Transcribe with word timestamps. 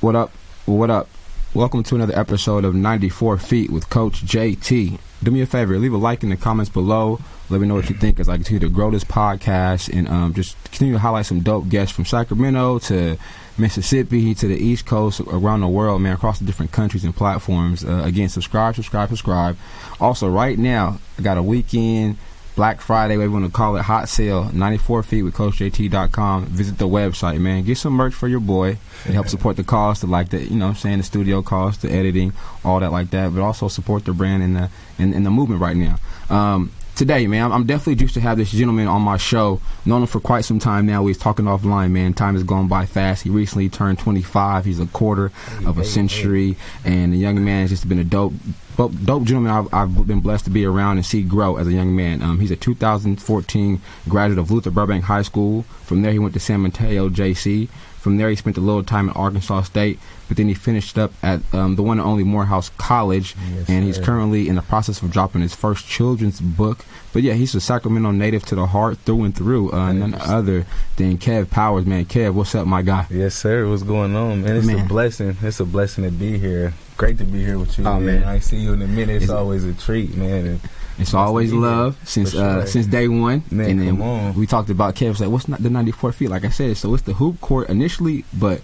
What 0.00 0.14
up? 0.14 0.30
What 0.66 0.90
up? 0.90 1.08
Welcome 1.54 1.82
to 1.82 1.96
another 1.96 2.16
episode 2.16 2.64
of 2.64 2.72
94 2.72 3.36
Feet 3.38 3.68
with 3.68 3.90
Coach 3.90 4.24
JT. 4.24 4.96
Do 5.24 5.30
me 5.32 5.40
a 5.40 5.46
favor, 5.46 5.76
leave 5.76 5.92
a 5.92 5.96
like 5.96 6.22
in 6.22 6.28
the 6.28 6.36
comments 6.36 6.70
below. 6.70 7.18
Let 7.50 7.60
me 7.60 7.66
know 7.66 7.74
what 7.74 7.90
you 7.90 7.96
think 7.96 8.20
as 8.20 8.28
I 8.28 8.36
continue 8.36 8.60
to 8.60 8.68
grow 8.68 8.92
this 8.92 9.02
podcast 9.02 9.92
and 9.92 10.08
um, 10.08 10.34
just 10.34 10.56
continue 10.66 10.94
to 10.94 11.00
highlight 11.00 11.26
some 11.26 11.40
dope 11.40 11.68
guests 11.68 11.92
from 11.92 12.04
Sacramento 12.04 12.78
to 12.78 13.18
Mississippi 13.58 14.36
to 14.36 14.46
the 14.46 14.54
East 14.54 14.86
Coast, 14.86 15.18
around 15.18 15.62
the 15.62 15.68
world, 15.68 16.00
man, 16.00 16.12
across 16.12 16.38
the 16.38 16.44
different 16.44 16.70
countries 16.70 17.02
and 17.02 17.16
platforms. 17.16 17.84
Uh, 17.84 18.02
again, 18.04 18.28
subscribe, 18.28 18.76
subscribe, 18.76 19.08
subscribe. 19.08 19.56
Also, 20.00 20.28
right 20.28 20.56
now, 20.56 21.00
I 21.18 21.22
got 21.22 21.38
a 21.38 21.42
weekend 21.42 22.18
Black 22.58 22.80
Friday, 22.80 23.16
whatever 23.16 23.34
you 23.36 23.40
want 23.40 23.52
to 23.52 23.56
call 23.56 23.76
it, 23.76 23.82
hot 23.82 24.08
sale, 24.08 24.50
94 24.52 25.04
feet 25.04 25.22
with 25.22 25.32
CoachJT.com. 25.34 26.46
Visit 26.46 26.76
the 26.76 26.88
website, 26.88 27.40
man. 27.40 27.62
Get 27.62 27.78
some 27.78 27.92
merch 27.92 28.12
for 28.12 28.26
your 28.26 28.40
boy. 28.40 28.70
It 29.06 29.12
helps 29.12 29.30
support 29.30 29.56
the 29.56 29.62
cost, 29.62 30.00
the 30.00 30.08
like 30.08 30.30
the 30.30 30.42
you 30.42 30.56
know, 30.56 30.66
I'm 30.66 30.74
saying 30.74 30.98
the 30.98 31.04
studio 31.04 31.40
cost, 31.40 31.82
the 31.82 31.92
editing, 31.92 32.32
all 32.64 32.80
that 32.80 32.90
like 32.90 33.10
that. 33.10 33.32
But 33.32 33.42
also 33.42 33.68
support 33.68 34.04
the 34.06 34.12
brand 34.12 34.42
and 34.42 34.56
the 34.56 34.70
and, 34.98 35.14
and 35.14 35.24
the 35.24 35.30
movement 35.30 35.60
right 35.60 35.76
now. 35.76 36.00
Um, 36.30 36.72
today, 36.98 37.28
man, 37.28 37.52
I'm 37.52 37.64
definitely 37.64 37.94
juiced 37.94 38.14
to 38.14 38.20
have 38.20 38.36
this 38.36 38.50
gentleman 38.50 38.88
on 38.88 39.02
my 39.02 39.16
show. 39.16 39.60
Known 39.86 40.02
him 40.02 40.08
for 40.08 40.20
quite 40.20 40.44
some 40.44 40.58
time 40.58 40.84
now. 40.84 41.02
We're 41.02 41.14
talking 41.14 41.44
offline, 41.44 41.92
man. 41.92 42.12
Time 42.12 42.34
has 42.34 42.42
gone 42.42 42.66
by 42.66 42.86
fast. 42.86 43.22
He 43.22 43.30
recently 43.30 43.68
turned 43.68 44.00
25. 44.00 44.64
He's 44.64 44.80
a 44.80 44.86
quarter 44.86 45.30
of 45.64 45.78
a 45.78 45.84
century, 45.84 46.56
and 46.84 47.12
the 47.12 47.16
young 47.16 47.42
man 47.42 47.62
has 47.62 47.70
just 47.70 47.88
been 47.88 48.00
a 48.00 48.04
dope 48.04 48.34
dope 48.76 49.24
gentleman 49.24 49.50
I've, 49.50 49.74
I've, 49.74 50.06
been 50.06 50.20
blessed 50.20 50.44
to 50.44 50.52
be 50.52 50.64
around 50.64 50.98
and 50.98 51.06
see 51.06 51.22
grow 51.22 51.56
as 51.56 51.66
a 51.66 51.72
young 51.72 51.96
man. 51.96 52.22
Um, 52.22 52.38
he's 52.38 52.52
a 52.52 52.56
2014 52.56 53.80
graduate 54.08 54.38
of 54.38 54.52
Luther 54.52 54.70
Burbank 54.70 55.04
High 55.04 55.22
School. 55.22 55.62
From 55.82 56.02
there, 56.02 56.12
he 56.12 56.18
went 56.20 56.34
to 56.34 56.40
San 56.40 56.60
Mateo 56.60 57.08
JC. 57.08 57.68
From 57.98 58.16
there, 58.16 58.30
he 58.30 58.36
spent 58.36 58.56
a 58.56 58.60
little 58.60 58.84
time 58.84 59.08
at 59.08 59.16
Arkansas 59.16 59.62
State, 59.62 59.98
but 60.28 60.36
then 60.36 60.48
he 60.48 60.54
finished 60.54 60.96
up 60.98 61.12
at 61.22 61.40
um, 61.52 61.76
the 61.76 61.82
one 61.82 61.98
and 61.98 62.08
only 62.08 62.24
Morehouse 62.24 62.70
College, 62.78 63.34
yes, 63.54 63.68
and 63.68 63.84
he's 63.84 63.96
sir. 63.96 64.04
currently 64.04 64.48
in 64.48 64.54
the 64.54 64.62
process 64.62 65.02
of 65.02 65.10
dropping 65.10 65.42
his 65.42 65.54
first 65.54 65.86
children's 65.86 66.40
book. 66.40 66.84
But 67.12 67.22
yeah, 67.22 67.34
he's 67.34 67.54
a 67.54 67.60
Sacramento 67.60 68.12
native 68.12 68.44
to 68.46 68.54
the 68.54 68.66
heart 68.66 68.98
through 68.98 69.24
and 69.24 69.36
through. 69.36 69.72
Uh, 69.72 69.92
none 69.92 70.14
other 70.14 70.66
than 70.96 71.18
Kev 71.18 71.50
Powers, 71.50 71.86
man. 71.86 72.04
Kev, 72.04 72.34
what's 72.34 72.54
up, 72.54 72.66
my 72.66 72.82
guy? 72.82 73.06
Yes, 73.10 73.34
sir. 73.34 73.68
What's 73.68 73.82
going 73.82 74.14
on, 74.14 74.42
man? 74.42 74.56
It's 74.56 74.66
man. 74.66 74.84
a 74.84 74.88
blessing. 74.88 75.36
It's 75.42 75.60
a 75.60 75.64
blessing 75.64 76.04
to 76.04 76.10
be 76.10 76.38
here 76.38 76.74
great 76.98 77.16
to 77.16 77.24
be 77.24 77.42
here 77.42 77.58
with 77.58 77.78
you. 77.78 77.86
Oh, 77.86 78.00
man. 78.00 78.20
man. 78.20 78.24
I 78.24 78.40
see 78.40 78.58
you 78.58 78.72
in 78.74 78.82
a 78.82 78.86
minute. 78.86 79.16
It's, 79.16 79.24
it's 79.26 79.32
always 79.32 79.64
a 79.64 79.72
treat, 79.72 80.16
man. 80.16 80.46
And 80.46 80.60
it's 80.98 81.14
always 81.14 81.52
love 81.52 81.96
since 82.04 82.34
uh, 82.34 82.38
sure. 82.38 82.62
uh, 82.62 82.66
since 82.66 82.86
day 82.86 83.08
one. 83.08 83.42
Man, 83.50 83.70
and 83.70 83.80
then 83.80 84.02
on. 84.02 84.34
we 84.34 84.46
talked 84.46 84.70
about 84.70 84.94
Kev 84.94 85.20
like, 85.20 85.30
what's 85.30 85.48
not 85.48 85.62
the 85.62 85.70
94 85.70 86.12
feet? 86.12 86.28
Like 86.28 86.44
I 86.44 86.50
said, 86.50 86.76
so 86.76 86.92
it's 86.94 87.04
the 87.04 87.14
hoop 87.14 87.40
court 87.40 87.68
initially, 87.68 88.24
but 88.32 88.60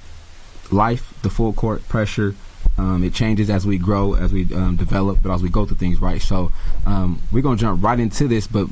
life, 0.70 1.14
the 1.22 1.30
full 1.30 1.52
court 1.52 1.86
pressure. 1.88 2.34
Um, 2.76 3.04
it 3.04 3.14
changes 3.14 3.50
as 3.50 3.66
we 3.66 3.78
grow, 3.78 4.14
as 4.14 4.32
we 4.32 4.52
um, 4.52 4.74
develop, 4.76 5.20
but 5.22 5.32
as 5.32 5.42
we 5.42 5.48
go 5.48 5.64
through 5.64 5.76
things, 5.76 6.00
right? 6.00 6.20
So 6.20 6.50
um, 6.86 7.22
we're 7.30 7.42
gonna 7.42 7.56
jump 7.56 7.84
right 7.84 8.00
into 8.00 8.26
this, 8.26 8.48
but 8.48 8.66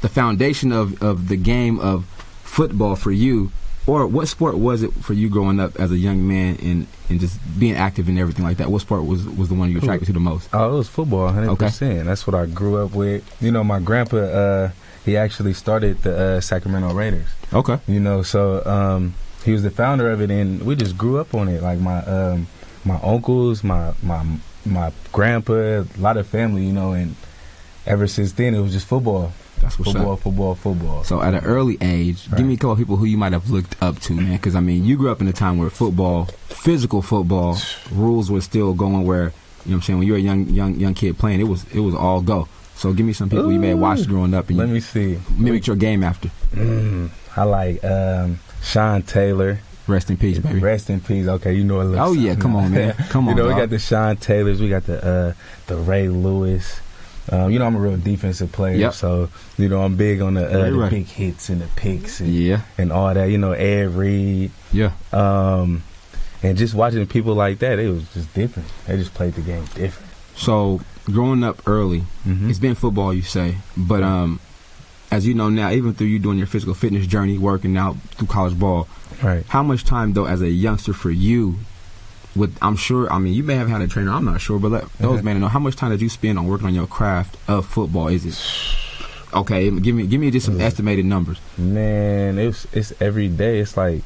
the 0.00 0.08
foundation 0.08 0.72
of, 0.72 1.00
of 1.02 1.28
the 1.28 1.36
game 1.36 1.78
of 1.78 2.06
football 2.42 2.96
for 2.96 3.12
you 3.12 3.52
or 3.86 4.06
what 4.06 4.26
sport 4.26 4.56
was 4.58 4.82
it 4.82 4.92
for 4.92 5.12
you 5.12 5.28
growing 5.28 5.60
up 5.60 5.78
as 5.78 5.92
a 5.92 5.96
young 5.96 6.26
man 6.26 6.56
and, 6.60 6.86
and 7.08 7.20
just 7.20 7.38
being 7.58 7.76
active 7.76 8.08
and 8.08 8.18
everything 8.18 8.44
like 8.44 8.56
that? 8.56 8.70
What 8.70 8.80
sport 8.80 9.06
was 9.06 9.24
was 9.24 9.48
the 9.48 9.54
one 9.54 9.70
you 9.70 9.78
attracted 9.78 10.06
to 10.06 10.12
the 10.12 10.20
most? 10.20 10.48
Oh, 10.52 10.74
it 10.74 10.78
was 10.78 10.88
football, 10.88 11.28
hundred 11.28 11.50
okay. 11.50 11.66
percent. 11.66 12.06
That's 12.06 12.26
what 12.26 12.34
I 12.34 12.46
grew 12.46 12.84
up 12.84 12.92
with. 12.92 13.24
You 13.40 13.52
know, 13.52 13.62
my 13.62 13.78
grandpa, 13.78 14.16
uh, 14.16 14.70
he 15.04 15.16
actually 15.16 15.52
started 15.52 16.02
the 16.02 16.18
uh, 16.18 16.40
Sacramento 16.40 16.92
Raiders. 16.94 17.28
Okay. 17.52 17.78
You 17.86 18.00
know, 18.00 18.22
so 18.22 18.64
um, 18.66 19.14
he 19.44 19.52
was 19.52 19.62
the 19.62 19.70
founder 19.70 20.10
of 20.10 20.20
it, 20.20 20.30
and 20.30 20.62
we 20.62 20.74
just 20.74 20.98
grew 20.98 21.18
up 21.18 21.34
on 21.34 21.48
it. 21.48 21.62
Like 21.62 21.78
my 21.78 22.04
um, 22.04 22.48
my 22.84 22.98
uncles, 23.02 23.62
my 23.62 23.92
my 24.02 24.24
my 24.64 24.92
grandpa, 25.12 25.52
a 25.52 25.86
lot 25.98 26.16
of 26.16 26.26
family, 26.26 26.64
you 26.64 26.72
know, 26.72 26.92
and 26.92 27.14
ever 27.86 28.08
since 28.08 28.32
then 28.32 28.54
it 28.54 28.60
was 28.60 28.72
just 28.72 28.86
football. 28.86 29.32
That's 29.60 29.78
what's 29.78 29.92
football, 29.92 30.12
up. 30.12 30.20
Football, 30.20 30.54
football, 30.54 31.04
So 31.04 31.22
at 31.22 31.34
an 31.34 31.44
early 31.44 31.78
age, 31.80 32.28
right. 32.28 32.38
give 32.38 32.46
me 32.46 32.54
a 32.54 32.56
couple 32.56 32.72
of 32.72 32.78
people 32.78 32.96
who 32.96 33.04
you 33.06 33.16
might 33.16 33.32
have 33.32 33.50
looked 33.50 33.80
up 33.82 33.98
to, 34.00 34.14
man. 34.14 34.36
Because 34.36 34.54
I 34.54 34.60
mean, 34.60 34.84
you 34.84 34.96
grew 34.96 35.10
up 35.10 35.20
in 35.20 35.28
a 35.28 35.32
time 35.32 35.58
where 35.58 35.70
football, 35.70 36.26
physical 36.48 37.02
football, 37.02 37.58
rules 37.92 38.30
were 38.30 38.40
still 38.40 38.74
going. 38.74 39.04
Where 39.06 39.24
you 39.24 39.26
know 39.26 39.32
what 39.32 39.74
I'm 39.74 39.82
saying 39.82 39.98
when 39.98 40.06
you 40.06 40.12
were 40.14 40.18
a 40.18 40.22
young 40.22 40.48
young 40.48 40.74
young 40.76 40.94
kid 40.94 41.18
playing, 41.18 41.40
it 41.40 41.44
was 41.44 41.64
it 41.72 41.80
was 41.80 41.94
all 41.94 42.20
go. 42.20 42.48
So 42.76 42.92
give 42.92 43.06
me 43.06 43.14
some 43.14 43.30
people 43.30 43.46
Ooh. 43.46 43.52
you 43.52 43.58
may 43.58 43.68
have 43.68 43.78
watched 43.78 44.06
growing 44.06 44.34
up. 44.34 44.50
And 44.50 44.58
Let 44.58 44.68
me 44.68 44.80
see. 44.80 45.18
Mimic 45.38 45.66
your 45.66 45.76
game 45.76 46.04
after. 46.04 46.28
Mm, 46.52 47.10
I 47.34 47.44
like 47.44 47.82
um, 47.82 48.38
Sean 48.62 49.02
Taylor. 49.02 49.60
Rest 49.86 50.10
in 50.10 50.16
peace, 50.16 50.38
baby. 50.40 50.58
Rest 50.58 50.90
in 50.90 51.00
peace. 51.00 51.26
Okay, 51.28 51.54
you 51.54 51.62
know 51.64 51.80
a 51.80 51.84
little. 51.84 52.06
Oh 52.08 52.12
yeah, 52.12 52.34
come 52.34 52.54
on, 52.56 52.72
man. 52.72 52.92
Come 53.08 53.28
on. 53.28 53.36
you 53.36 53.42
know, 53.42 53.48
dog. 53.48 53.56
we 53.56 53.62
got 53.62 53.70
the 53.70 53.78
Sean 53.78 54.16
Taylors. 54.16 54.60
We 54.60 54.68
got 54.68 54.84
the 54.84 55.04
uh, 55.04 55.32
the 55.68 55.76
Ray 55.76 56.08
Lewis. 56.08 56.80
Um, 57.30 57.50
you 57.50 57.58
know, 57.58 57.66
I'm 57.66 57.74
a 57.74 57.78
real 57.78 57.96
defensive 57.96 58.52
player, 58.52 58.76
yep. 58.76 58.94
so 58.94 59.28
you 59.58 59.68
know 59.68 59.82
I'm 59.82 59.96
big 59.96 60.20
on 60.20 60.34
the, 60.34 60.46
uh, 60.46 60.70
the 60.70 60.72
right. 60.74 60.90
big 60.90 61.06
hits 61.06 61.48
and 61.48 61.60
the 61.60 61.66
picks 61.74 62.20
and 62.20 62.32
yeah. 62.32 62.62
and 62.78 62.92
all 62.92 63.12
that. 63.12 63.30
You 63.30 63.38
know, 63.38 63.52
Ed 63.52 63.90
Reed, 63.90 64.52
yeah. 64.72 64.92
Um, 65.12 65.82
and 66.42 66.56
just 66.56 66.74
watching 66.74 67.04
people 67.06 67.34
like 67.34 67.58
that, 67.58 67.78
it 67.78 67.90
was 67.90 68.08
just 68.12 68.32
different. 68.34 68.68
They 68.86 68.96
just 68.96 69.14
played 69.14 69.34
the 69.34 69.40
game 69.40 69.64
different. 69.74 70.12
So 70.36 70.80
growing 71.06 71.42
up 71.42 71.66
early, 71.66 72.00
mm-hmm. 72.24 72.48
it's 72.48 72.58
been 72.58 72.74
football, 72.74 73.12
you 73.12 73.22
say, 73.22 73.56
but 73.76 74.02
um, 74.02 74.38
as 75.10 75.26
you 75.26 75.34
know 75.34 75.48
now, 75.48 75.70
even 75.70 75.94
through 75.94 76.08
you 76.08 76.18
doing 76.18 76.38
your 76.38 76.46
physical 76.46 76.74
fitness 76.74 77.06
journey, 77.06 77.38
working 77.38 77.76
out 77.76 77.96
through 78.12 78.28
college 78.28 78.58
ball, 78.58 78.86
right? 79.22 79.44
How 79.46 79.62
much 79.62 79.84
time 79.84 80.12
though, 80.12 80.26
as 80.26 80.42
a 80.42 80.48
youngster, 80.50 80.92
for 80.92 81.10
you 81.10 81.56
with 82.36 82.56
I'm 82.62 82.76
sure 82.76 83.12
I 83.12 83.18
mean 83.18 83.34
you 83.34 83.42
may 83.42 83.54
have 83.54 83.68
had 83.68 83.80
a 83.80 83.88
trainer 83.88 84.12
I'm 84.12 84.24
not 84.24 84.40
sure 84.40 84.58
but 84.58 84.70
let 84.70 84.92
those 84.94 85.18
mm-hmm. 85.18 85.24
men 85.24 85.40
know 85.40 85.48
how 85.48 85.58
much 85.58 85.76
time 85.76 85.90
did 85.90 86.00
you 86.00 86.08
spend 86.08 86.38
on 86.38 86.46
working 86.46 86.66
on 86.66 86.74
your 86.74 86.86
craft 86.86 87.36
of 87.48 87.66
football 87.66 88.08
is 88.08 88.26
it 88.26 89.34
okay 89.34 89.70
give 89.70 89.94
me 89.94 90.06
give 90.06 90.20
me 90.20 90.30
just 90.30 90.46
some 90.46 90.60
estimated 90.60 91.04
numbers 91.04 91.40
man 91.58 92.38
it's 92.38 92.66
it's 92.72 92.92
every 93.00 93.28
day 93.28 93.58
it's 93.58 93.76
like 93.76 94.02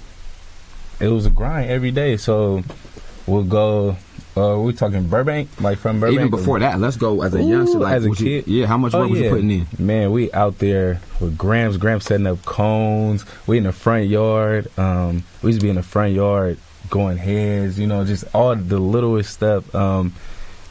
it 1.00 1.08
was 1.08 1.26
a 1.26 1.30
grind 1.30 1.70
every 1.70 1.90
day 1.90 2.16
so 2.16 2.62
we'll 3.26 3.44
go 3.44 3.96
uh, 4.36 4.56
we 4.58 4.72
talking 4.72 5.08
Burbank, 5.08 5.60
like 5.60 5.78
from 5.78 5.98
Burbank. 5.98 6.14
Even 6.14 6.30
before 6.30 6.60
that, 6.60 6.78
let's 6.78 6.96
go 6.96 7.22
as 7.22 7.34
a 7.34 7.38
Ooh, 7.38 7.48
youngster, 7.48 7.78
like 7.78 7.94
as 7.94 8.06
a 8.06 8.10
kid. 8.10 8.46
You, 8.46 8.60
yeah, 8.60 8.66
how 8.66 8.78
much 8.78 8.92
work 8.92 9.06
oh, 9.06 9.08
was 9.08 9.20
you 9.20 9.28
putting 9.28 9.50
in? 9.50 9.66
Man, 9.76 10.12
we 10.12 10.30
out 10.32 10.58
there 10.58 11.00
with 11.20 11.36
Grams. 11.36 11.76
Grams 11.76 12.04
setting 12.04 12.28
up 12.28 12.44
cones. 12.44 13.24
We 13.48 13.58
in 13.58 13.64
the 13.64 13.72
front 13.72 14.06
yard. 14.06 14.70
Um, 14.78 15.24
we 15.42 15.48
used 15.48 15.60
to 15.60 15.64
be 15.64 15.70
in 15.70 15.76
the 15.76 15.82
front 15.82 16.14
yard 16.14 16.58
going 16.90 17.16
heads, 17.16 17.78
you 17.78 17.86
know, 17.86 18.04
just 18.04 18.24
all 18.34 18.54
the 18.54 18.78
littlest 18.78 19.32
stuff, 19.32 19.72
um, 19.74 20.12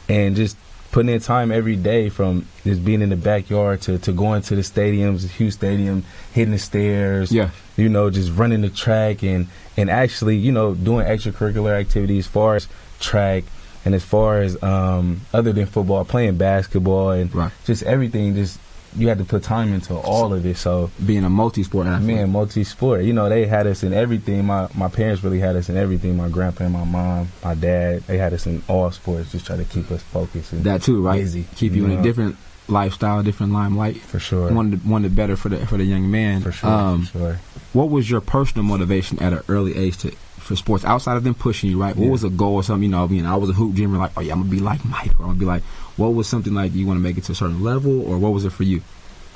and 0.08 0.36
just 0.36 0.56
putting 0.92 1.12
in 1.12 1.20
time 1.20 1.52
every 1.52 1.76
day 1.76 2.08
from 2.08 2.46
just 2.64 2.84
being 2.84 3.00
in 3.00 3.10
the 3.10 3.16
backyard 3.16 3.80
to, 3.82 3.98
to 3.98 4.12
going 4.12 4.42
to 4.42 4.56
the 4.56 4.62
stadiums, 4.62 5.22
the 5.22 5.28
Hughes 5.28 5.54
Stadium, 5.54 6.04
hitting 6.32 6.52
the 6.52 6.58
stairs, 6.58 7.32
yeah, 7.32 7.50
you 7.76 7.88
know, 7.88 8.10
just 8.10 8.32
running 8.32 8.60
the 8.60 8.70
track 8.70 9.22
and 9.22 9.46
and 9.76 9.90
actually, 9.90 10.36
you 10.36 10.52
know, 10.52 10.74
doing 10.74 11.06
extracurricular 11.06 11.72
activities 11.72 12.26
as 12.26 12.30
far 12.30 12.56
as 12.56 12.68
track 12.98 13.44
and 13.84 13.94
as 13.94 14.04
far 14.04 14.40
as 14.40 14.62
um, 14.62 15.22
other 15.32 15.52
than 15.52 15.66
football, 15.66 16.04
playing 16.04 16.36
basketball 16.36 17.10
and 17.10 17.34
right. 17.34 17.52
just 17.64 17.82
everything, 17.84 18.34
just 18.34 18.58
you 18.96 19.08
had 19.08 19.18
to 19.18 19.24
put 19.24 19.42
time 19.42 19.72
into 19.72 19.94
all 19.94 20.32
of 20.32 20.44
it. 20.44 20.56
So 20.56 20.90
being 21.04 21.24
a 21.24 21.30
multi-sport 21.30 21.86
athlete, 21.86 22.16
man, 22.16 22.30
multi-sport. 22.30 23.04
You 23.04 23.12
know, 23.12 23.28
they 23.28 23.46
had 23.46 23.66
us 23.66 23.82
in 23.82 23.92
everything. 23.92 24.46
My 24.46 24.68
my 24.74 24.88
parents 24.88 25.22
really 25.22 25.40
had 25.40 25.56
us 25.56 25.68
in 25.68 25.76
everything. 25.76 26.16
My 26.16 26.28
grandpa 26.28 26.64
and 26.64 26.72
my 26.72 26.84
mom, 26.84 27.28
my 27.42 27.54
dad, 27.54 28.02
they 28.02 28.18
had 28.18 28.32
us 28.32 28.46
in 28.46 28.62
all 28.68 28.90
sports. 28.90 29.32
Just 29.32 29.46
try 29.46 29.56
to 29.56 29.64
keep 29.64 29.90
us 29.90 30.02
focused. 30.02 30.52
And 30.52 30.64
that 30.64 30.82
too, 30.82 31.02
right? 31.02 31.20
Busy, 31.20 31.46
keep 31.54 31.72
you, 31.72 31.82
you 31.82 31.84
in 31.84 31.94
know? 31.94 32.00
a 32.00 32.02
different 32.02 32.36
lifestyle, 32.68 33.22
different 33.22 33.52
limelight. 33.52 33.96
For 33.96 34.18
sure. 34.18 34.52
One 34.52 35.02
the 35.02 35.08
better 35.08 35.36
for 35.36 35.48
the 35.48 35.66
for 35.66 35.76
the 35.76 35.84
young 35.84 36.10
man. 36.10 36.42
For 36.42 36.52
sure. 36.52 36.70
Um, 36.70 37.02
for 37.04 37.18
sure. 37.18 37.40
What 37.72 37.90
was 37.90 38.10
your 38.10 38.20
personal 38.20 38.64
motivation 38.64 39.20
at 39.20 39.32
an 39.32 39.42
early 39.48 39.76
age 39.76 39.98
to 39.98 40.10
for 40.50 40.56
sports 40.56 40.84
outside 40.84 41.16
of 41.16 41.22
them 41.22 41.34
pushing 41.34 41.70
you, 41.70 41.80
right? 41.80 41.94
What 41.94 42.10
was 42.10 42.24
a 42.24 42.30
goal 42.30 42.56
or 42.56 42.64
something? 42.64 42.82
You 42.82 42.88
know, 42.88 43.04
I 43.04 43.06
mean, 43.06 43.24
I 43.24 43.36
was 43.36 43.50
a 43.50 43.52
hoop 43.52 43.74
dreamer, 43.74 43.98
like, 43.98 44.10
oh 44.16 44.20
yeah, 44.20 44.32
I'm 44.32 44.40
gonna 44.40 44.50
be 44.50 44.58
like 44.58 44.84
Mike, 44.84 45.12
or 45.20 45.26
I'm 45.26 45.28
gonna 45.28 45.38
be 45.38 45.44
like, 45.44 45.62
what 46.00 46.14
was 46.14 46.26
something 46.26 46.54
like 46.54 46.74
you 46.74 46.86
want 46.86 46.96
to 46.96 47.02
make 47.02 47.18
it 47.18 47.24
to 47.24 47.32
a 47.32 47.34
certain 47.34 47.62
level, 47.62 48.00
or 48.08 48.18
what 48.18 48.32
was 48.32 48.46
it 48.46 48.50
for 48.50 48.64
you? 48.64 48.80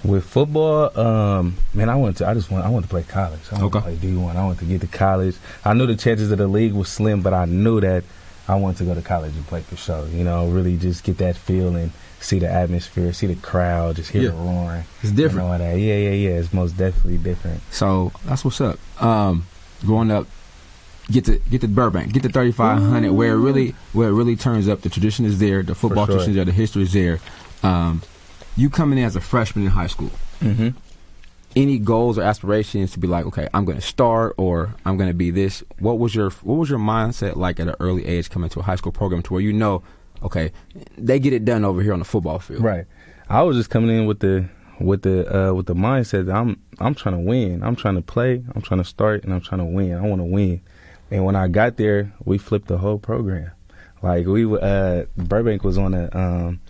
With 0.02 0.24
football, 0.24 0.98
um, 0.98 1.56
man, 1.72 1.88
I 1.88 1.94
wanted 1.96 2.16
to. 2.16 2.28
I 2.28 2.34
just 2.34 2.50
want. 2.50 2.64
I 2.64 2.70
wanted 2.70 2.86
to 2.86 2.90
play 2.90 3.02
college. 3.02 3.40
I 3.52 3.54
wanted 3.54 3.66
okay. 3.66 3.78
to 3.78 3.98
play 3.98 4.10
D 4.10 4.16
one. 4.16 4.36
I 4.36 4.44
wanted 4.44 4.60
to 4.60 4.64
get 4.64 4.80
to 4.80 4.86
college. 4.86 5.36
I 5.64 5.74
knew 5.74 5.86
the 5.86 5.96
chances 5.96 6.30
of 6.30 6.38
the 6.38 6.46
league 6.46 6.72
was 6.72 6.88
slim, 6.88 7.22
but 7.22 7.32
I 7.32 7.44
knew 7.44 7.80
that 7.80 8.04
I 8.48 8.56
wanted 8.56 8.78
to 8.78 8.84
go 8.84 8.94
to 8.94 9.02
college 9.02 9.34
and 9.34 9.46
play 9.46 9.60
for 9.60 9.76
sure. 9.76 10.06
You 10.08 10.24
know, 10.24 10.48
really 10.48 10.76
just 10.76 11.04
get 11.04 11.18
that 11.18 11.36
feeling, 11.36 11.92
see 12.20 12.38
the 12.38 12.50
atmosphere, 12.50 13.12
see 13.12 13.26
the 13.26 13.36
crowd, 13.36 13.96
just 13.96 14.10
hear 14.10 14.22
yeah. 14.22 14.30
the 14.30 14.36
roaring. 14.36 14.84
It's 15.02 15.12
different. 15.12 15.48
Know 15.48 15.58
that. 15.58 15.78
Yeah, 15.78 15.96
yeah, 15.96 16.10
yeah. 16.10 16.38
It's 16.38 16.52
most 16.52 16.76
definitely 16.76 17.18
different. 17.18 17.60
So 17.70 18.12
that's 18.24 18.44
what's 18.44 18.60
up. 18.60 18.78
Um, 19.02 19.46
growing 19.84 20.10
up, 20.10 20.26
get 21.10 21.24
to 21.26 21.38
get 21.50 21.60
to 21.60 21.68
Burbank, 21.68 22.12
get 22.12 22.22
to 22.22 22.28
thirty 22.28 22.52
five 22.52 22.80
hundred, 22.82 23.12
where 23.12 23.32
it 23.34 23.38
really 23.38 23.74
where 23.92 24.08
it 24.08 24.12
really 24.12 24.36
turns 24.36 24.68
up. 24.68 24.82
The 24.82 24.88
tradition 24.88 25.24
is 25.24 25.38
there, 25.38 25.62
the 25.62 25.74
football 25.74 26.06
sure. 26.06 26.14
tradition 26.14 26.30
is 26.30 26.36
there, 26.36 26.44
the 26.44 26.52
history 26.52 26.82
is 26.82 26.92
there. 26.92 27.20
Um, 27.62 28.02
you 28.56 28.70
coming 28.70 28.98
in 28.98 29.04
as 29.04 29.16
a 29.16 29.20
freshman 29.20 29.64
in 29.64 29.70
high 29.70 29.88
school. 29.88 30.10
Mm-hmm. 30.40 30.76
any 31.56 31.78
goals 31.78 32.18
or 32.18 32.22
aspirations 32.22 32.92
to 32.92 32.98
be 32.98 33.06
like, 33.06 33.24
okay, 33.26 33.48
I'm 33.54 33.64
going 33.64 33.78
to 33.78 33.86
start 33.86 34.34
or 34.36 34.74
I'm 34.84 34.96
going 34.96 35.08
to 35.08 35.14
be 35.14 35.30
this? 35.30 35.62
What 35.78 35.98
was 35.98 36.14
your 36.14 36.30
what 36.30 36.56
was 36.56 36.68
your 36.68 36.78
mindset 36.78 37.36
like 37.36 37.60
at 37.60 37.68
an 37.68 37.76
early 37.80 38.06
age 38.06 38.30
coming 38.30 38.50
to 38.50 38.60
a 38.60 38.62
high 38.62 38.76
school 38.76 38.92
program 38.92 39.22
to 39.22 39.32
where 39.32 39.42
you 39.42 39.52
know, 39.52 39.82
okay, 40.22 40.52
they 40.98 41.18
get 41.18 41.32
it 41.32 41.44
done 41.44 41.64
over 41.64 41.82
here 41.82 41.92
on 41.92 41.98
the 42.00 42.04
football 42.04 42.38
field? 42.38 42.62
Right. 42.62 42.86
I 43.28 43.42
was 43.42 43.56
just 43.56 43.70
coming 43.70 43.96
in 43.96 44.06
with 44.06 44.20
the 44.20 44.48
with 44.80 45.02
the 45.02 45.50
uh, 45.50 45.54
with 45.54 45.66
the 45.66 45.74
mindset 45.74 46.26
that 46.26 46.34
I'm 46.34 46.60
I'm 46.78 46.94
trying 46.94 47.14
to 47.14 47.20
win. 47.20 47.62
I'm 47.62 47.76
trying 47.76 47.94
to 47.94 48.02
play. 48.02 48.42
I'm 48.54 48.60
trying 48.62 48.82
to 48.82 48.84
start, 48.84 49.24
and 49.24 49.32
I'm 49.32 49.40
trying 49.40 49.60
to 49.60 49.64
win. 49.64 49.94
I 49.94 50.02
want 50.02 50.20
to 50.20 50.24
win. 50.24 50.60
And 51.14 51.24
when 51.24 51.36
I 51.36 51.46
got 51.46 51.76
there, 51.76 52.12
we 52.24 52.38
flipped 52.38 52.66
the 52.66 52.76
whole 52.78 52.98
program. 52.98 53.52
Like 54.02 54.26
we 54.26 54.44
uh, 54.58 55.04
Burbank 55.16 55.62
was 55.62 55.78
on 55.78 55.94
a 55.94 56.10
um, 56.12 56.60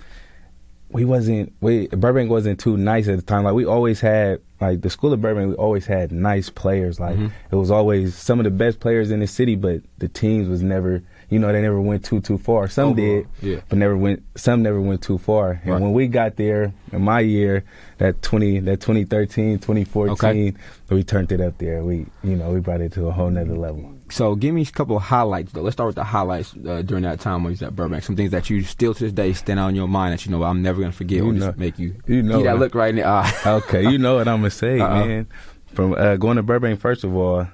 we 0.90 1.06
wasn't 1.06 1.52
we 1.62 1.86
Burbank 1.88 2.30
wasn't 2.30 2.60
too 2.60 2.76
nice 2.76 3.08
at 3.08 3.16
the 3.16 3.22
time. 3.22 3.44
Like 3.44 3.54
we 3.54 3.64
always 3.64 4.00
had 4.00 4.40
like 4.60 4.82
the 4.82 4.90
school 4.90 5.12
of 5.14 5.22
Burbank, 5.22 5.48
we 5.48 5.54
always 5.56 5.86
had 5.86 6.12
nice 6.12 6.50
players. 6.50 7.00
Like 7.00 7.16
Mhm. 7.16 7.32
it 7.50 7.56
was 7.56 7.70
always 7.70 8.14
some 8.14 8.38
of 8.38 8.44
the 8.44 8.50
best 8.50 8.80
players 8.80 9.10
in 9.10 9.20
the 9.20 9.26
city, 9.26 9.56
but 9.56 9.80
the 9.96 10.08
teams 10.08 10.46
was 10.46 10.62
never 10.62 11.02
you 11.30 11.38
know 11.38 11.50
they 11.50 11.62
never 11.62 11.80
went 11.80 12.04
too 12.04 12.20
too 12.20 12.36
far. 12.38 12.68
Some 12.68 12.90
Overall, 12.90 13.06
did, 13.06 13.26
yeah. 13.40 13.60
but 13.70 13.78
never 13.78 13.96
went. 13.96 14.22
Some 14.36 14.62
never 14.62 14.80
went 14.80 15.00
too 15.02 15.16
far. 15.18 15.58
And 15.64 15.72
Right. 15.72 15.80
when 15.80 15.92
we 15.94 16.06
got 16.06 16.36
there 16.36 16.72
in 16.92 17.00
my 17.02 17.20
year, 17.20 17.64
that 17.98 18.20
twenty 18.20 18.60
that 18.60 18.80
2013, 18.82 19.58
2014, 19.58 20.12
Okay. 20.12 20.54
we 20.90 21.02
turned 21.02 21.32
it 21.32 21.40
up 21.40 21.56
there. 21.58 21.82
We 21.82 22.06
you 22.22 22.36
know 22.36 22.50
we 22.52 22.60
brought 22.60 22.82
it 22.82 22.92
to 22.92 23.08
a 23.08 23.10
whole 23.10 23.30
nother 23.30 23.56
level. 23.56 23.90
So 24.14 24.36
give 24.36 24.54
me 24.54 24.62
a 24.62 24.66
couple 24.66 24.96
of 24.96 25.02
highlights 25.02 25.50
though. 25.50 25.62
Let's 25.62 25.74
start 25.74 25.88
with 25.88 25.96
the 25.96 26.04
highlights 26.04 26.54
uh, 26.68 26.82
during 26.82 27.02
that 27.02 27.18
time 27.18 27.42
when 27.42 27.50
was 27.52 27.62
at 27.62 27.74
Burbank. 27.74 28.04
Some 28.04 28.14
things 28.14 28.30
that 28.30 28.48
you 28.48 28.62
still 28.62 28.94
to 28.94 29.02
this 29.02 29.12
day 29.12 29.32
stand 29.32 29.58
out 29.58 29.68
in 29.70 29.74
your 29.74 29.88
mind 29.88 30.12
that 30.12 30.24
you 30.24 30.30
know 30.30 30.40
I'm 30.44 30.62
never 30.62 30.80
gonna 30.80 30.92
forget 30.92 31.18
You 31.18 31.32
know- 31.32 31.46
just 31.48 31.58
make 31.58 31.80
you 31.80 31.96
you 32.06 32.22
know 32.22 32.40
that 32.44 32.60
look 32.60 32.76
right 32.76 32.90
in 32.90 32.96
the 32.96 33.04
eye. 33.04 33.32
Okay, 33.44 33.82
you 33.82 33.98
know 33.98 34.14
what 34.14 34.28
I'm 34.28 34.38
gonna 34.38 34.50
say, 34.50 34.78
Uh-oh. 34.78 35.04
man. 35.04 35.26
From 35.66 35.94
uh, 35.94 36.14
going 36.14 36.36
to 36.36 36.44
Burbank, 36.44 36.78
first 36.78 37.02
of 37.02 37.12
all, 37.16 37.48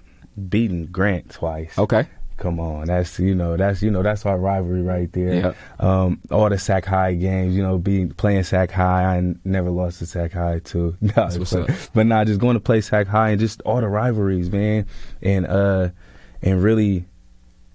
beating 0.50 0.84
Grant 0.86 1.30
twice. 1.30 1.78
okay. 1.78 2.06
Come 2.36 2.58
on, 2.60 2.86
that's 2.86 3.18
you 3.18 3.34
know 3.34 3.56
that's 3.58 3.82
you 3.82 3.90
know 3.90 4.02
that's 4.02 4.24
our 4.26 4.38
rivalry 4.38 4.82
right 4.82 5.10
there. 5.12 5.34
Yeah. 5.34 5.52
Um, 5.78 6.20
all 6.30 6.48
the 6.48 6.56
Sac 6.58 6.86
High 6.86 7.12
games, 7.14 7.54
you 7.54 7.62
know, 7.62 7.76
being 7.76 8.10
playing 8.12 8.44
Sac 8.44 8.70
High, 8.70 9.16
I 9.16 9.34
never 9.44 9.68
lost 9.70 9.98
to 9.98 10.06
Sac 10.06 10.32
High 10.32 10.60
too. 10.60 10.96
No, 11.02 11.12
but, 11.38 11.90
but 11.94 12.06
nah, 12.06 12.24
just 12.24 12.40
going 12.40 12.54
to 12.54 12.60
play 12.60 12.80
Sac 12.80 13.06
High 13.08 13.30
and 13.30 13.40
just 13.40 13.60
all 13.62 13.80
the 13.82 13.88
rivalries, 13.88 14.50
man, 14.50 14.86
and 15.20 15.46
uh, 15.46 15.90
and 16.42 16.62
really, 16.62 17.04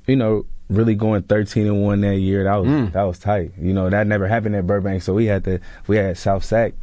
you 0.08 0.16
know, 0.16 0.46
really 0.70 0.96
going 0.96 1.22
thirteen 1.24 1.68
and 1.68 1.84
one 1.84 2.02
that 2.02 2.18
year. 2.18 2.44
That 2.46 2.56
was 2.56 2.68
Mm. 2.68 2.92
that 2.94 3.04
was 3.04 3.20
tight. 3.20 3.52
You 3.60 3.74
know, 3.74 3.90
that 3.90 4.08
never 4.08 4.28
happened 4.28 4.56
at 4.56 4.66
Burbank, 4.66 5.04
so 5.04 5.14
we 5.14 5.26
had 5.26 5.44
to 5.46 5.60
we 5.88 5.98
had 5.98 6.18
South 6.18 6.44
Sac. 6.44 6.74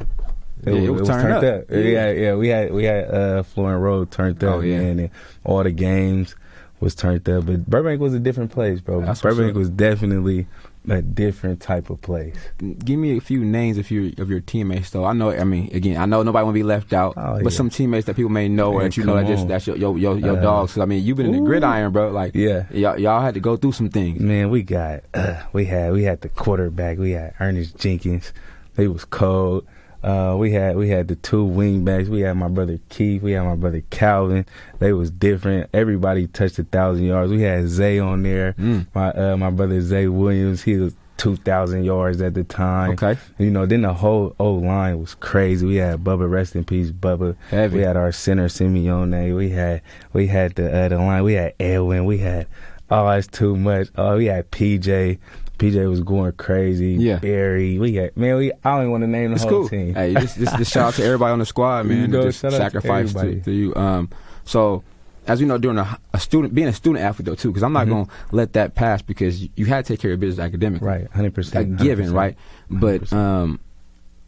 Yeah, 0.65 0.73
it 0.75 0.89
was 0.89 1.07
turned 1.09 1.33
up. 1.33 1.43
Yeah. 1.69 1.77
Yeah. 1.77 2.11
yeah, 2.11 2.35
We 2.35 2.47
had 2.47 2.71
we 2.73 2.85
had 2.85 3.09
uh, 3.13 3.43
Florin 3.43 3.81
Road 3.81 4.11
turned 4.11 4.41
up, 4.43 4.55
Oh, 4.55 4.59
yeah. 4.61 4.79
man, 4.79 4.99
and 4.99 5.09
all 5.43 5.61
the 5.61 5.71
games 5.71 6.35
was 6.79 6.95
turned 6.95 7.27
up. 7.27 7.45
But 7.45 7.65
Burbank 7.69 7.99
was 7.99 8.13
a 8.13 8.19
different 8.19 8.51
place, 8.51 8.79
bro. 8.79 9.01
That's 9.01 9.21
Burbank 9.21 9.55
was 9.57 9.69
definitely 9.69 10.47
a 10.89 11.01
different 11.01 11.61
type 11.61 11.89
of 11.89 12.01
place. 12.01 12.35
Give 12.83 12.99
me 12.99 13.15
a 13.17 13.21
few 13.21 13.43
names 13.45 13.77
of 13.77 13.89
your 13.89 14.11
of 14.17 14.29
your 14.29 14.41
teammates 14.41 14.89
though. 14.89 15.05
I 15.05 15.13
know. 15.13 15.31
I 15.31 15.43
mean, 15.45 15.69
again, 15.73 15.97
I 15.97 16.05
know 16.05 16.23
nobody 16.23 16.43
want 16.43 16.55
to 16.55 16.59
be 16.59 16.63
left 16.63 16.91
out, 16.93 17.13
Oh, 17.15 17.35
but 17.41 17.43
yeah. 17.51 17.57
some 17.57 17.69
teammates 17.69 18.05
that 18.07 18.15
people 18.15 18.31
may 18.31 18.47
know 18.49 18.73
or 18.73 18.83
that 18.83 18.97
you 18.97 19.03
know 19.05 19.15
that 19.15 19.27
just 19.27 19.47
that's 19.47 19.65
your 19.67 19.77
your 19.77 19.97
your, 19.97 20.17
your 20.17 20.37
Uh, 20.37 20.41
dogs. 20.41 20.77
I 20.77 20.85
mean, 20.85 21.03
you've 21.03 21.17
been 21.17 21.27
in 21.27 21.31
the 21.33 21.39
ooh. 21.41 21.45
gridiron, 21.45 21.91
bro. 21.91 22.11
Like, 22.11 22.35
Yeah. 22.35 22.65
y'all, 22.71 22.99
y'all 22.99 23.21
had 23.21 23.33
to 23.35 23.39
go 23.39 23.55
through 23.55 23.71
some 23.73 23.89
things. 23.89 24.19
Man, 24.19 24.49
we 24.49 24.61
got 24.63 25.03
uh, 25.13 25.41
we 25.53 25.65
had 25.65 25.93
we 25.93 26.03
had 26.03 26.21
the 26.21 26.29
quarterback. 26.29 26.97
We 26.97 27.11
had 27.11 27.33
Ernest 27.39 27.77
Jenkins. 27.77 28.33
He 28.75 28.87
was 28.87 29.05
cold. 29.05 29.65
Uh, 30.03 30.35
we 30.37 30.51
had 30.51 30.75
we 30.75 30.89
had 30.89 31.07
the 31.07 31.15
two 31.15 31.45
wingbacks. 31.45 32.07
We 32.09 32.21
had 32.21 32.33
my 32.33 32.49
brother 32.49 32.79
Keith. 32.89 33.21
We 33.21 33.31
had 33.31 33.43
my 33.43 33.55
brother 33.55 33.81
Calvin. 33.89 34.45
They 34.79 34.91
was 34.91 35.09
different. 35.09 35.69
Everybody 35.73 36.27
touched 36.27 36.59
a 36.59 36.63
thousand 36.63 37.05
yards. 37.05 37.31
We 37.31 37.41
had 37.41 37.67
Zay 37.69 37.99
on 37.99 38.23
there. 38.23 38.53
Mm. 38.53 38.87
My 38.93 39.11
uh, 39.11 39.37
my 39.37 39.49
brother 39.49 39.79
Zay 39.81 40.07
Williams. 40.07 40.63
He 40.63 40.75
was 40.75 40.93
two 41.15 41.37
thousand 41.37 41.85
yards 41.85 42.21
at 42.21 42.33
the 42.33 42.43
time. 42.43 42.91
Okay. 42.91 43.17
You 43.37 43.49
know, 43.49 43.65
then 43.65 43.83
the 43.83 43.93
whole 43.93 44.35
old 44.39 44.63
line 44.63 44.99
was 44.99 45.15
crazy. 45.15 45.65
We 45.65 45.75
had 45.75 46.03
Bubba, 46.03 46.29
rest 46.29 46.55
in 46.55 46.65
peace, 46.65 46.91
Bubba. 46.91 47.37
Heavy. 47.49 47.77
We 47.77 47.83
had 47.83 47.95
our 47.95 48.11
center 48.11 48.47
Simeone. 48.47 49.35
We 49.35 49.49
had 49.49 49.81
we 50.11 50.27
had 50.27 50.55
the 50.55 50.75
uh, 50.75 50.89
the 50.89 50.97
line. 50.97 51.23
We 51.23 51.33
had 51.33 51.53
Edwin. 51.59 52.03
We 52.03 52.17
had 52.17 52.47
oh, 52.89 53.09
it's 53.09 53.27
too 53.27 53.55
much. 53.55 53.87
Oh, 53.95 54.17
we 54.17 54.25
had 54.25 54.51
PJ. 54.51 55.19
PJ 55.59 55.87
was 55.89 56.01
going 56.01 56.31
crazy. 56.33 56.93
Yeah. 56.93 57.19
Barry. 57.19 57.77
We 57.79 57.95
had 57.95 58.15
man. 58.17 58.37
We 58.37 58.51
I 58.51 58.71
don't 58.71 58.79
even 58.81 58.91
want 58.91 59.03
to 59.03 59.07
name 59.07 59.29
the 59.29 59.35
It's 59.35 59.43
whole 59.43 59.51
cool. 59.61 59.69
team. 59.69 59.93
Hey, 59.93 60.13
just, 60.13 60.37
shout 60.71 60.87
out 60.89 60.93
to 60.95 61.03
everybody 61.03 61.31
on 61.31 61.39
the 61.39 61.45
squad, 61.45 61.85
man. 61.85 62.11
To 62.11 62.23
just 62.23 62.43
out 62.43 62.51
to 62.51 62.57
sacrifice 62.57 63.13
to, 63.13 63.39
to 63.41 63.51
you. 63.51 63.75
Um, 63.75 64.09
so, 64.45 64.83
as 65.27 65.39
you 65.39 65.47
know, 65.47 65.57
during 65.57 65.77
a, 65.77 65.97
a 66.13 66.19
student, 66.19 66.53
being 66.55 66.67
a 66.67 66.73
student 66.73 67.03
athlete 67.05 67.25
though 67.27 67.35
too, 67.35 67.49
because 67.49 67.63
I'm 67.63 67.71
not 67.73 67.85
Mhm. 67.87 67.89
going 67.91 68.05
to 68.07 68.11
let 68.31 68.53
that 68.53 68.75
pass 68.75 69.01
because 69.01 69.43
you, 69.43 69.49
you 69.55 69.65
had 69.65 69.85
to 69.85 69.93
take 69.93 70.01
care 70.01 70.09
of 70.11 70.19
your 70.19 70.27
business 70.29 70.43
academically. 70.43 70.87
Right, 70.87 71.07
hundred 71.11 71.27
a 71.29 71.31
percent. 71.31 71.77
given, 71.77 72.11
right? 72.13 72.35
But 72.69 73.01
100%. 73.01 73.13
um, 73.13 73.59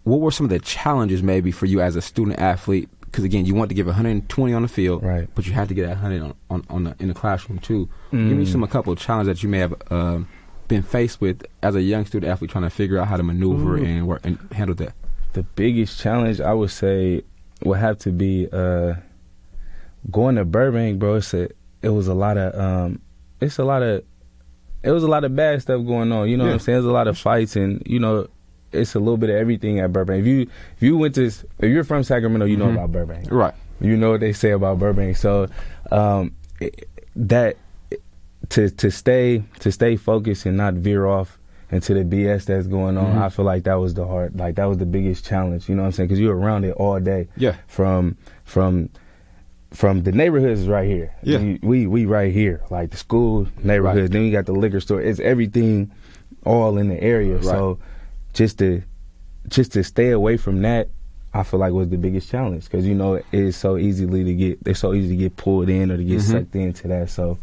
what 0.04 0.22
were 0.22 0.32
some 0.32 0.46
of 0.46 0.52
the 0.52 0.60
challenges 0.60 1.24
maybe 1.24 1.52
for 1.52 1.66
you 1.66 1.82
as 1.82 1.96
a 1.96 2.02
student 2.02 2.40
athlete? 2.40 2.88
Because 3.02 3.24
again, 3.24 3.46
you 3.46 3.56
want 3.56 3.70
to 3.70 3.76
give 3.76 3.88
120 3.88 4.54
on 4.54 4.62
the 4.62 4.68
field, 4.68 5.02
Right. 5.04 5.28
But 5.36 5.48
you 5.48 5.54
had 5.54 5.68
to 5.70 5.74
get 5.74 5.84
that 5.84 5.98
100 6.02 6.22
on, 6.22 6.34
on, 6.50 6.64
on 6.70 6.84
the, 6.84 6.96
in 7.00 7.08
the 7.08 7.14
classroom 7.14 7.60
too. 7.60 7.90
Give 8.12 8.20
me 8.20 8.46
Mm. 8.46 8.48
some 8.48 8.62
a 8.64 8.68
couple 8.68 8.94
of 8.94 9.00
challenges 9.00 9.28
that 9.38 9.44
you 9.44 9.50
may 9.50 9.60
have 9.60 9.74
um, 9.90 10.28
been 10.68 10.82
faced 10.84 11.22
with 11.22 11.46
as 11.62 11.76
a 11.76 11.82
young 11.82 12.06
student 12.06 12.32
athlete 12.32 12.52
trying 12.52 12.64
to 12.64 12.70
figure 12.70 12.98
out 13.00 13.08
how 13.08 13.18
to 13.18 13.24
maneuver 13.24 13.78
Ooh. 13.78 13.84
and 13.86 14.08
work 14.08 14.22
and 14.24 14.38
handle 14.52 14.76
that. 14.76 14.94
the 15.34 15.44
biggest 15.44 16.00
challenge 16.00 16.40
I 16.42 16.54
would 16.54 16.72
say 16.72 17.22
would 17.64 17.78
have 17.80 17.98
to 18.00 18.12
be 18.12 18.48
uh, 18.52 18.96
going 20.12 20.36
to 20.36 20.46
Burbank, 20.46 21.00
bro. 21.00 21.16
It's 21.16 21.34
a, 21.34 21.50
it 21.82 21.90
was 21.90 22.08
a 22.08 22.14
lot 22.14 22.38
of 22.38 22.60
um, 22.60 23.02
it's 23.42 23.60
a 23.60 23.64
lot 23.64 23.84
of 23.84 24.04
it 24.84 24.92
was 24.92 25.04
a 25.04 25.08
lot 25.08 25.24
of 25.24 25.36
bad 25.36 25.62
stuff 25.62 25.86
going 25.86 26.12
on. 26.12 26.30
You 26.30 26.38
know 26.38 26.46
what 26.46 26.54
I'm 26.54 26.60
saying? 26.60 26.76
There's 26.78 26.86
a 26.86 26.92
lot 26.92 27.08
of 27.08 27.18
fights, 27.18 27.56
and 27.56 27.82
you 27.86 28.00
know, 28.00 28.28
it's 28.72 28.96
a 28.96 29.00
little 29.00 29.18
bit 29.18 29.30
of 29.30 29.36
everything 29.36 29.80
at 29.80 29.92
Burbank. 29.94 30.22
If 30.22 30.28
you 30.28 30.42
if 30.42 30.82
you 30.82 30.98
went 30.98 31.16
to 31.16 31.26
if 31.26 31.44
you're 31.62 31.84
from 31.84 32.04
Sacramento, 32.04 32.46
you 32.46 32.58
know 32.58 32.68
Mhm. 32.68 32.74
about 32.76 32.92
Burbank. 32.92 33.32
Right. 33.32 33.54
You 33.82 33.98
know 33.98 34.12
what 34.12 34.20
they 34.22 34.32
say 34.34 34.52
about 34.52 34.80
Burbank. 34.80 35.18
So 35.18 35.48
um, 35.92 36.34
it- 36.60 36.88
that 37.18 37.58
to 38.50 38.70
to 38.70 38.92
stay 38.92 39.44
to 39.60 39.72
stay 39.72 39.96
focused 39.96 40.46
and 40.46 40.58
not 40.58 40.74
veer 40.76 41.06
off 41.06 41.38
into 41.72 41.94
the 41.94 42.04
BS 42.04 42.46
that's 42.46 42.68
going 42.68 42.98
on. 42.98 43.16
Mhm. 43.16 43.22
I 43.22 43.30
feel 43.30 43.46
like 43.46 43.64
that 43.64 43.76
was 43.76 43.94
the 43.96 44.06
hard, 44.06 44.38
like 44.38 44.56
that 44.56 44.66
was 44.66 44.78
the 44.78 44.86
biggest 44.86 45.26
challenge. 45.26 45.68
You 45.68 45.76
know 45.76 45.82
what 45.82 45.88
I'm 45.88 45.92
saying? 45.94 46.08
Because 46.08 46.20
you're 46.20 46.36
around 46.38 46.64
it 46.64 46.74
all 46.74 47.00
day. 47.00 47.28
Yeah. 47.38 47.56
From 47.68 48.18
from 48.44 48.90
from 49.72 50.04
the 50.04 50.12
neighborhoods 50.12 50.68
right 50.68 50.88
here. 50.88 51.12
Yeah. 51.24 51.40
we 51.40 51.60
we, 51.64 51.88
we 51.88 52.06
right 52.06 52.32
here. 52.32 52.62
Like 52.70 52.92
the 52.92 52.98
school 52.98 53.48
neighborhoods. 53.64 54.02
Right. 54.04 54.12
Then 54.12 54.22
you 54.24 54.32
got 54.32 54.46
the 54.46 54.54
liquor 54.54 54.80
store. 54.80 55.02
It's 55.02 55.20
everything 55.20 55.92
all 56.46 56.78
in 56.78 56.88
the 56.90 57.02
area. 57.02 57.36
Right. 57.36 57.44
So 57.44 57.80
just 58.34 58.60
to 58.60 58.84
just 59.50 59.74
to 59.74 59.84
stay 59.84 60.12
away 60.12 60.38
from 60.38 60.62
that, 60.62 60.90
I 61.34 61.44
feel 61.44 61.60
like 61.60 61.74
was 61.74 61.90
the 61.90 61.98
biggest 61.98 62.30
challenge 62.30 62.66
because 62.66 62.86
you 62.86 62.94
know 62.96 63.20
it's 63.32 63.58
so 63.58 63.78
easily 63.78 64.24
to 64.24 64.34
get 64.34 64.60
it's 64.66 64.80
so 64.80 64.94
easy 64.94 65.10
to 65.10 65.16
get 65.16 65.36
pulled 65.36 65.68
in 65.70 65.92
or 65.92 65.98
to 65.98 66.04
get 66.04 66.20
Mhm. 66.20 66.32
sucked 66.32 66.56
into 66.56 66.88
that. 66.90 67.10
So 67.10 67.38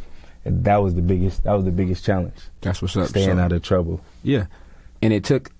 that 0.44 0.76
was 0.78 0.94
the 0.94 1.02
biggest 1.02 1.44
that 1.44 1.52
was 1.52 1.64
the 1.64 1.70
biggest 1.70 2.04
challenge. 2.04 2.34
That's 2.60 2.82
what's 2.82 2.96
up. 2.96 3.08
Staying 3.08 3.36
So, 3.36 3.38
out 3.38 3.52
of 3.52 3.62
trouble. 3.62 4.00
Yeah, 4.22 4.46
and 5.00 5.12
it 5.12 5.24
took 5.24 5.50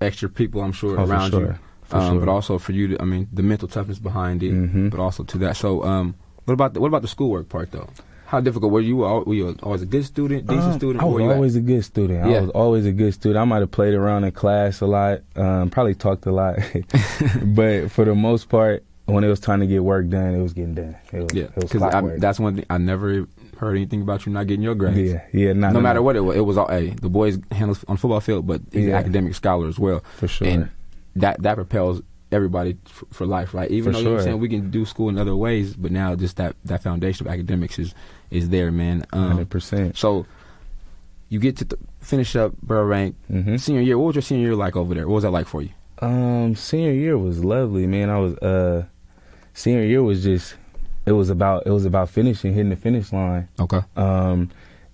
extra 0.00 0.28
people, 0.28 0.62
I'm 0.62 0.72
sure, 0.72 0.98
Oh, 0.98 1.04
around 1.04 1.32
you, 1.32 1.38
sure. 1.40 1.60
For 1.84 1.96
um, 1.96 2.10
sure. 2.12 2.20
but 2.20 2.28
also 2.30 2.58
for 2.58 2.72
you 2.72 2.88
to, 2.88 3.02
I 3.02 3.04
mean, 3.04 3.28
the 3.32 3.42
mental 3.42 3.66
toughness 3.68 3.98
behind 3.98 4.42
it, 4.42 4.52
Mhm. 4.52 4.90
but 4.90 5.00
also 5.00 5.24
to 5.24 5.38
that. 5.38 5.56
So, 5.56 5.82
um, 5.84 6.14
what 6.44 6.54
about 6.54 6.74
the, 6.74 6.80
what 6.80 6.88
about 6.88 7.02
the 7.02 7.08
schoolwork 7.08 7.48
part 7.48 7.72
though? 7.72 7.88
How 8.26 8.40
difficult 8.40 8.72
were 8.72 8.80
you? 8.82 8.96
Were 8.98 9.32
you 9.34 9.56
always 9.62 9.80
a 9.80 9.86
good 9.86 10.04
student, 10.04 10.46
decent 10.46 10.64
Um, 10.74 10.78
student? 10.78 11.02
I 11.02 11.06
was 11.06 11.22
you 11.22 11.30
at? 11.30 11.34
always 11.36 11.56
a 11.56 11.60
good 11.62 11.82
student. 11.84 12.28
Yeah. 12.30 12.36
I 12.36 12.40
was 12.42 12.50
always 12.50 12.84
a 12.84 12.92
good 12.92 13.14
student. 13.14 13.38
I 13.40 13.44
might 13.46 13.60
have 13.60 13.70
played 13.70 13.94
around 13.94 14.24
in 14.24 14.32
class 14.32 14.82
a 14.82 14.86
lot, 14.86 15.20
um, 15.34 15.70
probably 15.70 15.94
talked 15.94 16.26
a 16.26 16.30
lot, 16.32 16.58
but 17.42 17.90
for 17.90 18.04
the 18.04 18.14
most 18.14 18.48
part, 18.50 18.84
when 19.06 19.24
it 19.24 19.28
was 19.28 19.40
time 19.40 19.60
to 19.60 19.66
get 19.66 19.82
work 19.82 20.08
done, 20.10 20.34
it 20.34 20.42
was 20.42 20.52
getting 20.52 20.74
done. 20.74 20.94
It 21.12 21.22
was, 21.22 21.32
yeah, 21.34 21.46
because 21.58 21.80
that's 22.20 22.38
one 22.38 22.56
thing 22.56 22.66
I 22.68 22.76
never 22.76 23.26
heard 23.58 23.76
anything 23.76 24.02
about 24.02 24.24
you 24.26 24.32
not 24.32 24.46
getting 24.46 24.62
your 24.62 24.74
grades. 24.74 25.12
yeah, 25.12 25.24
yeah. 25.32 25.52
Nah, 25.52 25.70
no 25.72 25.80
matter 25.80 26.00
what 26.02 26.16
it 26.16 26.20
was, 26.20 26.36
it 26.36 26.40
was 26.40 26.56
all. 26.56 26.68
Hey, 26.68 26.90
the 26.90 27.08
boys 27.08 27.38
handle 27.52 27.76
on 27.88 27.96
the 27.96 28.00
football 28.00 28.20
field, 28.20 28.46
but 28.46 28.60
he's 28.72 28.86
an 28.86 28.94
academic 28.94 29.34
scholar 29.34 29.68
as 29.68 29.78
well. 29.78 30.02
for 30.16 30.28
sure. 30.28 30.48
and 30.48 30.70
that 31.16 31.42
that 31.42 31.56
propels 31.56 32.00
everybody 32.30 32.76
f- 32.86 33.04
for 33.10 33.26
life, 33.26 33.54
right? 33.54 33.70
Even 33.70 33.92
For 33.92 33.98
though 33.98 34.02
you 34.02 34.10
know 34.10 34.16
I'm 34.18 34.22
saying 34.24 34.38
we 34.38 34.48
can 34.48 34.70
do 34.70 34.84
school 34.84 35.08
in 35.08 35.18
other 35.18 35.34
ways, 35.34 35.74
but 35.74 35.90
now 35.90 36.14
just 36.14 36.36
that 36.36 36.54
that 36.66 36.82
foundation 36.82 37.26
of 37.26 37.32
academics 37.32 37.78
is 37.78 37.94
is 38.30 38.48
there, 38.50 38.70
man. 38.70 39.04
Um, 39.12 39.28
Hundred 39.28 39.50
percent. 39.50 39.96
so 39.96 40.26
you 41.30 41.38
get 41.40 41.56
to 41.58 41.64
th- 41.64 41.80
finish 42.00 42.36
up 42.36 42.52
Burbank 42.62 43.16
Mm-hmm. 43.30 43.56
senior 43.56 43.82
year. 43.82 43.98
What 43.98 44.06
was 44.08 44.16
your 44.16 44.22
senior 44.22 44.46
year 44.48 44.56
like 44.56 44.76
over 44.76 44.94
there? 44.94 45.06
What 45.08 45.14
was 45.16 45.24
that 45.24 45.30
like 45.30 45.46
for 45.46 45.62
you? 45.62 45.70
Um, 46.00 46.54
senior 46.54 46.92
year 46.92 47.18
was 47.18 47.44
lovely, 47.44 47.86
man. 47.86 48.08
I 48.10 48.18
was 48.18 48.34
uh, 48.38 48.84
senior 49.54 49.82
year 49.84 50.02
was 50.02 50.22
just 50.22 50.54
it 51.08 51.12
was 51.12 51.30
about 51.30 51.66
it 51.66 51.70
was 51.70 51.84
about 51.84 52.08
finishing, 52.10 52.52
hitting 52.54 52.70
the 52.70 52.76
finish 52.76 53.12
line. 53.12 53.48
Okay. 53.60 53.80
um, 53.96 54.50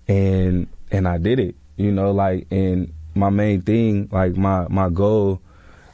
and 0.09 0.67
and 0.91 1.09
I 1.09 1.19
did 1.19 1.41
it. 1.41 1.55
You 1.77 1.91
know, 1.93 2.13
like 2.13 2.47
and 2.51 2.93
my 3.15 3.31
main 3.31 3.63
thing, 3.63 4.09
like 4.13 4.37
my 4.37 4.67
my 4.69 4.89
goal, 4.91 5.41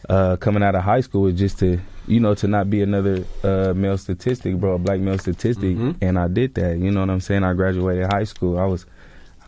uh, 0.08 0.36
coming 0.36 0.62
out 0.62 0.74
of 0.74 0.82
high 0.82 1.00
school 1.00 1.22
was 1.22 1.34
just 1.38 1.58
to 1.60 1.80
you 2.06 2.18
know, 2.18 2.34
to 2.34 2.48
not 2.48 2.68
be 2.68 2.82
another 2.82 3.24
uh, 3.44 3.72
male 3.74 3.96
statistic, 3.96 4.56
bro, 4.58 4.74
a 4.74 4.78
black 4.78 4.98
male 4.98 5.16
statistic, 5.18 5.76
Mhm. 5.76 5.96
and 6.00 6.18
I 6.18 6.26
did 6.26 6.54
that. 6.56 6.76
You 6.78 6.90
know 6.90 7.00
what 7.00 7.10
I'm 7.10 7.20
saying? 7.20 7.44
I 7.44 7.52
graduated 7.52 8.12
high 8.12 8.24
school. 8.24 8.58
I 8.58 8.64
was, 8.64 8.84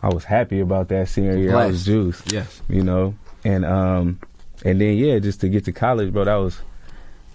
I 0.01 0.07
was 0.07 0.23
happy 0.23 0.61
about 0.61 0.87
that 0.87 1.09
senior 1.09 1.35
year. 1.35 1.57
I 1.57 1.65
was 1.67 1.83
Blessed. 1.83 1.85
juiced, 1.85 2.31
Yes. 2.31 2.61
you 2.69 2.81
know, 2.81 3.15
and 3.43 3.65
um, 3.65 4.19
and 4.63 4.79
then 4.79 4.95
yeah, 4.95 5.19
just 5.19 5.41
to 5.41 5.49
get 5.49 5.65
to 5.65 5.73
college, 5.73 6.13
bro, 6.13 6.23
that 6.23 6.35
was, 6.35 6.61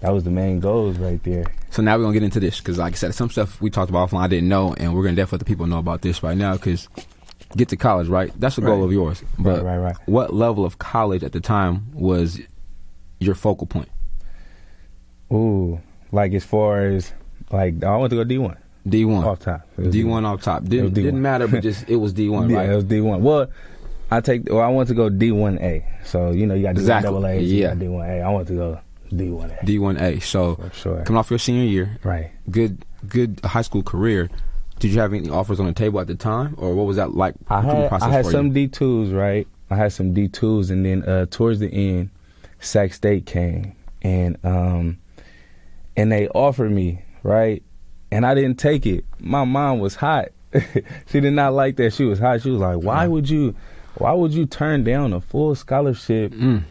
that 0.01 0.11
was 0.11 0.25
the 0.25 0.31
main 0.31 0.61
goals 0.61 0.99
right 0.99 1.23
there. 1.25 1.45
So 1.71 1.83
now 1.83 1.97
we're 1.97 2.05
gonna 2.05 2.15
get 2.15 2.23
into 2.23 2.41
this 2.41 2.59
because, 2.59 2.79
like 2.79 2.95
I 2.95 2.97
said, 2.97 3.15
some 3.15 3.31
stuff 3.31 3.61
we 3.61 3.71
talked 3.71 3.91
about 3.91 4.09
offline 4.11 4.21
I 4.23 4.29
didn't 4.29 4.49
know, 4.49 4.75
and 4.75 4.95
we're 4.95 5.03
gonna 5.03 5.17
definitely 5.17 5.37
let 5.37 5.41
the 5.41 5.45
people 5.47 5.67
know 5.67 5.79
about 5.79 6.03
this 6.03 6.23
right 6.23 6.37
now 6.37 6.55
because 6.55 6.89
get 7.57 7.69
to 7.71 7.77
college, 7.77 8.09
right? 8.09 8.33
That's 8.39 8.57
the 8.57 8.63
goal 8.63 8.85
of 8.85 8.93
yours. 8.93 9.23
But 9.39 9.65
right, 9.65 9.77
right, 9.77 9.79
right. 9.79 9.97
what 10.07 10.33
level 10.35 10.65
of 10.65 10.79
college 10.79 11.23
at 11.25 11.33
the 11.33 11.41
time 11.41 11.91
was 11.95 12.41
your 13.21 13.35
focal 13.35 13.67
point? 13.67 13.89
Ooh, 15.33 15.81
like 16.13 16.33
as 16.33 16.45
far 16.45 16.87
as 16.87 17.13
like 17.51 17.83
I 17.85 17.97
want 17.97 18.11
to 18.11 18.17
go 18.17 18.25
D 18.25 18.39
one 18.39 18.57
D 18.89 19.05
one. 19.05 19.25
off 19.25 19.41
top. 19.41 19.67
D 19.91 20.05
one 20.05 20.25
off 20.25 20.43
top. 20.43 20.65
Didn't, 20.65 20.85
was 20.85 20.93
D1. 20.93 20.95
didn't 20.95 21.23
matter, 21.23 21.49
but 21.49 21.63
just 21.63 21.89
it 21.89 21.97
was 21.97 22.13
D 22.13 22.29
one, 22.29 22.49
Yeah, 22.51 22.59
right? 22.59 22.71
it 22.71 22.75
was 22.77 22.85
D 22.85 23.01
one. 23.01 23.23
Well, 23.23 23.51
I 24.11 24.21
take. 24.21 24.49
Well, 24.49 24.61
I 24.63 24.69
want 24.69 24.89
to 24.89 24.95
go 24.95 25.11
D 25.11 25.33
one 25.33 25.59
A. 25.59 25.85
So 26.05 26.31
you 26.31 26.47
know 26.47 26.55
you 26.55 26.63
got 26.63 26.75
D 26.77 26.81
Exactly. 26.81 27.09
double 27.11 27.27
A. 27.27 27.39
Yeah. 27.41 27.75
D 27.75 27.89
one 27.89 28.09
A. 28.09 28.21
I 28.23 28.29
want 28.31 28.49
to 28.49 28.55
go 28.55 28.81
D 29.15 29.31
one 29.31 29.51
A. 29.51 29.65
D 29.65 29.79
one 29.79 29.97
A. 29.99 30.21
So 30.21 30.59
sure. 30.75 31.03
coming 31.05 31.19
off 31.19 31.31
your 31.31 31.39
senior 31.39 31.65
year, 31.65 31.99
Right. 32.05 32.31
good 32.51 32.85
good 33.09 33.41
high 33.45 33.63
school 33.63 33.83
career. 33.83 34.29
Did 34.79 34.93
you 34.93 35.01
have 35.01 35.13
any 35.13 35.29
offers 35.29 35.59
on 35.59 35.67
the 35.67 35.73
table 35.73 35.99
at 36.01 36.07
the 36.07 36.15
time, 36.15 36.55
or 36.57 36.75
what 36.75 36.87
was 36.87 36.97
that 36.97 37.15
like? 37.15 37.35
I 37.49 37.63
had 37.63 37.89
process 37.89 38.09
I 38.09 38.13
had 38.13 38.27
some? 38.27 38.53
D 38.53 38.69
twos, 38.69 39.11
right? 39.13 39.47
I 39.71 39.77
had 39.77 39.93
some 39.93 40.15
D 40.15 40.29
twos, 40.29 40.71
and 40.71 40.85
then 40.87 41.03
uh, 41.03 41.27
towards 41.31 41.59
the 41.61 41.69
end, 41.69 42.11
Sac 42.61 42.93
State 42.93 43.27
came, 43.27 43.75
and 44.03 44.37
um, 44.45 44.99
and 45.97 46.13
they 46.13 46.29
offered 46.29 46.71
me 46.71 47.03
right, 47.25 47.63
and 48.13 48.25
I 48.25 48.35
didn't 48.35 48.57
take 48.59 48.87
it. 48.87 49.05
My 49.19 49.45
mom 49.45 49.81
was 49.81 49.97
hot. 49.97 50.29
she 51.11 51.21
did 51.21 51.33
not 51.33 51.55
like 51.55 51.77
that. 51.77 51.93
She 51.93 52.05
was 52.05 52.19
hot. 52.21 52.43
She 52.43 52.51
was 52.51 52.61
like, 52.61 52.79
"Why 52.79 53.07
would 53.09 53.29
you? 53.29 53.55
Why 53.97 54.13
would 54.13 54.33
you 54.33 54.47
turn 54.47 54.85
down 54.85 55.13
a 55.13 55.21
full 55.21 55.57
scholarship 55.57 56.33
Mm. 56.33 56.63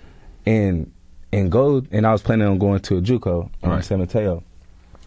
and 0.45 0.91
and 1.37 1.51
go?" 1.51 1.83
And 1.91 2.05
I 2.07 2.11
was 2.11 2.21
planning 2.21 2.47
on 2.47 2.57
going 2.57 2.79
to 2.81 2.97
a 2.97 3.01
JUCO 3.01 3.49
in 3.63 3.69
Right. 3.69 3.83
San 3.83 3.99
Mateo. 3.99 4.43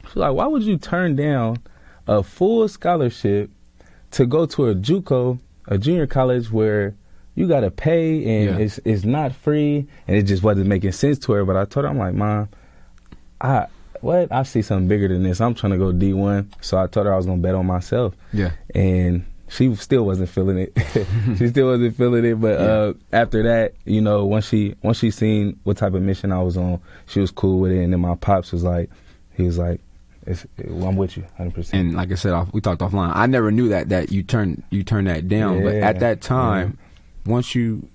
She's 0.06 0.16
like, 0.16 0.32
"Why 0.34 0.46
would 0.46 0.62
you 0.62 0.76
turn 0.76 1.16
down 1.16 1.58
a 2.06 2.22
full 2.22 2.66
scholarship 2.68 3.50
to 4.12 4.26
go 4.26 4.46
to 4.46 4.68
a 4.68 4.74
JUCO, 4.74 5.38
a 5.68 5.78
junior 5.78 6.06
college 6.06 6.50
where 6.50 6.94
you 7.36 7.46
got 7.46 7.60
to 7.60 7.70
pay 7.70 8.24
and 8.24 8.58
Yeah. 8.58 8.64
it's 8.64 8.80
it's 8.84 9.04
not 9.04 9.32
free 9.32 9.86
and 10.08 10.16
it 10.16 10.22
just 10.24 10.42
wasn't 10.42 10.66
making 10.66 10.92
sense 10.92 11.18
to 11.20 11.32
her. 11.32 11.44
But 11.44 11.56
I 11.56 11.64
told 11.64 11.84
her, 11.84 11.90
I'm 11.90 11.98
like, 11.98 12.14
Mom, 12.14 12.48
I 13.40 13.66
what 14.00 14.32
I 14.32 14.42
see 14.44 14.62
something 14.62 14.88
bigger 14.88 15.08
than 15.08 15.22
this. 15.22 15.40
I'm 15.40 15.54
trying 15.54 15.72
to 15.72 15.78
go 15.78 15.92
D1, 15.92 16.46
so 16.62 16.78
I 16.78 16.86
told 16.86 17.06
her 17.06 17.12
I 17.12 17.16
was 17.16 17.26
gonna 17.26 17.40
bet 17.42 17.54
on 17.54 17.66
myself, 17.66 18.14
Yeah. 18.32 18.50
and 18.74 19.24
she 19.50 19.74
still 19.74 20.04
wasn't 20.06 20.30
feeling 20.30 20.56
it. 20.58 20.72
she 21.36 21.48
still 21.48 21.66
wasn't 21.66 21.96
feeling 21.96 22.24
it. 22.24 22.40
But 22.40 22.58
uh, 22.60 22.94
after 23.12 23.42
that, 23.42 23.74
you 23.84 24.00
know, 24.00 24.24
once 24.24 24.46
she 24.48 24.74
once 24.82 24.98
she 24.98 25.10
seen 25.10 25.58
what 25.64 25.76
type 25.76 25.92
of 25.94 26.02
mission 26.02 26.32
I 26.32 26.40
was 26.42 26.56
on, 26.56 26.80
she 27.06 27.20
was 27.20 27.30
cool 27.30 27.58
with 27.60 27.72
it. 27.72 27.82
And 27.82 27.92
then 27.92 28.00
my 28.00 28.14
pops 28.14 28.52
was 28.52 28.62
like, 28.64 28.88
he 29.34 29.42
was 29.42 29.58
like, 29.58 29.80
it's, 30.26 30.46
I'm 30.58 30.96
with 30.96 31.16
you, 31.16 31.22
100. 31.22 31.54
percent 31.54 31.80
And 31.80 31.94
like 31.96 32.12
I 32.12 32.14
said, 32.14 32.32
off, 32.32 32.52
we 32.52 32.60
talked 32.60 32.80
offline. 32.80 33.12
I 33.14 33.26
never 33.26 33.50
knew 33.50 33.68
that 33.70 33.88
that 33.88 34.12
you 34.12 34.22
turned 34.22 34.62
you 34.70 34.82
turned 34.84 35.08
that 35.08 35.28
down. 35.28 35.62
But 35.64 35.74
at 35.76 36.00
that 36.00 36.20
time, 36.20 36.78
once 37.26 37.54
you 37.54 37.88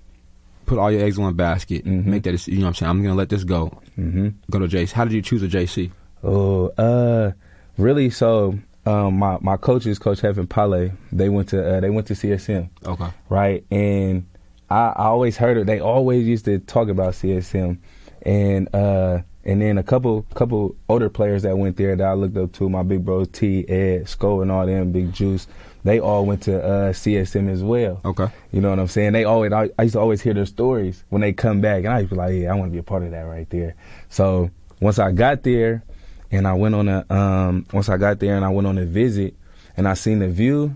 put 0.66 0.80
all 0.80 0.92
your 0.92 1.04
eggs 1.04 1.18
in 1.18 1.24
one 1.24 1.36
basket, 1.36 1.86
Mhm. 1.86 2.06
make 2.06 2.24
that 2.24 2.48
you 2.48 2.58
know 2.58 2.64
what 2.64 2.68
I'm 2.70 2.74
saying. 2.74 2.90
I'm 2.90 3.02
gonna 3.04 3.16
let 3.16 3.30
this 3.30 3.44
go. 3.44 3.68
hmm 3.96 4.30
Go 4.52 4.60
to 4.60 4.68
JC. 4.68 4.92
How 4.92 5.04
did 5.06 5.14
you 5.14 5.22
choose 5.22 5.42
a 5.44 5.48
JC? 5.48 5.92
Oh, 6.24 6.70
uh, 6.78 7.32
really? 7.78 8.10
So, 8.10 8.58
um, 8.86 9.18
my 9.18 9.38
my 9.42 9.58
coaches, 9.58 10.00
Coach 10.00 10.22
Heaven 10.22 10.48
Pale, 10.48 10.92
they 11.12 11.30
went 11.30 11.50
to 11.50 11.78
uh, 11.78 11.80
they 11.80 11.90
went 11.90 12.08
to 12.08 12.14
CSM, 12.14 12.70
Okay. 12.86 13.08
right? 13.30 13.64
And 13.72 14.26
I, 14.70 14.94
I 14.96 15.06
always 15.06 15.38
heard 15.38 15.58
it. 15.58 15.66
They 15.68 15.80
always 15.80 16.26
used 16.26 16.46
to 16.46 16.60
talk 16.60 16.90
about 16.90 17.14
CSM, 17.14 17.78
and 18.24 18.74
uh, 18.76 19.20
and 19.44 19.62
then 19.62 19.78
a 19.78 19.84
couple 19.84 20.24
couple 20.34 20.76
older 20.90 21.10
players 21.10 21.44
that 21.44 21.58
went 21.58 21.78
there 21.78 21.96
that 21.96 22.04
I 22.08 22.14
looked 22.14 22.38
up 22.38 22.52
to, 22.54 22.70
my 22.70 22.84
big 22.84 23.06
bros 23.06 23.28
T, 23.30 23.68
Ed, 23.70 24.08
Sco, 24.10 24.42
and 24.42 24.52
all 24.52 24.66
them, 24.66 24.92
Big 24.92 25.14
Juice. 25.14 25.48
They 25.84 26.00
all 26.00 26.26
went 26.26 26.42
to 26.44 26.64
uh, 26.64 26.94
CSM 26.94 27.48
as 27.48 27.62
well. 27.62 28.02
Okay. 28.04 28.28
You 28.52 28.60
know 28.60 28.72
what 28.72 28.80
I'm 28.80 28.88
saying? 28.88 29.14
They 29.14 29.24
always 29.24 29.52
I, 29.54 29.70
I 29.78 29.84
used 29.84 29.94
to 29.94 30.00
always 30.00 30.20
hear 30.20 30.34
their 30.34 30.48
stories 30.48 31.04
when 31.10 31.22
they 31.22 31.32
come 31.32 31.62
back, 31.62 31.84
and 31.86 31.90
I 31.94 32.00
used 32.00 32.10
to 32.10 32.16
be 32.16 32.20
like, 32.20 32.34
yeah, 32.34 32.52
I 32.52 32.56
want 32.56 32.72
to 32.72 32.74
be 32.74 32.80
a 32.80 32.84
part 32.84 33.04
of 33.04 33.12
that 33.12 33.22
right 33.22 33.48
there. 33.52 33.76
So 34.10 34.50
once 34.80 34.98
I 34.98 35.12
got 35.12 35.44
there, 35.44 35.84
and 36.32 36.48
I 36.48 36.54
went 36.54 36.76
on 36.76 36.88
a 36.88 37.06
um, 37.14 37.66
once 37.74 37.90
I 37.90 37.98
got 37.98 38.20
there 38.20 38.36
and 38.36 38.44
I 38.46 38.50
went 38.50 38.68
on 38.68 38.78
a 38.78 38.86
visit, 38.86 39.34
and 39.78 39.88
I 39.88 39.94
seen 39.94 40.20
the 40.20 40.28
view. 40.30 40.76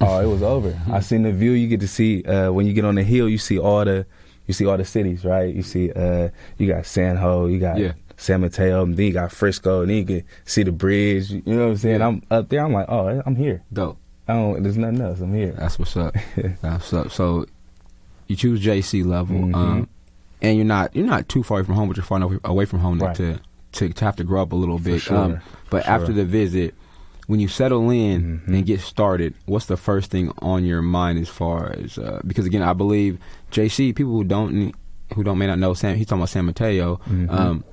Oh, 0.00 0.20
it 0.20 0.26
was 0.26 0.42
over. 0.42 0.78
I 0.92 1.00
seen 1.00 1.22
the 1.22 1.32
view. 1.32 1.52
You 1.52 1.68
get 1.68 1.80
to 1.80 1.88
see 1.88 2.22
uh, 2.24 2.52
when 2.52 2.66
you 2.66 2.72
get 2.72 2.84
on 2.84 2.94
the 2.96 3.02
hill. 3.02 3.28
You 3.28 3.38
see 3.38 3.58
all 3.58 3.84
the 3.84 4.06
you 4.46 4.54
see 4.54 4.66
all 4.66 4.76
the 4.76 4.84
cities, 4.84 5.24
right? 5.24 5.52
You 5.54 5.62
see 5.62 5.90
uh, 5.92 6.28
you 6.58 6.66
got 6.68 6.86
San 6.86 7.16
Ho, 7.16 7.46
you 7.46 7.58
got 7.58 7.78
Yeah. 7.78 7.92
San 8.18 8.40
Mateo, 8.40 8.82
and 8.84 8.96
then 8.96 9.06
you 9.06 9.12
got 9.12 9.30
Frisco, 9.30 9.82
and 9.82 9.90
then 9.90 9.96
you 9.98 10.04
can 10.04 10.24
see 10.46 10.62
the 10.62 10.72
bridge. 10.72 11.30
You 11.30 11.42
know 11.44 11.64
what 11.64 11.70
I'm 11.72 11.76
saying? 11.76 12.00
Yeah. 12.00 12.06
I'm 12.06 12.22
up 12.30 12.48
there. 12.48 12.64
I'm 12.64 12.72
like, 12.72 12.86
oh, 12.88 13.22
I'm 13.26 13.36
here. 13.36 13.62
Dope. 13.72 13.98
I 14.28 14.32
don't. 14.34 14.62
There's 14.62 14.78
nothing 14.78 15.00
else. 15.02 15.20
I'm 15.20 15.34
here. 15.34 15.52
That's 15.52 15.78
what's 15.78 15.96
up. 15.96 16.14
That's 16.36 16.62
what's 16.62 16.92
up. 16.94 17.12
So 17.12 17.44
you 18.26 18.34
choose 18.36 18.60
JC 18.64 19.04
level, 19.04 19.36
Mhm. 19.36 19.54
um, 19.54 19.88
and 20.42 20.56
you're 20.56 20.64
not 20.66 20.94
you're 20.96 21.06
not 21.06 21.28
too 21.28 21.42
far 21.42 21.62
from 21.64 21.74
home, 21.74 21.88
but 21.88 21.96
you're 21.96 22.04
far 22.06 22.16
enough 22.16 22.32
away 22.44 22.64
from 22.64 22.78
home 22.80 22.98
Right. 23.00 23.14
to, 23.16 23.38
to 23.76 23.88
to 23.90 24.04
have 24.04 24.16
to 24.16 24.24
grow 24.24 24.42
up 24.42 24.52
a 24.52 24.56
little 24.56 24.78
bit. 24.78 25.00
sure. 25.02 25.16
Um, 25.16 25.40
but 25.70 25.84
For 25.84 25.90
after 25.90 26.12
the 26.12 26.24
visit, 26.24 26.74
when 27.26 27.40
you 27.40 27.48
settle 27.48 27.90
in 27.90 28.40
Mhm. 28.46 28.54
and 28.54 28.66
get 28.66 28.80
started, 28.80 29.34
what's 29.46 29.66
the 29.66 29.76
first 29.76 30.10
thing 30.10 30.32
on 30.40 30.64
your 30.64 30.82
mind 30.82 31.18
as 31.18 31.28
far 31.28 31.72
as 31.78 31.98
uh, 31.98 32.20
because 32.26 32.46
again, 32.46 32.62
I 32.62 32.72
believe 32.72 33.18
JC 33.50 33.92
people 33.94 34.12
who 34.12 34.24
don't 34.24 34.72
who 35.14 35.22
don't 35.24 35.38
may 35.38 35.46
not 35.46 35.58
know 35.58 35.72
Sam. 35.74 35.96
He's 35.96 36.06
talking 36.06 36.20
about 36.20 36.30
San 36.30 36.44
Mateo. 36.46 37.00
Mhm. 37.08 37.30
Um, 37.30 37.64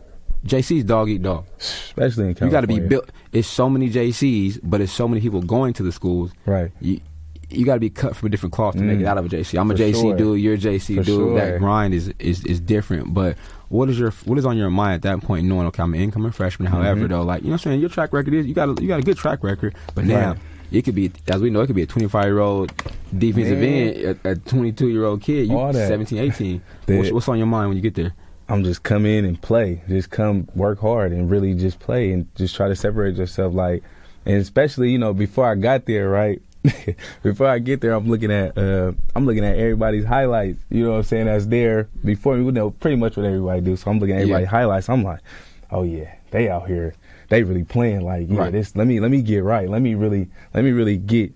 JC's 0.45 0.83
dog 0.83 1.09
eat 1.09 1.21
dog. 1.21 1.45
Especially 1.59 2.25
in 2.29 2.35
You 2.41 2.49
got 2.49 2.61
to 2.61 2.67
be 2.67 2.79
built. 2.79 3.09
It's 3.31 3.47
so 3.47 3.69
many 3.69 3.89
JCs, 3.89 4.59
but 4.61 4.81
it's 4.81 4.91
so 4.91 5.07
many 5.07 5.21
people 5.21 5.41
going 5.41 5.73
to 5.73 5.83
the 5.83 5.91
schools 5.91 6.31
Right. 6.45 6.71
you 6.81 6.99
you 7.49 7.65
got 7.65 7.75
to 7.75 7.79
be 7.79 7.89
cut 7.89 8.15
from 8.15 8.27
a 8.27 8.29
different 8.29 8.53
cloth 8.53 8.75
to 8.75 8.81
make 8.81 8.97
Mm. 8.97 9.01
it 9.01 9.05
out 9.07 9.17
of 9.17 9.25
a 9.25 9.29
JC. 9.29 9.59
I'm 9.59 9.69
a 9.71 9.73
JC 9.75 10.01
sure. 10.01 10.15
dude. 10.15 10.39
You're 10.41 10.53
a 10.55 10.57
JC 10.57 10.95
For 10.97 11.03
dude. 11.03 11.05
sure. 11.05 11.35
That 11.39 11.59
grind 11.59 11.93
is, 11.93 12.13
is 12.19 12.43
is 12.45 12.59
different. 12.59 13.13
But 13.13 13.37
what 13.69 13.89
is 13.89 13.97
your 13.99 14.11
what 14.25 14.37
is 14.37 14.45
on 14.45 14.57
your 14.57 14.69
mind 14.69 14.93
at 14.95 15.01
that 15.03 15.21
point? 15.25 15.45
Knowing 15.45 15.67
okay, 15.67 15.83
I'm 15.83 15.93
an 15.93 15.99
incoming 16.01 16.31
freshman. 16.31 16.71
However, 16.71 17.01
Mhm. 17.05 17.09
though, 17.09 17.21
like 17.23 17.41
you 17.41 17.47
know, 17.47 17.51
what 17.53 17.61
I'm 17.65 17.71
saying 17.71 17.79
your 17.81 17.89
track 17.89 18.13
record 18.13 18.33
is 18.33 18.45
you 18.45 18.53
got 18.53 18.69
a, 18.69 18.81
you 18.81 18.87
got 18.87 18.99
a 18.99 19.03
good 19.03 19.17
track 19.17 19.43
record. 19.43 19.75
But 19.95 20.05
now 20.05 20.29
Right. 20.31 20.39
it 20.71 20.81
could 20.83 20.95
be 20.95 21.11
as 21.27 21.41
we 21.41 21.49
know 21.49 21.61
it 21.61 21.67
could 21.67 21.75
be 21.75 21.81
a 21.83 21.87
25 21.87 22.25
year 22.25 22.39
old 22.39 22.71
defensive 23.17 23.59
Man. 23.59 23.93
end, 23.93 24.19
a, 24.23 24.29
a 24.31 24.35
22 24.35 24.89
year 24.89 25.05
old 25.05 25.21
kid. 25.21 25.47
You 25.47 25.57
All 25.57 25.71
that. 25.73 25.87
17, 25.87 26.17
18. 26.19 26.61
The- 26.85 26.97
what's, 26.97 27.11
what's 27.11 27.27
on 27.29 27.37
your 27.37 27.47
mind 27.47 27.69
when 27.69 27.77
you 27.77 27.83
get 27.83 27.95
there? 27.95 28.13
I'm 28.49 28.63
just 28.63 28.83
come 28.83 29.05
in 29.05 29.23
and 29.25 29.41
play. 29.41 29.81
Just 29.87 30.09
come 30.09 30.47
work 30.53 30.79
hard 30.79 31.11
and 31.13 31.31
really 31.31 31.53
just 31.55 31.79
play 31.79 32.11
and 32.11 32.27
just 32.35 32.55
try 32.55 32.67
to 32.67 32.75
separate 32.75 33.15
yourself. 33.15 33.53
Like, 33.53 33.83
and 34.25 34.35
especially 34.37 34.91
you 34.91 34.97
know 34.97 35.13
before 35.13 35.49
I 35.49 35.55
got 35.55 35.85
there, 35.85 36.09
right? 36.09 36.41
before 37.23 37.47
I 37.47 37.59
get 37.59 37.81
there, 37.81 37.93
I'm 37.93 38.07
looking 38.07 38.31
at 38.31 38.57
uh, 38.57 38.93
I'm 39.15 39.25
looking 39.25 39.43
at 39.43 39.57
everybody's 39.57 40.05
highlights. 40.05 40.59
You 40.69 40.85
know 40.85 40.91
what 40.91 40.97
I'm 40.97 41.03
saying? 41.03 41.25
That's 41.25 41.45
there 41.47 41.89
before 42.03 42.35
me. 42.37 42.45
You 42.45 42.51
know 42.51 42.71
pretty 42.71 42.95
much 42.97 43.17
what 43.17 43.25
everybody 43.25 43.61
do. 43.61 43.75
So 43.75 43.91
I'm 43.91 43.99
looking 43.99 44.15
at 44.15 44.21
everybody's 44.21 44.45
Yeah. 44.45 44.49
highlights. 44.51 44.89
I'm 44.89 45.03
like, 45.03 45.19
oh 45.71 45.83
yeah, 45.83 46.13
they 46.31 46.49
out 46.49 46.67
here. 46.67 46.93
They 47.29 47.43
really 47.43 47.63
playing. 47.63 48.01
Like 48.01 48.27
yeah, 48.29 48.37
Right. 48.39 48.51
this. 48.51 48.75
Let 48.75 48.87
me 48.87 48.99
let 48.99 49.11
me 49.11 49.21
get 49.21 49.43
right. 49.43 49.67
Let 49.69 49.81
me 49.81 49.95
really 49.95 50.29
let 50.53 50.63
me 50.63 50.71
really 50.71 50.97
get 50.97 51.33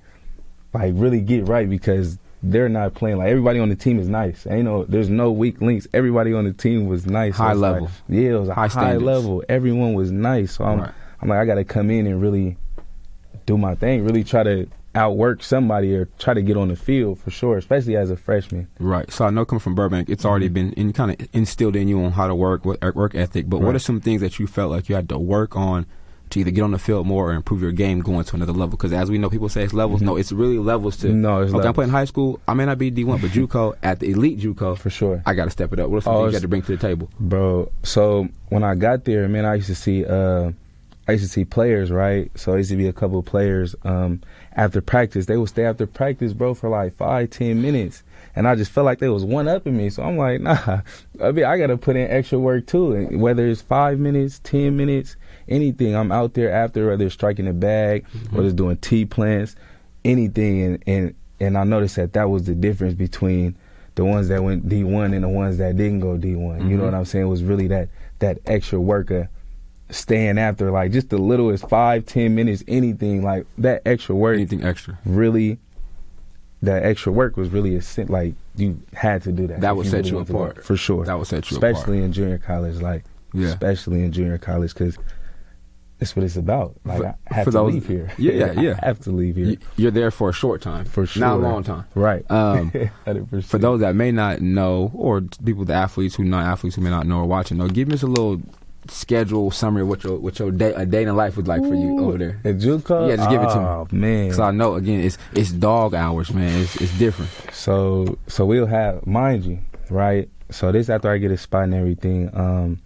like 0.73 0.93
really 0.95 1.21
get 1.21 1.47
right 1.47 1.69
because 1.69 2.17
they're 2.43 2.69
not 2.69 2.93
playing 2.93 3.17
like 3.17 3.29
everybody 3.29 3.59
on 3.59 3.67
the 3.69 3.75
team 3.75 3.99
is 3.99 4.07
nice. 4.07 4.45
Ain't 4.47 4.65
no 4.65 4.83
there's 4.85 5.09
no 5.09 5.31
weak 5.31 5.59
links. 5.59 5.87
Everybody 5.93 6.33
on 6.33 6.45
the 6.45 6.53
team 6.53 6.87
was 6.87 7.05
nice. 7.05 7.35
High 7.35 7.51
it's 7.51 7.59
like- 7.59 7.73
level. 7.73 7.89
yeah, 8.07 8.29
it 8.35 8.39
was 8.39 8.49
a 8.49 8.53
High 8.53 8.67
high, 8.67 8.97
level. 8.97 9.43
Everyone 9.49 9.93
was 9.93 10.11
nice. 10.11 10.53
So 10.53 10.63
I'm 10.63 10.79
Right. 10.81 10.91
I'm 11.21 11.29
like 11.29 11.39
I 11.39 11.45
gotta 11.45 11.63
come 11.65 11.89
in 11.89 12.05
and 12.05 12.21
really 12.21 12.57
do 13.47 13.57
my 13.57 13.73
thing, 13.75 14.03
really 14.05 14.23
try 14.23 14.43
to 14.43 14.67
outwork 14.97 15.43
somebody 15.43 15.95
or 15.95 16.05
try 16.19 16.33
to 16.33 16.41
get 16.41 16.57
on 16.57 16.67
the 16.67 16.75
field 16.75 17.19
for 17.19 17.29
sure, 17.31 17.57
especially 17.57 17.95
as 17.95 18.09
a 18.11 18.17
freshman. 18.17 18.67
Right. 18.79 19.09
So 19.11 19.25
I 19.25 19.29
know 19.29 19.45
coming 19.45 19.59
from 19.59 19.75
Burbank, 19.75 20.09
it's 20.09 20.25
already 20.25 20.47
been 20.49 20.73
in, 20.73 20.91
kind 20.93 21.11
of 21.11 21.27
instilled 21.33 21.75
in 21.75 21.87
you 21.87 22.03
on 22.03 22.11
how 22.11 22.27
to 22.27 22.35
work, 22.35 22.65
what 22.65 22.81
work 22.95 23.15
ethic. 23.15 23.49
But 23.49 23.61
what 23.61 23.75
are 23.75 23.79
some 23.79 24.01
things 24.01 24.21
that 24.21 24.39
you 24.39 24.47
felt 24.47 24.71
like 24.71 24.89
you 24.89 24.95
had 24.95 25.07
to 25.09 25.17
work 25.19 25.55
on 25.55 25.85
to 26.29 26.41
either 26.41 26.51
get 26.51 26.61
on 26.61 26.71
the 26.71 26.77
field 26.79 27.07
more 27.07 27.31
or 27.31 27.33
improve 27.33 27.61
your 27.61 27.71
game 27.71 28.01
going 28.01 28.25
to 28.25 28.35
another 28.35 28.51
level? 28.51 28.71
Because 28.77 28.91
as 28.91 29.09
we 29.09 29.17
know, 29.17 29.29
people 29.29 29.47
say 29.49 29.63
it's 29.63 29.73
levels. 29.73 30.01
No, 30.01 30.17
it's 30.17 30.31
really 30.31 30.57
levels 30.57 30.97
to. 30.97 31.07
Mm-hmm. 31.07 31.21
No, 31.21 31.41
it's 31.41 31.53
okay, 31.53 31.67
I'm 31.67 31.73
playing 31.73 31.91
high 31.91 32.05
school. 32.05 32.41
I 32.47 32.53
may 32.53 32.65
not 32.65 32.77
be 32.77 32.91
D1, 32.91 33.21
but 33.21 33.31
JUCO 33.31 33.75
at 33.83 33.99
the 33.99 34.11
elite 34.11 34.39
JUCO, 34.39 34.77
For 34.77 34.89
sure. 34.89 35.21
I 35.25 35.33
got 35.35 35.45
to 35.45 35.51
step 35.51 35.71
it 35.73 35.79
up. 35.79 35.89
What 35.89 35.97
are 35.97 36.01
some 36.01 36.13
Oh, 36.15 36.21
things 36.23 36.33
you 36.33 36.39
got 36.39 36.41
to 36.41 36.47
bring 36.49 36.61
to 36.63 36.71
the 36.75 36.77
table? 36.77 37.09
Bro, 37.19 37.71
so 37.83 38.27
when 38.49 38.63
I 38.63 38.75
got 38.75 39.05
there, 39.05 39.27
man, 39.29 39.45
I 39.45 39.55
used 39.55 39.67
to 39.67 39.75
see 39.75 40.05
uh 40.05 40.51
I 41.09 41.13
used 41.13 41.23
to 41.23 41.29
see 41.29 41.45
players, 41.45 41.89
right? 41.89 42.29
So 42.35 42.53
I 42.53 42.57
used 42.57 42.71
to 42.71 42.75
be 42.75 42.87
a 42.89 42.93
couple 42.93 43.19
of 43.19 43.25
players 43.25 43.73
um 43.85 44.19
after 44.57 44.81
practice. 44.81 45.27
They 45.27 45.37
would 45.37 45.49
stay 45.49 45.63
after 45.65 45.85
practice, 45.87 46.33
bro, 46.33 46.53
for 46.53 46.67
like 46.69 46.95
five, 46.97 47.29
ten 47.29 47.61
minutes. 47.61 48.03
and 48.35 48.47
I 48.47 48.55
just 48.55 48.71
felt 48.71 48.85
like 48.85 48.99
they 48.99 49.07
was 49.09 49.23
one 49.23 49.47
up 49.47 49.65
in 49.67 49.77
me. 49.77 49.89
So 49.89 50.03
I'm 50.03 50.17
like, 50.17 50.41
nah, 50.47 50.81
I 51.23 51.31
mean, 51.31 51.45
I 51.45 51.57
got 51.57 51.67
to 51.67 51.77
put 51.77 51.95
in 51.95 52.09
extra 52.11 52.37
work 52.39 52.65
too. 52.67 52.93
And 52.93 53.21
whether 53.21 53.47
it's 53.47 53.61
five 53.61 53.99
minutes, 53.99 54.39
ten 54.43 54.75
minutes, 54.75 55.15
anything, 55.47 55.95
I'm 55.95 56.11
out 56.11 56.33
there 56.33 56.51
after, 56.51 56.87
whether 56.89 57.05
it's 57.05 57.13
striking 57.13 57.45
the 57.45 57.53
bag, 57.53 58.05
Mm-hmm. 58.07 58.35
whether 58.35 58.47
it's 58.47 58.55
doing 58.55 58.77
T 58.77 59.05
plants, 59.05 59.55
anything. 60.03 60.61
And 60.63 60.83
and 60.87 61.15
and 61.39 61.57
I 61.57 61.63
noticed 61.63 61.95
that 61.97 62.13
that 62.13 62.29
was 62.29 62.45
the 62.45 62.55
difference 62.55 62.95
between 62.95 63.55
the 63.95 64.05
ones 64.05 64.27
that 64.29 64.43
went 64.43 64.67
D1 64.69 65.13
and 65.13 65.23
the 65.23 65.29
ones 65.29 65.57
that 65.57 65.75
didn't 65.77 65.99
go 66.01 66.17
D1. 66.17 66.67
You 66.69 66.77
know 66.77 66.83
Mhm. 66.83 66.85
what 66.85 66.93
I'm 66.93 67.05
saying? 67.05 67.25
It 67.25 67.29
was 67.29 67.43
really 67.43 67.67
that 67.67 67.89
that 68.19 68.39
extra 68.47 68.79
work 68.79 69.11
of 69.11 69.27
staying 69.89 70.37
after, 70.37 70.69
like 70.71 70.91
just 70.91 71.09
the 71.09 71.17
littlest 71.17 71.67
five, 71.69 72.05
ten 72.05 72.35
minutes, 72.35 72.63
anything 72.67 73.23
like 73.23 73.45
that 73.57 73.81
extra 73.85 74.15
work 74.15 74.35
Anything 74.35 74.63
extra. 74.63 74.97
really 75.05 75.59
that 76.61 76.83
extra 76.83 77.11
work 77.11 77.37
was 77.37 77.49
really 77.49 77.75
a 77.75 77.81
sin- 77.81 78.07
like 78.07 78.33
you 78.55 78.81
had 78.93 79.21
to 79.23 79.31
do 79.31 79.45
that. 79.47 79.61
That 79.61 79.75
would 79.77 79.85
set 79.85 79.97
really 79.97 80.09
you 80.09 80.15
wanted 80.15 80.27
to 80.27 80.33
go. 80.33 80.39
apart. 80.43 80.63
for 80.65 80.75
sure. 80.75 81.05
That 81.05 81.17
would 81.17 81.27
set 81.27 81.49
you 81.51 81.57
apart. 81.57 81.73
especially 81.73 82.01
in 82.03 82.11
junior 82.11 82.37
college, 82.39 82.81
like 82.81 83.03
Yeah. 83.33 83.47
especially 83.47 84.03
in 84.03 84.11
junior 84.11 84.37
college, 84.39 84.73
because 84.73 84.97
that's 85.99 86.15
what 86.15 86.25
it's 86.25 86.35
about. 86.35 86.75
Like 86.83 86.97
For- 86.99 87.15
I 87.29 87.33
have 87.33 87.45
to 87.45 87.51
those- 87.51 87.73
leave 87.73 87.87
here. 87.87 88.09
Yeah, 88.17 88.33
yeah, 88.33 88.51
yeah. 88.61 88.79
I 88.81 88.87
have 88.87 88.99
to 89.01 89.11
leave 89.11 89.35
here 89.35 89.55
You're 89.77 89.91
there 89.91 90.09
for 90.11 90.29
a 90.29 90.33
short 90.33 90.61
time. 90.61 90.85
for 90.85 91.05
sure. 91.05 91.21
Not 91.21 91.35
a 91.35 91.41
long 91.41 91.63
time. 91.63 91.85
right? 91.95 92.29
Um, 92.31 92.71
For 93.43 93.57
those 93.59 93.79
that 93.81 93.95
may 93.95 94.11
not 94.11 94.41
know, 94.41 94.91
or 94.95 95.21
people, 95.45 95.63
the 95.65 95.73
athletes 95.73 96.15
who 96.15 96.23
not 96.23 96.43
athletes 96.43 96.75
who 96.75 96.81
may 96.81 96.89
not 96.89 97.05
know 97.05 97.19
or 97.19 97.25
watching, 97.25 97.57
know, 97.57 97.67
give 97.69 97.91
us 97.91 98.01
a 98.03 98.07
little 98.07 98.41
schedule 98.91 99.51
summary 99.51 99.83
what 99.83 100.03
your 100.03 100.17
what 100.17 100.37
your 100.39 100.51
day 100.51 100.73
a 100.73 100.85
day 100.85 101.03
in 101.03 101.15
life 101.15 101.37
was 101.37 101.47
like 101.47 101.61
for 101.61 101.73
you 101.75 101.99
over 101.99 102.17
there. 102.17 102.39
at 102.43 102.57
JUCO, 102.57 103.09
Yeah, 103.09 103.15
just 103.17 103.29
give 103.29 103.41
it 103.41 103.49
to 103.49 103.59
me. 103.59 103.65
oh, 103.65 103.87
man. 103.91 104.33
So 104.33 104.43
I 104.43 104.51
know 104.51 104.75
again, 104.75 105.01
it's 105.01 105.17
it's 105.33 105.51
dog 105.51 105.93
hours, 105.93 106.33
man. 106.33 106.61
It's 106.61 106.75
it's 106.81 106.97
different. 106.97 107.31
So 107.53 108.17
so 108.27 108.45
we'll 108.45 108.65
have 108.67 109.05
mind 109.05 109.45
you, 109.45 109.59
right? 109.89 110.29
So 110.49 110.71
this 110.71 110.89
after 110.89 111.09
I 111.11 111.17
get 111.17 111.31
a 111.31 111.37
spot 111.37 111.63
and 111.63 111.73
everything, 111.73 112.29
um, 112.33 112.81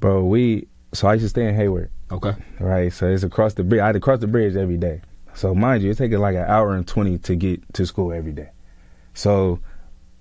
bro. 0.00 0.24
We 0.24 0.66
so 0.92 1.08
I 1.08 1.14
used 1.14 1.24
to 1.24 1.28
stay 1.28 1.46
in 1.48 1.54
Hayward, 1.54 1.90
Okay. 2.12 2.34
right? 2.60 2.92
So 2.92 3.08
it's 3.08 3.22
across 3.24 3.54
the 3.54 3.64
bridge. 3.64 3.80
I 3.80 3.86
had 3.86 3.92
to 3.92 4.00
cross 4.00 4.20
the 4.20 4.26
bridge 4.28 4.56
every 4.56 4.76
day. 4.76 5.02
So 5.34 5.54
mind 5.54 5.82
you, 5.82 5.90
it 5.90 5.98
taking 5.98 6.18
like 6.20 6.36
an 6.36 6.44
hour 6.44 6.74
and 6.74 6.86
twenty 6.86 7.18
to 7.18 7.34
get 7.36 7.60
to 7.74 7.84
school 7.86 8.12
every 8.12 8.32
day. 8.32 8.50
So 9.12 9.60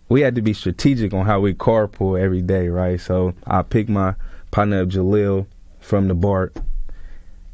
we 0.09 0.21
had 0.21 0.35
to 0.35 0.41
be 0.41 0.53
strategic 0.53 1.13
on 1.13 1.25
how 1.25 1.39
we 1.39 1.53
carpool 1.53 2.19
every 2.19 2.41
day, 2.41 2.67
right? 2.67 2.99
So 2.99 3.33
I 3.47 3.61
pick 3.61 3.87
my 3.89 4.15
partner 4.53 4.86
Jalil 4.86 5.48
from 5.79 6.07
the 6.07 6.13
BART. 6.13 6.55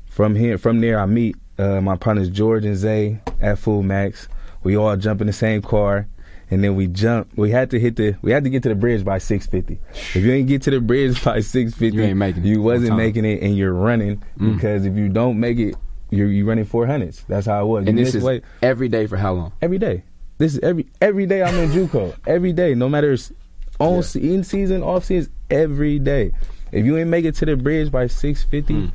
From 0.09 0.35
here, 0.35 0.57
from 0.57 0.81
there, 0.81 0.99
I 0.99 1.05
meet 1.05 1.37
uh, 1.57 1.79
my 1.81 1.95
partners 1.95 2.29
George 2.29 2.65
and 2.65 2.75
Zay 2.75 3.21
at 3.39 3.57
Full 3.57 3.83
Max. 3.83 4.27
We 4.63 4.75
all 4.75 4.95
jump 4.97 5.21
in 5.21 5.27
the 5.27 5.33
same 5.33 5.61
car, 5.61 6.07
and 6.51 6.61
then 6.61 6.75
we 6.75 6.87
jump. 6.87 7.29
We 7.37 7.51
had 7.51 7.69
to 7.71 7.79
hit 7.79 7.95
the. 7.95 8.15
We 8.21 8.31
had 8.31 8.43
to 8.43 8.49
get 8.49 8.63
to 8.63 8.69
the 8.69 8.75
bridge 8.75 9.05
by 9.05 9.17
six 9.19 9.47
fifty. 9.47 9.79
If 9.93 10.17
you 10.17 10.31
ain't 10.33 10.47
get 10.49 10.61
to 10.63 10.71
the 10.71 10.81
bridge 10.81 11.23
by 11.29 11.39
six 11.39 11.73
fifty, 11.73 11.95
You 11.97 12.03
ain't 12.03 12.17
making 12.17 12.43
it 12.45 12.49
You 12.49 12.61
wasn't 12.61 12.97
making 12.97 13.23
it, 13.25 13.41
and 13.41 13.55
you're 13.57 13.73
running 13.73 14.21
Mm. 14.37 14.55
because 14.55 14.85
if 14.85 14.95
you 14.97 15.07
don't 15.07 15.39
make 15.39 15.57
it, 15.57 15.75
you're 16.09 16.27
you 16.29 16.45
running 16.45 16.65
four 16.65 16.85
hundreds. 16.85 17.23
That's 17.29 17.45
how 17.47 17.63
it 17.63 17.67
was. 17.67 17.83
You 17.85 17.89
And 17.91 17.97
this 17.97 18.13
is 18.13 18.23
weight 18.23 18.43
every 18.61 18.89
day 18.89 19.07
for 19.07 19.15
how 19.15 19.33
long? 19.33 19.53
every 19.61 19.77
day. 19.77 20.03
This 20.37 20.53
is 20.55 20.59
every 20.59 20.87
every 21.01 21.25
day 21.27 21.43
I'm 21.43 21.55
in 21.55 21.69
JUCO. 21.69 22.15
every 22.27 22.51
day, 22.51 22.75
no 22.75 22.89
matter 22.89 23.13
it's 23.13 23.31
on 23.79 24.03
Yeah. 24.15 24.33
in 24.33 24.43
season, 24.43 24.83
off 24.83 25.05
season, 25.05 25.31
every 25.49 25.97
day. 25.99 26.31
If 26.71 26.85
you 26.85 26.97
ain't 26.97 27.09
make 27.09 27.25
it 27.25 27.35
to 27.35 27.45
the 27.45 27.55
bridge 27.55 27.91
by 27.91 28.07
six 28.07 28.43
fifty, 28.43 28.73
Mm. 28.73 28.91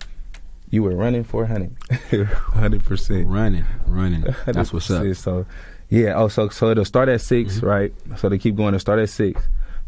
you 0.70 0.82
were 0.82 0.94
running 0.94 1.24
four 1.24 1.46
hundred. 1.46 1.76
Hundred 2.52 2.84
percent. 2.84 3.26
Running, 3.28 3.64
running. 3.86 4.24
That's 4.46 4.72
what's 4.72 4.90
up. 4.90 5.14
So 5.16 5.46
yeah, 5.88 6.14
oh 6.16 6.28
so 6.28 6.48
so 6.48 6.70
it'll 6.70 6.84
start 6.84 7.08
at 7.08 7.20
6 7.20 7.56
Mm-hmm. 7.56 7.66
right? 7.66 7.92
So 8.16 8.28
they 8.28 8.38
keep 8.38 8.56
going 8.56 8.72
to 8.72 8.80
start 8.80 8.98
at 9.00 9.10
six. 9.10 9.42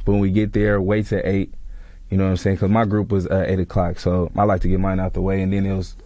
But 0.04 0.12
when 0.12 0.20
we 0.20 0.30
get 0.30 0.52
there, 0.52 0.80
wait 0.80 1.06
till 1.06 1.20
eight. 1.24 1.52
You 2.10 2.16
know 2.16 2.24
what 2.24 2.30
I'm 2.30 2.36
saying? 2.36 2.56
Because 2.56 2.70
my 2.70 2.84
group 2.84 3.10
was 3.10 3.26
uh, 3.26 3.44
eight 3.48 3.58
o'clock, 3.58 3.98
so 3.98 4.30
I 4.36 4.44
like 4.44 4.60
to 4.60 4.68
get 4.68 4.78
mine 4.78 5.00
out 5.00 5.14
the 5.14 5.20
way, 5.22 5.42
and 5.42 5.52
then 5.52 5.66
it 5.66 5.76
was 5.76 5.96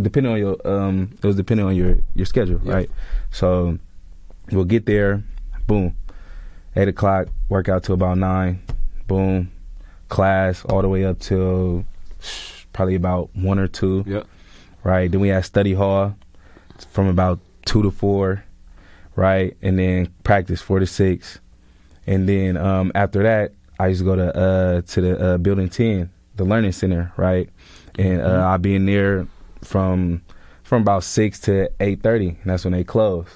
depending 0.00 0.32
on 0.32 0.38
your 0.40 0.56
um 0.66 1.10
it 1.22 1.24
was 1.26 1.36
depending 1.36 1.64
on 1.64 1.76
your 1.76 1.98
your 2.14 2.26
schedule, 2.26 2.60
Yeah. 2.64 2.72
right? 2.74 2.90
So 3.30 3.78
we'll 4.50 4.64
get 4.64 4.86
there, 4.86 5.22
boom, 5.68 5.94
eight 6.74 6.88
o'clock, 6.88 7.28
work 7.48 7.68
out 7.68 7.84
till 7.84 7.94
about 7.94 8.18
nine, 8.18 8.60
boom, 9.06 9.52
class 10.14 10.64
all 10.66 10.80
the 10.82 10.88
way 10.88 11.04
up 11.04 11.18
till 11.18 11.84
probably 12.72 12.94
about 12.94 13.30
one 13.34 13.58
or 13.58 13.68
two 13.68 14.04
Yep. 14.06 14.26
right? 14.84 15.10
Then 15.10 15.20
we 15.20 15.28
had 15.28 15.44
study 15.44 15.74
hall 15.74 16.14
from 16.92 17.06
about 17.08 17.38
two 17.66 17.82
to 17.82 17.90
four, 17.90 18.44
right? 19.16 19.56
And 19.62 19.78
then 19.78 20.12
practice 20.22 20.60
four 20.62 20.78
to 20.78 20.86
six, 20.86 21.40
and 22.06 22.28
then 22.28 22.56
um, 22.56 22.92
after 22.94 23.22
that, 23.22 23.52
I 23.78 23.88
used 23.88 24.00
to 24.00 24.04
go 24.04 24.16
to 24.16 24.28
uh, 24.36 24.80
to 24.92 25.00
the 25.00 25.12
uh, 25.20 25.38
building 25.38 25.68
ten, 25.68 26.10
the 26.36 26.44
learning 26.44 26.72
center, 26.72 27.12
right? 27.16 27.48
And 27.98 28.20
uh, 28.22 28.46
I'll 28.48 28.58
be 28.58 28.74
in 28.74 28.86
there 28.86 29.26
from 29.62 30.22
from 30.62 30.82
about 30.82 31.04
six 31.04 31.40
to 31.40 31.70
eight 31.80 32.02
thirty, 32.02 32.28
and 32.28 32.44
that's 32.50 32.64
when 32.64 32.72
they 32.72 32.84
close. 32.84 33.26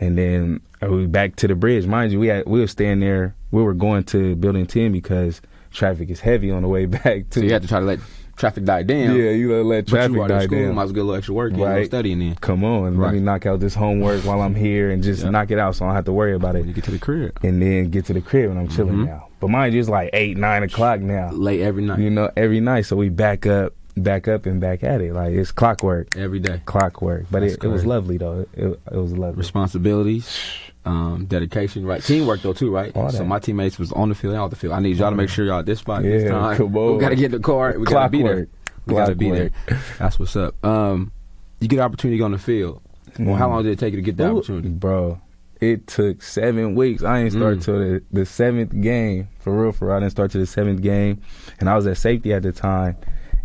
And 0.00 0.16
then 0.18 0.60
uh, 0.82 0.88
we 0.88 1.06
back 1.06 1.36
to 1.36 1.48
the 1.48 1.54
bridge. 1.54 1.86
Mind 1.86 2.12
you, 2.12 2.20
we 2.20 2.28
had 2.28 2.46
we 2.46 2.60
were 2.60 2.66
staying 2.66 3.00
there. 3.00 3.34
We 3.50 3.62
were 3.62 3.74
going 3.74 4.04
to 4.14 4.36
building 4.36 4.66
ten 4.66 4.92
because 4.92 5.40
traffic 5.74 6.08
is 6.08 6.20
heavy 6.20 6.50
on 6.50 6.62
the 6.62 6.68
way 6.68 6.86
back. 6.98 7.28
too. 7.30 7.40
So 7.40 7.40
you 7.40 7.52
have 7.52 7.62
to 7.62 7.68
try 7.68 7.80
to 7.80 7.84
let 7.86 7.98
traffic 8.36 8.64
die 8.64 8.82
down. 8.82 9.14
yeah, 9.16 9.30
you 9.30 9.62
let 9.62 9.84
But 9.84 9.90
traffic 9.90 10.14
you 10.16 10.22
are 10.22 10.28
die 10.28 10.44
school, 10.46 10.58
down. 10.64 10.74
might 10.74 10.82
as 10.84 10.88
well 10.88 10.94
get 10.94 11.00
a 11.00 11.04
little 11.04 11.14
extra 11.16 11.34
work 11.34 11.52
right. 11.52 11.60
Right. 11.60 11.86
studying 11.86 12.20
in. 12.22 12.34
come 12.36 12.64
on, 12.64 12.96
let 12.98 13.12
me 13.12 13.20
knock 13.20 13.46
out 13.46 13.60
this 13.60 13.74
homework 13.74 14.24
while 14.24 14.40
I'm 14.40 14.54
here 14.54 14.90
and 14.90 15.02
just 15.02 15.22
Yeah. 15.22 15.30
knock 15.30 15.50
it 15.50 15.58
out 15.58 15.76
so 15.76 15.84
I 15.84 15.88
don't 15.88 15.96
have 15.96 16.04
to 16.06 16.12
worry 16.12 16.34
about 16.34 16.54
When 16.54 16.64
it. 16.64 16.66
you 16.68 16.72
get 16.72 16.84
to 16.84 16.90
the 16.90 16.98
crib, 16.98 17.38
And 17.44 17.60
then 17.62 17.90
get 17.90 18.06
to 18.06 18.12
the 18.12 18.20
crib 18.20 18.50
and 18.50 18.58
I'm 18.58 18.68
chilling 18.68 18.96
Mhm. 18.96 19.06
now. 19.06 19.28
But 19.40 19.50
mind 19.50 19.74
you, 19.74 19.80
it's 19.80 19.88
like 19.88 20.10
eight, 20.14 20.36
nine 20.38 20.62
o'clock 20.62 21.00
now. 21.00 21.30
late 21.32 21.60
every 21.60 21.84
night, 21.84 21.98
You 22.00 22.10
know, 22.10 22.30
every 22.36 22.60
night. 22.60 22.86
So 22.86 22.96
we 22.96 23.08
back 23.08 23.46
up, 23.46 23.74
back 23.96 24.26
up 24.26 24.46
and 24.46 24.60
back 24.60 24.82
at 24.82 25.00
it. 25.00 25.12
Like 25.12 25.32
it's 25.34 25.52
clockwork. 25.52 26.16
every 26.16 26.40
day. 26.40 26.60
Clockwork. 26.64 27.26
But 27.30 27.42
it, 27.44 27.62
it 27.62 27.68
was 27.68 27.84
lovely 27.86 28.16
though. 28.18 28.46
It, 28.54 28.80
it 28.90 28.96
was 28.96 29.12
lovely. 29.12 29.38
Responsibilities, 29.38 30.26
um, 30.84 31.26
dedication, 31.26 31.86
right? 31.86 32.02
Teamwork 32.02 32.42
though 32.42 32.52
too, 32.52 32.70
right? 32.70 32.94
All 32.96 33.10
So 33.10 33.18
that. 33.18 33.24
my 33.24 33.38
teammates 33.38 33.78
was 33.78 33.90
on 33.92 34.08
the 34.10 34.14
field 34.14 34.34
and 34.34 34.42
off 34.42 34.50
the 34.50 34.56
field. 34.56 34.74
I 34.74 34.80
need 34.80 34.96
y'all 34.96 35.10
to 35.10 35.16
make 35.16 35.28
sure 35.30 35.44
y'all 35.44 35.60
at 35.60 35.66
this 35.66 35.78
spot. 35.80 36.04
Yeah, 36.04 36.10
this 36.10 36.30
time. 36.30 36.56
come 36.56 36.76
on. 36.76 36.94
We 36.94 37.00
gotta 37.00 37.16
get 37.16 37.26
in 37.26 37.30
the 37.32 37.38
car. 37.40 37.74
We 37.78 37.86
gotta 37.86 38.08
be 38.10 38.22
there. 38.22 38.46
Clockwork. 38.46 38.48
We 38.86 38.94
gotta 38.94 39.14
be 39.14 39.30
there. 39.30 39.50
That's 39.98 40.18
what's 40.18 40.36
up. 40.36 40.62
Um, 40.64 41.12
you 41.60 41.68
get 41.68 41.78
an 41.78 41.84
opportunity 41.84 42.16
to 42.16 42.18
go 42.20 42.24
on 42.26 42.32
the 42.32 42.38
field. 42.38 42.82
Well, 43.18 43.36
how 43.36 43.46
Mm. 43.48 43.50
long 43.52 43.62
did 43.62 43.72
it 43.72 43.78
take 43.78 43.92
you 43.94 43.98
to 43.98 44.02
get 44.02 44.16
that 44.18 44.30
Ooh, 44.30 44.38
opportunity? 44.38 44.68
Bro, 44.68 45.20
it 45.60 45.86
took 45.86 46.20
seven 46.22 46.74
weeks. 46.74 47.02
I 47.04 47.22
didn't 47.22 47.32
start 47.38 47.58
Mm. 47.58 47.64
till 47.64 47.78
the, 47.78 48.02
the 48.12 48.26
seventh 48.26 48.78
game. 48.80 49.28
For 49.38 49.52
real, 49.62 49.72
for 49.72 49.86
real. 49.86 49.96
I 49.96 50.00
didn't 50.00 50.10
start 50.12 50.32
till 50.32 50.40
the 50.40 50.46
seventh 50.46 50.82
game. 50.82 51.20
And 51.60 51.70
I 51.70 51.76
was 51.76 51.86
at 51.86 51.96
safety 51.96 52.32
at 52.34 52.42
the 52.42 52.52
time. 52.52 52.96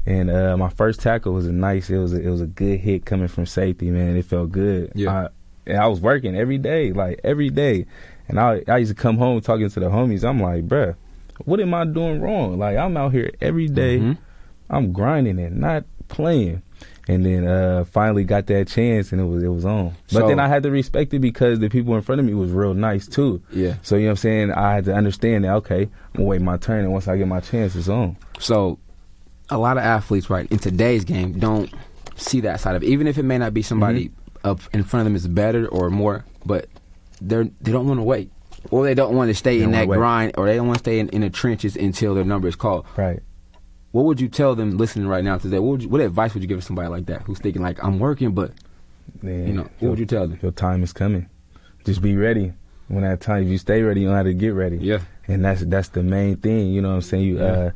And 0.05 0.31
uh, 0.31 0.57
my 0.57 0.69
first 0.69 1.01
tackle 1.01 1.33
was 1.33 1.45
a 1.45 1.51
nice. 1.51 1.89
It 1.89 1.97
was 1.99 2.13
a, 2.13 2.19
it 2.21 2.29
was 2.29 2.41
a 2.41 2.47
good 2.47 2.79
hit 2.79 3.05
coming 3.05 3.27
from 3.27 3.45
safety. 3.45 3.91
Man, 3.91 4.15
it 4.17 4.25
felt 4.25 4.51
good. 4.51 4.91
Yeah. 4.95 5.11
I, 5.25 5.27
and 5.69 5.77
I 5.79 5.87
was 5.87 5.99
working 6.01 6.35
every 6.35 6.57
day, 6.57 6.91
like 6.91 7.19
every 7.23 7.49
day. 7.49 7.85
And 8.27 8.39
I 8.39 8.63
I 8.67 8.77
used 8.77 8.95
to 8.95 9.01
come 9.01 9.17
home 9.17 9.41
talking 9.41 9.69
to 9.69 9.79
the 9.79 9.87
homies. 9.87 10.23
I'm 10.27 10.39
like, 10.39 10.67
bruh, 10.67 10.95
what 11.45 11.59
am 11.59 11.73
I 11.73 11.85
doing 11.85 12.21
wrong? 12.21 12.57
Like 12.59 12.77
I'm 12.77 12.95
out 12.97 13.11
here 13.11 13.31
every 13.41 13.67
day. 13.67 13.99
Mhm. 13.99 14.17
I'm 14.69 14.91
grinding 14.93 15.39
and 15.39 15.57
not 15.59 15.85
playing. 16.09 16.61
And 17.07 17.25
then 17.25 17.47
uh 17.47 17.85
finally 17.85 18.23
got 18.23 18.45
that 18.47 18.67
chance 18.67 19.11
and 19.11 19.19
it 19.19 19.23
was 19.23 19.41
it 19.43 19.47
was 19.47 19.65
on. 19.65 19.93
But 20.13 20.19
So- 20.19 20.27
then 20.27 20.39
I 20.39 20.47
had 20.47 20.61
to 20.63 20.69
respect 20.71 21.11
it 21.15 21.19
because 21.19 21.57
the 21.59 21.69
people 21.69 21.95
in 21.95 22.01
front 22.01 22.19
of 22.19 22.25
me 22.27 22.35
was 22.35 22.51
real 22.51 22.75
nice 22.75 23.07
too. 23.07 23.41
Yeah. 23.51 23.75
So 23.81 23.95
you 23.95 24.03
know 24.03 24.07
what 24.09 24.11
I'm 24.11 24.15
saying? 24.17 24.51
I 24.51 24.75
had 24.75 24.85
to 24.85 24.93
understand 24.93 25.43
that 25.45 25.53
okay, 25.55 25.83
I'm 25.83 25.89
gonna 26.17 26.25
wait 26.25 26.41
my 26.41 26.57
turn 26.57 26.83
and 26.83 26.93
once 26.93 27.07
I 27.07 27.17
get 27.17 27.27
my 27.27 27.39
chance 27.39 27.75
it's 27.75 27.89
on. 27.89 28.15
So, 28.37 28.77
a 29.49 29.57
lot 29.57 29.77
of 29.77 29.83
athletes, 29.83 30.29
right, 30.29 30.45
in 30.51 30.59
today's 30.59 31.03
game, 31.03 31.39
don't 31.39 31.73
see 32.15 32.41
that 32.41 32.59
side 32.59 32.75
of 32.75 32.83
it. 32.83 32.85
Even 32.89 33.07
if 33.07 33.17
it 33.17 33.23
may 33.23 33.39
not 33.39 33.51
be 33.55 33.63
somebody 33.63 34.05
Mm-hmm. 34.09 34.18
Up 34.43 34.59
in 34.73 34.83
front 34.83 35.01
of 35.01 35.05
them 35.05 35.15
is 35.15 35.27
better 35.27 35.67
or 35.67 35.89
more, 35.89 36.25
but 36.45 36.67
they're 37.21 37.45
they 37.61 37.71
don't 37.71 37.87
want 37.87 37.99
to 37.99 38.03
wait, 38.03 38.31
or 38.71 38.85
they 38.85 38.93
don't 38.93 39.15
want 39.15 39.29
to 39.29 39.35
stay 39.35 39.61
in 39.61 39.71
that 39.71 39.87
wait. 39.87 39.97
grind, 39.97 40.31
or 40.37 40.45
they 40.47 40.55
don't 40.55 40.67
want 40.67 40.77
to 40.79 40.83
stay 40.83 40.99
in, 40.99 41.09
in 41.09 41.21
the 41.21 41.29
trenches 41.29 41.75
until 41.75 42.13
their 42.15 42.23
number 42.23 42.47
is 42.47 42.55
called. 42.55 42.85
Right. 42.97 43.19
What 43.91 44.05
would 44.05 44.21
you 44.21 44.27
tell 44.29 44.55
them 44.55 44.77
listening 44.77 45.07
right 45.07 45.23
now 45.23 45.37
today? 45.39 45.57
What 45.59 45.81
you, 45.81 45.89
what 45.89 45.99
advice 46.01 46.33
would 46.33 46.43
you 46.43 46.47
give 46.47 46.63
somebody 46.63 46.89
like 46.89 47.07
that 47.07 47.23
who's 47.23 47.39
thinking 47.39 47.61
like 47.61 47.83
I'm 47.83 47.99
working, 47.99 48.33
but 48.33 48.51
Then 49.23 49.47
you 49.47 49.53
know, 49.53 49.63
what 49.63 49.71
your- 49.81 49.89
would 49.91 49.99
you 49.99 50.05
tell 50.05 50.27
them? 50.27 50.39
Your 50.41 50.51
time 50.51 50.83
is 50.83 50.93
coming. 50.93 51.27
Just 51.85 52.01
be 52.01 52.15
ready. 52.15 52.53
When 52.87 53.03
that 53.03 53.19
time 53.21 53.43
if 53.43 53.49
you 53.49 53.57
stay 53.57 53.81
ready, 53.83 54.01
you 54.01 54.07
know 54.09 54.15
how 54.15 54.23
to 54.23 54.33
get 54.33 54.49
ready. 54.53 54.77
Yeah, 54.77 54.99
And 55.27 55.43
that's 55.45 55.61
that's 55.65 55.89
the 55.89 56.01
main 56.03 56.37
thing, 56.37 56.71
you 56.71 56.81
know 56.81 56.89
what 56.89 56.95
I'm 56.95 57.01
saying? 57.01 57.23
You 57.23 57.37
Yeah. 57.37 57.43
uh 57.45 57.71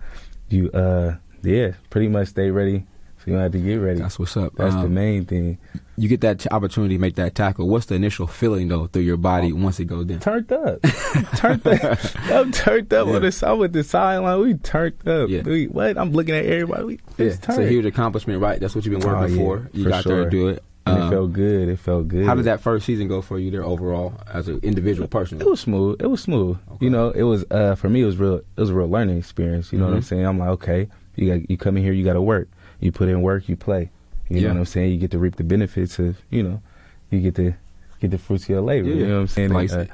you 0.49 0.71
uh 0.71 1.15
yeah, 1.43 1.71
pretty 1.89 2.08
much 2.08 2.30
stay 2.30 2.49
ready 2.52 2.86
so 3.24 3.32
you 3.32 3.34
don't 3.34 3.44
have 3.44 3.52
to 3.54 3.60
get 3.60 3.76
ready. 3.76 4.00
that's 4.00 4.20
what's 4.20 4.36
up. 4.36 4.54
That's 4.56 4.76
the 4.76 4.82
Um, 4.82 4.94
main 4.94 5.26
thing. 5.26 5.58
You 5.96 6.10
get 6.10 6.22
that 6.22 6.52
opportunity 6.52 6.96
to 6.96 7.00
make 7.02 7.16
that 7.16 7.36
tackle. 7.36 7.68
What's 7.70 7.86
the 7.86 7.96
initial 7.96 8.26
feeling 8.28 8.68
though 8.68 8.88
through 8.88 9.04
your 9.04 9.18
body 9.18 9.54
once 9.54 9.80
it 9.80 9.86
goes 9.86 10.06
down? 10.06 10.20
turned 10.20 10.52
up. 10.52 10.82
turned 11.38 11.66
up. 11.68 12.00
I'm 12.32 12.52
turned 12.52 12.94
up 12.94 13.08
Yeah. 13.08 13.14
on 13.16 13.22
the 13.22 13.44
I'm 13.46 13.58
with 13.60 13.74
the 13.74 13.84
sideline. 13.84 14.40
We 14.40 14.54
turned 14.56 15.08
up. 15.08 15.30
Yeah. 15.30 15.42
We, 15.44 15.68
what? 15.68 15.98
I'm 15.98 16.12
looking 16.12 16.36
at 16.36 16.46
everybody. 16.46 16.84
We 16.84 16.94
Yeah, 17.18 17.28
it's 17.28 17.38
it's 17.38 17.58
a 17.58 17.68
huge 17.68 17.86
accomplishment, 17.86 18.42
right? 18.42 18.60
That's 18.60 18.76
what 18.76 18.86
you've 18.86 19.00
been 19.00 19.08
Oh, 19.10 19.14
working 19.20 19.36
yeah, 19.36 19.42
for. 19.44 19.70
You 19.74 19.84
for 19.84 19.90
got 19.90 20.04
there 20.06 20.24
to 20.26 20.30
do 20.30 20.48
it. 20.50 20.64
And 20.86 20.98
Um, 20.98 21.08
it 21.08 21.10
felt 21.12 21.32
good. 21.34 21.70
It 21.70 21.80
felt 21.80 22.08
good. 22.10 22.26
How 22.26 22.36
did 22.36 22.44
that 22.46 22.60
first 22.60 22.86
season 22.86 23.08
go 23.08 23.22
for 23.22 23.40
you 23.40 23.52
there 23.52 23.64
overall 23.64 24.16
as 24.34 24.48
an 24.50 24.60
individual 24.64 25.08
person? 25.08 25.40
It 25.40 25.48
was 25.48 25.62
smooth. 25.62 26.02
It 26.02 26.08
was 26.08 26.22
smooth. 26.22 26.58
Okay. 26.74 26.86
You 26.86 26.90
know, 26.90 27.12
it 27.12 27.24
was 27.24 27.46
uh 27.52 27.76
for 27.76 27.88
me. 27.88 28.02
It 28.02 28.06
was 28.06 28.18
real. 28.18 28.38
It 28.38 28.46
was 28.58 28.70
a 28.72 28.74
real 28.74 28.90
learning 28.90 29.18
experience. 29.20 29.72
You 29.72 29.78
know 29.80 29.86
what 29.86 29.94
I'm 29.94 30.02
Mhm. 30.02 30.06
saying? 30.06 30.26
I'm 30.26 30.40
like, 30.40 30.50
okay, 30.50 30.88
you 31.16 31.32
got 31.32 31.50
you 31.50 31.56
come 31.56 31.78
in 31.78 31.84
here, 31.84 31.94
you 31.94 32.04
got 32.04 32.14
to 32.14 32.22
work. 32.22 32.50
You 32.84 32.91
put 32.91 33.08
in 33.10 33.22
work, 33.22 33.48
you 33.48 33.56
play. 33.56 33.89
You 34.30 34.38
Yeah. 34.38 34.48
know 34.50 34.54
what 34.56 34.60
I'm 34.60 34.65
saying? 34.65 34.91
You 34.91 34.98
get 34.98 35.12
to 35.12 35.19
reap 35.19 35.36
the 35.38 35.43
benefits 35.43 36.00
of 36.00 36.17
you 36.30 36.43
know, 36.43 36.62
you 37.10 37.19
get 37.22 37.36
to 37.36 37.54
get 38.00 38.12
the 38.12 38.17
fruits 38.17 38.43
of 38.43 38.50
your 38.50 38.62
labor. 38.62 38.89
Yeah. 38.89 38.96
You 38.96 39.08
know 39.08 39.15
what 39.15 39.22
I'm 39.22 39.28
saying? 39.28 39.50
Like, 39.52 39.72
uh, 39.72 39.86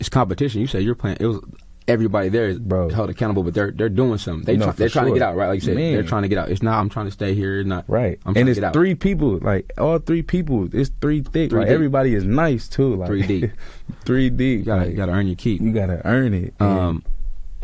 it's 0.00 0.08
competition. 0.08 0.60
You 0.60 0.66
say 0.66 0.80
you're 0.80 0.94
playing. 0.94 1.18
It 1.20 1.26
was 1.26 1.40
everybody 1.86 2.30
there 2.30 2.48
is 2.48 2.58
Bro. 2.58 2.88
held 2.88 3.10
accountable, 3.10 3.42
but 3.42 3.52
they're 3.52 3.70
they're 3.70 3.90
doing 3.90 4.16
something. 4.16 4.44
They 4.46 4.56
no, 4.56 4.66
try, 4.66 4.72
they're 4.72 4.88
trying 4.88 5.06
to 5.08 5.12
get 5.12 5.22
out, 5.22 5.36
right? 5.36 5.48
Like 5.48 5.56
you 5.56 5.60
said, 5.66 5.74
Man. 5.76 5.92
they're 5.92 6.02
trying 6.02 6.22
to 6.22 6.28
get 6.28 6.38
out. 6.38 6.50
It's 6.50 6.62
not. 6.62 6.78
I'm 6.80 6.88
trying 6.88 7.06
to 7.06 7.10
stay 7.12 7.34
here. 7.34 7.60
It's 7.60 7.68
not 7.68 7.84
right. 7.88 8.18
I'm 8.24 8.34
and 8.36 8.46
to 8.46 8.50
it's 8.52 8.58
get 8.60 8.68
out. 8.68 8.72
three 8.72 8.94
people. 8.94 9.38
Like 9.42 9.70
all 9.76 9.98
three 9.98 10.22
people. 10.22 10.68
It's 10.72 10.90
three 11.02 11.20
thick. 11.22 11.50
Three 11.50 11.58
like 11.60 11.68
deep. 11.68 11.74
everybody 11.74 12.14
is 12.14 12.24
nice 12.24 12.68
too. 12.68 12.94
Like 12.96 13.08
Three 13.08 13.22
deep. 13.26 13.50
three 14.06 14.30
deep. 14.30 14.60
You 14.60 14.64
gotta 14.64 14.80
Like, 14.82 14.90
you 14.90 14.96
gotta 14.96 15.12
earn 15.12 15.26
your 15.26 15.36
keep. 15.36 15.60
you 15.60 15.72
gotta 15.72 16.00
earn 16.06 16.32
it. 16.32 16.54
Um, 16.60 17.02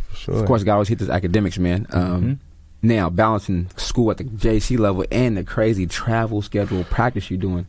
for 0.09 0.17
sure. 0.17 0.35
of 0.41 0.47
course, 0.47 0.65
gotta 0.65 0.75
always 0.75 0.89
hit 0.89 0.99
this 0.99 1.09
academics, 1.09 1.59
man. 1.59 1.87
Um, 1.91 2.23
Mhm. 2.23 2.39
Now 2.83 3.11
balancing 3.11 3.69
school 3.77 4.11
at 4.11 4.17
the 4.17 4.25
JC 4.25 4.79
level 4.79 5.05
and 5.13 5.37
the 5.37 5.45
crazy 5.45 5.87
travel 5.87 6.41
schedule 6.43 6.85
practice 6.85 7.31
you're 7.31 7.39
doing. 7.41 7.67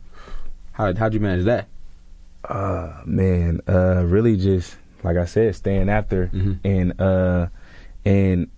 How 0.72 0.94
how'd 0.94 1.12
you 1.14 1.20
manage 1.20 1.44
that? 1.44 1.68
Uh 2.44 2.92
man, 3.04 3.60
uh 3.68 4.04
really 4.06 4.36
just 4.36 4.76
like 5.04 5.16
I 5.16 5.26
said, 5.26 5.54
staying 5.54 5.88
after 5.88 6.28
Mhm. 6.28 6.58
and 6.64 7.00
uh 7.00 7.48
and 8.04 8.48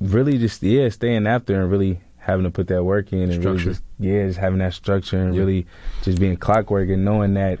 really 0.00 0.38
just 0.38 0.62
yeah, 0.62 0.88
staying 0.88 1.26
after 1.26 1.60
and 1.60 1.70
really 1.70 2.00
having 2.18 2.44
to 2.44 2.50
put 2.50 2.66
that 2.68 2.82
work 2.84 3.12
in 3.12 3.30
and 3.30 3.44
really 3.44 3.58
just 3.62 3.82
yeah, 3.98 4.26
just 4.26 4.38
having 4.38 4.58
that 4.58 4.74
structure 4.74 5.18
and 5.18 5.34
Yeah. 5.34 5.40
really 5.40 5.66
just 6.02 6.18
being 6.18 6.36
clockwork 6.36 6.88
and 6.88 7.04
knowing 7.04 7.34
that 7.34 7.60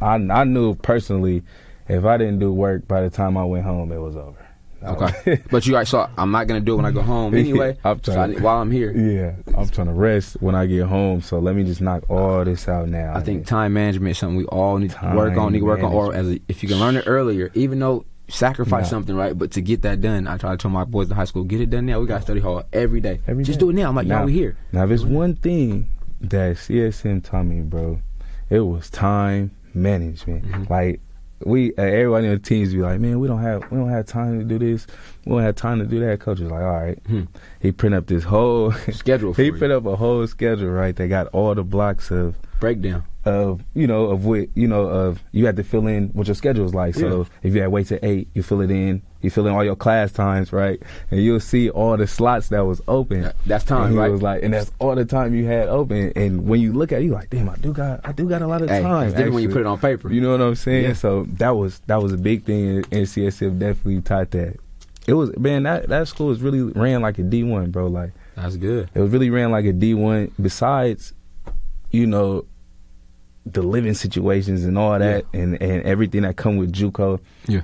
I 0.00 0.14
I 0.14 0.44
knew 0.44 0.76
personally 0.76 1.42
if 1.88 2.04
I 2.04 2.16
didn't 2.16 2.38
do 2.38 2.52
work 2.52 2.86
by 2.86 3.02
the 3.02 3.10
time 3.10 3.36
I 3.36 3.44
went 3.44 3.64
home 3.64 3.90
it 3.90 3.98
was 3.98 4.14
over. 4.16 4.46
Okay, 4.82 5.42
but 5.50 5.66
you 5.66 5.72
guys 5.72 5.88
saw. 5.90 6.08
I'm 6.16 6.30
not 6.30 6.46
gonna 6.46 6.60
do 6.60 6.72
it 6.74 6.76
when 6.76 6.86
I 6.86 6.90
go 6.90 7.02
home 7.02 7.34
anyway. 7.34 7.76
I'm 7.84 8.02
so 8.02 8.18
I, 8.18 8.28
while 8.32 8.58
I'm 8.62 8.70
here, 8.70 8.92
yeah, 8.92 9.34
I'm 9.58 9.68
trying 9.68 9.88
to 9.88 9.92
rest 9.92 10.36
when 10.40 10.54
I 10.54 10.66
get 10.66 10.84
home, 10.86 11.20
so 11.20 11.38
let 11.38 11.54
me 11.54 11.64
just 11.64 11.80
knock 11.80 12.08
all 12.08 12.44
this 12.44 12.66
out 12.68 12.88
now. 12.88 13.14
I 13.14 13.20
think 13.20 13.46
time 13.46 13.72
management 13.74 14.12
is 14.12 14.18
something 14.18 14.36
we 14.36 14.46
all 14.46 14.78
need 14.78 14.90
to 14.90 14.96
Time 14.96 15.16
work 15.16 15.36
on. 15.36 15.52
Need 15.52 15.58
to 15.60 15.64
work 15.66 15.82
on, 15.82 15.92
or 15.92 16.14
as 16.14 16.28
a, 16.30 16.40
if 16.48 16.62
you 16.62 16.68
can 16.68 16.78
learn 16.80 16.96
it 16.96 17.04
earlier, 17.06 17.50
even 17.54 17.78
though 17.78 18.04
sacrifice 18.28 18.84
Yeah. 18.86 18.90
something, 18.90 19.16
right? 19.16 19.36
But 19.36 19.50
to 19.52 19.60
get 19.60 19.82
that 19.82 20.00
done, 20.00 20.26
I 20.28 20.36
try 20.38 20.52
to 20.52 20.56
tell 20.56 20.70
my 20.70 20.84
boys 20.84 21.10
in 21.10 21.16
high 21.16 21.24
school, 21.24 21.42
get 21.44 21.60
it 21.60 21.68
done 21.68 21.84
now. 21.86 21.98
We 22.00 22.06
got 22.06 22.16
to 22.18 22.22
study 22.22 22.40
hall 22.40 22.62
every 22.72 23.00
day. 23.00 23.20
Every 23.26 23.42
Just 23.44 23.58
day. 23.58 23.66
do 23.66 23.70
it 23.70 23.74
now. 23.74 23.88
I'm 23.88 23.96
like, 23.96 24.06
Now. 24.06 24.18
y'all, 24.18 24.26
we 24.26 24.32
here. 24.34 24.56
Now, 24.72 24.84
if 24.84 24.88
there's 24.88 25.04
one 25.04 25.34
thing 25.34 25.90
that 26.20 26.56
CSM 26.56 27.24
taught 27.24 27.42
me, 27.46 27.60
bro, 27.60 27.98
it 28.48 28.60
was 28.60 28.88
time 28.88 29.50
management. 29.74 30.44
Mhm. 30.44 30.70
Like 30.70 31.00
we, 31.44 31.72
uh, 31.76 31.82
everybody 31.82 32.26
on 32.28 32.34
the 32.34 32.38
teams 32.38 32.72
be 32.72 32.80
like, 32.80 33.00
man, 33.00 33.18
we 33.20 33.28
don't 33.28 33.40
have, 33.42 33.70
we 33.70 33.78
don't 33.78 33.88
have 33.88 34.06
time 34.06 34.38
to 34.38 34.44
do 34.44 34.58
this. 34.58 34.86
We 35.24 35.32
don't 35.32 35.42
have 35.42 35.56
time 35.56 35.78
to 35.78 35.86
do 35.86 36.00
that. 36.00 36.20
Coach 36.20 36.40
was 36.40 36.50
like, 36.50 36.62
all 36.62 36.72
right. 36.72 36.98
Hmm. 37.06 37.22
He 37.60 37.72
print 37.72 37.94
up 37.94 38.06
this 38.06 38.24
whole, 38.24 38.72
Schedule 38.72 39.32
for 39.34 39.42
he 39.42 39.48
you. 39.48 39.56
print 39.56 39.72
up 39.72 39.86
a 39.86 39.96
whole 39.96 40.26
schedule, 40.26 40.68
right? 40.70 40.94
They 40.94 41.08
got 41.08 41.28
all 41.28 41.54
the 41.54 41.64
blocks 41.64 42.10
of 42.10 42.36
breakdown. 42.60 43.04
Of 43.22 43.62
you 43.74 43.86
know 43.86 44.06
of 44.06 44.24
what 44.24 44.48
you 44.54 44.66
know 44.66 44.80
of 44.86 45.22
you 45.32 45.44
had 45.44 45.56
to 45.56 45.62
fill 45.62 45.86
in 45.86 46.08
what 46.14 46.26
your 46.26 46.34
schedule 46.34 46.64
is 46.64 46.72
like. 46.74 46.94
So 46.94 47.18
Yeah. 47.18 47.24
if 47.42 47.54
you 47.54 47.60
had 47.60 47.70
wait 47.70 47.86
to 47.88 48.02
eight, 48.02 48.28
you 48.32 48.42
fill 48.42 48.62
it 48.62 48.70
in. 48.70 49.02
You 49.20 49.28
fill 49.28 49.46
in 49.46 49.52
all 49.52 49.62
your 49.62 49.76
class 49.76 50.10
times, 50.10 50.54
right? 50.54 50.80
And 51.10 51.22
you'll 51.22 51.38
see 51.40 51.68
all 51.68 51.98
the 51.98 52.06
slots 52.06 52.48
that 52.48 52.64
was 52.64 52.80
open. 52.88 53.30
That's 53.44 53.62
time, 53.64 53.82
and 53.84 53.92
he 53.92 53.98
right? 53.98 54.10
was 54.10 54.22
like, 54.22 54.42
and 54.42 54.54
that's 54.54 54.72
all 54.78 54.94
the 54.94 55.04
time 55.04 55.34
you 55.34 55.44
had 55.44 55.68
open. 55.68 56.12
And 56.16 56.46
when 56.48 56.62
you 56.62 56.72
look 56.72 56.92
at 56.92 57.02
it, 57.02 57.04
you 57.04 57.12
like, 57.12 57.28
damn, 57.28 57.50
I 57.50 57.56
do 57.56 57.74
got, 57.74 58.00
I 58.04 58.12
do 58.12 58.26
got 58.26 58.40
a 58.40 58.46
lot 58.46 58.62
of 58.62 58.70
Hey, 58.70 58.80
time. 58.80 59.04
it's 59.08 59.12
different 59.12 59.34
when 59.34 59.42
you 59.42 59.50
put 59.50 59.60
it 59.60 59.66
on 59.66 59.78
paper. 59.78 60.10
You 60.10 60.22
know 60.22 60.30
what 60.30 60.40
I'm 60.40 60.54
saying? 60.54 60.84
Yeah. 60.84 60.92
So 60.94 61.24
that 61.36 61.50
was 61.50 61.80
that 61.88 62.02
was 62.02 62.14
a 62.14 62.16
big 62.18 62.44
thing, 62.44 62.76
and 62.90 63.06
CSM 63.06 63.58
definitely 63.58 64.00
taught 64.00 64.30
that. 64.30 64.56
It 65.06 65.12
was 65.12 65.36
man 65.36 65.64
that 65.64 65.88
that 65.90 66.08
school 66.08 66.28
was 66.28 66.40
really 66.40 66.62
ran 66.62 67.02
like 67.02 67.18
a 67.18 67.22
D 67.22 67.42
one, 67.42 67.70
bro. 67.70 67.88
Like 67.88 68.12
That's 68.34 68.56
good. 68.56 68.88
it 68.94 69.00
was 69.00 69.10
really 69.10 69.28
ran 69.28 69.50
like 69.50 69.66
a 69.66 69.74
D 69.74 69.92
one. 69.92 70.30
Besides, 70.40 71.12
you 71.90 72.06
know, 72.06 72.46
the 73.46 73.62
living 73.62 73.94
situations 73.94 74.64
and 74.64 74.76
all 74.78 74.98
that, 74.98 75.24
and 75.32 75.60
and 75.62 75.82
everything 75.84 76.22
that 76.22 76.36
come 76.36 76.56
with 76.56 76.72
JUCO. 76.72 77.20
Yeah. 77.46 77.62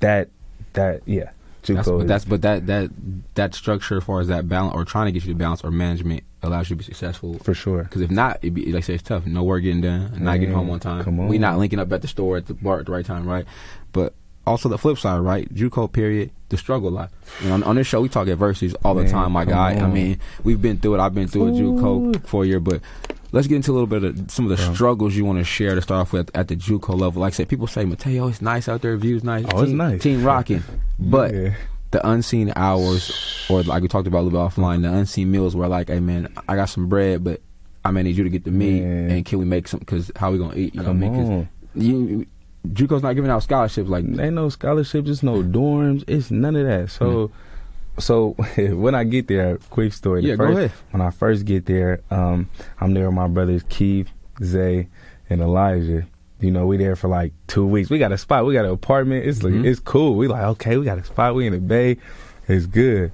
That 0.00 0.28
that 0.72 1.02
yeah, 1.06 1.30
JUCO. 1.62 1.74
That's, 1.74 1.88
but 1.88 1.96
is- 1.96 2.06
that's 2.08 2.24
but 2.24 2.42
that 2.42 2.66
that 2.66 2.90
that 3.34 3.54
structure 3.54 3.98
as 3.98 4.04
far 4.04 4.20
as 4.20 4.28
that 4.28 4.48
balance 4.48 4.74
or 4.74 4.84
trying 4.84 5.06
to 5.06 5.12
get 5.12 5.24
you 5.24 5.32
to 5.32 5.38
balance 5.38 5.62
or 5.62 5.70
management 5.70 6.24
allows 6.42 6.70
you 6.70 6.74
to 6.76 6.78
be 6.78 6.84
successful. 6.84 7.34
for 7.40 7.52
sure. 7.54 7.82
Because 7.84 8.00
if 8.02 8.10
not, 8.10 8.38
it'd 8.42 8.54
be 8.54 8.66
like 8.72 8.84
I 8.84 8.86
say 8.86 8.94
it's 8.94 9.02
tough. 9.02 9.26
No 9.26 9.42
work 9.44 9.62
getting 9.62 9.82
done, 9.82 10.10
and 10.14 10.20
not 10.22 10.40
getting 10.40 10.54
home 10.54 10.70
on 10.70 10.80
time. 10.80 11.04
come 11.04 11.28
We 11.28 11.38
not 11.38 11.58
linking 11.58 11.78
up 11.78 11.92
at 11.92 12.02
the 12.02 12.08
store 12.08 12.38
at 12.38 12.46
the 12.46 12.54
bar 12.54 12.80
at 12.80 12.86
the 12.86 12.92
right 12.92 13.04
time, 13.04 13.26
right? 13.28 13.44
But 13.92 14.14
also 14.46 14.68
the 14.68 14.78
flip 14.78 14.98
side, 14.98 15.18
right? 15.18 15.52
JUCO 15.54 15.92
period, 15.92 16.30
the 16.48 16.56
struggle 16.56 16.90
life. 16.90 17.10
You 17.42 17.48
know, 17.48 17.54
on, 17.54 17.62
on 17.62 17.76
this 17.76 17.86
show, 17.86 18.00
we 18.00 18.08
talk 18.08 18.26
adversities 18.26 18.74
all 18.82 18.94
the 18.94 19.06
time, 19.06 19.32
my 19.32 19.44
guy. 19.44 19.74
I 19.74 19.86
mean, 19.86 20.18
we've 20.42 20.60
been 20.60 20.78
through 20.78 20.94
it. 20.94 21.00
I've 21.00 21.14
been 21.14 21.28
through 21.28 21.48
a 21.48 21.50
JUCO 21.50 22.16
Ooh. 22.16 22.18
for 22.20 22.44
a 22.44 22.46
year, 22.46 22.58
but 22.58 22.80
let's 23.32 23.46
get 23.46 23.56
into 23.56 23.70
a 23.70 23.74
little 23.74 23.86
bit 23.86 24.02
of 24.04 24.30
some 24.30 24.50
of 24.50 24.56
the 24.56 24.64
Bro. 24.64 24.74
struggles 24.74 25.14
you 25.16 25.24
want 25.24 25.38
to 25.38 25.44
share 25.44 25.74
to 25.74 25.82
start 25.82 26.00
off 26.02 26.12
with 26.12 26.30
at 26.36 26.48
the 26.48 26.56
JUCO 26.56 26.98
level. 26.98 27.20
Like 27.22 27.32
I 27.32 27.36
said, 27.36 27.48
people 27.48 27.66
say, 27.66 27.84
Mateo, 27.84 28.28
it's 28.28 28.42
nice 28.42 28.68
out 28.68 28.82
there, 28.82 28.96
views 28.96 29.22
nice, 29.24 29.44
Oh, 29.52 29.60
it's 29.62 29.70
team, 29.70 29.76
nice. 29.76 30.02
team 30.02 30.24
rocking, 30.24 30.62
but 30.98 31.32
Yeah. 31.34 31.54
the 31.92 32.06
unseen 32.08 32.52
hours, 32.56 33.46
or 33.48 33.62
like 33.62 33.82
we 33.82 33.88
talked 33.88 34.06
about 34.06 34.20
a 34.20 34.22
little 34.22 34.38
bit 34.48 34.54
offline, 34.54 34.82
the 34.82 34.92
unseen 34.92 35.30
meals 35.30 35.54
where 35.56 35.68
like, 35.68 35.88
hey 35.88 36.00
man, 36.00 36.28
I 36.48 36.56
got 36.56 36.66
some 36.66 36.88
bread, 36.88 37.22
but 37.24 37.40
I 37.84 37.90
may 37.92 38.02
need 38.02 38.16
you 38.16 38.24
to 38.24 38.30
get 38.30 38.44
the 38.44 38.50
meat, 38.50 38.82
Man. 38.82 39.10
and 39.10 39.24
can 39.24 39.38
we 39.38 39.44
make 39.44 39.66
some? 39.66 39.80
Because 39.80 40.10
how 40.16 40.30
we 40.30 40.38
gonna 40.38 40.54
eat? 40.56 40.74
You 40.74 40.82
come 40.82 41.00
know 41.00 41.06
what 41.08 41.16
I 41.16 41.22
mean? 41.22 41.48
'Cause 41.74 41.82
you, 41.86 42.26
JUCO's 42.68 43.02
not 43.02 43.14
giving 43.14 43.30
out 43.30 43.42
scholarships 43.42 43.88
like 43.88 44.04
Ain't 44.04 44.34
no 44.34 44.48
scholarships, 44.50 45.08
it's 45.08 45.22
no 45.22 45.42
dorms, 45.42 46.04
it's 46.06 46.30
none 46.30 46.56
of 46.56 46.66
that. 46.66 46.90
So, 46.90 47.30
so 48.00 48.30
when 48.56 48.94
I 48.94 49.04
get 49.04 49.28
there, 49.28 49.58
quick 49.70 49.92
story. 49.92 50.22
the 50.22 50.28
Yeah, 50.28 50.36
go 50.36 50.44
ahead. 50.44 50.72
When 50.90 51.00
I 51.00 51.10
first 51.10 51.44
get 51.44 51.66
there, 51.66 52.00
um, 52.10 52.48
I'm 52.80 52.94
there 52.94 53.06
with 53.06 53.14
my 53.14 53.28
brothers 53.28 53.62
Keith, 53.68 54.08
Zay, 54.42 54.88
and 55.28 55.40
Elijah. 55.40 56.06
You 56.40 56.50
know, 56.50 56.66
we 56.66 56.78
there 56.78 56.96
for 56.96 57.08
like 57.08 57.32
two 57.46 57.66
weeks. 57.66 57.90
We 57.90 57.98
got 57.98 58.12
a 58.12 58.18
spot. 58.18 58.46
We 58.46 58.54
got 58.54 58.64
an 58.64 58.70
apartment. 58.70 59.26
It's 59.26 59.42
like 59.42 59.52
Mhm. 59.52 59.66
it's 59.66 59.78
cool. 59.80 60.14
We 60.16 60.26
like 60.26 60.42
okay. 60.42 60.76
We 60.78 60.84
got 60.86 60.98
a 60.98 61.04
spot. 61.04 61.34
We 61.34 61.46
in 61.46 61.52
the 61.52 61.58
bay. 61.60 61.98
It's 62.48 62.66
good. 62.66 63.12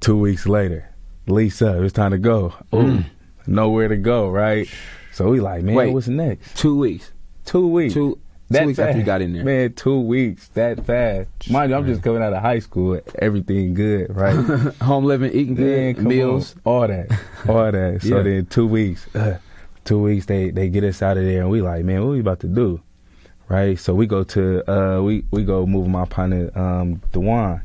Two 0.00 0.18
weeks 0.18 0.46
later, 0.46 0.88
lease 1.26 1.60
up. 1.62 1.76
It's 1.76 1.92
time 1.92 2.10
to 2.12 2.18
go. 2.18 2.54
Ooh, 2.74 2.78
Mm. 2.78 3.04
nowhere 3.46 3.88
to 3.88 3.96
go. 3.96 4.30
Right. 4.30 4.68
So 5.12 5.28
we 5.28 5.40
like, 5.40 5.62
man, 5.62 5.74
Wait. 5.74 5.92
what's 5.92 6.08
next? 6.08 6.56
two 6.56 6.78
weeks, 6.78 7.12
Two 7.44 7.68
weeks. 7.68 7.92
two, 7.94 8.18
two 8.52 8.58
That 8.58 8.66
weeks 8.66 8.78
after 8.78 8.92
you 8.92 8.98
fast. 9.00 9.06
got 9.06 9.22
in 9.22 9.32
there. 9.32 9.44
Man, 9.44 9.72
two 9.74 10.00
weeks, 10.00 10.48
that 10.48 10.84
fast. 10.86 11.28
Mind 11.50 11.70
you, 11.70 11.76
I'm 11.76 11.86
just 11.86 12.02
coming 12.02 12.22
out 12.22 12.32
of 12.32 12.42
high 12.42 12.58
school. 12.60 13.00
Everything 13.18 13.74
good, 13.74 14.14
right? 14.14 14.34
Home 14.82 15.04
living, 15.04 15.32
eating 15.32 15.54
good, 15.54 15.98
meals. 15.98 16.54
on. 16.64 16.72
all 16.72 16.88
that, 16.88 17.20
all 17.48 17.72
that. 17.72 18.02
So 18.02 18.16
Yeah. 18.18 18.22
then 18.22 18.46
two 18.46 18.66
weeks, 18.66 19.06
uh, 19.14 19.38
two 19.84 20.00
weeks 20.00 20.26
they 20.26 20.50
they 20.50 20.68
get 20.68 20.84
us 20.84 21.02
out 21.02 21.16
of 21.16 21.24
there, 21.24 21.40
and 21.42 21.50
we 21.50 21.60
like, 21.62 21.84
man, 21.84 22.02
what 22.04 22.10
we 22.12 22.20
about 22.20 22.40
to 22.40 22.48
do, 22.48 22.80
right? 23.48 23.78
So 23.78 23.94
we 23.94 24.06
go 24.06 24.22
to 24.24 24.70
uh 24.70 25.02
we 25.02 25.24
we 25.30 25.44
go 25.44 25.66
move 25.66 25.88
my 25.88 26.04
partner 26.04 26.50
um 26.58 27.00
Dewan, 27.12 27.62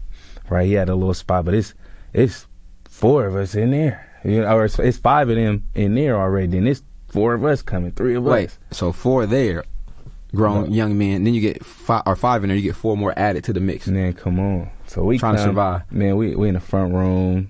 right? 0.49 0.65
He 0.65 0.73
had 0.73 0.89
a 0.89 0.95
little 0.95 1.13
spot, 1.13 1.45
but 1.45 1.53
it's 1.53 1.73
it's 2.13 2.47
four 2.89 3.25
of 3.27 3.35
us 3.35 3.53
in 3.55 3.71
there, 3.71 4.07
you 4.23 4.41
know, 4.41 4.55
or 4.55 4.65
it's, 4.65 4.79
it's 4.79 4.97
five 4.97 5.29
of 5.29 5.35
them 5.35 5.63
in 5.75 5.93
there 5.95 6.15
already. 6.19 6.47
Then 6.47 6.65
it's 6.65 6.81
four 7.09 7.33
of 7.35 7.45
us 7.45 7.61
coming, 7.61 7.91
three 7.91 8.15
of 8.15 8.23
Wait, 8.23 8.47
us. 8.49 8.59
so 8.71 8.91
four 8.91 9.25
there, 9.27 9.63
grown 10.35 10.69
No. 10.69 10.75
young 10.75 10.97
men. 10.97 11.23
Then 11.23 11.33
you 11.33 11.41
get 11.41 11.63
five 11.65 12.03
or 12.05 12.15
five 12.15 12.43
in 12.43 12.49
there. 12.49 12.57
You 12.57 12.63
get 12.63 12.75
four 12.75 12.95
more 12.97 13.13
added 13.17 13.43
to 13.45 13.53
the 13.53 13.59
mix. 13.59 13.87
Man, 13.87 14.13
come 14.13 14.39
on. 14.39 14.69
So 14.87 15.03
we 15.03 15.17
Trying 15.17 15.35
to 15.35 15.39
come- 15.41 15.49
survive. 15.49 15.81
Man, 15.91 16.15
we 16.17 16.35
we 16.35 16.47
in 16.49 16.53
the 16.55 16.59
front 16.59 16.93
room. 16.93 17.49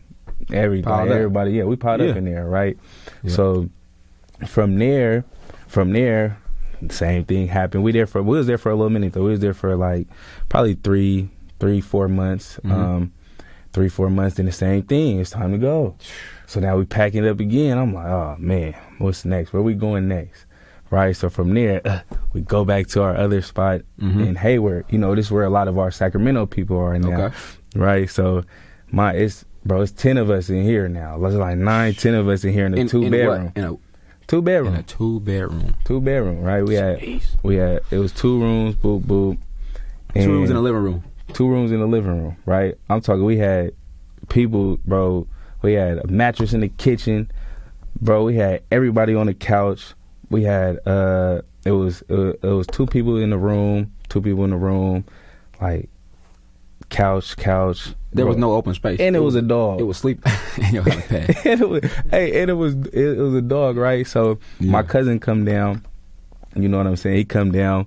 Everything, 0.53 0.83
Piled 0.85 1.09
everybody, 1.11 1.51
yeah, 1.51 1.63
we 1.63 1.75
piled 1.75 2.01
Yeah. 2.01 2.09
up 2.11 2.17
in 2.17 2.25
there, 2.25 2.45
right? 2.45 2.77
Yeah. 3.23 3.31
So 3.31 3.69
from 4.45 4.77
there, 4.77 5.25
from 5.67 5.91
there, 5.91 6.37
same 6.89 7.25
thing 7.25 7.47
happened. 7.47 7.83
We 7.83 7.91
there 7.91 8.05
for 8.07 8.21
we 8.23 8.37
was 8.37 8.47
there 8.47 8.57
for 8.59 8.69
a 8.71 8.75
little 8.75 8.89
minute 8.91 9.13
though. 9.13 9.23
We 9.23 9.31
was 9.31 9.39
there 9.39 9.53
for 9.55 9.75
like 9.75 10.07
probably 10.47 10.75
three, 10.75 11.29
three, 11.59 11.81
four 11.81 12.07
months. 12.07 12.59
Mhm. 12.63 12.71
Um, 12.71 13.11
three, 13.73 13.89
four 13.89 14.09
months. 14.09 14.37
Then 14.37 14.45
the 14.45 14.51
same 14.51 14.83
thing. 14.83 15.19
It's 15.19 15.31
time 15.31 15.51
to 15.51 15.57
go. 15.57 15.95
So 16.49 16.61
now 16.61 16.77
we 16.77 16.85
packing 16.85 17.25
it 17.25 17.29
up 17.29 17.41
again. 17.41 17.77
I'm 17.77 17.93
like, 17.93 18.05
oh 18.05 18.37
man, 18.39 18.73
what's 18.99 19.25
next? 19.25 19.51
Where 19.51 19.61
we 19.61 19.73
going 19.73 20.07
next? 20.07 20.45
Right. 20.89 21.15
So 21.15 21.29
from 21.29 21.53
there, 21.53 21.81
uh, 21.85 21.99
we 22.33 22.41
go 22.41 22.63
back 22.63 22.87
to 22.87 23.01
our 23.01 23.15
other 23.15 23.41
spot 23.41 23.81
Mhm. 23.99 24.25
in 24.27 24.35
Hayward. 24.35 24.85
You 24.89 24.97
know, 24.99 25.13
this 25.15 25.25
is 25.25 25.31
where 25.31 25.43
a 25.43 25.49
lot 25.49 25.67
of 25.67 25.77
our 25.77 25.91
Sacramento 25.91 26.45
people 26.45 26.77
are 26.77 26.97
now. 26.97 27.25
Okay. 27.25 27.35
Right. 27.75 28.09
So 28.09 28.43
my 28.91 29.13
it's 29.13 29.43
bro, 29.65 29.81
it's 29.81 29.91
ten 29.91 30.17
of 30.17 30.29
us 30.29 30.49
in 30.49 30.63
here 30.63 30.87
now. 30.87 31.17
There's 31.19 31.35
like 31.35 31.57
nine, 31.57 31.93
ten 31.93 32.13
of 32.13 32.27
us 32.29 32.43
in 32.45 32.53
here 32.53 32.65
in 32.65 32.73
a 32.73 32.77
In, 32.77 32.87
two 32.87 33.03
in 33.03 33.11
bedroom. 33.11 33.51
In 33.55 33.63
a, 33.65 33.75
Two 34.27 34.41
bedroom. 34.41 34.73
in 34.75 34.79
a 34.79 34.83
two 34.83 35.19
bedroom. 35.21 35.75
two 35.85 35.99
bedroom, 36.01 36.41
right? 36.41 36.61
We 36.65 36.75
had 36.75 36.99
Jeez. 36.99 37.23
we 37.43 37.55
had 37.55 37.81
it 37.91 37.97
was 37.97 38.11
two 38.13 38.39
rooms, 38.39 38.75
boop 38.75 39.01
boop. 39.03 39.37
Two 40.15 40.29
rooms 40.31 40.49
in 40.49 40.55
a 40.55 40.61
living 40.61 40.81
room. 40.83 41.03
two 41.33 41.47
rooms 41.49 41.71
in 41.71 41.79
the 41.81 41.85
living 41.85 42.11
room, 42.23 42.37
right? 42.45 42.75
I'm 42.89 43.01
talking 43.01 43.23
we 43.25 43.37
had 43.37 43.71
people, 44.29 44.77
bro, 44.85 45.27
we 45.61 45.73
had 45.73 45.97
a 45.99 46.07
mattress 46.07 46.53
in 46.53 46.61
the 46.61 46.69
kitchen, 46.69 47.29
bro, 48.01 48.23
we 48.23 48.35
had 48.35 48.63
everybody 48.71 49.13
on 49.15 49.27
the 49.27 49.33
couch. 49.33 49.93
We 50.29 50.43
had 50.43 50.79
uh, 50.85 51.41
it 51.65 51.71
was 51.71 52.03
it, 52.09 52.39
it 52.41 52.47
was 52.47 52.67
two 52.67 52.85
people 52.85 53.17
in 53.17 53.29
the 53.29 53.37
room, 53.37 53.93
two 54.09 54.21
people 54.21 54.43
in 54.43 54.51
the 54.51 54.57
room, 54.57 55.05
like 55.61 55.89
couch, 56.89 57.35
couch. 57.37 57.93
There 58.13 58.25
bro. 58.25 58.33
was 58.33 58.37
no 58.37 58.53
open 58.53 58.73
space, 58.73 58.99
and 58.99 59.15
it, 59.15 59.19
was, 59.19 59.35
a 59.35 59.41
dog. 59.41 59.79
It 59.79 59.83
was 59.83 59.97
sleep. 59.97 60.25
in 60.57 60.75
your 60.75 60.83
pad. 60.83 61.35
and 61.45 61.61
it 61.61 61.69
was, 61.69 61.83
hey, 62.09 62.41
and 62.41 62.49
it 62.49 62.55
was 62.55 62.73
it, 62.87 63.17
was 63.17 63.33
a 63.35 63.41
dog, 63.41 63.77
right? 63.77 64.07
So 64.07 64.39
my 64.59 64.83
cousin 64.83 65.19
come 65.19 65.45
down. 65.45 65.85
You 66.55 66.67
know 66.67 66.77
what 66.77 66.87
I'm 66.87 66.95
saying? 66.95 67.17
He 67.17 67.25
come 67.25 67.51
down, 67.51 67.85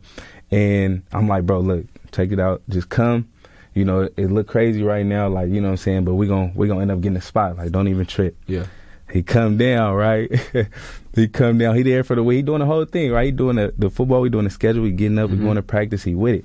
and 0.50 1.02
I'm 1.12 1.26
like, 1.26 1.44
bro, 1.46 1.60
look, 1.60 1.86
check 2.12 2.30
it 2.30 2.38
out. 2.38 2.62
Just 2.68 2.88
come. 2.88 3.28
You 3.74 3.84
know, 3.84 4.08
it 4.16 4.30
look 4.30 4.46
crazy 4.46 4.82
right 4.82 5.06
now, 5.06 5.28
like 5.28 5.48
you 5.48 5.60
know 5.60 5.68
what 5.68 5.72
I'm 5.72 5.76
saying, 5.78 6.04
but 6.04 6.14
we 6.14 6.26
gon' 6.26 6.52
we 6.54 6.68
gonna 6.68 6.82
end 6.82 6.90
up 6.90 7.00
getting 7.00 7.16
a 7.16 7.22
spot. 7.22 7.56
Like, 7.56 7.72
don't 7.72 7.88
even 7.88 8.06
trip. 8.06 8.36
Yeah. 8.46 8.66
He 9.12 9.22
come 9.22 9.56
down, 9.56 9.94
right? 9.94 10.30
he 11.14 11.28
come 11.28 11.58
down. 11.58 11.74
He 11.76 11.82
there 11.82 12.04
for 12.04 12.14
the 12.16 12.22
way 12.22 12.36
he 12.36 12.42
doing 12.42 12.60
the 12.60 12.66
whole 12.66 12.84
thing, 12.84 13.10
right? 13.10 13.26
He 13.26 13.30
doing 13.32 13.56
the, 13.56 13.74
the 13.76 13.90
football. 13.90 14.20
We 14.20 14.28
doing 14.30 14.44
the 14.44 14.50
schedule. 14.50 14.82
We 14.82 14.92
getting 14.92 15.18
up. 15.18 15.30
We 15.30 15.36
Mhm. 15.36 15.42
going 15.42 15.56
to 15.56 15.62
practice. 15.62 16.04
He 16.04 16.14
with 16.14 16.36
it, 16.36 16.44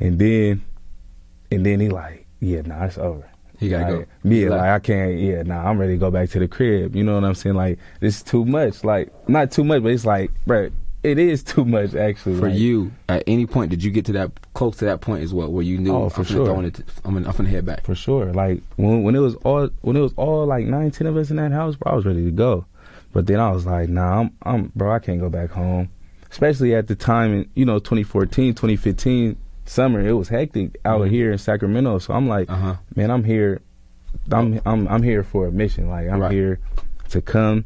and 0.00 0.18
then, 0.18 0.62
and 1.50 1.66
then 1.66 1.80
he 1.80 1.88
like, 1.88 2.26
yeah, 2.40 2.62
nah, 2.62 2.84
it's 2.84 2.98
over. 2.98 3.28
He 3.58 3.68
gotta 3.68 3.84
Like, 3.84 4.08
go. 4.24 4.28
Yeah, 4.28 4.34
He 4.34 4.48
like. 4.48 4.60
I 4.60 4.78
can't. 4.80 5.18
Yeah, 5.18 5.42
nah, 5.42 5.68
I'm 5.68 5.78
ready 5.78 5.92
to 5.94 5.98
go 5.98 6.10
back 6.10 6.30
to 6.30 6.38
the 6.40 6.48
crib. 6.48 6.96
You 6.96 7.04
know 7.04 7.14
what 7.14 7.24
I'm 7.24 7.34
saying? 7.34 7.54
Like 7.56 7.78
this 8.00 8.16
is 8.16 8.22
too 8.22 8.44
much. 8.44 8.82
Like 8.84 9.12
not 9.28 9.50
too 9.52 9.62
much, 9.64 9.82
but 9.82 9.92
it's 9.92 10.04
like, 10.06 10.30
bro, 10.46 10.70
it 11.02 11.18
is 11.18 11.42
too 11.42 11.64
much 11.64 11.94
actually. 11.94 12.38
For 12.38 12.48
like, 12.48 12.58
you, 12.58 12.92
at 13.08 13.24
any 13.26 13.46
point, 13.46 13.70
did 13.70 13.82
you 13.82 13.90
get 13.90 14.04
to 14.06 14.12
that 14.12 14.30
close 14.54 14.76
to 14.78 14.84
that 14.86 15.00
point 15.00 15.22
as 15.24 15.32
well, 15.34 15.50
where 15.50 15.64
you 15.64 15.78
knew 15.78 15.92
Oh, 15.94 16.08
for 16.08 16.20
I'm 16.20 16.24
sure. 16.26 16.46
throw 16.46 16.60
it, 16.60 16.80
I'm 17.04 17.14
gonna, 17.14 17.28
I'm 17.28 17.36
gonna 17.36 17.48
head 17.48 17.66
back. 17.66 17.84
for 17.84 17.94
sure. 17.94 18.32
Like 18.32 18.62
when 18.76 19.02
when 19.02 19.14
it 19.14 19.20
was 19.20 19.34
all 19.44 19.68
when 19.82 19.96
it 19.96 20.00
was 20.00 20.12
all 20.16 20.46
like 20.46 20.66
nine, 20.66 20.90
ten 20.90 21.06
of 21.06 21.16
us 21.16 21.30
in 21.30 21.36
that 21.36 21.52
house, 21.52 21.76
bro, 21.76 21.92
I 21.92 21.94
was 21.96 22.06
ready 22.06 22.24
to 22.24 22.30
go. 22.30 22.66
But 23.12 23.26
then 23.26 23.40
I 23.40 23.50
was 23.50 23.66
like, 23.66 23.88
nah, 23.88 24.20
I'm 24.20 24.30
I'm 24.42 24.72
bro, 24.76 24.92
I 24.94 24.98
can't 24.98 25.20
go 25.20 25.28
back 25.28 25.50
home. 25.50 25.90
Especially 26.30 26.74
at 26.74 26.86
the 26.88 26.94
time 26.94 27.34
in, 27.34 27.50
you 27.54 27.66
know, 27.66 27.78
2014, 27.78 28.54
2015 28.54 29.36
summer, 29.66 30.00
it 30.00 30.12
was 30.14 30.28
hectic 30.28 30.78
out 30.84 31.02
Mhm. 31.02 31.10
here 31.10 31.30
in 31.32 31.36
Sacramento. 31.38 31.98
So 31.98 32.14
I'm 32.14 32.26
like, 32.26 32.50
Uh 32.50 32.54
huh. 32.56 32.76
man, 32.96 33.10
I'm 33.10 33.24
here 33.24 33.60
I'm 34.30 34.60
I'm 34.64 34.86
I'm 34.88 35.02
here 35.02 35.22
for 35.24 35.46
a 35.46 35.52
mission. 35.52 35.88
Like 35.88 36.08
I'm 36.08 36.20
Right. 36.20 36.32
here 36.32 36.58
to 37.10 37.20
come, 37.20 37.64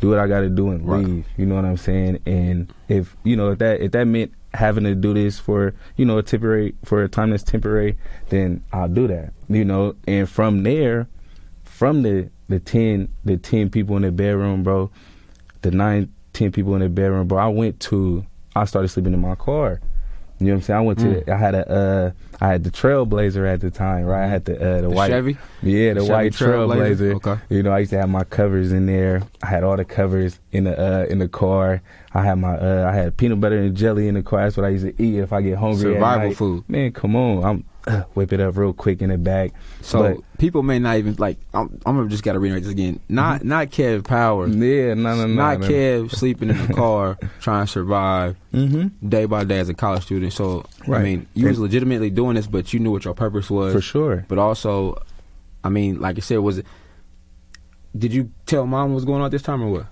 do 0.00 0.10
what 0.10 0.18
I 0.18 0.26
got 0.26 0.40
to 0.40 0.48
do 0.50 0.70
and 0.70 0.86
Right. 0.86 1.04
leave. 1.04 1.26
You 1.36 1.46
know 1.46 1.54
what 1.56 1.64
I'm 1.64 1.76
saying? 1.76 2.18
And 2.26 2.72
if 2.88 3.16
you 3.24 3.36
know 3.36 3.50
if 3.52 3.58
that 3.58 3.80
if 3.80 3.92
that 3.92 4.04
meant 4.04 4.32
having 4.52 4.84
to 4.84 4.94
do 4.94 5.12
this 5.14 5.38
for 5.38 5.74
you 5.96 6.04
know 6.04 6.18
a 6.18 6.22
temporary 6.22 6.74
for 6.84 7.02
a 7.02 7.08
time 7.08 7.30
that's 7.30 7.42
temporary, 7.42 7.96
then 8.28 8.62
I'll 8.72 8.88
do 8.88 9.06
that. 9.08 9.32
You 9.48 9.64
know, 9.64 9.94
and 10.06 10.28
from 10.28 10.62
there, 10.62 11.08
from 11.64 12.02
the 12.02 12.28
the 12.48 12.60
ten 12.60 13.08
the 13.24 13.36
ten 13.36 13.70
people 13.70 13.96
in 13.96 14.02
the 14.02 14.12
bedroom, 14.12 14.62
bro, 14.62 14.90
the 15.62 15.70
nine 15.70 16.12
ten 16.32 16.52
people 16.52 16.74
in 16.74 16.80
the 16.80 16.88
bedroom, 16.88 17.26
bro. 17.28 17.38
I 17.38 17.48
went 17.48 17.80
to 17.80 18.24
I 18.56 18.64
started 18.66 18.88
sleeping 18.88 19.12
in 19.14 19.20
my 19.20 19.34
car. 19.34 19.80
You 20.44 20.52
know 20.52 20.56
what 20.56 20.56
I'm 20.56 20.62
saying? 20.62 20.78
I 20.78 20.82
went 20.82 20.98
to 21.00 21.04
Mm. 21.06 21.28
I 21.28 21.36
had 21.36 21.54
a 21.54 21.70
uh 21.70 22.10
I 22.40 22.48
had 22.48 22.64
the 22.64 22.70
Trailblazer 22.70 23.46
at 23.52 23.60
the 23.60 23.70
time, 23.70 24.04
right? 24.04 24.24
I 24.24 24.26
had 24.28 24.44
the 24.44 24.56
uh 24.56 24.76
the, 24.76 24.82
The 24.82 24.90
white 24.90 25.10
Chevy. 25.10 25.36
yeah, 25.62 25.94
the 25.94 26.00
Chevy 26.00 26.12
white 26.12 26.32
Trailblazer? 26.32 26.96
Trailblazer. 26.96 27.14
Okay. 27.16 27.40
You 27.48 27.62
know, 27.62 27.72
I 27.72 27.78
used 27.80 27.90
to 27.90 27.98
have 27.98 28.08
my 28.08 28.24
covers 28.24 28.72
in 28.72 28.86
there. 28.86 29.22
I 29.42 29.46
had 29.46 29.64
all 29.64 29.76
the 29.76 29.84
covers 29.84 30.40
in 30.52 30.64
the 30.64 30.78
uh, 30.78 31.04
in 31.06 31.18
the 31.18 31.28
car. 31.28 31.80
I 32.12 32.22
had 32.24 32.34
my 32.38 32.56
uh, 32.56 32.88
I 32.90 32.94
had 32.94 33.16
peanut 33.16 33.40
butter 33.40 33.58
and 33.58 33.76
jelly 33.76 34.08
in 34.08 34.14
the 34.14 34.22
car. 34.22 34.42
That's 34.42 34.56
what 34.56 34.66
I 34.66 34.70
used 34.70 34.84
to 34.86 35.02
eat 35.02 35.18
if 35.18 35.32
I 35.32 35.40
get 35.42 35.58
hungry. 35.58 35.94
Survival 35.94 36.32
food. 36.32 36.64
Man, 36.68 36.92
come 36.92 37.16
on. 37.16 37.44
I'm 37.44 37.64
uh, 37.86 38.02
whip 38.14 38.32
it 38.32 38.40
up 38.40 38.56
real 38.56 38.72
quick 38.72 39.02
in 39.02 39.10
the 39.10 39.18
back. 39.18 39.52
So 39.82 40.14
But- 40.14 40.38
people 40.38 40.62
may 40.62 40.78
not 40.78 40.96
even 40.96 41.14
like. 41.18 41.38
I'm, 41.52 41.80
I'm 41.86 42.08
just 42.08 42.22
gotta 42.22 42.38
reiterate 42.38 42.62
this 42.64 42.72
again. 42.72 43.00
Not 43.08 43.44
not 43.44 43.68
Kev 43.68 44.04
Power. 44.04 44.46
Yeah, 44.48 44.94
no, 44.94 45.16
no, 45.16 45.26
no. 45.26 45.34
not 45.34 45.60
no. 45.60 45.68
Kev 45.68 46.10
sleeping 46.14 46.50
in 46.50 46.66
the 46.66 46.72
car 46.74 47.18
trying 47.40 47.66
to 47.66 47.70
survive 47.72 48.36
Mm-hmm. 48.52 49.08
day 49.08 49.24
by 49.24 49.42
day 49.44 49.58
as 49.58 49.68
a 49.68 49.74
college 49.74 50.04
student. 50.04 50.32
So 50.32 50.64
I 50.86 50.98
mean, 51.00 51.26
you 51.34 51.48
was 51.48 51.58
legitimately 51.58 52.10
doing 52.10 52.36
this, 52.36 52.46
but 52.46 52.72
you 52.72 52.78
knew 52.80 52.90
what 52.92 53.04
your 53.04 53.14
purpose 53.14 53.50
was. 53.50 53.72
For 53.72 53.80
sure. 53.80 54.24
But 54.28 54.38
also, 54.38 55.02
I 55.64 55.68
mean, 55.70 56.00
like 56.00 56.16
I 56.16 56.20
said, 56.20 56.38
was 56.38 56.58
it? 56.58 56.66
Did 57.96 58.12
you 58.12 58.30
tell 58.46 58.66
mom 58.66 58.90
what 58.90 58.96
was 58.96 59.04
going 59.04 59.22
on 59.22 59.30
this 59.30 59.42
time 59.42 59.62
or 59.62 59.70
what? 59.70 59.86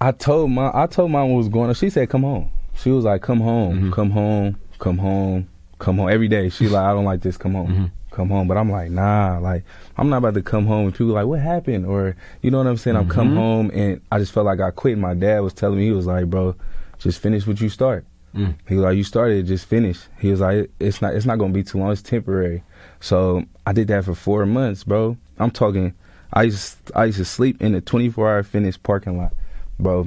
I 0.00 0.12
told 0.12 0.50
mom. 0.50 0.72
I 0.74 0.86
told 0.86 1.10
mom 1.10 1.30
what 1.30 1.38
was 1.38 1.48
going 1.48 1.68
on. 1.68 1.74
She 1.74 1.90
said, 1.90 2.08
"Come 2.10 2.22
home." 2.22 2.50
She 2.76 2.90
was 2.90 3.04
like, 3.04 3.22
"Come 3.22 3.40
home, 3.40 3.90
Mhm. 3.90 3.92
come 3.92 4.10
home, 4.10 4.56
come 4.80 4.98
home, 4.98 5.48
come 5.78 5.98
home." 5.98 6.08
Every 6.08 6.28
day, 6.28 6.48
she 6.48 6.68
like, 6.68 6.82
"I 6.84 6.92
don't 6.92 7.04
like 7.04 7.20
this. 7.20 7.36
Come 7.36 7.54
home." 7.54 7.68
Mhm. 7.68 7.90
come 8.10 8.28
home. 8.28 8.46
But 8.46 8.56
I'm 8.56 8.70
like, 8.70 8.92
nah, 8.92 9.38
like 9.42 9.64
I'm 9.98 10.08
not 10.08 10.18
about 10.18 10.34
to 10.34 10.42
come 10.42 10.66
home 10.66 10.84
and 10.86 10.94
people 10.94 11.14
like, 11.14 11.26
what 11.26 11.40
happened? 11.40 11.84
Or 11.84 12.14
you 12.42 12.50
know 12.52 12.58
what 12.58 12.68
I'm 12.68 12.76
saying? 12.76 12.96
I'm 12.96 13.08
come 13.08 13.32
Mhm. 13.32 13.36
home 13.36 13.70
and 13.74 14.00
I 14.12 14.20
just 14.20 14.30
felt 14.30 14.46
like 14.46 14.60
I 14.60 14.70
quit. 14.70 14.96
My 14.98 15.14
dad 15.14 15.40
was 15.40 15.52
telling 15.52 15.78
me 15.78 15.86
he 15.86 15.90
was 15.90 16.06
like, 16.06 16.30
bro, 16.30 16.54
just 16.98 17.18
finish 17.20 17.44
what 17.44 17.60
you 17.60 17.68
start. 17.68 18.04
Mm. 18.36 18.54
He 18.68 18.76
was 18.76 18.84
like, 18.84 18.96
you 18.96 19.02
started, 19.02 19.46
just 19.46 19.66
finish. 19.66 19.98
He 20.20 20.30
was 20.30 20.38
like, 20.40 20.70
it's 20.78 21.02
not, 21.02 21.14
it's 21.16 21.26
not 21.26 21.40
gonna 21.40 21.52
be 21.52 21.64
too 21.64 21.78
long. 21.78 21.90
It's 21.90 22.02
temporary. 22.02 22.62
So 23.00 23.42
I 23.66 23.72
did 23.72 23.88
that 23.88 24.04
for 24.04 24.14
four 24.14 24.46
months, 24.46 24.84
bro. 24.84 25.16
I'm 25.40 25.50
talking. 25.50 25.92
I 26.32 26.44
used, 26.44 26.76
I 26.94 27.06
used 27.06 27.18
to 27.18 27.24
sleep 27.24 27.60
in 27.60 27.72
the 27.72 27.80
24 27.80 28.28
hour 28.30 28.42
fitness 28.44 28.76
parking 28.76 29.18
lot, 29.18 29.32
bro. 29.80 30.06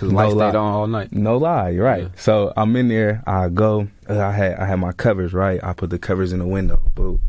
Because 0.00 0.12
No 0.12 0.16
lights 0.18 0.34
lie. 0.34 0.48
stayed 0.50 0.58
on 0.58 0.72
all 0.72 0.86
night. 0.86 1.12
No 1.12 1.36
lie, 1.36 1.68
you're 1.70 1.84
right. 1.84 2.04
Yeah. 2.04 2.08
So 2.16 2.52
I'm 2.56 2.74
in 2.76 2.88
there. 2.88 3.22
I 3.26 3.48
go. 3.50 3.88
Uh, 4.08 4.18
I 4.18 4.32
had 4.32 4.54
I 4.54 4.64
had 4.66 4.76
my 4.76 4.92
covers 4.92 5.34
right. 5.34 5.62
I 5.62 5.74
put 5.74 5.90
the 5.90 5.98
covers 5.98 6.32
in 6.32 6.38
the 6.38 6.46
window. 6.46 6.80
Boo. 6.94 7.20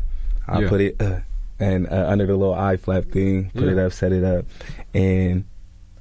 I 0.48 0.60
Yeah. 0.62 0.68
put 0.70 0.80
it 0.80 1.00
uh, 1.02 1.20
and 1.60 1.86
uh, 1.88 2.06
under 2.08 2.24
the 2.26 2.34
little 2.34 2.54
eye 2.54 2.78
flap 2.78 3.04
thing. 3.06 3.50
Put 3.54 3.64
it 3.64 3.78
up, 3.78 3.92
set 3.92 4.12
it 4.12 4.24
up, 4.24 4.46
and 4.94 5.44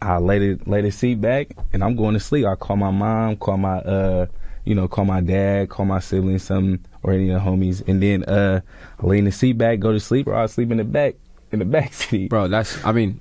I 0.01 0.17
laid 0.17 0.41
it 0.41 0.67
lay 0.67 0.81
the 0.81 0.91
seat 0.91 1.19
back, 1.19 1.49
and 1.73 1.83
I'm 1.83 1.95
going 1.97 2.13
to 2.13 2.19
sleep. 2.21 2.45
I 2.45 2.55
call 2.55 2.77
my 2.77 2.89
mom, 2.91 3.35
call 3.35 3.57
my 3.57 3.79
uh, 3.79 4.25
you 4.63 4.73
know, 4.73 4.87
call 4.87 5.05
my 5.05 5.19
dad, 5.21 5.69
call 5.69 5.85
my 5.85 5.99
siblings, 5.99 6.43
something 6.43 6.83
or 7.03 7.11
any 7.13 7.29
of 7.31 7.43
the 7.43 7.49
homies, 7.49 7.85
and 7.87 8.01
then 8.01 8.23
uh, 8.23 8.61
I 9.01 9.05
lay 9.05 9.17
in 9.17 9.25
the 9.25 9.31
seat 9.31 9.53
back, 9.57 9.79
go 9.79 9.91
to 9.91 9.99
sleep, 9.99 10.25
or 10.27 10.35
I 10.35 10.45
sleep 10.45 10.71
in 10.71 10.77
the 10.77 10.83
back 10.83 11.15
in 11.51 11.59
the 11.59 11.65
back 11.77 11.93
seat. 11.93 12.29
Bro, 12.29 12.47
that's, 12.47 12.83
I 12.85 12.91
mean, 12.93 13.19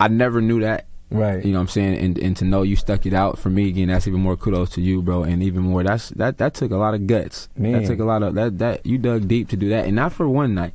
I 0.00 0.08
never 0.08 0.40
knew 0.40 0.60
that. 0.60 0.86
Right. 1.10 1.42
You 1.44 1.52
know 1.52 1.58
what 1.58 1.62
I'm 1.62 1.68
saying? 1.68 1.98
And 1.98 2.18
and 2.18 2.36
to 2.36 2.44
know 2.44 2.62
you 2.62 2.76
stuck 2.76 3.06
it 3.06 3.14
out 3.14 3.38
for 3.38 3.48
me 3.48 3.68
again, 3.68 3.88
that's 3.88 4.06
even 4.06 4.20
more 4.20 4.36
kudos 4.36 4.70
to 4.70 4.82
you, 4.82 5.00
bro. 5.00 5.22
And 5.22 5.42
even 5.42 5.62
more, 5.62 5.82
that's 5.82 6.10
that 6.10 6.36
that 6.38 6.52
took 6.54 6.70
a 6.70 6.76
lot 6.76 6.92
of 6.94 7.06
guts. 7.06 7.48
Man. 7.56 7.72
That 7.72 7.86
took 7.86 7.98
a 8.00 8.04
lot 8.04 8.22
of 8.22 8.34
that 8.34 8.58
that 8.58 8.84
you 8.84 8.98
dug 8.98 9.26
deep 9.26 9.48
to 9.48 9.56
do 9.56 9.70
that, 9.70 9.86
and 9.86 9.96
not 9.96 10.12
for 10.12 10.28
one 10.28 10.54
night, 10.54 10.74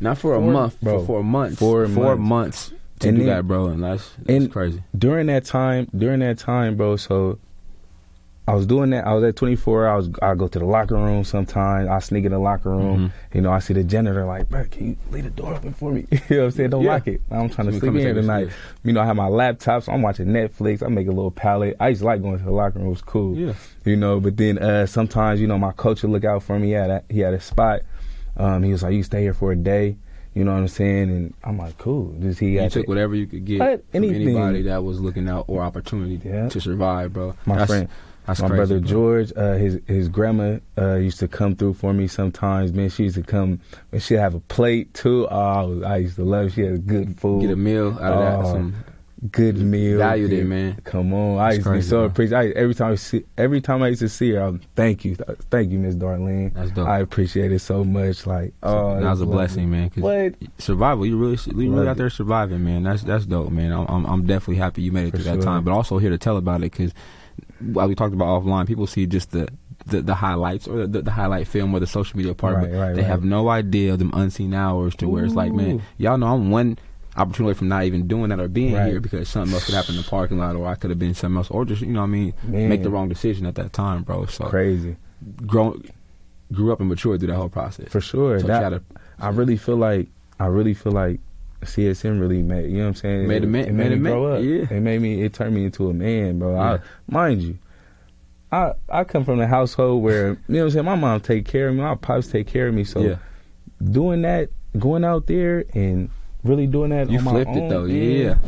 not 0.00 0.16
for 0.18 0.34
a 0.34 0.40
month, 0.40 0.80
bro, 0.80 1.00
for 1.00 1.06
four 1.06 1.24
months, 1.24 1.58
four 1.58 1.86
four 1.88 2.16
months. 2.16 2.70
months 2.70 2.72
to 3.00 3.08
And 3.08 3.18
do 3.18 3.24
then- 3.24 3.36
that, 3.36 3.46
bro. 3.46 3.66
And 3.66 3.82
that's 3.82 4.10
that's 4.18 4.30
and- 4.30 4.50
crazy. 4.50 4.82
during 4.96 5.26
that 5.26 5.44
time, 5.44 5.88
during 5.94 6.20
that 6.20 6.38
time, 6.38 6.76
bro. 6.76 6.96
So 6.96 7.38
I 8.46 8.54
was 8.54 8.66
doing 8.66 8.90
that. 8.90 9.06
I 9.06 9.14
was 9.14 9.24
at 9.24 9.36
24. 9.36 9.88
I 9.88 9.96
was. 9.96 10.10
I 10.20 10.34
go 10.34 10.48
to 10.48 10.58
the 10.58 10.66
locker 10.66 10.96
room 10.96 11.24
sometimes. 11.24 11.88
I 11.88 11.98
sneak 12.00 12.26
in 12.26 12.32
the 12.32 12.38
locker 12.38 12.68
room. 12.70 13.08
Mhm. 13.08 13.12
You 13.34 13.40
know, 13.40 13.50
I 13.50 13.58
see 13.60 13.72
the 13.72 13.82
janitor 13.82 14.26
like, 14.26 14.50
bro, 14.50 14.64
can 14.66 14.88
you 14.88 14.96
leave 15.10 15.24
the 15.24 15.30
door 15.30 15.54
open 15.54 15.72
for 15.72 15.90
me? 15.92 16.06
you 16.10 16.18
know 16.28 16.36
what 16.36 16.44
I'm 16.44 16.50
saying? 16.50 16.70
Don't 16.70 16.82
Yeah. 16.84 16.92
lock 16.92 17.08
it. 17.08 17.22
I'm 17.30 17.48
trying 17.48 17.68
to 17.68 17.72
sleep 17.78 17.84
in 17.94 17.98
here 18.00 18.08
and 18.10 18.16
take 18.16 18.18
a 18.18 18.20
tonight. 18.20 18.44
sleep. 18.48 18.52
You 18.84 18.92
know, 18.92 19.00
I 19.00 19.06
have 19.06 19.16
my 19.16 19.28
laptop, 19.28 19.84
so 19.84 19.92
I'm 19.92 20.02
watching 20.02 20.26
Netflix. 20.26 20.82
I 20.82 20.88
make 20.88 21.06
a 21.06 21.10
little 21.12 21.30
pallet. 21.30 21.74
I 21.80 21.88
used 21.88 22.00
to 22.02 22.06
like 22.06 22.20
going 22.20 22.36
to 22.38 22.44
the 22.44 22.50
locker 22.50 22.78
room. 22.78 22.88
It 22.88 22.90
was 22.90 23.00
cool. 23.00 23.34
Yeah. 23.34 23.54
You 23.86 23.96
know, 23.96 24.20
but 24.20 24.36
then 24.36 24.58
uh, 24.58 24.84
sometimes, 24.84 25.40
you 25.40 25.46
know, 25.46 25.58
my 25.58 25.72
coach 25.72 26.02
would 26.02 26.10
look 26.12 26.24
out 26.24 26.42
for 26.42 26.58
me. 26.58 26.66
He 26.66 26.72
had 26.74 26.90
a, 26.90 27.02
he 27.08 27.20
had 27.20 27.32
a 27.32 27.40
spot. 27.40 27.80
Um, 28.36 28.62
he 28.62 28.72
was 28.72 28.82
like, 28.82 28.92
you 28.92 29.02
stay 29.04 29.22
here 29.22 29.32
for 29.32 29.52
a 29.52 29.56
day. 29.56 29.96
You 30.34 30.44
know 30.44 30.52
what 30.52 30.58
I'm 30.58 30.68
saying? 30.68 31.08
And 31.10 31.34
I'm 31.44 31.56
like, 31.56 31.78
cool. 31.78 32.14
Just 32.20 32.40
he 32.40 32.60
You 32.60 32.68
took 32.68 32.84
to- 32.84 32.88
whatever 32.90 33.14
you 33.14 33.26
could 33.26 33.44
get 33.46 33.58
from 33.90 34.04
anybody 34.04 34.62
that 34.62 34.82
was 34.84 35.00
looking 35.00 35.28
out 35.30 35.44
or 35.48 35.62
opportunity 35.62 36.20
Yeah. 36.22 36.48
to 36.50 36.60
survive, 36.60 37.12
bro. 37.14 37.34
my 37.46 37.56
that's, 37.58 37.70
friend. 37.70 37.88
That's 38.26 38.40
my 38.40 38.48
crazy, 38.48 38.56
brother 38.58 38.78
bro. 38.80 38.88
George, 38.88 39.32
uh, 39.36 39.54
his 39.54 39.80
his 39.86 40.08
grandma 40.08 40.58
uh, 40.78 40.94
used 40.94 41.18
to 41.20 41.28
come 41.28 41.54
through 41.56 41.74
for 41.74 41.92
me 41.92 42.06
sometimes. 42.06 42.72
Man, 42.72 42.88
she 42.88 43.04
used 43.04 43.16
to 43.16 43.22
come 43.22 43.60
and 43.92 44.02
she'd 44.02 44.16
have 44.16 44.34
a 44.34 44.40
plate 44.40 44.94
too. 44.94 45.26
Oh, 45.30 45.36
I, 45.38 45.62
was- 45.62 45.82
I 45.82 45.96
used 45.98 46.16
to 46.16 46.24
love. 46.24 46.46
It. 46.46 46.52
She 46.54 46.62
had 46.62 46.86
good 46.86 47.18
food, 47.20 47.42
get 47.42 47.50
a 47.50 47.56
meal 47.56 47.88
out 48.00 48.12
of 48.12 48.18
that. 48.20 48.38
Oh, 48.40 48.52
Some 48.52 48.74
good 49.30 49.56
meal. 49.56 49.96
valued 49.98 50.32
it, 50.34 50.44
man. 50.44 50.78
Come 50.84 51.14
on, 51.14 51.38
I 51.38 51.52
used 51.52 51.64
to 51.64 51.72
be 51.72 51.80
so 51.82 52.04
appreciative. 52.04 52.56
Every 52.56 52.74
time 52.74 52.92
I 52.92 52.94
see, 52.96 53.24
every 53.38 53.60
time 53.62 53.82
I 53.82 53.88
used 53.88 54.00
to 54.00 54.08
see 54.08 54.32
her, 54.32 54.40
I'm 54.40 54.60
thank 54.74 55.04
you, 55.04 55.16
thank 55.50 55.70
you, 55.70 55.78
Miss 55.78 55.94
Darlene. 55.94 56.52
That's 56.54 56.70
dope. 56.72 56.86
I 56.88 56.98
appreciate 57.00 57.50
it 57.52 57.60
so 57.60 57.84
much. 57.84 58.26
Like, 58.26 58.52
oh, 58.62 59.00
that 59.00 59.08
was 59.10 59.20
a 59.22 59.26
blessing, 59.26 59.70
man. 59.70 59.90
What? 59.96 60.34
survival. 60.58 61.06
You 61.06 61.16
really, 61.16 61.38
you 61.46 61.68
Love 61.70 61.78
really 61.78 61.88
out 61.88 61.96
there 61.96 62.10
surviving, 62.10 62.64
man. 62.64 62.82
That's 62.82 63.02
that's 63.02 63.24
dope, 63.26 63.50
man. 63.50 63.72
I'm 63.72 63.86
I'm, 63.86 64.04
I'm 64.06 64.26
definitely 64.26 64.56
happy 64.56 64.82
you 64.82 64.92
made 64.92 65.06
it 65.06 65.10
For 65.12 65.16
through 65.18 65.24
that 65.24 65.34
sure. 65.36 65.42
time, 65.42 65.64
but 65.64 65.72
also 65.72 65.96
here 65.98 66.10
to 66.10 66.18
tell 66.18 66.36
about 66.36 66.56
it 66.62 66.72
because 66.72 66.92
while 67.60 67.88
we 67.88 67.94
talked 67.94 68.14
about 68.14 68.42
offline, 68.42 68.66
people 68.66 68.86
see 68.86 69.06
just 69.06 69.30
the. 69.32 69.48
The, 69.86 70.00
the 70.00 70.14
highlights 70.14 70.66
or 70.66 70.86
the, 70.86 71.02
the 71.02 71.10
highlight 71.10 71.46
film 71.46 71.74
or 71.74 71.80
the 71.80 71.86
social 71.86 72.16
media 72.16 72.32
part, 72.34 72.56
Right, 72.56 72.70
but 72.70 72.78
right, 72.78 72.94
they 72.94 73.02
right. 73.02 73.06
have 73.06 73.22
no 73.22 73.50
idea 73.50 73.92
of 73.92 73.98
them 73.98 74.12
unseen 74.14 74.54
hours 74.54 74.94
to 74.96 75.08
where 75.08 75.26
it's 75.26 75.34
like, 75.34 75.52
man, 75.52 75.82
y'all 75.98 76.16
know 76.16 76.28
I'm 76.28 76.50
one 76.50 76.78
opportunity 77.18 77.52
from 77.52 77.68
not 77.68 77.84
even 77.84 78.08
doing 78.08 78.30
that 78.30 78.40
or 78.40 78.48
being 78.48 78.70
here 78.70 78.98
because 78.98 79.28
something 79.28 79.52
else 79.52 79.66
could 79.66 79.74
happen 79.74 79.96
in 79.96 80.00
the 80.00 80.08
parking 80.08 80.38
lot 80.38 80.56
or 80.56 80.66
I 80.66 80.74
could 80.76 80.88
have 80.88 80.98
been 80.98 81.12
something 81.12 81.36
else 81.36 81.50
or 81.50 81.66
just 81.66 81.82
you 81.82 81.88
know 81.88 82.00
what 82.00 82.06
I 82.06 82.10
mean 82.10 82.32
Man. 82.44 82.70
make 82.70 82.82
the 82.82 82.88
wrong 82.88 83.10
decision 83.10 83.44
at 83.44 83.56
that 83.56 83.74
time, 83.74 84.04
bro. 84.04 84.24
So 84.24 84.44
Crazy 84.46 84.96
grow, 85.44 85.78
grew 86.50 86.72
up 86.72 86.80
and 86.80 86.88
matured 86.88 87.20
through 87.20 87.28
that 87.28 87.36
whole 87.36 87.50
process. 87.50 87.90
for 87.90 88.00
sure. 88.00 88.40
So 88.40 88.46
That- 88.46 88.70
to- 88.70 88.82
I 89.18 89.28
really 89.30 89.58
feel 89.58 89.76
like 89.76 90.08
I 90.40 90.46
really 90.46 90.72
feel 90.72 90.92
like 90.92 91.20
CSM 91.64 92.20
really 92.20 92.42
made 92.42 92.70
you 92.70 92.78
know 92.78 92.84
what 92.84 92.88
I'm 92.88 92.94
saying. 92.94 93.28
Made 93.28 93.42
a 93.42 93.46
it, 93.46 93.48
man- 93.50 93.64
it 93.68 93.72
made, 93.72 93.84
made 93.90 93.92
a 93.92 93.96
me 93.96 94.02
man- 94.02 94.12
grow 94.12 94.26
up. 94.36 94.42
yeah. 94.44 94.76
It 94.76 94.80
made 94.80 95.00
me. 95.00 95.22
It 95.22 95.32
turned 95.34 95.54
me 95.54 95.64
into 95.64 95.88
a 95.90 95.92
man, 95.92 96.38
bro. 96.38 96.54
Yeah. 96.54 96.72
I, 96.74 96.78
mind 97.08 97.42
you, 97.42 97.58
I 98.52 98.72
I 98.88 99.04
come 99.04 99.24
from 99.24 99.40
a 99.40 99.46
household 99.46 100.02
where 100.02 100.28
you 100.28 100.38
know 100.48 100.58
what 100.60 100.64
I'm 100.66 100.70
saying. 100.70 100.84
My 100.84 100.94
mom 100.94 101.20
take 101.20 101.44
care 101.46 101.68
of 101.68 101.74
me. 101.74 101.80
My 101.82 101.94
pops 101.96 102.28
take 102.28 102.46
care 102.46 102.68
of 102.68 102.74
me. 102.74 102.84
So 102.84 103.00
yeah, 103.00 103.16
doing 103.82 104.22
that, 104.22 104.50
going 104.78 105.04
out 105.04 105.26
there 105.26 105.64
and 105.74 106.10
really 106.42 106.66
doing 106.66 106.90
that, 106.90 107.10
you 107.10 107.18
on 107.18 107.24
my 107.24 107.30
flipped 107.32 107.50
own, 107.50 107.58
it 107.58 107.68
though. 107.70 107.86
man, 107.86 107.96
Yeah. 107.96 108.38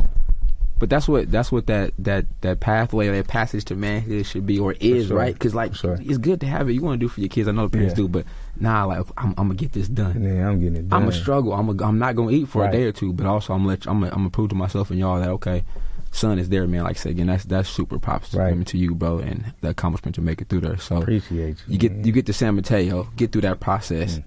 But 0.79 0.91
that's 0.91 1.07
what 1.07 1.31
that's 1.31 1.51
what 1.51 1.65
that 1.67 1.91
that 1.97 2.25
that 2.41 2.59
pathway, 2.59 3.07
that 3.09 3.27
passage 3.27 3.65
to 3.65 3.75
manhood 3.75 4.27
should 4.27 4.45
be, 4.45 4.59
or 4.59 4.73
is, 4.73 5.07
sure. 5.07 5.17
right? 5.17 5.33
Because 5.33 5.55
like 5.55 5.73
sure. 5.73 5.97
it's 5.99 6.19
good 6.19 6.39
to 6.41 6.45
have 6.45 6.69
it. 6.69 6.73
You 6.73 6.81
want 6.83 6.99
to 6.99 7.03
do 7.03 7.09
for 7.09 7.19
your 7.19 7.29
kids. 7.29 7.47
I 7.47 7.51
know 7.51 7.63
the 7.67 7.71
parents 7.77 7.93
Yeah. 7.93 8.03
do, 8.03 8.07
but 8.07 8.25
nah, 8.59 8.85
like 8.85 9.05
I'm, 9.17 9.29
I'm 9.31 9.47
gonna 9.47 9.55
get 9.55 9.71
this 9.73 9.87
done. 9.87 10.11
And 10.11 10.25
then 10.25 10.45
I'm 10.45 10.59
getting 10.59 10.75
it 10.77 10.89
done. 10.89 10.97
I'm 11.03 11.07
gonna 11.09 11.17
struggle. 11.21 11.53
I'm 11.53 11.67
a, 11.69 11.83
I'm 11.83 11.99
not 11.99 12.15
gonna 12.15 12.31
eat 12.31 12.47
for 12.49 12.61
Right. 12.63 12.73
a 12.73 12.77
day 12.77 12.83
or 12.83 12.91
two, 12.91 13.13
but 13.13 13.25
also 13.25 13.53
I'm 13.53 13.65
let 13.65 13.85
you, 13.85 13.91
I'm 13.91 13.99
gonna, 13.99 14.11
I'm 14.11 14.19
gonna 14.19 14.29
prove 14.29 14.49
to 14.49 14.55
myself 14.55 14.89
and 14.91 14.99
y'all 14.99 15.19
that 15.19 15.29
okay, 15.29 15.63
son 16.11 16.39
is 16.39 16.49
there, 16.49 16.65
man. 16.67 16.83
Like 16.83 16.97
I 16.97 16.99
said 16.99 17.11
again, 17.11 17.27
that's 17.27 17.45
that's 17.45 17.69
super 17.69 17.99
props 17.99 18.33
Right. 18.33 18.65
to 18.67 18.77
you, 18.77 18.95
bro, 18.95 19.19
and 19.19 19.53
the 19.61 19.69
accomplishment 19.69 20.15
to 20.15 20.21
make 20.21 20.41
it 20.41 20.49
through 20.49 20.61
there. 20.61 20.77
So 20.77 20.97
Appreciate 21.01 21.57
you. 21.67 21.73
you 21.73 21.77
get 21.77 21.91
man. 21.93 22.03
you 22.05 22.11
get 22.11 22.25
to 22.27 22.33
San 22.33 22.55
Mateo, 22.55 23.09
get 23.15 23.31
through 23.31 23.41
that 23.41 23.59
process. 23.59 24.19
Mm. 24.19 24.23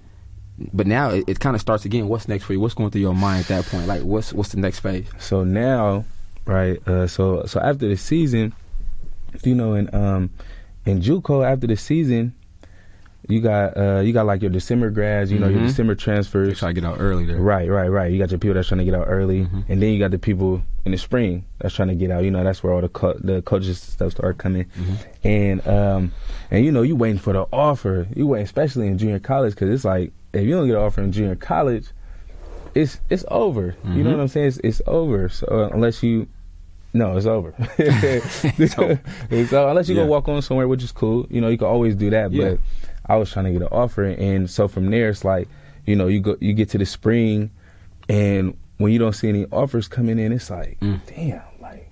But 0.74 0.86
now 0.86 1.08
it, 1.10 1.24
it 1.26 1.40
kind 1.40 1.54
of 1.56 1.60
starts 1.62 1.86
again. 1.86 2.06
What's 2.08 2.28
next 2.28 2.44
for 2.44 2.52
you? 2.52 2.60
What's 2.60 2.74
going 2.74 2.90
through 2.90 3.00
your 3.00 3.14
mind 3.14 3.40
at 3.40 3.46
that 3.48 3.64
point? 3.66 3.86
Like 3.86 4.02
what's 4.02 4.32
what's 4.32 4.50
the 4.50 4.60
next 4.60 4.80
phase? 4.80 5.06
So 5.18 5.42
now, 5.42 6.04
right? 6.44 6.86
Uh, 6.86 7.06
so 7.06 7.44
so 7.46 7.60
after 7.60 7.88
the 7.88 7.96
season, 7.96 8.52
you 9.42 9.54
know, 9.54 9.72
in 9.74 9.92
um 9.94 10.28
in 10.84 11.00
JUCO 11.00 11.50
after 11.50 11.66
the 11.66 11.76
season, 11.76 12.34
you 13.30 13.40
got 13.40 13.76
uh 13.76 14.00
you 14.00 14.12
got 14.12 14.26
like 14.26 14.42
your 14.42 14.50
December 14.50 14.90
grads, 14.90 15.30
you 15.32 15.38
know, 15.38 15.48
your 15.48 15.60
Mhm. 15.60 15.66
December 15.68 15.94
transfers. 15.94 16.58
try 16.58 16.68
to 16.70 16.74
get 16.74 16.84
out 16.84 16.96
early 17.00 17.24
there. 17.24 17.36
Right, 17.36 17.68
right, 17.70 17.88
right. 17.88 18.10
You 18.12 18.18
got 18.18 18.30
your 18.30 18.38
people 18.38 18.54
that's 18.54 18.68
trying 18.68 18.78
to 18.78 18.84
get 18.84 18.94
out 18.94 19.06
early, 19.08 19.42
Mhm. 19.46 19.64
and 19.68 19.82
then 19.82 19.92
you 19.92 19.98
got 19.98 20.10
the 20.10 20.18
people 20.18 20.62
in 20.84 20.92
the 20.92 20.98
spring 20.98 21.44
that's 21.58 21.74
trying 21.74 21.88
to 21.88 21.94
get 21.94 22.10
out. 22.10 22.24
You 22.24 22.30
know, 22.30 22.42
that's 22.42 22.62
where 22.62 22.72
all 22.72 22.80
the 22.80 22.88
co- 22.88 23.18
the 23.18 23.42
coaches 23.42 23.78
stuff 23.80 24.12
start 24.12 24.38
coming, 24.38 24.66
Mhm. 24.78 24.96
and 25.24 25.68
um 25.68 26.12
and 26.50 26.64
you 26.64 26.72
know 26.72 26.82
you 26.82 26.96
waiting 26.96 27.18
for 27.18 27.32
the 27.32 27.46
offer. 27.52 28.06
You 28.14 28.26
wait, 28.26 28.42
especially 28.42 28.86
in 28.86 28.98
junior 28.98 29.18
college, 29.18 29.54
because 29.54 29.70
it's 29.70 29.84
like 29.84 30.12
if 30.32 30.42
you 30.44 30.50
don't 30.54 30.66
get 30.66 30.76
an 30.76 30.82
offer 30.82 31.00
in 31.02 31.12
junior 31.12 31.36
college, 31.36 31.86
it's 32.74 33.00
it's 33.10 33.24
over. 33.30 33.74
You 33.84 34.02
know 34.04 34.10
Mhm. 34.10 34.14
what 34.16 34.20
I'm 34.22 34.28
saying? 34.28 34.46
It's, 34.48 34.58
it's 34.58 34.82
over. 34.86 35.28
So 35.28 35.46
uh, 35.46 35.70
unless 35.74 36.02
you, 36.02 36.28
no, 36.94 37.16
it's 37.16 37.26
over. 37.26 37.52
it's 37.78 38.78
over. 38.78 39.00
unless 39.70 39.88
you 39.88 39.96
Yeah. 39.96 40.02
go 40.04 40.06
walk 40.08 40.28
on 40.28 40.40
somewhere, 40.42 40.68
which 40.68 40.82
is 40.82 40.92
cool. 40.92 41.26
You 41.30 41.40
know, 41.40 41.48
you 41.48 41.58
can 41.58 41.66
always 41.66 41.94
do 41.96 42.10
that. 42.10 42.32
Yeah. 42.32 42.50
But 42.50 42.58
I 43.10 43.16
was 43.16 43.30
trying 43.32 43.46
to 43.46 43.52
get 43.52 43.62
an 43.62 43.68
offer, 43.72 44.04
and 44.04 44.48
so 44.48 44.68
from 44.68 44.90
there, 44.90 45.08
it's 45.10 45.24
like 45.24 45.48
you 45.86 45.96
know, 45.96 46.06
you 46.06 46.20
go, 46.20 46.36
you 46.40 46.52
get 46.52 46.68
to 46.70 46.78
the 46.78 46.86
spring, 46.86 47.50
and 48.08 48.56
when 48.78 48.92
you 48.92 48.98
don't 48.98 49.14
see 49.14 49.28
any 49.28 49.46
offers 49.46 49.88
coming 49.88 50.18
in, 50.18 50.32
it's 50.32 50.50
like, 50.50 50.78
Mm. 50.80 51.00
damn, 51.06 51.42
like. 51.60 51.90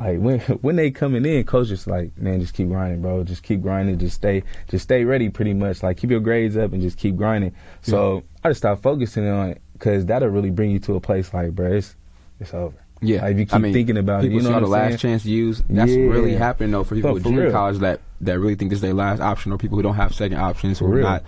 Like 0.00 0.18
when 0.18 0.40
when 0.62 0.74
they 0.76 0.90
coming 0.90 1.24
in, 1.24 1.44
coach 1.44 1.68
just 1.68 1.86
like, 1.86 2.18
man, 2.18 2.40
just 2.40 2.52
keep 2.54 2.66
grinding, 2.68 3.00
bro. 3.00 3.22
Just 3.22 3.44
keep 3.44 3.62
grinding. 3.62 3.96
Just 3.98 4.16
stay, 4.16 4.42
just 4.68 4.82
stay 4.82 5.04
ready. 5.04 5.28
Pretty 5.28 5.54
much, 5.54 5.84
like 5.84 5.98
keep 5.98 6.10
your 6.10 6.18
grades 6.20 6.56
up 6.56 6.72
and 6.72 6.82
just 6.82 6.98
keep 6.98 7.16
grinding. 7.16 7.54
So 7.82 8.24
I 8.42 8.48
just 8.50 8.58
stopped 8.58 8.82
focusing 8.82 9.26
on 9.28 9.50
it 9.50 9.62
because 9.74 10.04
that'll 10.06 10.28
really 10.30 10.50
bring 10.50 10.72
you 10.72 10.80
to 10.80 10.96
a 10.96 11.00
place 11.00 11.32
like, 11.32 11.52
bro, 11.52 11.72
it's 11.74 11.94
it's 12.40 12.52
over. 12.52 12.74
Yeah, 13.02 13.22
Like, 13.22 13.32
if 13.34 13.38
you 13.38 13.44
keep 13.46 13.54
I 13.54 13.58
mean, 13.58 13.72
thinking 13.72 13.96
about 13.98 14.24
it, 14.24 14.32
you 14.32 14.40
know 14.40 14.58
the 14.58 14.66
last 14.66 14.98
chance 15.00 15.24
use. 15.24 15.62
That's 15.70 15.92
Yeah. 15.92 16.06
really 16.06 16.34
happening 16.34 16.72
though 16.72 16.82
for 16.84 16.94
people 16.96 17.10
No, 17.10 17.14
with 17.14 17.24
junior 17.24 17.42
real. 17.44 17.52
college 17.52 17.78
that 17.78 18.00
that 18.24 18.38
really 18.38 18.54
think 18.54 18.70
this 18.70 18.78
is 18.78 18.82
their 18.82 18.94
last 18.94 19.20
option, 19.20 19.52
or 19.52 19.58
people 19.58 19.76
who 19.76 19.82
don't 19.82 19.94
have 19.96 20.14
second 20.14 20.38
options, 20.38 20.80
are 20.82 20.88
not 21.00 21.24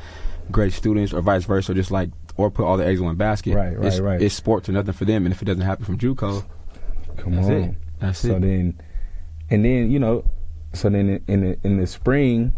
great 0.50 0.72
students, 0.72 1.12
or 1.12 1.20
vice 1.20 1.44
versa, 1.44 1.74
just 1.74 1.90
like 1.90 2.10
or 2.36 2.50
put 2.50 2.64
all 2.64 2.76
the 2.76 2.84
eggs 2.86 3.00
in 3.00 3.06
one 3.06 3.16
basket. 3.16 3.54
Right, 3.54 3.76
right, 3.78 3.86
it's, 3.86 3.98
right. 3.98 4.20
It's 4.20 4.34
sports 4.34 4.68
or 4.68 4.72
nothing 4.72 4.92
for 4.92 5.04
them, 5.04 5.24
and 5.26 5.32
if 5.34 5.40
it 5.42 5.46
doesn't 5.46 5.62
happen 5.62 5.84
from 5.84 5.98
JUCO, 5.98 6.44
Come 7.16 7.34
that's 7.36 7.46
on. 7.46 7.52
it. 7.52 7.74
That's 7.98 8.18
so 8.20 8.28
it. 8.28 8.32
So 8.32 8.38
then, 8.40 8.80
and 9.50 9.64
then 9.64 9.90
you 9.90 9.98
know, 9.98 10.24
so 10.74 10.90
then 10.90 11.22
in 11.28 11.40
the 11.40 11.58
in 11.64 11.78
the 11.78 11.86
spring, 11.86 12.52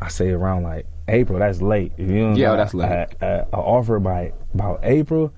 I 0.00 0.08
say 0.08 0.30
around 0.30 0.64
like 0.64 0.86
April. 1.08 1.38
That's 1.38 1.62
late. 1.62 1.92
If 1.96 2.10
you 2.10 2.18
don't 2.20 2.36
Yeah, 2.36 2.48
got 2.48 2.56
that's 2.56 2.74
late. 2.74 2.88
A 3.22 3.46
offer 3.52 3.98
by 3.98 4.32
about 4.54 4.80
April, 4.82 5.32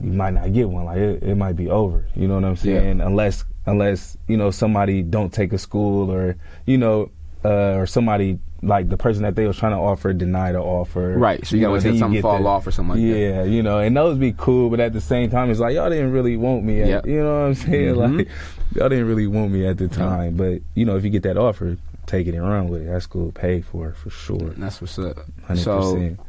you 0.00 0.12
might 0.12 0.34
not 0.34 0.52
get 0.52 0.68
one. 0.68 0.84
Like 0.86 0.98
it, 0.98 1.22
it 1.22 1.34
might 1.36 1.54
be 1.56 1.70
over. 1.70 2.06
You 2.16 2.26
know 2.28 2.34
what 2.34 2.44
I'm 2.44 2.50
Yeah. 2.54 2.80
saying? 2.80 3.00
Unless 3.00 3.44
unless 3.66 4.16
you 4.28 4.36
know 4.36 4.50
somebody 4.50 5.02
don't 5.02 5.32
take 5.32 5.52
a 5.52 5.58
school 5.58 6.10
or 6.10 6.36
you 6.66 6.78
know. 6.78 7.10
Uh, 7.46 7.76
or 7.78 7.86
somebody 7.86 8.38
like 8.62 8.88
the 8.88 8.96
person 8.96 9.22
that 9.22 9.36
they 9.36 9.46
was 9.46 9.56
trying 9.56 9.72
to 9.72 9.78
offer 9.78 10.12
deny 10.12 10.50
the 10.52 10.58
offer. 10.58 11.16
Right, 11.16 11.46
so 11.46 11.54
you 11.54 11.60
gotta 11.62 11.74
wait 11.74 11.82
till 11.82 11.92
then 11.92 11.98
something 12.00 12.22
fall 12.22 12.42
the- 12.42 12.48
off 12.48 12.66
or 12.66 12.70
something 12.72 12.96
like 13.00 13.02
that. 13.12 13.18
yeah, 13.18 13.44
you 13.44 13.62
know, 13.62 13.78
and 13.78 13.96
those 13.96 14.14
would 14.14 14.20
be 14.20 14.34
cool, 14.36 14.70
but 14.70 14.80
at 14.80 14.92
the 14.92 15.00
same 15.00 15.30
time, 15.30 15.50
it's 15.50 15.60
like 15.60 15.74
y'all 15.74 15.88
didn't 15.90 16.10
really 16.12 16.36
want 16.36 16.64
me. 16.64 16.80
At, 16.82 16.88
Yep. 16.88 17.06
You 17.06 17.18
know 17.22 17.32
what 17.42 17.46
I'm 17.46 17.54
saying? 17.54 17.94
Mhm. 17.94 18.18
Like 18.18 18.28
y'all 18.74 18.88
didn't 18.88 19.06
really 19.06 19.26
want 19.28 19.52
me 19.52 19.66
at 19.66 19.78
the 19.78 19.86
time, 19.88 20.36
but 20.36 20.60
you 20.74 20.84
know, 20.84 20.96
if 20.96 21.04
you 21.04 21.10
get 21.10 21.22
that 21.24 21.36
offer, 21.36 21.76
take 22.06 22.26
it 22.26 22.34
and 22.34 22.42
run 22.48 22.68
with 22.68 22.82
it. 22.82 22.86
That's 22.86 23.06
cool. 23.06 23.30
Pay 23.32 23.60
for 23.60 23.88
it 23.90 23.96
for 23.96 24.10
sure. 24.10 24.38
And 24.38 24.62
that's 24.62 24.80
what's 24.80 24.98
up. 24.98 25.18
Hundred 25.44 25.60
So 25.62 25.78
percent. 25.94 26.20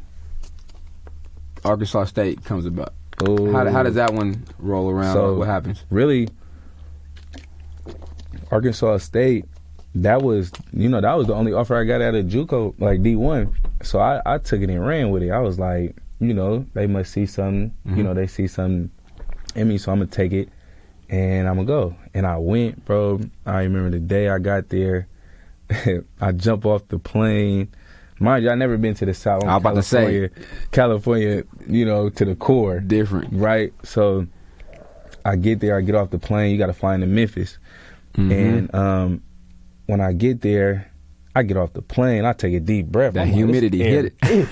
Arkansas 1.64 2.04
State 2.04 2.44
comes 2.44 2.66
about. 2.66 2.92
Oh, 3.26 3.50
How, 3.50 3.68
how 3.68 3.82
does 3.82 3.94
that 3.96 4.12
one 4.14 4.44
roll 4.60 4.88
around? 4.90 5.14
So- 5.14 5.34
what 5.34 5.48
happens? 5.48 5.84
really? 5.90 6.28
Arkansas 8.50 8.98
State. 8.98 9.44
That 9.94 10.22
was, 10.22 10.52
you 10.72 10.88
know, 10.88 11.00
that 11.00 11.14
was 11.14 11.26
the 11.26 11.34
only 11.34 11.52
offer 11.52 11.74
I 11.76 11.84
got 11.84 12.02
out 12.02 12.14
of 12.14 12.26
JUCO, 12.26 12.74
like 12.78 13.02
D 13.02 13.16
one. 13.16 13.54
So 13.82 13.98
I, 13.98 14.20
I 14.26 14.38
took 14.38 14.60
it 14.60 14.70
and 14.70 14.86
ran 14.86 15.10
with 15.10 15.22
it. 15.22 15.30
I 15.30 15.38
was 15.40 15.58
like, 15.58 15.96
you 16.20 16.34
know, 16.34 16.66
they 16.74 16.86
must 16.86 17.12
see 17.12 17.26
something. 17.26 17.74
Mhm. 17.86 17.96
You 17.96 18.02
know, 18.04 18.14
they 18.14 18.26
see 18.26 18.46
something 18.46 18.90
in 19.54 19.68
me, 19.68 19.78
so 19.78 19.90
I'm 19.92 19.98
gonna 19.98 20.10
take 20.10 20.32
it 20.32 20.50
and 21.08 21.48
I'm 21.48 21.56
gonna 21.56 21.66
go. 21.66 21.96
And 22.14 22.26
I 22.26 22.36
went, 22.38 22.84
bro. 22.84 23.20
I 23.46 23.62
remember 23.62 23.90
the 23.90 23.98
day 24.00 24.28
I 24.28 24.38
got 24.38 24.68
there. 24.68 25.08
I 26.20 26.32
jump 26.32 26.64
off 26.66 26.86
the 26.88 26.98
plane. 26.98 27.68
Mind 28.20 28.44
you, 28.44 28.50
I 28.50 28.54
never 28.56 28.76
been 28.76 28.94
to 28.94 29.06
the 29.06 29.14
South. 29.14 29.44
I'm 29.44 29.50
about 29.56 29.74
to 29.76 29.82
say. 29.82 30.00
California, 30.00 30.30
California, 30.72 31.44
you 31.68 31.84
know, 31.84 32.10
to 32.10 32.24
the 32.24 32.34
core 32.34 32.80
Different. 32.80 33.28
right? 33.32 33.72
So 33.84 34.26
I 35.24 35.36
get 35.36 35.60
there, 35.60 35.76
I 35.76 35.82
get 35.82 35.94
off 35.94 36.10
the 36.10 36.18
plane. 36.18 36.50
You 36.52 36.58
got 36.58 36.66
to 36.66 36.72
fly 36.72 36.94
into 36.94 37.06
Memphis, 37.06 37.58
Mhm. 38.14 38.32
and 38.32 38.74
um, 38.74 39.22
when 39.88 40.00
I 40.00 40.12
get 40.12 40.40
there, 40.42 40.90
I 41.34 41.42
get 41.42 41.56
off 41.56 41.72
the 41.72 41.82
plane. 41.82 42.24
I 42.24 42.32
take 42.32 42.54
a 42.54 42.60
deep 42.60 42.86
breath. 42.86 43.14
That 43.14 43.22
I'm 43.22 43.28
like, 43.28 43.34
humidity 43.36 43.82
air- 43.84 44.02
hit 44.02 44.14
it. 44.22 44.48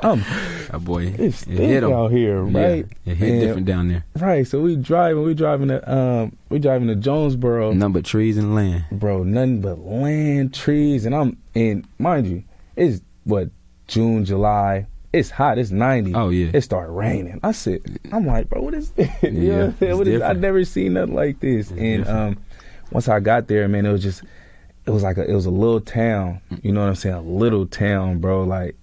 I'm 0.00 0.20
That 0.70 0.84
boy, 0.84 1.06
it's 1.18 1.42
it 1.42 1.48
hit 1.58 1.84
out 1.84 2.08
here, 2.10 2.42
right? 2.42 2.86
Yeah, 3.04 3.12
it 3.12 3.16
hit 3.16 3.30
And- 3.30 3.40
different 3.40 3.66
down 3.66 3.88
there. 3.88 4.04
Right. 4.18 4.46
So 4.46 4.60
we 4.60 4.76
driving, 4.76 5.24
we 5.24 5.34
driving 5.34 5.68
to 5.68 5.92
um, 5.92 6.36
we 6.48 6.58
driving 6.58 6.88
to 6.88 6.94
Jonesboro, 6.96 7.72
Nothing 7.72 7.92
but 7.92 8.04
trees 8.04 8.38
and 8.38 8.54
land. 8.54 8.84
bro. 8.92 9.22
Nothing 9.24 9.60
but 9.60 9.78
land, 9.80 10.54
trees, 10.54 11.04
and 11.06 11.14
I'm 11.14 11.36
and 11.54 11.86
mind 11.98 12.26
you, 12.28 12.44
it's 12.76 13.00
what 13.24 13.50
June, 13.88 14.24
July. 14.24 14.86
It's 15.12 15.28
hot. 15.30 15.58
It's 15.58 15.72
ninety. 15.72 16.14
Oh 16.14 16.28
yeah. 16.30 16.50
it 16.54 16.60
started 16.62 16.92
raining. 16.92 17.40
I 17.42 17.50
said, 17.52 17.98
I'm 18.12 18.26
like, 18.26 18.48
bro, 18.48 18.62
what 18.62 18.74
is 18.74 18.90
this? 18.92 19.10
you 19.22 19.30
know 19.32 19.40
Yeah, 19.40 19.56
what 19.58 19.64
I'm 19.66 19.76
saying? 19.78 19.98
What 19.98 20.08
is, 20.08 20.22
I've 20.22 20.38
never 20.38 20.64
seen 20.64 20.92
nothing 20.94 21.14
like 21.16 21.40
this. 21.40 21.70
It's 21.72 21.80
and 21.80 22.04
different. 22.04 22.38
um, 22.38 22.44
once 22.92 23.08
I 23.08 23.18
got 23.18 23.48
there, 23.48 23.66
man, 23.68 23.86
it 23.86 23.90
was 23.92 24.02
just, 24.04 24.22
it 24.90 24.94
was 24.94 25.02
like 25.02 25.16
a, 25.18 25.30
it 25.30 25.34
was 25.34 25.46
a 25.46 25.50
little 25.50 25.80
town. 25.80 26.40
You 26.62 26.72
know 26.72 26.80
what 26.80 26.88
I'm 26.88 26.94
saying? 26.94 27.14
A 27.14 27.20
little 27.22 27.66
town, 27.66 28.18
bro. 28.18 28.44
Like 28.44 28.76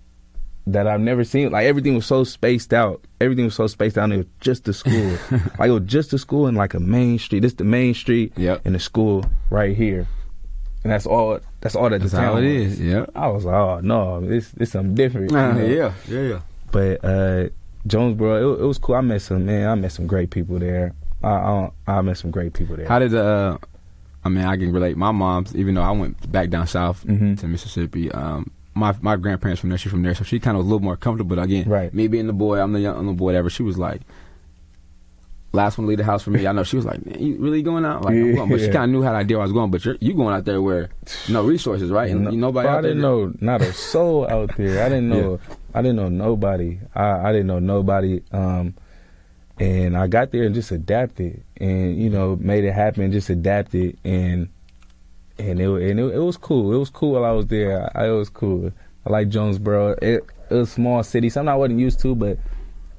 that 0.67 0.87
I've 0.87 0.99
never 1.01 1.23
seen. 1.23 1.51
Like 1.51 1.65
everything 1.65 1.95
was 1.95 2.05
so 2.05 2.23
spaced 2.23 2.73
out. 2.73 3.01
Everything 3.21 3.45
was 3.45 3.55
so 3.55 3.67
spaced 3.67 3.97
out. 3.97 4.05
And 4.05 4.13
it 4.13 4.17
was 4.17 4.25
just 4.41 4.65
the 4.65 4.73
school. 4.73 5.17
like 5.59 5.69
it 5.69 5.71
was 5.71 5.83
just 5.85 6.11
the 6.11 6.17
school 6.19 6.47
and 6.47 6.57
like 6.57 6.73
a 6.73 6.79
main 6.79 7.19
street. 7.19 7.41
This 7.41 7.53
the 7.53 7.63
main 7.63 7.93
street 7.93 8.33
Yep. 8.37 8.61
and 8.65 8.75
the 8.75 8.79
school 8.79 9.25
right 9.49 9.75
here. 9.75 10.07
And 10.83 10.91
that's 10.93 11.05
all. 11.05 11.39
That's 11.61 11.75
all 11.75 11.89
that 11.89 11.99
That's 11.99 12.11
the 12.11 12.17
town 12.17 12.33
how 12.33 12.37
it 12.37 12.43
was. 12.59 12.73
is. 12.73 12.79
Yep. 12.81 13.11
I 13.15 13.27
was 13.27 13.45
like, 13.45 13.55
oh 13.55 13.79
no, 13.81 14.21
this 14.21 14.51
this 14.51 14.71
something 14.71 14.95
different. 14.95 15.31
you 15.31 15.37
Uh, 15.37 15.53
know? 15.53 15.65
yeah, 15.65 15.93
yeah, 16.07 16.21
yeah. 16.21 16.39
But 16.71 17.03
uh, 17.03 17.49
Jonesboro, 17.87 18.55
it, 18.55 18.61
it 18.61 18.65
was 18.65 18.77
cool. 18.77 18.95
I 18.95 19.01
met 19.01 19.21
some 19.21 19.45
man. 19.45 19.69
I 19.69 19.75
met 19.75 19.91
some 19.91 20.05
great 20.07 20.29
people 20.29 20.59
there. 20.59 20.93
I 21.23 21.29
I, 21.29 21.69
I 21.87 22.01
met 22.01 22.17
some 22.17 22.29
great 22.31 22.53
people 22.53 22.75
there. 22.75 22.87
How 22.87 22.99
did 22.99 23.15
uh? 23.15 23.57
I 24.23 24.29
mean, 24.29 24.43
I 24.45 24.57
can 24.57 24.71
relate. 24.71 24.97
My 24.97 25.11
mom's, 25.11 25.55
even 25.55 25.75
though 25.75 25.81
I 25.83 25.91
went 25.91 26.31
back 26.31 26.49
down 26.49 26.67
south 26.67 27.05
Mhm. 27.05 27.39
to 27.39 27.47
Mississippi, 27.47 28.11
um, 28.11 28.51
my 28.73 28.93
my 29.01 29.15
grandparents 29.15 29.61
from 29.61 29.69
there. 29.69 29.77
She's 29.77 29.91
from 29.91 30.03
there, 30.03 30.13
so 30.15 30.23
she 30.23 30.39
kind 30.39 30.55
of 30.57 30.59
was 30.59 30.65
a 30.65 30.69
little 30.69 30.83
more 30.83 30.97
comfortable. 30.97 31.35
But 31.35 31.43
again, 31.43 31.67
Right. 31.69 31.93
me 31.93 32.07
being 32.07 32.27
the 32.27 32.33
boy, 32.33 32.59
I'm 32.61 32.73
the 32.73 32.79
young, 32.81 32.97
I'm 32.97 33.07
the 33.07 33.13
boy, 33.13 33.25
whatever. 33.25 33.49
She 33.49 33.63
was 33.63 33.77
like, 33.77 34.01
last 35.53 35.77
one 35.77 35.85
to 35.85 35.89
leave 35.89 35.97
the 35.97 36.03
house 36.03 36.21
for 36.23 36.29
me. 36.29 36.45
I 36.45 36.51
know 36.51 36.63
she 36.63 36.75
was 36.75 36.85
like, 36.85 37.03
Man, 37.05 37.19
"You 37.19 37.37
really 37.39 37.61
going 37.63 37.85
out?" 37.85 38.03
Like, 38.05 38.13
I'm 38.13 38.35
going. 38.35 38.49
but 38.49 38.59
she 38.59 38.67
kind 38.69 38.83
of 38.85 38.89
knew 38.89 39.01
how 39.01 39.11
the 39.13 39.17
idea 39.19 39.39
I 39.39 39.43
was 39.43 39.53
going. 39.53 39.71
But 39.71 39.85
you're 39.85 39.97
you 39.99 40.13
going 40.13 40.35
out 40.35 40.45
there 40.45 40.61
where 40.61 40.89
no 41.29 41.43
resources, 41.45 41.89
right? 41.89 42.11
And 42.11 42.25
No- 42.25 42.31
nobody 42.31 42.67
I 42.67 42.81
didn't 42.81 43.01
know 43.01 43.33
not 43.39 43.61
a 43.61 43.71
soul 43.73 44.27
out 44.29 44.55
there. 44.57 44.83
I 44.85 44.89
didn't 44.89 45.09
know. 45.15 45.39
I 45.73 45.81
didn't 45.81 45.95
know 45.97 46.09
nobody. 46.09 46.79
I, 46.93 47.29
I 47.29 47.31
didn't 47.31 47.47
know 47.47 47.59
nobody. 47.59 48.21
Um, 48.31 48.73
and 49.59 49.97
I 49.97 50.07
got 50.07 50.31
there 50.31 50.43
and 50.43 50.53
just 50.53 50.71
adapted, 50.71 51.43
and 51.57 51.97
you 52.01 52.09
know, 52.09 52.35
made 52.39 52.63
it 52.63 52.73
happen. 52.73 53.11
Just 53.11 53.29
adapted, 53.29 53.97
and 54.03 54.49
and 55.39 55.59
it 55.59 55.67
and 55.69 55.99
it, 55.99 56.03
it 56.15 56.19
was 56.19 56.37
cool. 56.37 56.73
It 56.73 56.77
was 56.77 56.89
cool 56.89 57.13
while 57.13 57.25
I 57.25 57.31
was 57.31 57.47
there. 57.47 57.89
I, 57.97 58.07
it 58.07 58.11
was 58.11 58.29
cool. 58.29 58.71
I 59.05 59.09
like 59.09 59.29
Jonesboro. 59.29 59.91
It, 60.01 60.23
it 60.49 60.53
was 60.53 60.69
a 60.69 60.71
small 60.71 61.03
city, 61.03 61.29
something 61.29 61.49
I 61.49 61.55
wasn't 61.55 61.79
used 61.79 61.99
to, 62.01 62.15
but 62.15 62.37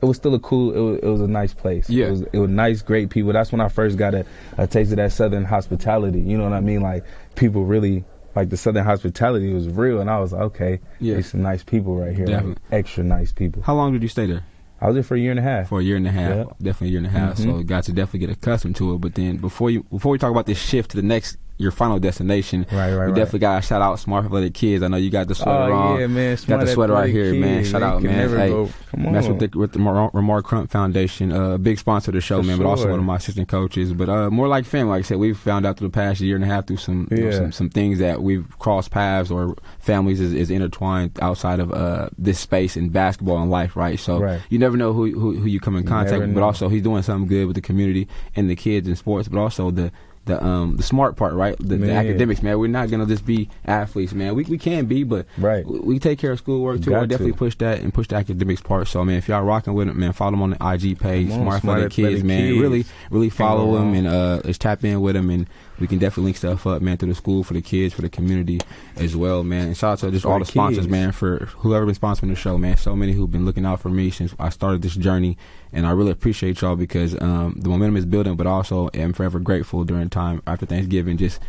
it 0.00 0.04
was 0.04 0.16
still 0.16 0.34
a 0.34 0.40
cool. 0.40 0.72
It 0.72 0.78
was, 0.80 0.98
it 1.02 1.06
was 1.06 1.20
a 1.20 1.28
nice 1.28 1.54
place. 1.54 1.88
Yeah. 1.90 2.06
it 2.06 2.10
was, 2.10 2.22
it 2.32 2.38
was 2.38 2.50
nice, 2.50 2.82
great 2.82 3.10
people. 3.10 3.32
That's 3.32 3.52
when 3.52 3.60
I 3.60 3.68
first 3.68 3.96
got 3.96 4.14
a, 4.14 4.24
a 4.56 4.66
taste 4.66 4.90
of 4.90 4.96
that 4.96 5.12
Southern 5.12 5.44
hospitality. 5.44 6.20
You 6.20 6.38
know 6.38 6.44
what 6.44 6.52
I 6.52 6.60
mean? 6.60 6.80
Like 6.80 7.04
people 7.36 7.64
really 7.64 8.04
like 8.34 8.50
the 8.50 8.56
Southern 8.56 8.84
hospitality 8.84 9.52
was 9.52 9.68
real, 9.68 10.00
and 10.00 10.08
I 10.10 10.18
was 10.20 10.32
like, 10.32 10.42
okay, 10.42 10.80
Yeah. 11.00 11.14
there's 11.14 11.26
some 11.28 11.42
nice 11.42 11.62
people 11.64 11.96
right 11.96 12.14
here, 12.14 12.26
like, 12.26 12.36
Definitely. 12.36 12.62
extra 12.70 13.02
nice 13.04 13.32
people. 13.32 13.62
How 13.62 13.74
long 13.74 13.92
did 13.92 14.02
you 14.02 14.08
stay 14.08 14.26
there? 14.26 14.44
I 14.80 14.86
was 14.86 14.94
there 14.94 15.02
for 15.02 15.16
a 15.16 15.18
year 15.18 15.30
and 15.32 15.40
a 15.40 15.42
half. 15.42 15.68
For 15.68 15.80
a 15.80 15.82
year 15.82 15.96
and 15.96 16.06
a 16.06 16.10
half, 16.12 16.36
Yeah. 16.36 16.44
definitely 16.62 16.88
a 16.88 16.90
year 16.90 16.98
and 16.98 17.06
a 17.06 17.10
half. 17.10 17.36
So 17.38 17.44
Mhm. 17.46 17.66
got 17.66 17.84
to 17.84 17.92
definitely 17.92 18.20
get 18.20 18.30
accustomed 18.30 18.76
to 18.76 18.94
it. 18.94 19.00
But 19.00 19.14
then 19.14 19.36
before 19.38 19.70
you 19.70 19.84
before 19.90 20.12
we 20.12 20.18
talk 20.18 20.30
about 20.30 20.46
this 20.46 20.58
shift 20.58 20.90
to 20.92 20.96
the 20.96 21.02
next 21.02 21.36
your 21.58 21.70
final 21.72 21.98
destination, 21.98 22.64
Right, 22.72 22.78
right, 22.78 22.90
we 22.92 22.96
right. 22.98 23.14
definitely 23.14 23.40
got 23.40 23.56
to 23.60 23.66
shout 23.66 23.82
out 23.82 23.98
Smart 23.98 24.24
Athletic 24.24 24.54
Kids. 24.54 24.82
I 24.82 24.88
know 24.88 24.96
you 24.96 25.10
got 25.10 25.28
the 25.28 25.34
sweater 25.34 25.72
oh 25.72 25.76
on. 25.76 26.00
yeah, 26.00 26.06
man! 26.06 26.38
Got 26.46 26.60
the 26.60 26.66
sweater 26.68 26.92
right 26.94 27.10
here, 27.10 27.34
man. 27.34 27.64
Shout 27.64 27.80
They 27.80 27.86
out, 27.86 28.02
man. 28.02 28.28
Hey, 28.30 28.48
go- 28.48 28.70
come 28.90 29.06
on. 29.06 29.12
Mess 29.12 29.26
with 29.28 29.38
the 29.52 29.58
with 29.58 29.72
the 29.72 29.80
Ramar, 29.80 30.42
Crump 30.42 30.70
Foundation, 30.70 31.32
uh, 31.32 31.50
a 31.50 31.58
big 31.58 31.78
sponsor 31.78 32.10
of 32.10 32.14
the 32.14 32.20
show, 32.20 32.40
For 32.40 32.46
man, 32.46 32.58
but 32.58 32.66
also 32.66 32.88
one 32.90 32.98
of 33.00 33.04
my 33.04 33.16
assistant 33.16 33.48
coaches. 33.48 33.92
But 33.92 34.08
uh, 34.08 34.30
more 34.30 34.48
like 34.48 34.64
family. 34.64 34.90
Like 34.90 35.00
I 35.00 35.02
said, 35.02 35.18
we've 35.18 35.36
found 35.38 35.66
out 35.66 35.76
through 35.78 35.88
the 35.88 35.92
past 35.92 36.20
year 36.20 36.36
and 36.36 36.44
a 36.44 36.48
half 36.48 36.66
through 36.66 36.76
some 36.78 37.08
you 37.10 37.24
know, 37.24 37.30
some, 37.32 37.52
some 37.52 37.70
things 37.70 37.98
that 37.98 38.22
we've 38.22 38.46
crossed 38.58 38.90
paths 38.90 39.30
or 39.30 39.56
families 39.80 40.20
is, 40.20 40.32
is 40.32 40.50
intertwined 40.50 41.18
outside 41.20 41.60
of 41.60 41.72
uh, 41.72 42.08
this 42.16 42.38
space 42.38 42.76
in 42.76 42.88
basketball 42.90 43.38
and 43.42 43.50
life, 43.50 43.74
right? 43.76 43.98
So 43.98 44.18
Right. 44.20 44.40
you 44.48 44.58
never 44.58 44.76
know 44.76 44.92
who, 44.92 45.10
who 45.18 45.36
who 45.38 45.46
you 45.46 45.60
come 45.60 45.76
in 45.76 45.84
contact 45.84 46.20
with, 46.20 46.34
but 46.34 46.42
also 46.42 46.68
he's 46.68 46.82
doing 46.82 47.02
something 47.02 47.28
good 47.28 47.46
with 47.46 47.56
the 47.56 47.60
community 47.62 48.06
and 48.36 48.48
the 48.48 48.56
kids 48.56 48.86
in 48.88 48.94
sports, 48.96 49.28
but 49.28 49.38
also 49.40 49.70
the 49.70 49.90
the 50.28 50.42
um 50.44 50.76
the 50.76 50.82
smart 50.84 51.16
part, 51.16 51.34
right? 51.34 51.56
The, 51.58 51.76
the 51.76 51.92
academics, 51.92 52.42
man. 52.42 52.58
We're 52.60 52.68
not 52.68 52.88
gonna 52.90 53.06
just 53.06 53.26
be 53.26 53.48
athletes, 53.64 54.12
man. 54.12 54.36
We 54.36 54.44
we 54.44 54.56
can 54.58 54.86
be, 54.86 55.02
but 55.02 55.26
Right. 55.36 55.66
we, 55.66 55.80
we 55.80 55.98
take 55.98 56.18
care 56.20 56.30
of 56.30 56.38
schoolwork 56.38 56.82
too. 56.82 56.94
I 56.94 57.00
got 57.00 57.08
definitely 57.08 57.32
to. 57.32 57.38
push 57.38 57.56
that 57.56 57.80
and 57.80 57.92
push 57.92 58.06
the 58.08 58.14
academics 58.16 58.60
part. 58.60 58.86
So, 58.86 59.04
man, 59.04 59.16
if 59.16 59.26
y'all 59.28 59.42
rocking 59.42 59.74
with 59.74 59.88
it, 59.88 59.96
man, 59.96 60.12
follow 60.12 60.30
them 60.32 60.42
on 60.42 60.50
the 60.50 60.56
IG 60.72 60.98
page, 61.00 61.30
on, 61.30 61.40
Smart, 61.42 61.62
Smart 61.62 61.78
Athletic 61.78 61.92
Kids, 61.92 62.06
Athletic 62.06 62.24
man. 62.24 62.48
Kids. 62.52 62.58
Really, 62.60 62.84
really 63.10 63.30
follow 63.30 63.74
them 63.76 63.94
and 63.94 64.06
uh, 64.06 64.40
let's 64.44 64.58
tap 64.58 64.84
in 64.84 65.00
with 65.00 65.14
them, 65.16 65.30
and 65.30 65.48
we 65.80 65.86
can 65.86 65.98
definitely 65.98 66.24
link 66.24 66.36
stuff 66.36 66.66
up, 66.66 66.82
man, 66.82 66.96
through 66.96 67.10
the 67.10 67.14
school 67.14 67.44
for 67.44 67.54
the 67.54 67.62
kids, 67.62 67.94
for 67.94 68.02
the 68.02 68.08
community 68.08 68.60
as 68.96 69.16
well, 69.16 69.44
man. 69.44 69.68
And 69.68 69.76
shout 69.76 69.92
out 69.92 69.98
to 70.00 70.10
just 70.10 70.24
For 70.24 70.32
all 70.32 70.38
the 70.38 70.44
the 70.44 70.50
sponsors, 70.50 70.88
man, 70.88 71.12
for 71.12 71.46
whoever 71.58 71.86
been 71.86 71.94
sponsoring 71.94 72.28
the 72.28 72.34
show, 72.34 72.58
man. 72.58 72.76
So 72.76 72.96
many 72.96 73.12
who've 73.12 73.30
been 73.30 73.44
looking 73.44 73.64
out 73.64 73.80
for 73.80 73.88
me 73.88 74.10
since 74.10 74.34
I 74.38 74.48
started 74.50 74.82
this 74.82 74.94
journey, 74.94 75.36
and 75.72 75.86
I 75.86 75.90
really 75.90 76.10
appreciate 76.10 76.60
y'all 76.60 76.76
because 76.76 77.20
um, 77.20 77.54
the 77.58 77.68
momentum 77.68 77.96
is 77.96 78.06
building, 78.06 78.36
but 78.36 78.46
also 78.46 78.90
am 78.94 79.12
forever 79.12 79.38
grateful 79.38 79.84
during 79.84 80.10
time 80.10 80.42
after 80.46 80.66
Thanksgiving. 80.66 81.16
Just 81.16 81.40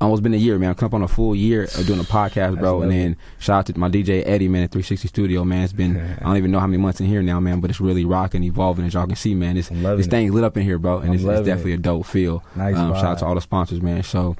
almost 0.00 0.22
been 0.22 0.34
a 0.34 0.38
year, 0.38 0.58
man. 0.58 0.70
I'm 0.70 0.74
coming 0.74 0.90
up 0.90 0.94
on 0.94 1.02
a 1.02 1.08
full 1.08 1.34
year 1.34 1.64
of 1.64 1.86
doing 1.86 2.00
a 2.00 2.04
podcast, 2.04 2.58
bro. 2.58 2.82
And 2.82 2.90
then 2.90 3.16
shout 3.38 3.58
out 3.58 3.66
to 3.74 3.78
my 3.78 3.88
DJ 3.88 4.22
Eddie, 4.26 4.48
man, 4.48 4.62
at 4.62 4.70
360 4.72 5.08
Studio, 5.08 5.44
man. 5.44 5.62
It's 5.64 5.72
been 5.72 5.96
I 6.20 6.24
don't 6.24 6.36
even 6.36 6.50
know 6.50 6.60
how 6.60 6.66
many 6.66 6.82
months 6.82 7.00
in 7.00 7.06
here 7.06 7.22
now, 7.22 7.38
man, 7.40 7.60
but 7.60 7.70
it's 7.70 7.80
really 7.80 8.04
rocking, 8.04 8.42
evolving, 8.44 8.86
as 8.86 8.94
y'all 8.94 9.06
can 9.06 9.16
see, 9.16 9.34
man. 9.34 9.56
It's 9.56 9.68
this 9.68 10.06
it. 10.06 10.10
thing's 10.10 10.32
lit 10.32 10.44
up 10.44 10.56
in 10.56 10.62
here, 10.62 10.78
bro, 10.78 10.98
and 10.98 11.14
it's, 11.14 11.22
it's 11.24 11.46
definitely 11.46 11.72
it. 11.72 11.80
a 11.80 11.82
dope 11.82 12.06
feel. 12.06 12.42
Nice 12.56 12.76
um, 12.76 12.94
shout 12.94 13.04
out 13.04 13.18
to 13.18 13.26
all 13.26 13.34
the 13.34 13.40
sponsors, 13.40 13.82
man. 13.82 14.02
So 14.02 14.36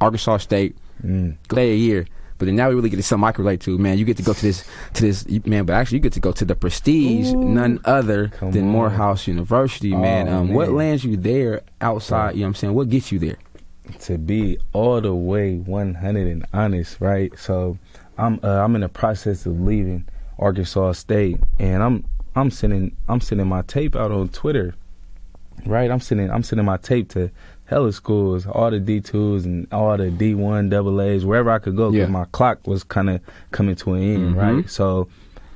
Arkansas 0.00 0.38
State, 0.38 0.76
Mm. 1.04 1.36
stay 1.50 1.72
a 1.72 1.76
year. 1.76 2.06
But 2.36 2.46
then 2.46 2.56
now 2.56 2.68
we 2.70 2.74
really 2.74 2.88
get 2.90 2.96
to 2.96 3.02
something 3.02 3.26
I 3.26 3.32
can 3.32 3.44
relate 3.44 3.60
to, 3.62 3.76
man. 3.78 3.98
You 3.98 4.04
get 4.06 4.16
to 4.18 4.22
go 4.22 4.32
to 4.34 4.40
this, 4.42 4.64
to 4.94 5.02
this, 5.02 5.26
man. 5.46 5.64
But 5.66 5.74
actually, 5.74 5.96
you 5.96 6.02
get 6.02 6.12
to 6.14 6.20
go 6.20 6.32
to 6.32 6.44
the 6.44 6.54
prestige, 6.54 7.32
Ooh. 7.32 7.42
none 7.44 7.80
other 7.84 8.30
than 8.40 8.64
on. 8.64 8.68
Morehouse 8.68 9.26
University, 9.26 9.94
man. 9.94 10.28
Oh, 10.28 10.38
Um, 10.38 10.48
What 10.54 10.70
lands 10.72 11.04
you 11.04 11.16
there 11.18 11.60
outside? 11.82 12.34
You 12.34 12.40
know 12.40 12.44
what 12.44 12.48
I'm 12.48 12.54
saying? 12.54 12.74
What 12.74 12.88
gets 12.90 13.12
you 13.12 13.18
there? 13.18 13.36
To 14.00 14.18
be 14.18 14.58
all 14.72 15.00
the 15.00 15.14
way 15.14 15.56
100 15.58 16.26
and 16.26 16.46
honest, 16.52 17.00
right? 17.00 17.36
So 17.38 17.78
I'm 18.18 18.40
uh, 18.42 18.62
I'm 18.64 18.74
in 18.74 18.80
the 18.82 18.88
process 18.88 19.46
of 19.46 19.60
leaving 19.60 20.06
Arkansas 20.38 20.92
State, 20.92 21.38
and 21.58 21.82
I'm 21.82 22.04
I'm 22.36 22.50
sending 22.50 22.96
I'm 23.08 23.20
sending 23.20 23.46
my 23.48 23.62
tape 23.62 23.96
out 23.96 24.10
on 24.12 24.28
Twitter, 24.28 24.74
right? 25.66 25.90
I'm 25.90 26.00
sending 26.00 26.30
I'm 26.30 26.42
sending 26.42 26.64
my 26.66 26.76
tape 26.76 27.08
to 27.10 27.30
hella 27.66 27.92
schools, 27.92 28.46
all 28.46 28.70
the 28.70 28.80
D 28.80 29.00
twos 29.00 29.44
and 29.44 29.66
all 29.72 29.96
the 29.96 30.10
D 30.10 30.34
one 30.34 30.68
double 30.68 31.00
A's, 31.00 31.24
wherever 31.24 31.50
I 31.50 31.58
could 31.58 31.76
go, 31.76 31.90
because 31.90 32.08
Yeah. 32.08 32.12
my 32.12 32.24
clock 32.32 32.66
was 32.66 32.82
kind 32.82 33.10
of 33.10 33.20
coming 33.52 33.76
to 33.76 33.94
an 33.94 34.02
end, 34.02 34.34
Mhm. 34.34 34.38
right? 34.38 34.68
So 34.70 35.08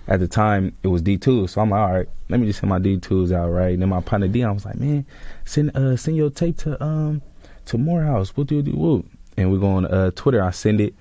at 0.06 0.20
the 0.20 0.28
time 0.28 0.72
it 0.82 0.88
was 0.88 1.02
D 1.02 1.16
two, 1.16 1.46
so 1.46 1.60
I'm 1.60 1.70
like, 1.70 1.80
all 1.80 1.92
right, 1.92 2.08
let 2.28 2.38
me 2.40 2.46
just 2.46 2.60
send 2.60 2.70
my 2.70 2.78
D 2.78 2.98
twos 2.98 3.32
out, 3.32 3.48
right? 3.50 3.72
And 3.72 3.82
then 3.82 3.88
my 3.88 4.00
partner 4.00 4.28
Dion 4.28 4.54
was 4.54 4.64
like, 4.64 4.78
man, 4.78 5.04
send 5.44 5.76
uh 5.76 5.96
send 5.96 6.16
your 6.16 6.30
tape 6.30 6.56
to 6.58 6.82
um 6.82 7.20
to 7.66 7.78
Morehouse, 7.78 8.36
whoop 8.36 8.48
do 8.48 8.62
do 8.62 8.72
whoop, 8.72 9.06
and 9.36 9.52
we 9.52 9.58
go 9.58 9.68
on 9.68 9.86
uh 9.86 10.10
Twitter. 10.14 10.42
I 10.42 10.50
send 10.50 10.80
it, 10.80 10.94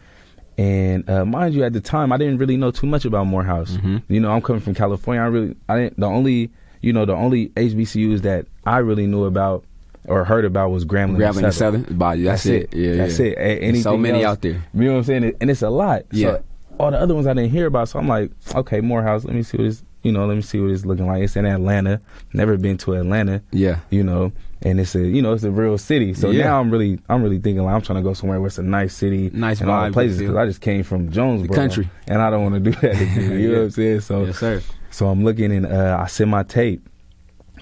and 0.57 1.09
uh, 1.09 1.25
mind 1.25 1.53
you, 1.55 1.63
at 1.63 1.73
the 1.73 1.81
time 1.81 2.11
I 2.11 2.17
didn't 2.17 2.37
really 2.37 2.57
know 2.57 2.71
too 2.71 2.87
much 2.87 3.05
about 3.05 3.25
Morehouse. 3.27 3.71
Mhm. 3.77 4.03
You 4.07 4.19
know, 4.19 4.31
I'm 4.31 4.41
coming 4.41 4.61
from 4.61 4.73
California. 4.75 5.21
I 5.21 5.25
really 5.27 5.55
I 5.69 5.77
didn't 5.77 5.99
the 5.99 6.05
only 6.07 6.51
you 6.81 6.93
know 6.93 7.05
the 7.05 7.13
only 7.15 7.49
HBCUs 7.49 8.21
that 8.21 8.45
I 8.65 8.77
really 8.79 9.07
knew 9.07 9.23
about 9.25 9.63
or 10.05 10.25
heard 10.25 10.43
about 10.45 10.69
was 10.69 10.83
Grambling, 10.85 11.15
Grabbing 11.17 11.41
the 11.41 11.47
and 11.47 11.53
Southern. 11.55 11.81
Southern 11.83 11.97
body. 11.97 12.23
That's, 12.23 12.43
That's 12.43 12.63
it. 12.73 12.73
it. 12.73 12.77
Yeah, 12.77 12.95
That's 12.97 13.19
yeah. 13.19 13.25
it. 13.27 13.75
A- 13.75 13.81
so 13.81 13.97
many 13.97 14.23
else- 14.23 14.31
out 14.33 14.41
there. 14.41 14.61
You 14.73 14.81
know 14.85 14.91
what 14.93 14.97
I'm 14.97 15.03
saying? 15.05 15.33
And 15.39 15.49
it's 15.49 15.61
a 15.61 15.69
lot. 15.69 16.03
Yeah. 16.11 16.27
So 16.31 16.43
all 16.79 16.91
the 16.91 16.99
other 16.99 17.15
ones 17.15 17.25
I 17.27 17.33
didn't 17.33 17.51
hear 17.51 17.67
about. 17.67 17.87
So 17.89 17.99
I'm 17.99 18.07
like, 18.07 18.31
okay, 18.53 18.81
Morehouse. 18.81 19.23
Let 19.23 19.33
me 19.35 19.43
see 19.43 19.57
what 19.57 19.67
it's 19.67 19.83
you 20.01 20.11
know. 20.11 20.25
Let 20.25 20.35
me 20.35 20.41
see 20.41 20.59
what 20.59 20.71
it's 20.71 20.85
looking 20.85 21.07
like. 21.07 21.23
It's 21.23 21.35
in 21.37 21.45
Atlanta. 21.45 22.01
Never 22.33 22.57
been 22.57 22.77
to 22.79 22.95
Atlanta. 22.95 23.41
Yeah. 23.51 23.79
You 23.91 24.03
know, 24.03 24.33
and 24.63 24.79
it's 24.79 24.95
a 24.95 24.99
you 25.05 25.21
know 25.21 25.33
it's 25.33 25.43
a 25.43 25.51
real 25.51 25.77
city. 25.77 26.13
So 26.13 26.29
Yeah. 26.31 26.45
now 26.45 26.59
I'm 26.59 26.71
really 26.71 26.99
I'm 27.09 27.21
really 27.21 27.39
thinking 27.39 27.63
like 27.63 27.75
I'm 27.75 27.81
trying 27.81 27.97
to 27.97 28.03
go 28.03 28.13
somewhere 28.13 28.39
where 28.39 28.47
it's 28.47 28.57
a 28.57 28.63
nice 28.63 28.95
city, 28.95 29.29
Nice 29.33 29.61
and 29.61 29.69
all 29.69 29.81
vibe, 29.81 29.87
the 29.89 29.93
places 29.93 30.17
because. 30.19 30.35
I 30.35 30.45
just 30.45 30.61
came 30.61 30.83
from 30.83 31.11
Jonesboro, 31.11 31.55
country. 31.55 31.89
and 32.07 32.21
I 32.21 32.29
don't 32.29 32.43
want 32.49 32.63
to 32.63 32.71
do 32.71 32.71
that 32.81 32.95
again. 33.01 33.39
You 33.39 33.47
know 33.51 33.57
what 33.59 33.63
I'm 33.65 33.71
saying? 33.71 33.99
So 34.01 34.25
yes, 34.25 34.37
sir. 34.39 34.61
so 34.91 35.07
I'm 35.09 35.23
looking 35.23 35.51
and 35.51 35.65
uh, 35.65 35.97
I 36.01 36.07
send 36.07 36.31
my 36.31 36.43
tape. 36.43 36.87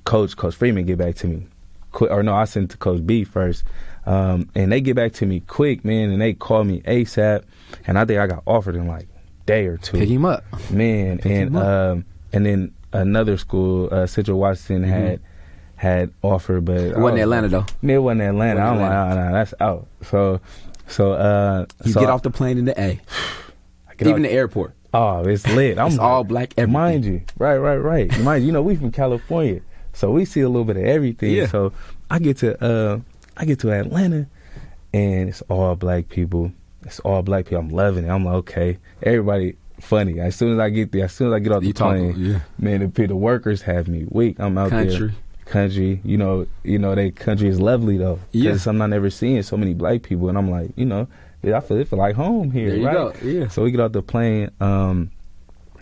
Coach 0.04 0.36
Coach 0.38 0.56
Freeman 0.56 0.86
get 0.86 0.98
back 0.98 1.16
to 1.16 1.28
me, 1.28 1.48
quick 1.92 2.10
or 2.12 2.24
no, 2.24 2.34
I 2.34 2.46
sent 2.46 2.72
to 2.72 2.78
Coach 2.78 3.06
B 3.06 3.24
first, 3.24 3.64
um, 4.06 4.50
and 4.56 4.72
they 4.72 4.82
get 4.82 4.96
back 4.96 5.14
to 5.14 5.26
me 5.28 5.42
quick, 5.42 5.86
man, 5.86 6.10
and 6.10 6.20
they 6.22 6.34
call 6.34 6.64
me 6.64 6.82
ASAP, 6.82 7.44
and 7.86 8.00
I 8.00 8.06
think 8.06 8.20
I 8.20 8.26
got 8.28 8.42
offered 8.48 8.76
in 8.76 8.88
like 8.88 9.08
day 9.46 9.68
or 9.68 9.78
two, 9.78 9.98
Pick 10.00 10.10
him 10.10 10.26
up. 10.26 10.44
man, 10.72 11.20
Pick 11.20 11.32
and 11.32 11.56
um, 11.58 12.06
and 12.34 12.46
then 12.46 12.74
another 12.94 13.38
school, 13.38 13.90
uh, 13.92 14.08
Central 14.08 14.40
Washington 14.40 14.84
had 14.90 15.22
had 15.82 16.12
offered, 16.22 16.64
but. 16.66 16.78
It 16.78 16.98
wasn't 16.98 17.14
was- 17.14 17.22
Atlanta 17.22 17.48
though. 17.48 17.66
It 17.82 17.98
wasn't 17.98 18.22
Atlanta. 18.22 18.60
Wasn't 18.62 18.76
I'm 18.76 18.80
like, 18.82 18.92
Atlanta. 18.92 19.22
oh, 19.22 19.26
no, 19.30 19.34
that's 19.34 19.54
out. 19.60 19.88
So, 20.04 20.40
so 20.88 21.14
uh, 21.14 21.66
You 21.84 21.92
so 21.94 22.00
get 22.02 22.10
I- 22.10 22.14
off 22.14 22.22
the 22.22 22.30
plane 22.30 22.58
in 22.60 22.66
the 22.66 22.80
A, 22.80 23.00
even 24.00 24.14
off- 24.14 24.22
the 24.22 24.32
airport. 24.32 24.74
Oh, 24.94 25.24
it's 25.24 25.48
lit. 25.48 25.80
I'm 25.80 25.88
It's 25.88 25.98
like- 25.98 26.06
all 26.06 26.24
black 26.24 26.54
everything. 26.58 26.74
Mind 26.74 27.06
you, 27.06 27.22
right, 27.40 27.58
right, 27.58 27.78
right. 27.78 28.20
Mind 28.20 28.44
you, 28.44 28.48
you 28.48 28.52
know 28.54 28.62
we 28.62 28.76
from 28.76 28.92
California, 28.92 29.62
so 29.94 30.12
we 30.12 30.26
see 30.26 30.42
a 30.42 30.50
little 30.50 30.66
bit 30.66 30.78
of 30.78 30.84
everything. 30.84 31.32
Yeah. 31.32 31.48
So 31.48 31.72
I 32.12 32.20
get 32.20 32.38
to 32.40 32.64
uh, 32.64 33.00
I 33.38 33.46
get 33.46 33.60
to 33.62 33.72
Atlanta, 33.72 34.28
and 34.94 35.30
it's 35.30 35.42
all 35.50 35.76
black 35.76 36.10
people. 36.10 36.52
It's 36.84 37.00
all 37.00 37.22
black 37.24 37.46
people. 37.46 37.60
I'm 37.60 37.70
loving 37.70 38.06
it. 38.06 38.10
I'm 38.10 38.26
like, 38.26 38.36
okay, 38.36 38.78
everybody 39.02 39.56
funny. 39.80 40.20
As 40.20 40.36
soon 40.36 40.54
as 40.54 40.60
I 40.60 40.70
get 40.70 40.92
there, 40.92 41.06
as 41.06 41.14
soon 41.14 41.28
as 41.30 41.34
I 41.34 41.40
get 41.40 41.52
off 41.54 41.62
the 41.62 41.68
You 41.68 41.74
plane, 41.74 42.14
yeah. 42.18 42.40
man, 42.60 42.92
the, 42.92 43.08
the 43.08 43.16
workers 43.16 43.62
have 43.64 43.88
me 43.88 44.06
weak. 44.10 44.40
I'm 44.40 44.58
out 44.58 44.70
there 44.72 45.12
Country. 45.52 46.00
You 46.06 46.18
know, 46.18 46.48
you 46.64 46.80
know, 46.80 46.96
they 46.96 47.12
country 47.12 47.50
is 47.50 47.60
lovely 47.60 47.98
though. 47.98 48.16
'Cause 48.16 48.26
Yeah. 48.32 48.58
I'm 48.68 48.78
not 48.78 48.90
never 48.90 49.10
seeing 49.10 49.44
so 49.44 49.58
many 49.58 49.74
black 49.74 50.02
people, 50.02 50.30
and 50.30 50.38
I'm 50.38 50.50
like, 50.50 50.72
you 50.78 50.86
know, 50.86 51.08
I 51.44 51.60
feel 51.60 51.78
it 51.78 51.88
feel 51.90 52.00
like 52.00 52.16
home 52.16 52.52
here. 52.52 52.82
Right? 52.84 52.94
go. 52.94 53.14
Yeah. 53.24 53.48
So 53.50 53.64
we 53.64 53.72
get 53.72 53.80
off 53.82 53.92
the 53.92 54.02
plane. 54.02 54.50
Um, 54.62 55.12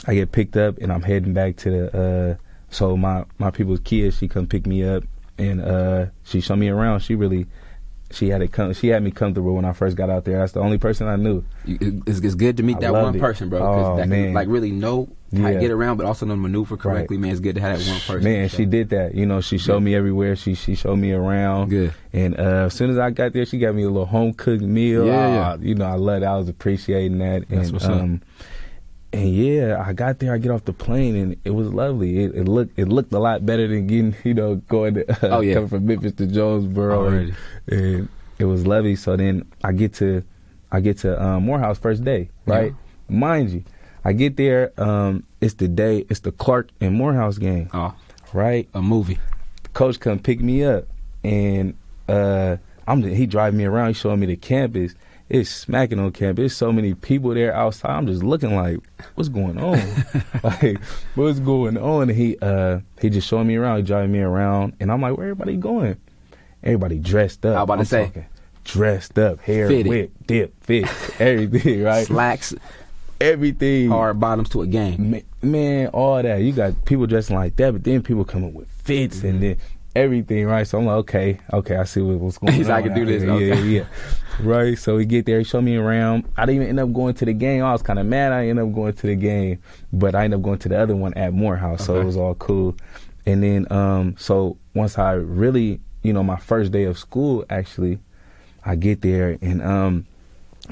I 0.07 0.15
get 0.15 0.31
picked 0.31 0.57
up, 0.57 0.77
and 0.79 0.91
I'm 0.91 1.03
heading 1.03 1.33
back 1.33 1.55
to 1.57 1.69
the. 1.69 1.97
Uh, 1.97 2.35
so 2.71 2.97
my 2.97 3.25
my 3.37 3.51
people's 3.51 3.81
kid, 3.81 4.13
she 4.13 4.27
come 4.27 4.47
pick 4.47 4.65
me 4.65 4.83
up, 4.83 5.03
and 5.37 5.61
uh, 5.61 6.05
she 6.23 6.41
showed 6.41 6.57
me 6.57 6.69
around. 6.69 7.01
She 7.01 7.13
really, 7.15 7.45
she 8.11 8.29
had 8.29 8.41
it 8.41 8.51
come. 8.51 8.73
She 8.73 8.87
had 8.87 9.03
me 9.03 9.11
comfortable 9.11 9.53
when 9.55 9.65
I 9.65 9.73
first 9.73 9.95
got 9.95 10.09
out 10.09 10.25
there. 10.25 10.39
That's 10.39 10.53
the 10.53 10.59
only 10.61 10.77
person 10.77 11.07
I 11.07 11.15
knew. 11.15 11.43
It's, 11.65 12.19
it's 12.19 12.35
good 12.35 12.57
to 12.57 12.63
meet 12.63 12.77
I 12.77 12.79
that 12.81 12.93
one 12.93 13.15
it. 13.15 13.19
person, 13.19 13.49
bro. 13.49 13.59
Because 13.59 13.85
Oh, 13.87 13.95
that 13.97 14.01
can, 14.03 14.09
man. 14.09 14.33
like 14.33 14.47
really 14.47 14.71
know 14.71 15.09
how 15.35 15.49
to 15.49 15.59
get 15.59 15.69
around, 15.69 15.97
but 15.97 16.07
also 16.07 16.25
know 16.25 16.35
maneuver 16.35 16.75
correctly. 16.75 17.17
Man, 17.17 17.29
it's 17.31 17.39
good 17.39 17.53
to 17.55 17.61
have 17.61 17.77
that 17.77 17.87
one 17.91 17.99
person. 18.01 18.23
Man, 18.23 18.49
So, 18.49 18.57
she 18.57 18.65
did 18.65 18.89
that. 18.89 19.13
You 19.13 19.27
know, 19.27 19.41
she 19.41 19.59
showed 19.59 19.81
me 19.81 19.93
everywhere. 19.93 20.35
She 20.35 20.55
she 20.55 20.73
showed 20.73 20.95
me 20.97 21.11
around. 21.11 21.69
Good. 21.69 21.93
And 22.13 22.39
uh, 22.39 22.65
as 22.65 22.73
soon 22.73 22.89
as 22.89 22.97
I 22.97 23.11
got 23.11 23.33
there, 23.33 23.45
she 23.45 23.59
got 23.59 23.75
me 23.75 23.83
a 23.83 23.87
little 23.89 24.07
home 24.07 24.33
cooked 24.33 24.63
meal. 24.63 25.05
Yeah, 25.05 25.13
Ah, 25.13 25.33
yeah. 25.33 25.57
You 25.61 25.75
know, 25.75 25.85
I 25.85 25.93
loved 25.93 26.23
it. 26.23 26.25
I 26.25 26.35
was 26.37 26.49
appreciating 26.49 27.19
that. 27.19 27.47
That's 27.47 27.69
and, 27.69 27.73
what's 27.73 27.85
up. 27.85 28.09
And 29.11 29.29
yeah, 29.33 29.83
I 29.85 29.93
got 29.93 30.19
there. 30.19 30.33
I 30.33 30.37
get 30.37 30.51
off 30.51 30.65
the 30.65 30.73
plane, 30.73 31.15
and 31.15 31.35
it 31.43 31.49
was 31.51 31.73
lovely. 31.73 32.23
It, 32.23 32.35
it 32.35 32.43
looked 32.47 32.77
it 32.77 32.85
looked 32.89 33.11
a 33.11 33.19
lot 33.19 33.43
better 33.45 33.67
than 33.67 33.87
getting 33.87 34.15
you 34.23 34.33
know 34.35 34.55
going 34.55 34.93
to, 34.95 35.11
uh, 35.11 35.37
Oh, 35.37 35.41
yeah. 35.41 35.55
coming 35.55 35.69
from 35.69 35.85
Memphis 35.87 36.13
to 36.13 36.27
Jonesboro. 36.27 37.05
Already. 37.05 37.33
And, 37.67 37.81
and 37.81 38.09
it 38.37 38.45
was 38.45 38.67
lovely. 38.67 38.95
So 38.95 39.15
then 39.17 39.45
I 39.63 39.71
get 39.71 39.93
to 39.95 40.23
I 40.71 40.79
get 40.81 40.99
to 40.99 41.21
um, 41.21 41.45
Morehouse 41.45 41.79
first 41.79 42.03
day, 42.03 42.29
right? 42.45 42.73
Mind 43.09 43.49
you, 43.49 43.63
I 44.05 44.13
get 44.13 44.37
there. 44.37 44.71
Um, 44.77 45.23
it's 45.41 45.55
the 45.55 45.67
day. 45.67 46.05
It's 46.09 46.19
the 46.19 46.31
Clark 46.31 46.69
and 46.79 46.93
Morehouse 46.95 47.39
game, 47.39 47.69
Oh, 47.73 47.95
right? 48.33 48.69
a 48.75 48.81
movie. 48.81 49.17
coach 49.73 49.99
come 49.99 50.19
pick 50.19 50.39
me 50.41 50.63
up 50.63 50.85
and 51.23 51.73
uh 52.07 52.57
I'm 52.87 53.01
he 53.03 53.25
drive 53.25 53.53
me 53.55 53.65
around, 53.65 53.87
he's 53.89 53.97
showing 53.97 54.19
me 54.19 54.27
the 54.27 54.35
campus 54.35 54.93
it's 55.29 55.49
smacking 55.49 55.99
on 55.99 56.11
campus. 56.11 56.37
There's 56.41 56.55
so 56.55 56.71
many 56.71 56.93
people 56.95 57.33
there 57.35 57.53
outside. 57.55 57.91
I'm 57.91 58.07
just 58.07 58.23
looking 58.23 58.55
like, 58.55 58.79
what's 59.15 59.29
going 59.29 59.57
on? 59.59 59.79
like, 60.43 60.79
what's 61.15 61.39
going 61.39 61.77
on? 61.77 62.09
And 62.09 62.17
he 62.17 62.37
uh 62.41 62.79
he 62.99 63.09
just 63.09 63.27
showing 63.27 63.47
me 63.47 63.55
around, 63.55 63.77
he 63.77 63.83
driving 63.83 64.11
me 64.11 64.19
around, 64.19 64.73
and 64.79 64.91
I'm 64.91 65.01
like, 65.01 65.15
where 65.17 65.27
everybody 65.27 65.55
going? 65.57 65.97
Everybody 66.63 66.99
dressed 66.99 67.45
up. 67.45 67.55
I 67.55 67.59
was 67.59 67.63
about 67.63 67.75
to 67.75 67.79
I'm 67.79 67.85
say. 67.85 68.05
talking 68.07 68.25
dressed 68.65 69.17
up, 69.17 69.39
hair 69.41 69.67
Fitted. 69.67 69.87
whipped, 69.87 70.27
dip, 70.27 70.63
fit, 70.63 70.85
everything, 71.19 71.81
right? 71.83 72.05
Slacks, 72.05 72.53
everything. 73.19 73.89
hard 73.89 74.19
bottoms 74.19 74.49
to 74.49 74.61
a 74.61 74.67
game. 74.67 75.11
Man, 75.11 75.23
man, 75.41 75.87
all 75.87 76.21
that. 76.21 76.37
You 76.41 76.51
got 76.51 76.85
people 76.85 77.05
dressing 77.07 77.35
like 77.35 77.55
that, 77.57 77.71
but 77.73 77.83
then 77.83 78.01
people 78.03 78.25
coming 78.25 78.53
with 78.53 78.67
fits 78.69 79.17
Mm-hmm. 79.19 79.27
and 79.27 79.41
then 79.43 79.57
everything, 79.95 80.45
right? 80.45 80.65
So 80.67 80.77
I'm 80.79 80.85
like, 80.85 80.95
okay, 80.97 81.39
okay, 81.53 81.75
I 81.75 81.83
see 81.83 82.01
what, 82.01 82.17
what's 82.19 82.37
going 82.37 82.53
He's 82.53 82.67
on. 82.69 82.75
like, 82.75 82.85
I 82.85 82.87
can 82.87 82.95
do 82.97 83.05
this, 83.05 83.23
okay. 83.23 83.47
Yeah, 83.47 83.55
yeah. 83.81 83.85
Right. 84.41 84.77
So 84.77 84.95
we 84.95 85.05
get 85.05 85.25
there, 85.25 85.39
he 85.39 85.43
showed 85.43 85.63
me 85.63 85.75
around. 85.75 86.25
I 86.37 86.45
didn't 86.45 86.55
even 86.63 86.67
end 86.69 86.79
up 86.79 86.93
going 86.93 87.13
to 87.15 87.25
the 87.25 87.33
game. 87.33 87.63
I 87.63 87.73
was 87.73 87.81
kind 87.81 87.99
of 87.99 88.05
mad 88.05 88.31
I 88.31 88.47
ended 88.47 88.65
up 88.65 88.73
going 88.73 88.93
to 88.93 89.07
the 89.07 89.15
game, 89.15 89.59
but 89.91 90.15
I 90.15 90.23
ended 90.23 90.39
up 90.39 90.43
going 90.43 90.59
to 90.59 90.69
the 90.69 90.79
other 90.79 90.95
one 90.95 91.13
at 91.15 91.33
Morehouse. 91.33 91.85
So 91.85 91.93
Okay. 91.95 92.01
it 92.03 92.05
was 92.05 92.15
all 92.17 92.35
cool. 92.35 92.75
And 93.25 93.43
then, 93.43 93.71
um, 93.71 94.15
so 94.17 94.57
once 94.73 94.97
I 94.97 95.13
really, 95.13 95.81
you 96.03 96.13
know, 96.13 96.23
my 96.23 96.37
first 96.37 96.71
day 96.71 96.83
of 96.85 96.97
school, 96.97 97.43
actually, 97.49 97.99
I 98.63 98.75
get 98.75 99.01
there 99.01 99.37
and, 99.41 99.61
um, 99.61 100.05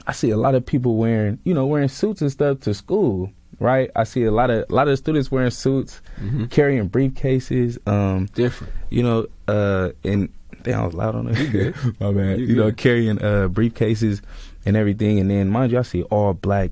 I 0.05 0.11
see 0.13 0.30
a 0.30 0.38
lot 0.38 0.53
of 0.55 0.65
people 0.65 0.95
wearing, 0.95 1.39
you 1.43 1.53
know, 1.53 1.65
wearing 1.65 1.89
suits 1.89 2.22
and 2.22 2.32
stuff 2.32 2.59
to 2.61 2.74
school, 2.74 3.32
right? 3.60 3.89
I 3.95 4.03
see 4.03 4.24
a 4.24 4.32
lot 4.32 4.49
of 4.49 4.66
a 4.70 4.74
lot 4.74 4.88
of 4.88 4.97
students 4.97 5.32
wearing 5.32 5.51
suits, 5.51 6.01
Mhm. 6.22 6.49
carrying 6.49 6.89
briefcases, 6.89 7.78
um, 7.88 8.28
Different. 8.36 8.74
you 8.89 9.03
know, 9.03 9.28
uh, 9.47 9.89
and 10.03 10.30
damn, 10.64 10.82
I 10.82 10.86
was 10.86 10.93
loud 10.95 11.16
on 11.16 11.28
it. 11.30 11.38
You 11.39 11.47
good. 11.49 11.76
My 11.99 12.12
bad. 12.12 12.39
You 12.39 12.45
You, 12.47 12.55
know, 12.55 12.72
carrying 12.72 13.18
uh 13.20 13.47
briefcases 13.49 14.22
and 14.66 14.76
everything, 14.76 15.20
and 15.20 15.30
then 15.32 15.49
mind 15.49 15.72
you, 15.72 15.80
I 15.80 15.84
see 15.84 16.03
all 16.03 16.34
black 16.34 16.72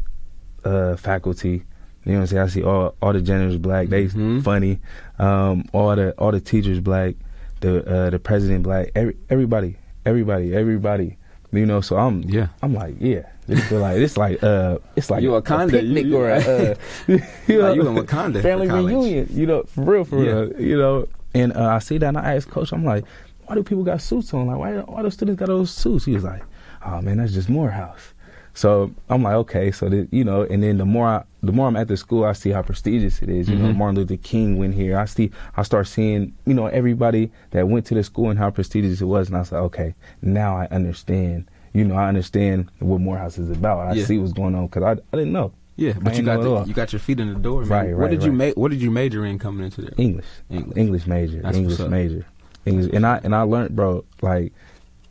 uh 0.63 0.95
faculty. 0.95 1.63
You 2.05 2.11
know 2.11 2.19
what 2.19 2.21
I'm 2.21 2.27
saying? 2.27 2.41
I 2.43 2.47
see 2.47 2.63
all 2.63 2.95
all 3.01 3.13
the 3.13 3.21
janitors 3.21 3.57
black. 3.57 3.89
They 3.89 4.05
Mhm. 4.05 4.43
funny. 4.43 4.79
Um, 5.17 5.65
all 5.73 5.95
the 5.95 6.11
all 6.17 6.31
the 6.31 6.39
teachers 6.41 6.79
black. 6.79 7.15
The 7.61 7.83
uh 7.89 8.09
the 8.11 8.19
president 8.19 8.63
black. 8.63 8.91
Every 8.95 9.15
everybody, 9.29 9.77
everybody, 10.05 10.53
everybody. 10.55 11.17
You 11.51 11.65
know, 11.65 11.79
so 11.81 11.97
I'm 11.97 12.21
Yeah. 12.23 12.47
I'm 12.61 12.73
like, 12.73 12.95
yeah. 12.99 13.23
Feel 13.47 13.79
like 13.79 13.97
it's 13.97 14.17
like 14.17 14.41
uh 14.43 14.79
it's 14.95 15.09
like 15.11 15.21
You 15.21 15.35
a, 15.35 15.41
Wakanda, 15.41 15.69
picnic 15.71 16.05
you- 16.05 16.11
you- 16.11 16.17
or 16.17 16.29
a 16.29 16.37
uh, 16.37 16.75
you 17.07 17.17
Like 17.61 17.75
you 17.75 17.87
in 17.87 17.95
Wakanda 17.95 18.41
family 18.41 18.67
reunion. 18.69 19.27
You 19.31 19.45
know, 19.45 19.63
for 19.63 19.81
real, 19.83 20.03
for 20.05 20.23
Yeah. 20.23 20.31
real. 20.31 20.61
You 20.61 20.77
know, 20.77 21.07
and 21.35 21.53
uh, 21.53 21.67
I 21.67 21.79
see 21.79 21.97
that 21.99 22.07
and 22.07 22.17
I 22.17 22.35
asked 22.35 22.49
coach, 22.49 22.71
I'm 22.71 22.83
like, 22.83 23.03
why 23.45 23.55
do 23.55 23.61
people 23.63 23.83
got 23.83 24.01
suits 24.01 24.33
on? 24.33 24.47
Like, 24.47 24.57
why 24.57 24.73
why 24.79 25.01
do 25.03 25.11
students 25.11 25.37
got 25.39 25.47
those 25.47 25.69
suits? 25.69 26.05
He 26.05 26.13
was 26.13 26.23
like, 26.23 26.41
oh 26.85 27.01
man, 27.01 27.17
that's 27.17 27.33
just 27.33 27.47
Morehouse. 27.49 28.13
So 28.55 28.89
I'm 29.09 29.21
like, 29.21 29.33
okay, 29.35 29.69
so 29.71 29.89
that 29.89 30.07
you 30.11 30.23
know, 30.23 30.41
and 30.43 30.63
then 30.63 30.77
the 30.77 30.85
more 30.85 31.05
I, 31.07 31.23
the 31.43 31.51
more 31.51 31.67
I'm 31.67 31.75
at 31.75 31.87
the 31.89 31.97
school, 31.97 32.23
I 32.23 32.31
see 32.33 32.49
how 32.51 32.61
prestigious 32.63 33.21
it 33.21 33.29
is. 33.29 33.49
You 33.49 33.57
know, 33.57 33.65
Mhm. 33.67 33.75
Martin 33.75 33.97
Luther 33.97 34.15
King 34.15 34.57
went 34.57 34.73
here. 34.73 34.97
I 34.97 35.05
see, 35.05 35.29
I 35.57 35.63
start 35.63 35.87
seeing, 35.87 36.33
you 36.45 36.53
know, 36.53 36.67
everybody 36.67 37.31
that 37.51 37.67
went 37.67 37.85
to 37.87 37.93
the 37.95 38.03
school 38.03 38.29
and 38.29 38.39
how 38.39 38.49
prestigious 38.49 39.01
it 39.01 39.05
was, 39.05 39.27
and 39.27 39.35
I 39.35 39.41
was 39.41 39.51
like, 39.51 39.61
okay, 39.63 39.93
now 40.21 40.55
I 40.57 40.67
understand. 40.71 41.49
You 41.75 41.83
know, 41.83 41.95
I 41.95 42.07
understand 42.07 42.69
what 42.79 43.01
Morehouse 43.01 43.37
is 43.37 43.49
about. 43.51 43.79
I 43.87 43.93
Yeah. 43.93 44.05
see 44.05 44.17
what's 44.17 44.33
going 44.33 44.55
on 44.55 44.67
because 44.67 44.83
I, 44.83 44.91
I 44.91 45.17
didn't 45.19 45.33
know 45.33 45.51
Yeah, 45.75 45.93
but 46.01 46.13
I 46.13 46.15
you 46.17 46.23
got 46.23 46.41
the, 46.41 46.63
you 46.63 46.73
got 46.73 46.93
your 46.93 47.01
feet 47.01 47.19
in 47.19 47.33
the 47.33 47.39
door, 47.39 47.61
man. 47.61 47.69
Right, 47.69 47.89
What 47.93 48.03
right, 48.03 48.11
did 48.11 48.23
you 48.23 48.31
right. 48.31 48.55
ma- 48.55 48.61
What 48.61 48.71
did 48.71 48.81
you 48.81 48.89
major 48.91 49.25
in 49.25 49.37
coming 49.37 49.65
into 49.65 49.81
there? 49.81 49.91
English, 49.97 50.25
English. 50.49 50.77
English, 50.77 51.05
major, 51.05 51.41
That's 51.41 51.57
English 51.57 51.79
major, 51.79 52.25
English, 52.65 52.93
and 52.93 53.05
I 53.05 53.19
and 53.25 53.35
I 53.35 53.41
learned, 53.41 53.75
bro, 53.75 54.05
like 54.21 54.53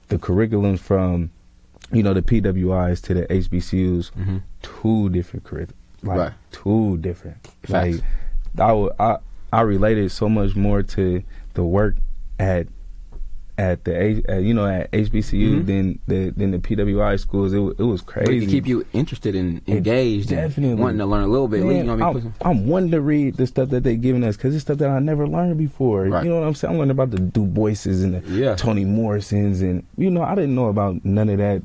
the 0.08 0.18
curriculums 0.18 0.78
from, 0.80 1.30
you 1.92 2.02
know, 2.02 2.14
the 2.14 2.22
PWIs 2.22 3.02
to 3.02 3.14
the 3.14 3.26
HBCUs, 3.26 4.10
Mhm. 4.12 4.40
two 4.62 5.10
different 5.10 5.44
curriculums, 5.44 5.74
like 6.02 6.18
Right. 6.18 6.32
two 6.50 6.96
different. 6.98 7.36
Facts. 7.64 7.98
Like 7.98 8.02
I, 8.58 8.72
would, 8.72 8.92
I 8.98 9.18
I 9.52 9.60
related 9.60 10.10
so 10.12 10.28
much 10.30 10.56
more 10.56 10.82
to 10.82 11.22
the 11.52 11.62
work 11.62 11.96
at 12.38 12.66
at 13.56 13.84
the 13.84 14.22
uh, 14.28 14.38
you 14.38 14.52
know 14.52 14.66
at 14.66 14.90
HBCU 14.90 15.62
Mhm. 15.62 15.66
than 15.66 15.98
the 16.08 16.30
than 16.30 16.50
the 16.50 16.58
PWI 16.58 17.16
schools. 17.20 17.52
It 17.52 17.58
it 17.78 17.82
was 17.84 18.02
But 18.02 18.26
crazy. 18.26 18.46
it 18.46 18.48
keep 18.50 18.66
you 18.66 18.84
interested 18.92 19.36
and 19.36 19.60
It 19.66 19.76
engaged, 19.76 20.30
definitely. 20.30 20.72
and 20.72 20.80
wanting 20.80 20.98
to 20.98 21.06
learn 21.06 21.22
a 21.22 21.28
little 21.28 21.46
bit. 21.46 21.64
Man, 21.64 21.76
you 21.76 21.82
know 21.84 21.94
what 21.96 22.02
I 22.02 22.12
mean? 22.14 22.32
I'm, 22.42 22.48
I'm 22.60 22.66
wanting 22.66 22.90
to 22.90 23.00
read 23.00 23.36
the 23.36 23.46
stuff 23.46 23.68
that 23.70 23.84
they're 23.84 23.94
giving 23.94 24.24
us 24.24 24.36
because 24.36 24.54
it's 24.54 24.62
stuff 24.62 24.78
that 24.78 24.90
I 24.90 24.98
never 24.98 25.26
learned 25.28 25.56
before. 25.56 26.04
Right. 26.06 26.24
You 26.24 26.30
know 26.30 26.40
what 26.40 26.46
I'm 26.48 26.54
saying? 26.54 26.72
I'm 26.72 26.78
learning 26.78 26.90
about 26.92 27.10
the 27.12 27.18
Du 27.20 27.44
Boises 27.46 28.02
and 28.02 28.14
the 28.20 28.28
Yeah. 28.30 28.54
Toni 28.56 28.84
Morrisons, 28.84 29.60
and 29.60 29.84
you 29.96 30.10
know 30.10 30.22
I 30.22 30.34
didn't 30.34 30.54
know 30.56 30.66
about 30.66 31.04
none 31.04 31.28
of 31.28 31.38
that. 31.38 31.62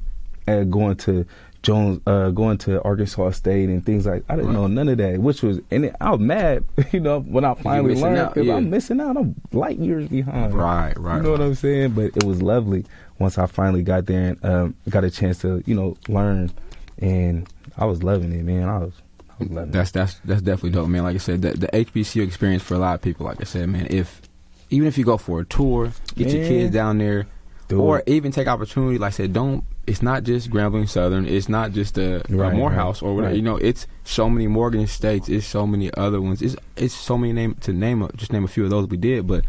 Uh, 0.47 0.63
going 0.63 0.95
to 0.95 1.25
Jones, 1.61 1.99
uh, 2.07 2.29
going 2.29 2.57
to 2.59 2.81
Arkansas 2.83 3.31
State 3.31 3.67
and 3.69 3.85
things 3.85 4.05
like 4.05 4.23
I 4.29 4.35
didn't 4.35 4.47
Right. 4.47 4.53
know 4.55 4.67
none 4.67 4.87
of 4.87 4.97
that, 4.97 5.19
which 5.19 5.43
was 5.43 5.59
and 5.71 5.85
it, 5.85 5.95
I 5.99 6.11
was 6.11 6.19
mad, 6.19 6.63
you 6.91 6.99
know, 6.99 7.19
when 7.19 7.43
I 7.43 7.53
finally 7.55 7.95
learned 7.95 8.29
because 8.29 8.47
yeah. 8.47 8.55
I'm 8.55 8.69
missing 8.69 9.01
out. 9.01 9.17
I'm 9.17 9.35
light 9.51 9.77
years 9.79 10.07
behind. 10.07 10.53
right, 10.53 10.97
right. 10.97 11.17
You 11.17 11.23
know 11.23 11.31
what. 11.31 11.41
I'm 11.41 11.55
saying? 11.55 11.91
But 11.91 12.15
it 12.15 12.23
was 12.23 12.41
lovely 12.41 12.85
once 13.19 13.37
I 13.37 13.45
finally 13.45 13.83
got 13.83 14.05
there 14.05 14.29
and 14.29 14.45
um, 14.45 14.75
got 14.89 15.03
a 15.03 15.11
chance 15.11 15.39
to, 15.41 15.61
you 15.65 15.75
know, 15.75 15.97
learn. 16.07 16.51
And 16.99 17.47
I 17.77 17.85
was 17.85 18.03
loving 18.03 18.31
it, 18.33 18.43
man. 18.43 18.67
I 18.67 18.77
was, 18.79 18.93
I 19.29 19.33
was 19.43 19.49
loving 19.49 19.71
That's 19.71 19.91
that's 19.91 20.19
that's 20.25 20.41
definitely 20.41 20.71
dope, 20.71 20.87
man. 20.89 21.03
Like 21.03 21.15
I 21.15 21.19
said, 21.19 21.41
the, 21.41 21.51
the 21.51 21.67
HBCU 21.67 22.23
experience 22.23 22.63
for 22.63 22.75
a 22.75 22.79
lot 22.79 22.95
of 22.95 23.01
people. 23.01 23.25
Like 23.25 23.41
I 23.41 23.45
said, 23.45 23.67
man, 23.69 23.87
if 23.89 24.21
even 24.69 24.87
if 24.87 24.97
you 24.97 25.03
go 25.05 25.17
for 25.17 25.39
a 25.41 25.45
tour, 25.45 25.91
get 26.15 26.29
your 26.31 26.45
kids 26.45 26.73
down 26.73 26.97
there, 26.99 27.19
it. 27.21 27.27
Dude. 27.69 27.79
or 27.79 28.03
even 28.07 28.31
take 28.31 28.47
opportunity. 28.47 28.97
Like 28.97 29.07
I 29.07 29.11
said, 29.11 29.31
don't. 29.33 29.63
It's 29.87 30.01
not 30.01 30.23
just 30.23 30.51
Grambling 30.51 30.89
Southern. 30.89 31.25
It's 31.25 31.47
not 31.47 31.71
just 31.71 31.97
a, 31.97 32.15
a 32.15 32.17
uh, 32.17 32.21
Right, 32.29 32.53
Morehouse 32.53 33.01
or 33.01 33.15
whatever. 33.15 33.29
right. 33.31 33.35
You 33.35 33.41
know, 33.41 33.55
it's 33.57 33.87
so 34.03 34.29
many 34.29 34.47
Morgan 34.47 34.85
States. 34.87 35.29
It's 35.29 35.45
so 35.47 35.65
many 35.65 35.91
other 35.95 36.19
ones. 36.19 36.41
It's 36.41 36.55
it's 36.75 36.93
so 36.93 37.17
many 37.17 37.31
name 37.33 37.55
to 37.61 37.71
name. 37.73 38.01
A, 38.01 38.11
just 38.13 38.33
name 38.33 38.43
a 38.43 38.47
few 38.47 38.63
of 38.65 38.69
those 38.69 38.87
we 38.87 38.97
did. 38.97 39.25
But 39.25 39.45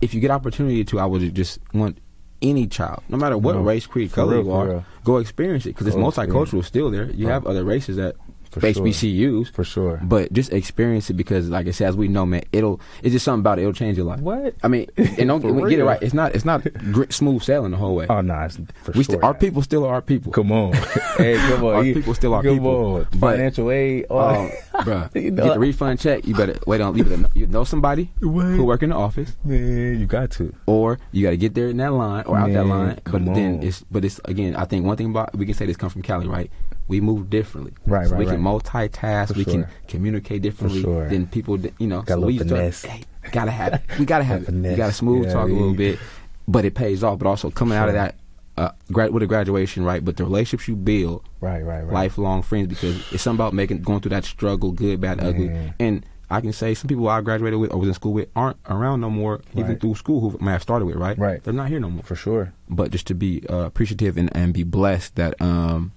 if 0.00 0.14
you 0.14 0.20
get 0.20 0.30
opportunity 0.30 0.84
to, 0.84 0.98
I 1.00 1.04
would 1.04 1.34
just 1.34 1.58
want 1.74 1.98
any 2.42 2.66
child, 2.66 3.02
no 3.08 3.16
matter 3.16 3.38
what 3.38 3.54
No, 3.54 3.62
race, 3.62 3.86
creed, 3.86 4.12
color 4.12 4.34
real, 4.36 4.44
you 4.44 4.52
are, 4.52 4.84
go 5.04 5.16
experience 5.16 5.64
it 5.64 5.70
because 5.70 5.86
it's 5.86 5.96
multicultural 5.96 6.64
still 6.64 6.90
there. 6.90 7.10
You 7.10 7.26
Right. 7.26 7.32
have 7.32 7.46
other 7.46 7.64
races 7.64 7.96
that 7.96 8.14
For 8.60 8.72
sure. 8.72 8.84
HBCUs. 8.86 9.50
For 9.52 9.64
sure. 9.64 10.00
But 10.02 10.32
just 10.32 10.52
experience 10.52 11.10
it 11.10 11.14
because, 11.14 11.48
like 11.48 11.66
I 11.66 11.70
said, 11.70 11.88
as 11.88 11.96
we 11.96 12.08
know, 12.08 12.24
man, 12.26 12.42
it'll 12.52 12.80
it's 13.02 13.12
just 13.12 13.24
something 13.24 13.40
about 13.40 13.58
it. 13.58 13.62
It'll 13.62 13.72
change 13.72 13.96
your 13.96 14.06
life. 14.06 14.20
What? 14.20 14.54
I 14.62 14.68
mean, 14.68 14.88
and 14.96 15.28
don't 15.28 15.40
get, 15.40 15.68
get 15.70 15.78
it 15.78 15.84
right. 15.84 16.02
It's 16.02 16.14
not 16.14 16.34
it's 16.34 16.44
not 16.44 16.62
gr- 16.92 17.10
smooth 17.10 17.42
sailing 17.42 17.70
the 17.72 17.76
whole 17.76 17.94
way. 17.96 18.06
Oh, 18.08 18.20
no, 18.20 18.38
it's 18.40 18.56
for 18.82 18.92
we 18.92 19.04
sure. 19.04 19.14
st- 19.14 19.22
our 19.24 19.34
people 19.34 19.62
still 19.62 19.84
are 19.84 19.94
our 19.94 20.02
people. 20.02 20.32
Come 20.32 20.52
on. 20.52 20.72
hey, 21.16 21.36
come 21.48 21.64
on. 21.64 21.74
Our 21.74 21.84
You- 21.84 21.94
people 21.94 22.14
still 22.14 22.34
are 22.34 22.42
come 22.42 22.54
people. 22.54 22.94
on. 22.96 23.06
But- 23.16 23.36
Financial 23.36 23.70
aid. 23.70 24.06
Oh, 24.10 24.32
that. 24.48 24.52
bruh, 24.86 25.14
You 25.14 25.30
know- 25.30 25.44
get 25.44 25.54
the 25.54 25.60
refund 25.60 25.98
check. 26.00 26.26
You 26.26 26.34
better 26.34 26.56
wait 26.66 26.80
on 26.80 26.94
leave 26.94 27.10
it. 27.10 27.20
You 27.34 27.46
know 27.46 27.64
somebody 27.64 28.10
What? 28.20 28.44
who 28.46 28.64
work 28.64 28.82
in 28.82 28.90
the 28.90 28.96
office, 28.96 29.36
Man, 29.44 29.98
you 30.00 30.06
got 30.06 30.30
to. 30.32 30.54
or 30.66 30.98
you 31.12 31.22
got 31.22 31.30
to 31.30 31.36
get 31.36 31.54
there 31.54 31.68
in 31.68 31.76
that 31.78 31.92
line 31.92 32.24
or 32.26 32.36
out 32.36 32.52
that 32.52 32.66
line. 32.66 32.94
But 32.96 33.04
come 33.04 33.24
then 33.26 33.56
on. 33.58 33.62
it's 33.62 33.84
but 33.90 34.04
it's 34.04 34.20
again. 34.24 34.54
I 34.56 34.64
think 34.64 34.84
one 34.86 34.96
thing 34.96 35.10
about 35.10 35.34
we 35.36 35.44
can 35.46 35.54
say 35.54 35.66
this 35.66 35.76
come 35.76 35.90
from 35.90 36.02
Cali, 36.02 36.26
right? 36.26 36.50
We 36.88 37.00
move 37.00 37.28
differently. 37.30 37.72
Right, 37.86 38.06
so 38.06 38.12
right, 38.12 38.20
We 38.20 38.26
can 38.26 38.40
multitask. 38.42 39.28
For 39.28 39.34
we 39.34 39.44
can 39.44 39.66
communicate 39.88 40.42
differently 40.42 40.82
sure. 40.82 41.08
than 41.08 41.26
people. 41.26 41.56
that- 41.58 41.74
You 41.78 41.86
know, 41.88 42.02
Got 42.02 42.20
so 42.20 42.26
we 42.26 42.34
little 42.38 42.48
start- 42.48 42.60
finesse. 42.60 42.84
hey, 42.84 43.02
gotta 43.32 43.50
have 43.50 43.74
it. 43.74 43.80
We 43.98 44.04
gotta 44.06 44.24
have 44.24 44.36
it. 44.38 44.40
You 44.40 44.46
finesse. 44.46 44.76
gotta 44.76 44.92
smooth 44.92 45.26
Yeah, 45.26 45.32
talk 45.32 45.48
a 45.48 45.52
little 45.52 45.74
bit, 45.74 45.98
but 46.46 46.64
it 46.64 46.74
pays 46.74 47.02
off. 47.02 47.18
But 47.18 47.26
also 47.28 47.50
coming 47.50 47.76
out 47.78 47.88
of 47.88 47.94
that. 47.94 48.16
Uh, 48.58 48.70
grad 48.90 49.10
with 49.12 49.22
a 49.22 49.26
graduation, 49.26 49.84
right? 49.84 50.02
But 50.02 50.16
the 50.16 50.24
relationships 50.24 50.66
you 50.66 50.76
build, 50.76 51.22
Right, 51.42 51.62
right, 51.62 51.82
right. 51.84 51.92
lifelong 51.92 52.40
friends 52.40 52.68
because 52.68 52.96
it's 53.12 53.22
something 53.22 53.36
about 53.44 53.52
making 53.52 53.82
going 53.82 54.00
through 54.00 54.10
that 54.16 54.24
struggle, 54.24 54.72
good, 54.72 54.98
bad, 54.98 55.22
ugly. 55.22 55.50
And 55.78 56.06
I 56.30 56.40
can 56.40 56.54
say 56.54 56.72
some 56.72 56.88
people 56.88 57.06
I 57.06 57.20
graduated 57.20 57.60
with 57.60 57.70
or 57.70 57.78
was 57.78 57.88
in 57.88 57.94
school 57.94 58.14
with 58.14 58.30
aren't 58.34 58.56
around 58.66 59.02
no 59.02 59.10
more, 59.10 59.42
even 59.54 59.78
through 59.78 59.96
school 59.96 60.20
who 60.20 60.38
may 60.42 60.52
have 60.52 60.62
started 60.62 60.86
with, 60.86 60.96
right? 60.96 61.18
Right. 61.18 61.44
They're 61.44 61.52
not 61.52 61.68
here 61.68 61.80
no 61.80 61.90
more. 61.90 62.02
For 62.02 62.14
sure. 62.16 62.54
But 62.70 62.92
just 62.92 63.06
to 63.08 63.14
be 63.14 63.42
uh, 63.50 63.56
appreciative 63.66 64.16
and, 64.16 64.34
and 64.34 64.54
be 64.54 64.62
blessed 64.62 65.16
that 65.16 65.34
um 65.42 65.92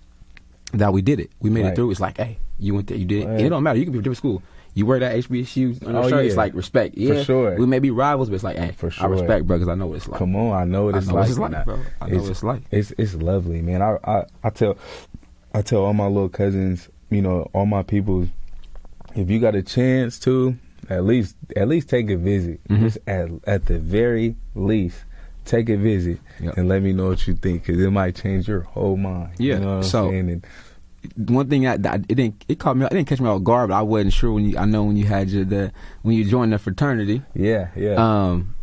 that 0.74 0.94
we 0.94 1.02
did 1.02 1.20
it. 1.20 1.32
We 1.40 1.50
made 1.50 1.64
Right. 1.64 1.72
it 1.74 1.76
through. 1.76 1.92
It's 1.92 2.00
like, 2.00 2.18
hey, 2.18 2.38
you 2.60 2.74
went 2.76 2.88
there, 2.88 2.98
you 2.98 3.06
did 3.06 3.24
it. 3.24 3.28
Right. 3.28 3.42
It 3.42 3.50
don't 3.50 3.64
matter. 3.64 3.80
You 3.80 3.86
can 3.86 3.94
be 3.94 3.98
from 3.98 4.02
a 4.02 4.04
different 4.04 4.18
school. 4.18 4.44
You 4.76 4.86
wear 4.86 5.00
that 5.00 5.16
HBCU 5.16 5.86
on 5.88 5.94
your 5.96 6.04
Oh, 6.04 6.10
shirt. 6.10 6.26
It's 6.26 6.36
like 6.38 6.54
respect. 6.54 6.96
Yeah, 6.96 7.16
for 7.16 7.24
sure. 7.24 7.56
We 7.58 7.66
may 7.66 7.80
be 7.80 7.90
rivals, 7.90 8.30
but 8.30 8.36
it's 8.36 8.44
like, 8.44 8.58
hey, 8.58 8.72
For 8.78 8.92
sure. 8.92 9.08
I 9.08 9.10
respect, 9.10 9.48
bro, 9.48 9.58
because 9.58 9.68
I 9.68 9.76
know 9.76 9.88
what 9.88 9.96
it's 9.98 10.08
like. 10.08 10.20
Come 10.20 10.36
on, 10.36 10.54
I 10.54 10.64
know 10.66 10.86
what 10.86 10.96
I 10.96 11.00
it's 11.00 11.08
know 11.08 11.16
like. 11.16 11.22
what 11.24 11.30
it's 11.30 11.40
like, 11.40 11.66
bro. 11.66 11.80
I 12.02 12.10
know 12.10 12.22
what 12.22 12.30
it's 12.30 12.44
like. 12.44 12.62
It's 12.72 12.94
it's 12.98 13.16
lovely, 13.16 13.62
man. 13.62 13.82
I, 13.82 13.98
I 14.04 14.24
I 14.44 14.50
tell 14.52 14.78
I 15.54 15.64
tell 15.64 15.84
all 15.84 15.94
my 15.94 16.06
little 16.06 16.30
cousins, 16.30 16.88
you 17.10 17.22
know, 17.24 17.50
all 17.54 17.66
my 17.66 17.82
people, 17.82 18.28
if 19.16 19.30
you 19.30 19.40
got 19.40 19.56
a 19.56 19.64
chance 19.64 20.20
to, 20.20 20.56
at 20.90 21.04
least 21.04 21.36
at 21.56 21.68
least 21.68 21.90
take 21.90 22.10
a 22.12 22.16
visit. 22.18 22.62
Mhm. 22.68 22.80
Just 22.82 23.00
at 23.08 23.30
at 23.48 23.66
the 23.66 23.80
very 23.80 24.36
least, 24.54 25.04
take 25.50 25.70
a 25.70 25.78
visit 25.78 26.20
Yep. 26.40 26.58
and 26.58 26.70
let 26.70 26.82
me 26.82 26.94
know 26.94 27.08
what 27.10 27.28
you 27.28 27.34
think, 27.36 27.66
because 27.66 27.82
it 27.82 27.90
might 27.92 28.16
change 28.16 28.48
your 28.48 28.62
whole 28.62 28.96
mind. 28.98 29.32
Yeah, 29.38 29.56
you 29.56 29.60
know 29.62 29.82
so-? 29.82 30.10
And 30.10 30.46
one 31.16 31.50
thing 31.50 31.64
that, 31.64 31.82
that 31.84 32.02
it 32.10 32.16
didn't 32.16 32.44
it 32.48 32.60
caught 32.60 32.76
me 32.78 32.86
it 32.86 32.92
didn't 32.92 33.08
catch 33.08 33.20
me 33.22 33.28
off 33.28 33.44
guard, 33.44 33.70
but 33.70 33.76
I 33.78 33.82
wasn't 33.82 34.14
sure 34.14 34.32
when 34.34 34.50
you 34.50 34.58
I 34.58 34.66
know 34.66 34.84
when 34.84 34.98
you 34.98 35.06
had 35.06 35.30
your 35.30 35.46
the 35.46 35.72
when 36.04 36.16
you 36.16 36.26
joined 36.26 36.52
the 36.54 36.58
fraternity. 36.60 37.22
yeah, 37.34 37.70
yeah, 37.76 37.96
Um, 37.96 38.54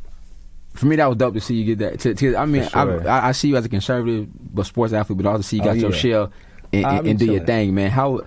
for 0.75 0.85
me 0.87 0.97
that 0.97 1.07
was 1.07 1.17
dope 1.17 1.35
to 1.35 1.41
see 1.41 1.55
you 1.55 1.65
get 1.75 1.79
that. 1.79 2.01
To, 2.01 2.15
to, 2.15 2.37
I 2.37 2.45
mean, 2.47 2.69
sure. 2.69 3.09
I, 3.09 3.19
I, 3.21 3.29
I 3.29 3.33
see 3.33 3.49
you 3.49 3.57
as 3.57 3.65
a 3.65 3.69
conservative 3.71 4.29
but 4.55 4.67
sports 4.67 4.93
athlete, 4.93 5.17
but 5.17 5.27
also 5.27 5.43
see 5.43 5.57
you 5.57 5.63
Oh, 5.63 5.67
got 5.67 5.77
your 5.79 5.91
yeah. 5.93 5.97
shell 5.97 6.33
and, 6.73 6.85
and, 6.87 7.07
and 7.09 7.19
do 7.19 7.25
your 7.27 7.45
thing, 7.45 7.75
man. 7.75 7.91
How 7.91 8.21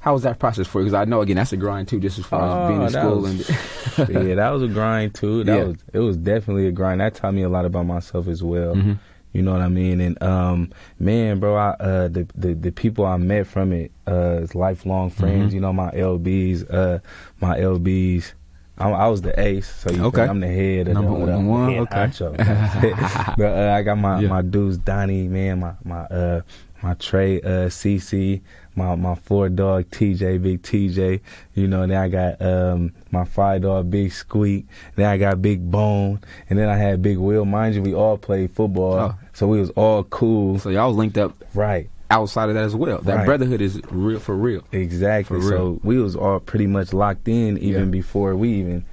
how 0.00 0.12
was 0.14 0.22
that 0.22 0.38
process 0.38 0.66
for 0.66 0.80
you? 0.80 0.86
Because 0.86 0.94
I 0.94 1.04
know 1.04 1.20
again 1.20 1.36
that's 1.36 1.52
a 1.52 1.56
grind 1.56 1.88
too, 1.88 2.00
just 2.00 2.18
as 2.18 2.24
far 2.26 2.42
as 2.42 2.52
Oh, 2.54 2.68
being 2.68 2.82
in 2.82 2.90
school 2.90 3.18
was- 3.20 3.48
and 4.08 4.08
yeah, 4.28 4.34
that 4.36 4.50
was 4.50 4.62
a 4.62 4.68
grind 4.68 5.14
too. 5.14 5.44
That 5.44 5.56
Yeah. 5.58 5.64
was 5.64 5.76
it 5.92 5.98
was 6.00 6.16
definitely 6.16 6.66
a 6.66 6.72
grind. 6.72 7.00
That 7.00 7.14
taught 7.14 7.34
me 7.34 7.42
a 7.42 7.48
lot 7.48 7.64
about 7.64 7.86
myself 7.86 8.26
as 8.28 8.42
well. 8.42 8.74
Mhm. 8.74 8.98
You 9.32 9.42
know 9.42 9.52
what 9.52 9.60
I 9.60 9.68
mean? 9.68 10.00
And 10.00 10.20
um, 10.22 10.70
man, 10.98 11.38
bro, 11.38 11.54
I, 11.56 11.68
uh, 11.78 12.08
the, 12.08 12.26
the 12.34 12.54
the 12.54 12.72
people 12.72 13.06
I 13.06 13.16
met 13.16 13.46
from 13.46 13.72
it 13.72 13.92
uh, 14.08 14.40
is 14.42 14.54
lifelong 14.56 15.10
friends. 15.10 15.52
Mhm. 15.52 15.54
You 15.54 15.60
know, 15.60 15.72
my 15.72 15.90
LBs, 15.92 16.64
uh, 16.72 16.98
my 17.40 17.56
LBs. 17.58 18.32
I, 18.78 18.88
I 18.90 19.08
was 19.08 19.20
the 19.20 19.38
ace, 19.38 19.68
so 19.68 19.90
you 19.92 20.04
Okay. 20.06 20.22
I'm 20.22 20.40
the 20.40 20.48
head 20.48 20.88
of 20.88 20.94
Number 20.94 21.26
the, 21.26 21.38
one, 21.38 21.78
okay. 21.80 22.10
but 23.36 23.44
uh, 23.44 23.74
I 23.76 23.82
got 23.82 23.98
my 23.98 24.20
Yeah. 24.20 24.28
my 24.28 24.40
dudes, 24.42 24.78
Donnie, 24.78 25.28
man, 25.28 25.60
my 25.60 25.72
my 25.84 26.00
uh 26.06 26.40
my 26.82 26.94
Trey, 26.94 27.42
uh, 27.42 27.68
CC, 27.68 28.40
my 28.76 28.94
my 28.94 29.14
four 29.14 29.48
dog 29.48 29.90
TJ, 29.90 30.42
Big 30.42 30.62
TJ. 30.62 31.20
You 31.54 31.66
know, 31.68 31.82
and 31.82 31.92
then 31.92 31.98
I 31.98 32.08
got 32.08 32.40
um 32.42 32.92
my 33.10 33.24
five 33.24 33.62
dog, 33.62 33.90
Big 33.90 34.12
Squeak. 34.12 34.66
Then 34.96 35.06
I 35.06 35.16
got 35.18 35.42
Big 35.42 35.70
Bone, 35.70 36.20
and 36.48 36.58
then 36.58 36.68
I 36.68 36.76
had 36.76 37.02
Big 37.02 37.18
Will. 37.18 37.44
Mind 37.44 37.74
you, 37.74 37.82
we 37.82 37.94
all 37.94 38.16
played 38.18 38.50
football, 38.52 38.94
Oh. 38.98 39.14
so 39.32 39.46
we 39.48 39.60
was 39.60 39.70
all 39.70 40.04
cool. 40.04 40.58
so 40.58 40.70
y'all 40.70 40.88
was 40.88 40.96
linked 40.96 41.18
up 41.18 41.32
Right. 41.54 41.88
outside 42.10 42.48
of 42.48 42.54
that 42.54 42.64
as 42.64 42.74
well. 42.74 42.98
That 43.02 43.16
Right. 43.18 43.26
brotherhood 43.26 43.60
is 43.60 43.80
real 43.90 44.18
for 44.20 44.34
real. 44.36 44.62
Exactly. 44.72 45.40
For 45.40 45.46
real. 45.48 45.58
So 45.58 45.80
we 45.84 45.98
was 45.98 46.16
all 46.16 46.40
pretty 46.40 46.66
much 46.66 46.92
locked 46.92 47.28
in 47.28 47.58
even 47.58 47.84
Yeah. 47.84 47.90
before 47.90 48.34
we 48.36 48.48
even, 48.50 48.84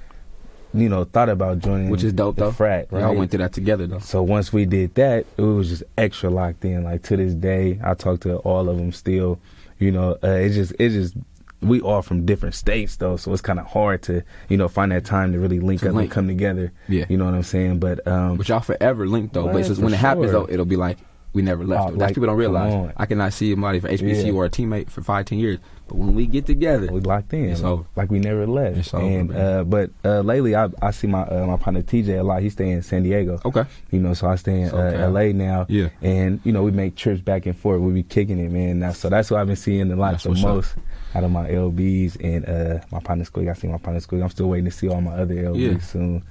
you 0.74 0.88
know, 0.88 1.04
thought 1.04 1.28
about 1.28 1.60
joining. 1.60 1.88
Which 1.90 2.04
is 2.04 2.12
dope 2.12 2.36
though. 2.36 2.50
Frat. 2.52 2.88
Right. 2.90 3.00
Y'all 3.02 3.14
went 3.16 3.30
through 3.30 3.38
that 3.38 3.52
together 3.52 3.86
though. 3.86 3.98
So 4.00 4.22
once 4.22 4.52
we 4.52 4.66
did 4.66 4.94
that, 4.96 5.24
it 5.36 5.42
was 5.42 5.68
just 5.68 5.82
extra 5.96 6.30
locked 6.30 6.64
in. 6.64 6.84
Like 6.84 7.02
to 7.04 7.16
this 7.16 7.34
day, 7.34 7.78
I 7.82 7.94
talk 7.94 8.20
to 8.20 8.36
all 8.38 8.68
of 8.68 8.76
them 8.76 8.92
still. 8.92 9.38
You 9.78 9.90
know, 9.92 10.18
uh, 10.22 10.28
it 10.28 10.50
just 10.50 10.72
it 10.78 10.90
just 10.90 11.14
we 11.60 11.80
all 11.80 12.02
from 12.02 12.24
different 12.24 12.54
states 12.54 12.96
though, 12.96 13.16
so 13.16 13.32
it's 13.32 13.42
kind 13.42 13.58
of 13.58 13.66
hard 13.66 14.02
to 14.04 14.22
you 14.48 14.56
know 14.56 14.68
find 14.68 14.92
that 14.92 15.04
time 15.04 15.32
to 15.32 15.38
really 15.38 15.60
link 15.60 15.80
To 15.80 15.88
up 15.88 15.94
link. 15.94 16.06
and 16.06 16.12
come 16.12 16.28
together. 16.28 16.72
Yeah. 16.88 17.04
You 17.08 17.16
know 17.16 17.24
what 17.24 17.34
I'm 17.34 17.42
saying? 17.42 17.78
But 17.78 18.06
um, 18.06 18.36
But 18.36 18.48
y'all 18.48 18.60
forever 18.60 19.06
linked 19.08 19.34
though. 19.34 19.46
but 19.52 19.64
just 19.64 19.80
when 19.80 19.92
it 19.92 19.96
happens 19.98 20.30
though, 20.32 20.46
it'll 20.48 20.64
be 20.64 20.76
like 20.76 20.98
we 21.32 21.42
never 21.42 21.64
left. 21.64 21.82
Oh. 21.82 21.90
That's 21.90 22.00
like, 22.00 22.14
people 22.14 22.26
don't 22.28 22.36
realize. 22.38 22.92
I 22.96 23.06
cannot 23.06 23.32
see 23.32 23.50
somebody 23.52 23.80
from 23.80 23.90
HBC 23.90 24.26
Yeah. 24.26 24.32
or 24.32 24.44
a 24.46 24.50
teammate 24.50 24.90
for 24.90 25.02
five, 25.02 25.26
ten 25.26 25.38
years. 25.38 25.58
But 25.88 25.96
when 25.96 26.14
we 26.14 26.26
get 26.26 26.44
together, 26.46 26.92
we 26.92 27.00
locked 27.00 27.32
in. 27.32 27.46
It's 27.48 27.62
like, 27.62 27.72
over. 27.72 27.84
like 27.96 28.10
we 28.10 28.18
never 28.20 28.46
left. 28.46 28.76
It's 28.76 28.92
over, 28.94 29.04
and 29.06 29.34
uh, 29.34 29.64
but 29.64 29.90
uh, 30.04 30.20
lately, 30.20 30.54
I 30.54 30.68
I 30.82 30.90
see 30.90 31.06
my 31.06 31.22
uh, 31.22 31.46
my 31.46 31.56
partner 31.56 31.82
TJ 31.82 32.20
a 32.20 32.22
lot. 32.22 32.42
He 32.42 32.50
stay 32.50 32.70
in 32.70 32.82
San 32.82 33.02
Diego. 33.04 33.40
okay, 33.44 33.64
You 33.90 34.00
know, 34.00 34.12
so 34.14 34.28
I 34.28 34.36
stay 34.36 34.60
in 34.62 34.70
okay. 34.70 35.02
uh, 35.02 35.08
LA 35.10 35.32
now. 35.32 35.66
Yeah. 35.68 35.88
And 36.02 36.40
you 36.44 36.52
know, 36.52 36.62
we 36.62 36.70
make 36.70 36.94
trips 36.94 37.20
back 37.22 37.46
and 37.46 37.56
forth. 37.56 37.80
We 37.80 37.92
be 37.92 38.02
kicking 38.02 38.38
it, 38.38 38.50
man. 38.50 38.78
Now, 38.80 38.92
so 38.92 39.08
that's 39.08 39.30
what 39.30 39.40
I've 39.40 39.46
been 39.46 39.56
seeing 39.56 39.90
a 39.90 39.96
lot 39.96 40.20
the 40.22 40.28
what's 40.28 40.44
up. 40.44 40.54
most 40.54 40.74
out 41.14 41.24
of 41.24 41.30
my 41.30 41.48
LBs 41.48 42.22
and 42.22 42.46
uh 42.46 42.84
my 42.92 43.00
partner 43.00 43.24
squig. 43.24 43.50
I 43.50 43.54
see 43.54 43.66
my 43.68 43.78
partner 43.78 44.00
squig. 44.00 44.22
I'm 44.22 44.28
still 44.30 44.48
waiting 44.48 44.66
to 44.66 44.70
see 44.70 44.88
all 44.88 45.00
my 45.00 45.12
other 45.14 45.34
LBs 45.34 45.58
Yeah. 45.72 45.78
soon. 45.80 46.22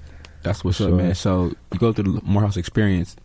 that's 0.44 0.64
what's 0.64 0.78
For 0.78 0.86
up, 0.90 0.92
man. 0.94 1.16
So 1.16 1.52
you 1.74 1.80
go 1.80 1.92
through 1.94 2.12
the 2.14 2.22
Morehouse 2.24 2.58
experience. 2.58 3.16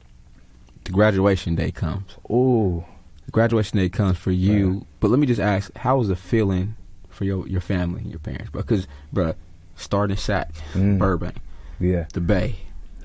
The 0.85 0.93
graduation 0.93 1.55
day 1.55 1.71
comes. 1.71 2.17
Ooh. 2.31 2.85
Graduation 3.31 3.79
day 3.79 3.89
comes 3.89 4.19
for 4.19 4.31
you. 4.31 4.87
But 5.01 5.11
let 5.11 5.19
me 5.21 5.27
just 5.27 5.41
ask, 5.41 5.75
how 5.77 5.99
was 5.99 6.09
the 6.09 6.17
feeling 6.17 6.75
for 7.09 7.25
your 7.25 7.47
your 7.49 7.61
family, 7.61 8.03
your 8.03 8.19
parents? 8.19 8.51
Because, 8.53 8.87
bruh, 9.15 9.35
starting 9.77 10.17
Sac, 10.17 10.53
Mm. 10.75 10.99
Burbank, 10.99 11.37
Yeah. 11.81 12.07
the 12.13 12.21
Bay, 12.21 12.57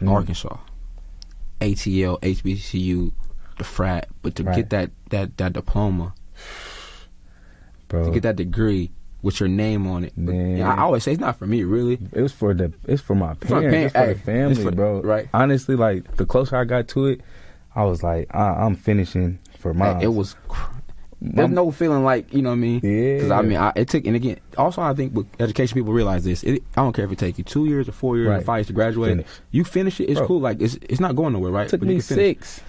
Mm. 0.01 0.11
Arkansas, 0.11 0.57
ATL, 1.61 2.19
HBCU, 2.21 3.13
the 3.57 3.63
frat, 3.63 4.07
but 4.21 4.35
to 4.35 4.43
Right. 4.43 4.55
get 4.55 4.69
that 4.71 4.91
that 5.11 5.37
that 5.37 5.53
diploma, 5.53 6.13
Bro. 7.87 8.05
to 8.05 8.11
get 8.11 8.23
that 8.23 8.35
degree 8.35 8.91
with 9.21 9.39
your 9.39 9.49
name 9.49 9.87
on 9.87 10.03
it. 10.03 10.13
But, 10.17 10.33
I 10.35 10.81
always 10.81 11.03
say 11.03 11.13
it's 11.13 11.21
not 11.21 11.37
for 11.37 11.47
me, 11.47 11.63
really. 11.63 11.99
It 12.11 12.21
was 12.21 12.33
for 12.33 12.53
the 12.53 12.71
it's 12.85 13.01
for 13.01 13.15
my 13.15 13.33
for 13.35 13.61
parents, 13.61 13.93
it's 13.95 13.95
for 13.95 14.07
the 14.13 14.15
family, 14.19 14.63
for- 14.63 14.71
bro. 14.71 15.01
right. 15.01 15.27
Honestly, 15.33 15.75
like 15.75 16.17
the 16.17 16.25
closer 16.25 16.55
I 16.57 16.65
got 16.65 16.87
to 16.89 17.05
it, 17.07 17.21
I 17.75 17.83
was 17.85 18.03
like, 18.03 18.27
I, 18.35 18.65
I'm 18.65 18.75
finishing 18.75 19.39
for 19.57 19.73
Hey, 19.73 19.79
mine. 19.79 20.01
it 20.01 20.13
was. 20.13 20.35
Cr- 20.47 20.71
there's 21.19 21.49
no 21.49 21.71
feeling 21.71 22.03
like 22.03 22.31
you 22.31 22.43
know 22.43 22.49
what 22.49 22.55
I 22.55 22.59
mean. 22.59 22.79
Yeah. 22.83 23.15
Because 23.15 23.31
I 23.31 23.41
mean, 23.41 23.57
I, 23.57 23.71
it 23.75 23.87
took 23.89 24.05
and 24.05 24.15
again. 24.15 24.39
Also, 24.55 24.81
I 24.83 24.93
think 24.93 25.15
with 25.15 25.25
education, 25.39 25.73
people 25.75 25.91
realize 25.91 26.23
this. 26.23 26.43
It, 26.43 26.61
I 26.75 26.81
don't 26.83 26.93
care 26.93 27.05
if 27.05 27.11
it 27.11 27.17
take 27.17 27.39
you 27.39 27.43
two 27.43 27.65
years 27.65 27.89
or 27.89 27.91
four 27.91 28.17
years 28.17 28.27
or 28.27 28.41
five 28.41 28.59
years 28.59 28.67
to 28.67 28.73
graduate. 28.73 29.11
Finish. 29.11 29.27
You 29.49 29.63
finish 29.63 29.99
it. 29.99 30.05
It's 30.11 30.19
Bro. 30.19 30.27
cool. 30.27 30.39
Like 30.41 30.61
it's 30.61 30.75
it's 30.83 30.99
not 30.99 31.15
going 31.15 31.33
nowhere, 31.33 31.51
right? 31.51 31.65
It 31.65 31.69
took 31.69 31.79
But 31.79 31.87
me 31.89 31.95
can 31.95 32.01
six. 32.03 32.61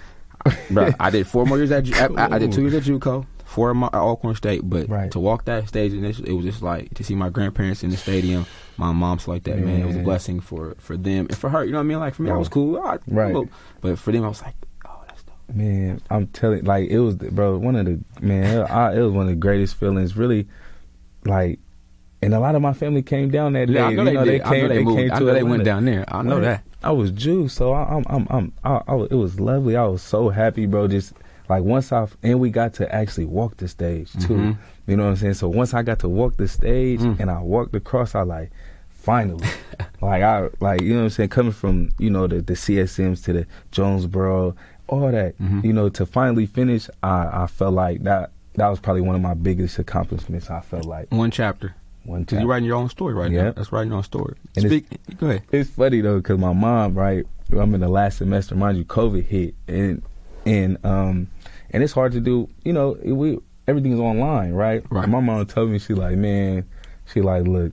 Bro, 0.71 0.91
I 0.99 1.09
did 1.11 1.27
four 1.27 1.45
more 1.45 1.57
years 1.57 1.69
at 1.71 1.83
Ju- 1.83 1.93
I, 1.95 2.23
I- 2.25 2.35
I 2.35 2.39
did 2.39 2.51
two 2.51 2.61
years 2.61 2.73
at 2.73 2.83
JUCO, 2.83 3.25
four 3.45 3.69
at 3.71 3.93
Alcorn 3.93 4.33
State. 4.35 4.61
But 4.63 4.89
Right. 4.89 5.11
to 5.11 5.19
walk 5.19 5.45
that 5.45 5.67
stage, 5.67 5.93
and 5.93 6.03
it 6.05 6.31
was 6.33 6.45
just 6.45 6.63
like 6.63 6.93
to 6.95 7.03
see 7.03 7.13
my 7.13 7.29
grandparents 7.29 7.83
in 7.83 7.91
the 7.91 7.97
stadium, 7.97 8.45
my 8.77 8.91
mom's 8.93 9.27
like 9.27 9.43
that. 9.43 9.59
Man, 9.59 9.81
it 9.81 9.85
was 9.85 9.95
a 9.97 9.99
blessing 9.99 10.39
for 10.39 10.75
for 10.79 10.97
them 10.97 11.27
and 11.29 11.37
for 11.37 11.49
her. 11.51 11.63
You 11.65 11.71
know 11.73 11.77
what 11.77 11.83
I 11.83 11.87
mean? 11.87 11.99
Like 11.99 12.15
for 12.15 12.23
me, 12.23 12.31
I 12.31 12.35
was 12.37 12.49
cool. 12.49 12.79
I, 12.81 12.97
Right. 13.07 13.35
But 13.81 13.99
for 13.99 14.11
them, 14.11 14.23
I 14.23 14.27
was 14.29 14.41
like, 14.41 14.55
that's 14.55 14.55
dope. 14.55 14.68
Man, 15.53 16.01
I'm 16.09 16.27
telling, 16.27 16.63
like 16.65 16.89
it 16.89 16.99
was, 16.99 17.15
bro. 17.15 17.57
One 17.57 17.75
of 17.75 17.85
the 17.85 17.99
man, 18.21 18.65
I, 18.69 18.95
it 18.95 19.01
was 19.01 19.11
one 19.13 19.23
of 19.23 19.29
the 19.29 19.35
greatest 19.35 19.75
feelings. 19.75 20.15
Really, 20.15 20.47
like, 21.25 21.59
and 22.21 22.33
a 22.33 22.39
lot 22.39 22.55
of 22.55 22.61
my 22.61 22.73
family 22.73 23.01
came 23.01 23.29
down 23.31 23.53
that 23.53 23.67
day. 23.67 23.73
Yeah, 23.73 23.85
I 23.87 23.93
know 23.93 24.03
you 24.03 24.05
they 24.09 24.13
know, 24.13 24.25
did. 24.25 24.41
I 24.41 24.57
know 24.61 24.67
they 24.67 24.83
moved. 24.83 24.97
came 24.97 25.11
I 25.11 25.19
to 25.19 25.25
know 25.25 25.33
they 25.33 25.43
went 25.43 25.63
down 25.63 25.85
there. 25.85 26.05
I 26.07 26.21
know 26.21 26.35
Right. 26.35 26.41
that. 26.43 26.63
I 26.83 26.91
was 26.91 27.11
Jew, 27.11 27.47
so 27.49 27.73
I, 27.73 27.83
I'm, 27.95 28.05
I'm, 28.07 28.27
I'm, 28.29 28.53
I, 28.63 28.81
I 28.87 28.95
it 29.11 29.15
was 29.15 29.39
lovely. 29.39 29.75
I 29.75 29.85
was 29.85 30.01
so 30.01 30.29
happy, 30.29 30.65
bro. 30.65 30.87
Just 30.87 31.13
like 31.49 31.63
once 31.63 31.91
I 31.91 32.07
and 32.23 32.39
we 32.39 32.49
got 32.51 32.73
to 32.75 32.93
actually 32.93 33.25
walk 33.25 33.57
the 33.57 33.67
stage 33.67 34.13
too. 34.13 34.33
Mhm. 34.35 34.57
You 34.87 34.95
know 34.97 35.03
what 35.03 35.09
I'm 35.09 35.15
saying? 35.17 35.33
So 35.35 35.47
once 35.49 35.73
I 35.73 35.81
got 35.81 35.99
to 35.99 36.09
walk 36.09 36.37
the 36.37 36.47
stage 36.47 36.99
Mm. 37.01 37.19
and 37.19 37.29
I 37.31 37.39
walked 37.41 37.75
across, 37.75 38.15
I 38.15 38.21
like 38.21 38.51
finally, 38.89 39.47
like 40.01 40.23
I 40.23 40.47
like 40.61 40.81
you 40.81 40.91
know 40.93 40.99
what 40.99 41.03
I'm 41.05 41.09
saying. 41.09 41.29
Coming 41.29 41.51
from 41.51 41.89
you 41.99 42.09
know 42.09 42.27
the 42.27 42.41
the 42.41 42.53
CSMs 42.53 43.23
to 43.25 43.33
the 43.33 43.47
Jonesboro, 43.71 44.55
all 44.89 45.11
that, 45.11 45.37
Mhm. 45.39 45.63
you 45.63 45.73
know, 45.73 45.89
to 45.89 46.05
finally 46.05 46.45
finish, 46.45 46.89
I 47.03 47.43
I 47.43 47.47
felt 47.47 47.73
like 47.73 48.03
that. 48.03 48.31
That 48.55 48.67
was 48.67 48.79
probably 48.79 49.01
one 49.03 49.15
of 49.15 49.21
my 49.21 49.35
biggest 49.35 49.79
accomplishments. 49.79 50.49
I 50.49 50.59
felt 50.61 50.85
like 50.85 51.07
One 51.13 51.31
chapter. 51.31 51.75
one 52.03 52.25
time. 52.25 52.39
you're 52.39 52.49
writing 52.49 52.65
your 52.65 52.75
own 52.75 52.89
story 52.89 53.13
right 53.13 53.31
now. 53.31 53.43
Yeah. 53.45 53.51
That's 53.51 53.71
writing 53.71 53.89
your 53.91 53.97
own 53.97 54.03
story. 54.03 54.35
And 54.55 54.65
it's- 54.65 54.83
Speak. 54.83 55.17
Go 55.17 55.27
ahead. 55.27 55.43
it's 55.51 55.69
funny 55.69 56.01
though 56.01 56.17
because 56.17 56.37
my 56.39 56.53
mom 56.53 56.95
right 56.95 57.25
i'm 57.57 57.73
in 57.73 57.79
the 57.81 57.87
last 57.89 58.17
semester 58.19 58.53
mind 58.55 58.77
you 58.77 58.85
covid 58.85 59.23
hit 59.25 59.55
and 59.67 60.01
and 60.45 60.77
um 60.85 61.27
and 61.71 61.81
it's 61.83 61.93
hard 61.93 62.11
to 62.11 62.19
do 62.19 62.47
you 62.63 62.71
know 62.73 62.95
it- 63.03 63.11
we 63.13 63.37
everything's 63.67 63.99
online 63.99 64.53
right 64.53 64.83
Right. 64.91 65.03
And 65.03 65.11
my 65.11 65.19
mom 65.19 65.45
told 65.47 65.69
me 65.71 65.79
she 65.79 65.93
like 65.95 66.15
man 66.17 66.65
she 67.11 67.21
like 67.21 67.45
look 67.47 67.71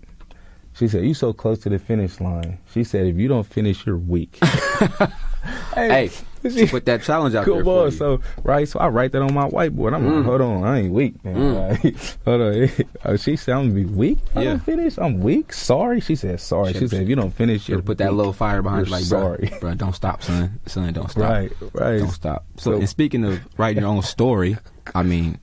she 0.73 0.89
said 0.89 1.05
you 1.05 1.13
so 1.15 1.33
close 1.35 1.59
to 1.61 1.69
the 1.69 1.79
finish 1.79 2.21
line 2.21 2.57
she 2.73 2.85
said 2.85 3.07
if 3.07 3.17
you 3.17 3.29
don't 3.29 3.47
finish 3.47 3.85
you're 3.87 3.99
weak 3.99 4.39
Hey, 5.75 6.11
she 6.51 6.67
put 6.71 6.85
that 6.87 7.03
challenge 7.03 7.35
out 7.35 7.47
there 7.47 7.63
for 7.65 7.85
on, 7.87 7.91
you. 7.91 7.97
so 7.97 8.21
right, 8.43 8.69
so 8.69 8.79
I 8.79 8.89
write 8.89 9.13
that 9.13 9.23
on 9.23 9.33
my 9.35 9.49
whiteboard. 9.49 9.95
I'm 9.95 10.03
Mm. 10.05 10.17
like, 10.19 10.25
hold 10.27 10.41
on, 10.41 10.65
I 10.65 10.81
ain't 10.81 10.93
weak, 10.93 11.25
man. 11.25 11.37
Mm. 11.37 11.85
Like, 11.85 12.25
hold 12.25 12.41
on, 12.41 12.87
oh, 13.05 13.17
she 13.25 13.37
said 13.37 13.55
I'm 13.55 13.71
gonna 13.73 13.75
be 13.75 13.85
weak. 13.87 14.19
I 14.35 14.43
Yeah. 14.43 14.51
don't 14.51 14.63
finish. 14.65 14.99
I'm 14.99 15.21
weak. 15.21 15.53
Sorry, 15.53 16.01
she 16.01 16.15
said 16.15 16.41
sorry. 16.41 16.69
She 16.73 16.79
Should've- 16.81 16.91
said 16.91 17.03
if 17.03 17.09
you 17.09 17.17
don't 17.17 17.35
finish, 17.35 17.67
have 17.69 17.85
put 17.85 17.99
that 17.99 18.15
little 18.15 18.33
fire 18.33 18.63
behind 18.63 18.87
you, 18.87 18.93
like, 18.93 19.05
sorry. 19.05 19.53
bro, 19.61 19.75
don't 19.75 19.95
stop, 19.95 20.23
son. 20.23 20.61
Son, 20.67 20.93
don't 20.93 21.11
stop. 21.11 21.23
Right, 21.31 21.53
right. 21.73 21.99
Don't 21.99 22.11
stop. 22.11 22.45
So, 22.57 22.73
So- 22.73 22.79
and 22.79 22.89
speaking 22.89 23.25
of 23.25 23.41
writing 23.59 23.83
your 23.83 23.91
own 23.91 24.03
story, 24.03 24.57
I 24.95 25.03
mean, 25.03 25.39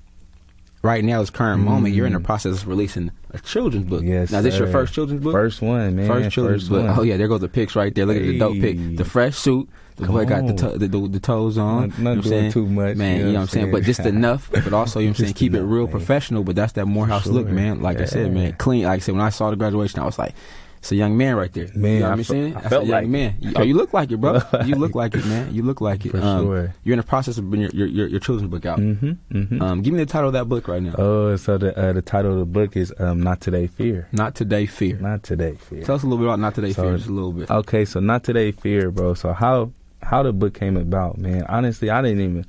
right 0.82 1.04
now, 1.04 1.20
this 1.22 1.30
current 1.30 1.64
moment, 1.64 1.96
you're 1.96 2.06
in 2.08 2.14
the 2.14 2.20
Mm. 2.20 2.24
process 2.26 2.62
of 2.62 2.68
releasing 2.68 3.12
a 3.32 3.40
children's 3.40 3.86
book. 3.86 4.04
Yes, 4.04 4.32
Now, 4.32 4.40
is 4.40 4.44
this 4.44 4.58
your 4.58 4.68
first 4.68 4.94
children's 4.94 5.24
book? 5.24 5.32
First 5.34 5.62
one, 5.62 5.96
man. 5.96 6.08
First 6.08 6.32
children's 6.32 6.68
book. 6.70 6.86
one. 6.86 7.00
Oh 7.00 7.04
yeah, 7.04 7.18
there 7.18 7.28
goes 7.28 7.42
the 7.42 7.48
pics 7.50 7.76
right 7.76 7.94
there. 7.96 8.06
Look 8.06 8.18
at 8.18 8.24
the 8.24 8.38
dope 8.38 8.60
pic. 8.60 8.98
The 8.98 9.06
fresh 9.06 9.36
suit. 9.38 9.68
The 9.96 10.06
Come 10.06 10.16
boy 10.16 10.26
got 10.26 10.48
the, 10.48 10.54
to- 10.54 10.78
the, 10.78 10.88
the 10.88 11.08
the 11.08 11.20
toes 11.20 11.58
on. 11.58 11.90
Not- 11.90 11.90
not 11.90 11.98
you 11.98 12.04
know 12.04 12.12
I'm 12.12 12.22
doing 12.22 12.30
saying? 12.30 12.52
too 12.52 12.66
much, 12.68 12.98
man. 12.98 13.18
You 13.20 13.26
know 13.28 13.34
what 13.34 13.40
I'm 13.42 13.48
saying? 13.48 13.72
But 13.72 13.84
just 13.84 14.00
enough. 14.02 14.50
But 14.52 14.74
also, 14.74 15.00
you 15.00 15.08
know 15.08 15.12
what 15.12 15.20
I'm 15.20 15.26
saying? 15.26 15.34
Keep 15.36 15.54
it 15.56 15.62
real 15.62 15.84
man. 15.84 15.92
professional. 15.92 16.44
But 16.44 16.56
that's 16.56 16.74
that 16.74 16.86
Morehouse 16.86 17.28
look, 17.28 17.48
man. 17.48 17.82
Like 17.82 18.00
I 18.00 18.06
said, 18.06 18.34
man, 18.34 18.54
clean. 18.54 18.84
Like 18.84 18.98
I 18.98 19.00
said, 19.00 19.14
when 19.16 19.22
I 19.24 19.30
saw 19.30 19.50
the 19.50 19.56
graduation, 19.56 20.00
I 20.00 20.06
was 20.06 20.18
like. 20.20 20.34
It's 20.80 20.92
a 20.92 20.98
young 20.98 21.16
man 21.16 21.38
right 21.38 21.54
there. 21.54 21.70
Man, 21.74 21.94
you 21.94 22.00
know 22.02 22.06
what 22.08 22.10
I 22.10 22.12
I'm 22.12 22.24
saying? 22.26 22.58
I 22.58 22.60
That's 22.60 22.68
felt 22.68 22.84
a 22.84 22.88
young 22.88 23.02
like 23.04 23.08
man. 23.08 23.36
You, 23.40 23.54
oh, 23.56 23.62
you 23.64 23.74
look 23.74 23.94
like 23.94 24.12
it, 24.12 24.18
bro. 24.18 24.42
you 24.66 24.76
look 24.76 24.96
like 24.96 25.16
it, 25.16 25.26
man. 25.28 25.56
You 25.56 25.64
look 25.64 25.80
like 25.80 26.06
it. 26.06 26.10
For 26.12 26.18
Um, 26.20 26.46
sure. 26.46 26.76
You're 26.84 26.92
in 26.96 26.98
the 26.98 27.06
process 27.06 27.38
of 27.38 27.50
bringing 27.50 27.70
your, 27.72 27.88
your 27.88 27.96
your, 28.00 28.08
your 28.08 28.20
children's 28.20 28.52
book 28.52 28.66
out. 28.66 28.80
Mm-hmm. 28.80 29.12
mm-hmm. 29.34 29.62
Um, 29.62 29.82
give 29.82 29.94
me 29.94 30.00
the 30.00 30.06
title 30.06 30.28
of 30.28 30.34
that 30.34 30.50
book 30.50 30.68
right 30.68 30.84
now. 30.84 30.94
oh, 30.98 31.38
so 31.38 31.58
the 31.58 31.74
uh, 31.80 31.94
the 31.94 32.02
title 32.02 32.34
of 32.34 32.40
the 32.40 32.44
book 32.46 32.76
is 32.76 32.94
um, 33.00 33.24
"Not 33.24 33.40
Today 33.40 33.68
Fear." 33.68 34.10
Not 34.12 34.36
today, 34.36 34.66
fear. 34.66 34.98
Not 34.98 35.24
today 35.24 35.56
fear. 35.56 35.84
Tell 35.84 35.96
us 35.96 36.04
a 36.04 36.06
little 36.06 36.18
bit 36.18 36.26
about 36.28 36.40
not 36.40 36.54
today, 36.54 36.74
So- 36.74 36.82
fear. 36.84 36.98
Just 36.98 37.08
a 37.10 37.14
little 37.14 37.32
bit. 37.32 37.50
Okay, 37.50 37.86
so 37.86 38.02
not 38.02 38.26
today 38.26 38.52
fear, 38.52 38.92
bro. 38.92 39.14
So 39.14 39.32
how 39.32 39.72
how 40.04 40.24
the 40.24 40.34
book 40.34 40.54
came 40.54 40.78
about, 40.78 41.18
man? 41.18 41.46
Honestly, 41.50 41.90
I 41.90 42.02
didn't 42.02 42.22
even 42.22 42.46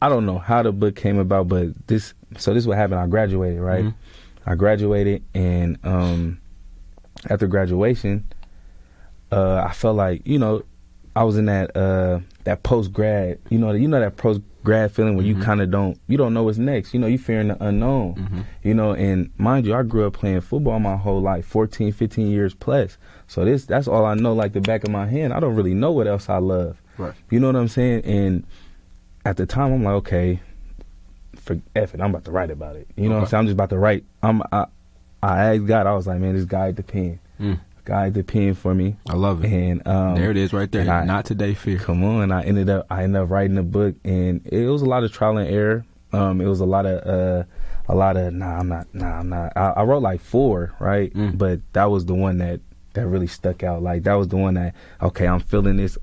I 0.00 0.08
don't 0.08 0.26
know 0.26 0.38
how 0.38 0.62
the 0.62 0.72
book 0.72 0.94
came 0.96 1.18
about, 1.18 1.48
but 1.48 1.68
this 1.86 2.14
so 2.36 2.52
this 2.54 2.62
is 2.64 2.68
what 2.68 2.76
happened. 2.78 3.00
I 3.00 3.06
graduated, 3.06 3.60
right? 3.60 3.84
Mhm. 3.84 3.94
I 4.46 4.54
graduated 4.54 5.22
and 5.34 5.78
um 5.84 6.38
after 7.28 7.46
graduation, 7.46 8.24
uh 9.32 9.64
I 9.66 9.72
felt 9.72 9.96
like, 9.96 10.22
you 10.26 10.38
know, 10.38 10.62
I 11.16 11.24
was 11.24 11.36
in 11.36 11.46
that 11.46 11.76
uh 11.76 12.20
that 12.44 12.62
post 12.62 12.92
grad, 12.92 13.38
you 13.50 13.58
know, 13.58 13.72
you 13.72 13.88
know 13.88 14.00
that 14.00 14.16
post 14.16 14.40
grad 14.64 14.92
feeling 14.92 15.16
where 15.16 15.24
Mhm. 15.24 15.28
you 15.28 15.36
kind 15.42 15.60
of 15.60 15.70
don't 15.70 15.98
you 16.06 16.16
don't 16.16 16.32
know 16.34 16.44
what's 16.44 16.58
next. 16.58 16.94
You 16.94 17.00
know, 17.00 17.06
you're 17.06 17.18
fearing 17.18 17.48
the 17.48 17.62
unknown. 17.64 18.14
Mhm. 18.14 18.44
You 18.62 18.74
know, 18.74 18.92
and 18.92 19.30
mind 19.38 19.66
you, 19.66 19.74
I 19.74 19.82
grew 19.82 20.06
up 20.06 20.12
playing 20.14 20.40
football 20.42 20.78
my 20.78 20.96
whole 20.96 21.20
life, 21.20 21.44
14, 21.46 21.92
15 21.92 22.28
years 22.28 22.54
plus. 22.54 22.98
So 23.26 23.44
this 23.44 23.64
that's 23.66 23.88
all 23.88 24.04
I 24.04 24.14
know 24.14 24.32
like 24.32 24.52
the 24.52 24.60
back 24.60 24.84
of 24.84 24.90
my 24.90 25.06
hand. 25.06 25.32
I 25.32 25.40
don't 25.40 25.54
really 25.56 25.74
know 25.74 25.90
what 25.92 26.06
else 26.06 26.28
I 26.28 26.38
love. 26.38 26.80
Right. 26.98 27.14
You 27.30 27.40
know 27.40 27.46
what 27.46 27.56
I'm 27.56 27.68
saying? 27.68 28.04
And 28.04 28.44
at 29.24 29.36
the 29.36 29.46
time 29.46 29.72
I'm 29.72 29.84
like, 29.84 29.94
okay, 29.94 30.40
for 31.36 31.58
F 31.74 31.94
it, 31.94 32.00
I'm 32.00 32.10
about 32.10 32.24
to 32.26 32.30
write 32.30 32.50
about 32.50 32.76
it. 32.76 32.88
You 32.96 33.08
know 33.08 33.16
what 33.16 33.20
I'm 33.22 33.26
saying? 33.28 33.38
I'm 33.40 33.46
just 33.46 33.54
about 33.54 33.70
to 33.70 33.78
write. 33.78 34.04
I'm 34.22 34.42
I 34.52 34.66
I 35.22 35.54
asked 35.54 35.66
God, 35.66 35.86
I 35.86 35.94
was 35.94 36.06
like, 36.06 36.18
man, 36.20 36.34
this 36.34 36.44
guy 36.44 36.72
the 36.72 36.82
pen. 36.82 37.18
Mm. 37.40 37.60
Guy 37.84 38.10
the 38.10 38.22
pen 38.22 38.54
for 38.54 38.74
me. 38.74 38.96
I 39.08 39.14
love 39.14 39.44
it. 39.44 39.52
And 39.52 39.86
um 39.86 40.14
there 40.14 40.30
it 40.30 40.36
is, 40.36 40.52
right 40.52 40.70
there. 40.70 40.88
I- 40.90 41.04
Not 41.04 41.24
today, 41.24 41.54
fear. 41.54 41.78
Come 41.78 42.04
on, 42.04 42.32
I 42.32 42.42
ended 42.42 42.68
up 42.68 42.86
I 42.90 43.04
ended 43.04 43.22
up 43.22 43.30
writing 43.30 43.56
a 43.58 43.62
book, 43.62 43.94
and 44.04 44.44
it 44.46 44.66
was 44.66 44.82
a 44.82 44.86
lot 44.86 45.04
of 45.04 45.12
trial 45.12 45.38
and 45.38 45.48
error. 45.48 45.84
Um, 46.12 46.40
it 46.40 46.46
was 46.46 46.60
a 46.60 46.66
lot 46.66 46.86
of 46.86 47.06
uh, 47.06 47.44
a 47.88 47.94
lot 47.94 48.16
of 48.16 48.32
nah, 48.32 48.58
I'm 48.58 48.68
not, 48.68 48.86
nah, 48.94 49.18
I'm 49.20 49.28
not. 49.28 49.52
I, 49.56 49.70
I 49.76 49.82
wrote 49.82 50.02
like 50.02 50.20
four, 50.20 50.74
right? 50.80 51.12
Mm. 51.12 51.36
But 51.36 51.60
that 51.74 51.86
was 51.90 52.06
the 52.06 52.14
one 52.14 52.38
that 52.38 52.60
that 52.94 53.06
really 53.06 53.26
stuck 53.26 53.62
out. 53.62 53.82
Like 53.82 54.04
that 54.04 54.14
was 54.14 54.28
the 54.28 54.36
one 54.38 54.54
that 54.54 54.74
okay, 55.02 55.26
I'm 55.26 55.40
feeling 55.40 55.76
this. 55.76 55.98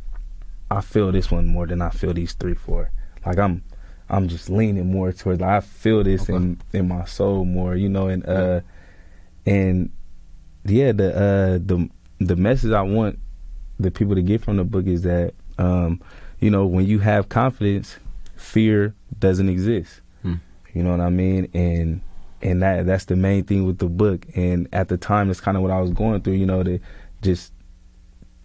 I 0.71 0.81
feel 0.81 1.11
this 1.11 1.29
one 1.31 1.47
more 1.47 1.67
than 1.67 1.81
I 1.81 1.89
feel 1.89 2.13
these 2.13 2.33
three, 2.33 2.55
four. 2.55 2.91
Like 3.25 3.37
I'm, 3.37 3.63
I'm 4.09 4.27
just 4.27 4.49
leaning 4.49 4.91
more 4.91 5.11
towards. 5.11 5.41
Like 5.41 5.49
I 5.49 5.59
feel 5.61 6.03
this 6.03 6.23
Okay. 6.23 6.35
in 6.35 6.59
in 6.73 6.87
my 6.87 7.05
soul 7.05 7.45
more, 7.45 7.75
you 7.75 7.89
know, 7.89 8.07
and 8.07 8.25
uh, 8.27 8.61
and 9.45 9.91
yeah, 10.65 10.91
the 10.91 11.09
uh 11.15 11.59
the 11.63 11.89
the 12.19 12.35
message 12.35 12.71
I 12.71 12.81
want 12.81 13.19
the 13.79 13.91
people 13.91 14.15
to 14.15 14.21
get 14.21 14.41
from 14.41 14.57
the 14.57 14.63
book 14.63 14.85
is 14.87 15.01
that 15.03 15.33
um, 15.57 16.01
you 16.39 16.49
know, 16.49 16.65
when 16.65 16.85
you 16.85 16.99
have 16.99 17.29
confidence, 17.29 17.97
fear 18.35 18.93
doesn't 19.19 19.49
exist. 19.49 20.01
Hmm. 20.21 20.35
You 20.73 20.83
know 20.83 20.91
what 20.91 20.99
I 21.01 21.09
mean? 21.09 21.49
And 21.53 22.01
and 22.41 22.61
that 22.61 22.85
that's 22.85 23.05
the 23.05 23.15
main 23.15 23.43
thing 23.43 23.65
with 23.65 23.77
the 23.79 23.87
book. 23.89 24.25
And 24.35 24.67
at 24.73 24.87
the 24.89 24.97
time 24.97 25.27
that's 25.27 25.41
kind 25.41 25.57
of 25.57 25.63
what 25.63 25.71
I 25.71 25.79
was 25.79 25.91
going 25.91 26.21
through, 26.21 26.33
you 26.33 26.45
know, 26.45 26.63
the 26.63 26.79
just 27.21 27.53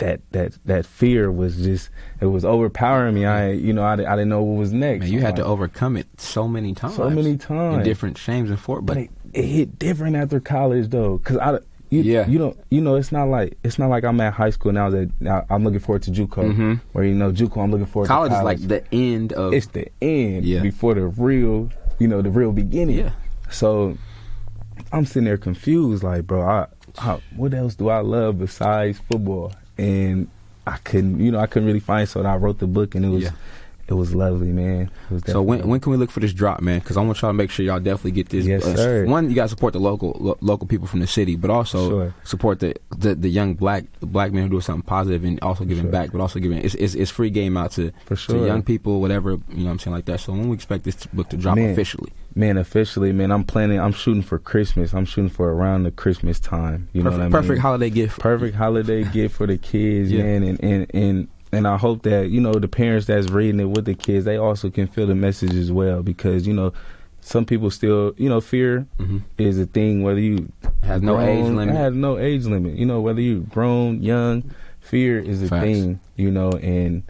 that 0.00 0.20
that 0.32 0.58
that 0.66 0.84
fear 0.84 1.30
was 1.32 1.56
just 1.56 1.88
it 2.20 2.26
was 2.26 2.44
overpowering 2.44 3.14
me. 3.14 3.24
I 3.24 3.52
you 3.52 3.72
know 3.72 3.82
I, 3.82 3.92
I 3.92 3.96
didn't 3.96 4.28
know 4.28 4.42
what 4.42 4.58
was 4.58 4.72
next. 4.72 5.04
Man, 5.04 5.12
you 5.12 5.20
had 5.20 5.36
to 5.36 5.44
overcome 5.44 5.96
it 5.96 6.06
so 6.20 6.46
many 6.48 6.74
times. 6.74 6.96
so 6.96 7.08
many 7.08 7.30
in 7.30 7.38
times. 7.38 7.84
different 7.84 8.18
shames 8.18 8.50
and 8.50 8.58
forth. 8.58 8.84
but 8.84 8.94
But 8.94 9.02
it, 9.04 9.10
it 9.32 9.44
hit 9.46 9.78
different 9.78 10.16
after 10.16 10.40
college 10.40 10.88
though, 10.90 11.18
cause 11.18 11.36
I 11.38 11.58
you, 11.90 12.02
Yeah. 12.02 12.26
you 12.28 12.38
don't 12.38 12.56
you 12.70 12.80
know 12.80 12.94
it's 12.96 13.10
not 13.12 13.24
like 13.28 13.58
it's 13.64 13.78
not 13.78 13.88
like 13.90 14.04
I'm 14.04 14.20
at 14.20 14.32
high 14.34 14.50
school 14.50 14.72
now 14.72 14.90
that 14.90 15.10
now 15.20 15.44
I'm 15.50 15.64
looking 15.64 15.80
forward 15.80 16.02
to 16.04 16.10
JUCO 16.10 16.52
Mhm. 16.54 16.80
where 16.92 17.04
you 17.04 17.14
know 17.14 17.32
JUCO 17.32 17.62
I'm 17.62 17.70
looking 17.72 17.86
forward 17.86 18.06
college 18.08 18.30
to 18.30 18.36
college 18.36 18.58
is 18.58 18.62
like 18.64 18.68
the 18.68 18.94
end 18.94 19.32
of. 19.32 19.52
it's 19.54 19.66
the 19.68 19.88
end 20.02 20.44
Yeah. 20.44 20.60
before 20.62 20.94
the 20.94 21.06
real 21.06 21.68
you 21.98 22.06
know 22.08 22.22
the 22.22 22.30
real 22.30 22.52
beginning 22.52 22.98
yeah. 22.98 23.10
so 23.50 23.98
i'm 24.92 25.04
sitting 25.04 25.24
there 25.24 25.36
confused 25.36 26.02
like 26.02 26.26
bro 26.26 26.40
I, 26.42 26.66
I 26.98 27.20
what 27.36 27.52
else 27.52 27.74
do 27.74 27.88
i 27.90 27.98
love 28.00 28.38
besides 28.38 28.98
football 29.10 29.52
and 29.80 30.28
i 30.66 30.76
couldn't 30.88 31.18
you 31.24 31.30
know 31.32 31.38
i 31.40 31.46
couldn't 31.46 31.66
really 31.66 31.80
find 31.92 32.08
so 32.08 32.22
i 32.22 32.36
wrote 32.36 32.58
the 32.58 32.66
book 32.66 32.94
and 32.94 33.04
it 33.04 33.08
was 33.08 33.24
Yeah. 33.24 33.30
it 33.88 33.94
was 33.94 34.14
lovely 34.14 34.52
man 34.62 34.90
it 35.10 35.14
was 35.14 35.22
So 35.26 35.40
when 35.42 35.66
when 35.70 35.80
can 35.80 35.90
we 35.92 35.98
look 35.98 36.10
for 36.10 36.20
this 36.20 36.32
drop, 36.32 36.60
man? 36.60 36.78
Because 36.80 36.96
I 36.96 37.02
want 37.02 37.20
y'all 37.20 37.30
to 37.30 37.38
make 37.42 37.50
sure 37.50 37.64
y'all 37.66 37.80
definitely 37.80 38.12
get 38.20 38.28
this. 38.28 38.44
Yes, 38.46 38.64
uh, 38.64 38.76
sir. 38.76 39.04
One, 39.06 39.28
you 39.28 39.34
got 39.34 39.44
to 39.48 39.48
support 39.54 39.72
the 39.72 39.80
local 39.90 40.10
lo- 40.26 40.38
local 40.40 40.66
people 40.72 40.86
from 40.86 41.00
the 41.00 41.06
city, 41.18 41.34
but 41.42 41.50
also 41.50 41.78
Sure. 41.90 42.14
support 42.32 42.60
the, 42.60 42.70
the 43.04 43.10
the 43.24 43.28
young 43.38 43.54
black 43.62 43.82
the 43.98 44.06
black 44.06 44.30
men 44.32 44.44
who 44.44 44.48
do 44.56 44.60
something 44.60 44.86
positive 44.96 45.24
and 45.24 45.40
also 45.42 45.64
giving 45.64 45.84
Sure. 45.90 45.96
back, 45.98 46.12
but 46.12 46.20
also 46.20 46.38
giving 46.38 46.58
it's, 46.58 46.76
it's 46.76 46.94
it's 46.94 47.10
free 47.10 47.30
game 47.30 47.56
out 47.56 47.72
to 47.72 47.90
For 48.06 48.14
to 48.30 48.46
young 48.46 48.62
people, 48.62 49.00
whatever 49.00 49.30
you 49.32 49.38
know. 49.58 49.64
what 49.64 49.70
I'm 49.72 49.78
saying 49.82 49.96
like 49.98 50.04
that. 50.10 50.20
So 50.20 50.32
when 50.32 50.48
we 50.50 50.54
expect 50.54 50.84
this 50.84 50.96
book 51.06 51.28
to 51.30 51.36
drop 51.36 51.56
Man. 51.56 51.70
officially? 51.72 52.12
Man 52.34 52.56
officially 52.56 53.12
man 53.12 53.30
i'm 53.32 53.42
planning 53.44 53.78
i'm 53.80 53.92
shooting 53.92 54.22
for 54.22 54.38
christmas 54.38 54.94
i'm 54.94 55.04
shooting 55.04 55.28
for 55.30 55.52
around 55.52 55.82
the 55.82 55.90
christmas 55.90 56.38
time 56.38 56.88
you 56.92 57.02
know 57.02 57.10
perfect, 57.10 57.18
what 57.18 57.24
i 57.24 57.24
mean 57.28 57.32
perfect 57.32 57.60
holiday 57.60 57.90
gift. 57.90 58.18
perfect 58.20 58.54
holiday 58.56 59.02
gift 59.04 59.34
for 59.36 59.46
the 59.46 59.58
kids, 59.58 60.12
Yeah. 60.12 60.22
man, 60.22 60.42
and, 60.44 60.62
and 60.64 60.86
and 60.94 61.28
and 61.52 61.66
I 61.66 61.76
hope 61.76 62.02
that 62.02 62.30
you 62.30 62.40
know 62.40 62.52
the 62.54 62.68
parents 62.68 63.06
that's 63.06 63.28
reading 63.28 63.58
it 63.60 63.64
with 63.70 63.84
the 63.84 63.94
kids, 63.96 64.24
they 64.24 64.36
also 64.36 64.70
can 64.70 64.86
feel 64.86 65.08
the 65.08 65.16
message 65.16 65.52
as 65.54 65.72
well, 65.72 66.00
because 66.02 66.46
you 66.46 66.52
know 66.54 66.72
some 67.22 67.44
people 67.44 67.70
still, 67.72 68.14
you 68.16 68.28
know, 68.28 68.40
fear 68.40 68.86
hmm 68.98 69.18
is 69.36 69.58
a 69.58 69.66
thing 69.66 70.04
whether 70.04 70.20
you 70.20 70.52
Has 70.84 71.02
no 71.02 71.20
age 71.20 71.44
limit. 71.46 71.74
It 71.74 71.78
has 71.78 71.94
no 71.94 72.18
age 72.18 72.44
limit. 72.46 72.76
You 72.76 72.86
know, 72.86 73.00
whether 73.00 73.20
you 73.20 73.40
grown, 73.40 74.00
young, 74.00 74.54
fear 74.78 75.18
is 75.18 75.42
a 75.42 75.48
Facts. 75.48 75.64
thing. 75.64 76.00
You 76.14 76.30
know, 76.30 76.50
and 76.52 77.02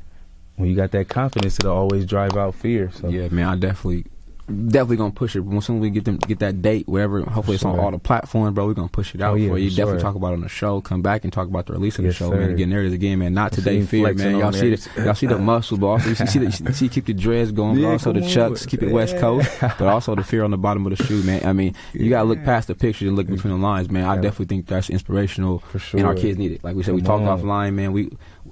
when 0.56 0.70
you 0.70 0.74
got 0.74 0.92
that 0.92 1.08
confidence, 1.10 1.58
it'll 1.60 1.76
always 1.76 2.06
drive 2.06 2.34
out 2.38 2.54
fear. 2.54 2.90
So 2.92 3.08
Yeah, 3.10 3.28
man, 3.28 3.46
I 3.46 3.56
definitely 3.56 4.06
definitely 4.50 4.96
gonna 4.96 5.10
push 5.12 5.36
it. 5.36 5.44
As 5.46 5.64
soon 5.64 5.76
as 5.76 5.82
we 5.82 5.90
get 5.90 6.04
them 6.04 6.16
get 6.18 6.38
that 6.40 6.60
date, 6.62 6.86
whatever, 6.88 7.22
hopefully 7.22 7.54
it's 7.54 7.64
on 7.64 7.78
all 7.78 7.90
the 7.90 7.98
platforms, 7.98 8.54
bro. 8.54 8.66
We're 8.66 8.74
gonna 8.74 8.88
push 8.88 9.14
it 9.14 9.20
out 9.20 9.32
Oh, 9.32 9.34
yeah, 9.36 9.48
for 9.48 9.58
you. 9.58 9.70
for 9.70 9.76
Definitely 9.76 10.00
sure. 10.00 10.08
talk 10.08 10.14
about 10.16 10.30
it 10.32 10.34
on 10.36 10.40
the 10.42 10.48
show. 10.48 10.80
Come 10.80 11.02
back 11.02 11.24
and 11.24 11.32
talk 11.32 11.48
about 11.48 11.66
the 11.66 11.72
release 11.72 11.98
of 11.98 12.04
Yes, 12.04 12.14
the 12.18 12.24
show, 12.24 12.30
man. 12.30 12.48
sir. 12.48 12.50
Again, 12.54 12.70
there 12.70 12.80
it 12.82 12.86
is 12.86 12.92
again, 12.92 13.18
man. 13.20 13.34
Not 13.34 13.52
today, 13.52 13.82
fear, 13.82 14.12
man. 14.14 14.38
Y'all 14.38 14.52
see 14.52 14.74
there. 14.74 14.76
the 14.96 15.04
y'all 15.04 15.14
see 15.14 15.26
the 15.26 15.38
muscle, 15.50 15.76
but 15.78 15.86
also 15.86 16.08
you 16.10 16.14
see, 16.14 16.26
see, 16.26 16.38
the, 16.38 16.72
see 16.72 16.88
keep 16.88 17.06
the 17.06 17.14
dreads 17.14 17.52
going, 17.52 17.80
but 17.80 17.88
also 17.88 18.12
the 18.12 18.20
chucks, 18.28 18.66
keep 18.66 18.82
it 18.82 18.90
West 18.92 19.16
Coast, 19.18 19.50
but 19.60 19.82
also 19.82 20.14
the 20.14 20.24
fear 20.24 20.44
on 20.44 20.50
the 20.50 20.58
bottom 20.58 20.86
of 20.86 20.96
the 20.96 21.04
shoe, 21.04 21.22
man. 21.22 21.44
I 21.44 21.52
mean, 21.52 21.74
you 21.92 22.10
gotta 22.10 22.28
look 22.28 22.42
past 22.44 22.68
the 22.68 22.74
pictures 22.74 23.08
and 23.08 23.16
look 23.16 23.26
between 23.26 23.52
the 23.52 23.58
lines, 23.58 23.90
man. 23.90 24.04
I 24.04 24.16
definitely 24.16 24.46
think 24.46 24.66
that's 24.66 24.90
inspirational, 24.90 25.58
For 25.60 25.78
sure. 25.78 25.98
and 25.98 26.06
our 26.06 26.14
kids 26.14 26.38
need 26.38 26.52
it. 26.52 26.64
Like 26.64 26.76
we 26.76 26.82
said, 26.82 26.94
we 26.94 27.02
Come 27.02 27.24
talked 27.24 27.42
on. 27.42 27.48
offline, 27.48 27.74
man. 27.74 27.92
We 27.92 28.10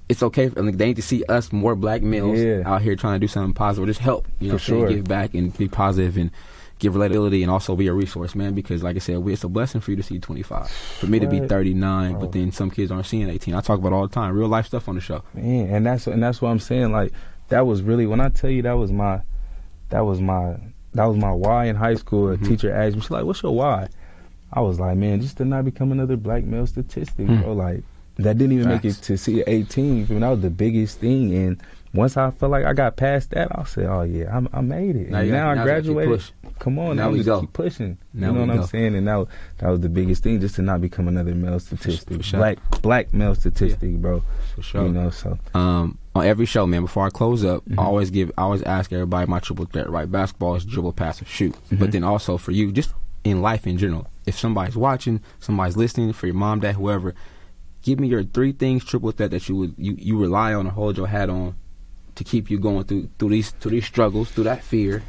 it's 0.08 0.22
okay. 0.22 0.48
For, 0.48 0.62
like, 0.62 0.76
they 0.76 0.86
need 0.86 0.96
to 0.96 1.02
see 1.02 1.24
us 1.24 1.52
more 1.52 1.74
black 1.74 2.02
males 2.02 2.38
Yeah. 2.38 2.62
out 2.64 2.82
here 2.82 2.96
trying 2.96 3.14
to 3.14 3.18
do 3.18 3.28
something 3.28 3.54
positive, 3.54 3.88
just 3.88 4.00
help. 4.00 4.26
You 4.40 4.52
know, 4.52 4.58
For 4.58 4.72
what 4.74 4.78
I'm 4.80 4.80
saying? 4.80 4.80
sure. 4.80 4.96
give 4.96 5.08
back 5.08 5.34
and 5.34 5.56
be 5.56 5.68
positive 5.68 6.16
and 6.16 6.30
give 6.78 6.94
relatability 6.94 7.42
and 7.42 7.50
also 7.50 7.74
be 7.74 7.88
a 7.88 7.92
resource, 7.92 8.34
man. 8.34 8.54
Because 8.54 8.82
like 8.82 8.96
I 8.96 9.00
said, 9.00 9.18
we, 9.18 9.32
it's 9.32 9.42
a 9.44 9.48
blessing 9.48 9.80
for 9.80 9.90
you 9.90 9.96
to 9.96 10.02
see 10.02 10.18
25. 10.18 10.68
For 10.70 11.06
me 11.06 11.18
to 11.18 11.26
be 11.26 11.40
39, 11.40 12.14
Oh. 12.14 12.18
but 12.20 12.32
then 12.32 12.52
some 12.52 12.70
kids 12.70 12.90
aren't 12.92 13.06
seeing 13.06 13.28
18. 13.28 13.54
I 13.54 13.60
talk 13.60 13.78
about 13.80 13.92
all 13.92 14.06
the 14.06 14.14
time, 14.14 14.36
real 14.36 14.48
life 14.48 14.66
stuff 14.66 14.88
on 14.88 14.94
the 14.94 15.00
show. 15.00 15.22
Man, 15.34 15.68
and 15.74 15.84
that's 15.86 16.06
and 16.06 16.22
that's 16.22 16.40
what 16.40 16.50
I'm 16.50 16.60
saying. 16.60 16.92
Like 16.92 17.12
that 17.48 17.66
was 17.66 17.82
really 17.82 18.06
when 18.06 18.20
I 18.20 18.28
tell 18.28 18.50
you 18.50 18.62
that 18.62 18.74
was 18.78 18.92
my 18.92 19.22
that 19.88 20.00
was 20.00 20.20
my 20.20 20.56
that 20.94 21.04
was 21.06 21.16
my 21.16 21.32
why 21.32 21.64
in 21.66 21.76
high 21.76 21.94
school. 21.94 22.30
A 22.30 22.36
Mhm. 22.36 22.46
teacher 22.46 22.72
asked 22.72 22.94
me, 22.94 23.00
she's 23.02 23.10
like, 23.10 23.24
"What's 23.24 23.42
your 23.42 23.54
why?" 23.54 23.88
I 24.52 24.60
was 24.60 24.78
like, 24.80 24.96
"Man, 24.96 25.20
just 25.20 25.36
to 25.38 25.44
not 25.44 25.64
become 25.64 25.90
another 25.92 26.16
black 26.16 26.44
male 26.44 26.66
statistic, 26.66 27.26
Hmm. 27.26 27.40
bro." 27.42 27.52
Like 27.54 27.82
that 28.18 28.36
didn't 28.38 28.52
even 28.52 28.68
make 28.68 28.84
it 28.84 28.94
to 28.94 29.16
see 29.16 29.42
18. 29.46 29.96
You 29.98 30.06
feel 30.06 30.14
me? 30.16 30.20
That 30.20 30.30
was 30.30 30.40
the 30.40 30.50
biggest 30.50 31.00
thing. 31.00 31.34
And 31.34 31.62
once 31.94 32.16
I 32.16 32.30
felt 32.32 32.52
like 32.52 32.64
I 32.64 32.72
got 32.74 32.96
past 32.96 33.30
that, 33.30 33.48
I 33.56 33.64
said, 33.64 33.86
"Oh 33.86 34.02
yeah, 34.02 34.36
I'm, 34.36 34.48
I 34.52 34.60
made 34.60 34.96
it." 34.96 35.10
Now 35.10 35.20
And 35.20 35.30
now, 35.30 35.48
I 35.50 35.54
now 35.54 35.60
keep 35.62 35.66
graduated. 35.66 36.22
Come 36.58 36.78
on, 36.80 36.96
Now 36.96 37.04
now, 37.04 37.10
we 37.10 37.18
just 37.18 37.26
go. 37.26 37.40
keep 37.42 37.52
pushing. 37.52 37.96
Now 38.12 38.28
you 38.28 38.32
know 38.34 38.40
what 38.46 38.50
I'm 38.58 38.66
saying? 38.66 38.96
And 38.96 39.06
that 39.06 39.14
was, 39.14 39.28
that 39.58 39.68
was 39.70 39.80
the 39.80 39.88
biggest 39.88 40.24
thing, 40.24 40.40
just 40.40 40.56
to 40.56 40.62
not 40.62 40.80
become 40.80 41.06
another 41.06 41.32
male 41.34 41.60
statistic, 41.60 42.24
sure. 42.24 42.40
black 42.40 42.58
black 42.82 43.14
male 43.14 43.34
statistic, 43.36 43.94
bro. 43.98 44.24
For 44.56 44.62
sure. 44.62 44.82
You 44.86 44.92
know, 44.92 45.10
so 45.10 45.38
um, 45.54 45.96
on 46.16 46.26
every 46.26 46.46
show, 46.46 46.66
man. 46.66 46.82
Before 46.82 47.06
I 47.06 47.10
close 47.10 47.44
up, 47.44 47.64
Mhm. 47.66 47.78
I 47.78 47.84
always 47.84 48.10
give, 48.10 48.32
I 48.36 48.42
always 48.42 48.62
ask 48.64 48.92
everybody 48.92 49.30
my 49.30 49.38
triple 49.38 49.66
threat. 49.66 49.88
Right, 49.88 50.10
basketball 50.10 50.56
is 50.56 50.64
dribble, 50.64 50.94
pass, 50.94 51.22
or 51.22 51.26
shoot. 51.26 51.54
Mhm. 51.70 51.78
But 51.78 51.92
then 51.92 52.02
also 52.02 52.36
for 52.38 52.50
you, 52.50 52.72
just 52.72 52.92
in 53.22 53.40
life 53.40 53.64
in 53.66 53.78
general, 53.78 54.08
if 54.26 54.36
somebody's 54.36 54.76
watching, 54.76 55.20
somebody's 55.38 55.76
listening, 55.76 56.12
for 56.12 56.26
your 56.26 56.34
mom, 56.34 56.58
dad, 56.60 56.74
whoever, 56.74 57.14
give 57.88 57.98
me 58.00 58.08
your 58.08 58.22
three 58.22 58.52
things 58.52 58.84
triple 58.84 59.10
threat 59.12 59.30
that 59.30 59.48
you 59.48 59.56
would 59.56 59.74
you, 59.78 59.94
you 59.98 60.18
rely 60.18 60.52
on 60.52 60.66
or 60.66 60.70
hold 60.70 60.96
your 60.98 61.06
hat 61.06 61.30
on 61.30 61.54
to 62.16 62.22
keep 62.24 62.50
you 62.50 62.58
going 62.58 62.84
through 62.84 63.08
through 63.18 63.30
these 63.30 63.50
through 63.60 63.70
these 63.72 63.86
struggles, 63.86 64.30
through 64.30 64.44
that 64.44 64.62
fear. 64.62 65.02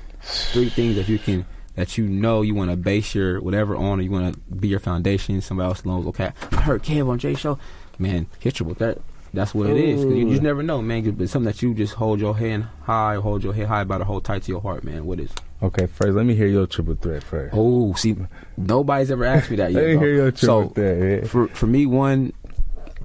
Three 0.53 0.69
things 0.69 0.95
that 0.95 1.07
you 1.09 1.19
can 1.19 1.45
that 1.75 1.97
you 1.97 2.05
know 2.07 2.41
you 2.41 2.53
want 2.55 2.71
to 2.71 2.77
base 2.77 3.13
your 3.15 3.41
whatever 3.41 3.75
on, 3.75 3.99
or 3.99 4.01
you 4.01 4.11
want 4.11 4.33
to 4.33 4.39
be 4.55 4.67
your 4.69 4.79
foundation. 4.79 5.41
Somebody 5.41 5.67
else 5.67 5.83
knows. 5.85 6.05
Okay, 6.07 6.31
I 6.51 6.61
heard 6.61 6.83
Kev 6.83 7.09
on 7.09 7.19
Jay 7.19 7.35
show. 7.35 7.57
Man, 7.97 8.27
hit 8.39 8.55
triple 8.55 8.75
threat. 8.75 8.97
That's 9.33 9.53
what 9.53 9.67
it 9.69 9.77
is. 9.77 10.03
'Cause 10.03 10.13
You 10.13 10.25
Ooh. 10.27 10.31
just 10.31 10.41
never 10.41 10.63
know, 10.63 10.81
man. 10.81 11.09
But 11.11 11.29
something 11.29 11.45
that 11.51 11.61
you 11.61 11.73
just 11.75 11.93
hold 11.93 12.19
your 12.19 12.35
hand 12.35 12.65
high, 12.83 13.15
hold 13.15 13.43
your 13.43 13.53
head 13.53 13.67
high 13.67 13.81
about 13.81 13.99
to 13.99 14.05
hold 14.05 14.23
tight 14.25 14.41
to 14.43 14.51
your 14.51 14.61
heart, 14.61 14.83
man. 14.83 15.05
What 15.05 15.19
is? 15.19 15.31
okay. 15.61 15.85
First, 15.87 16.13
let 16.15 16.25
me 16.25 16.33
hear 16.35 16.47
your 16.47 16.65
triple 16.67 16.95
threat 16.95 17.21
first. 17.23 17.53
Oh, 17.55 17.93
see, 17.93 18.15
nobody's 18.57 19.11
ever 19.11 19.25
asked 19.25 19.49
me 19.51 19.57
that 19.57 19.71
yet. 19.73 19.81
Let 19.81 19.87
me 19.89 19.95
bro. 19.97 20.03
hear 20.05 20.15
your 20.15 20.31
triple 20.31 20.63
so 20.67 20.69
threat. 20.69 20.97
Yeah. 21.23 21.27
for 21.27 21.47
for 21.49 21.67
me, 21.67 21.85
one, 21.85 22.33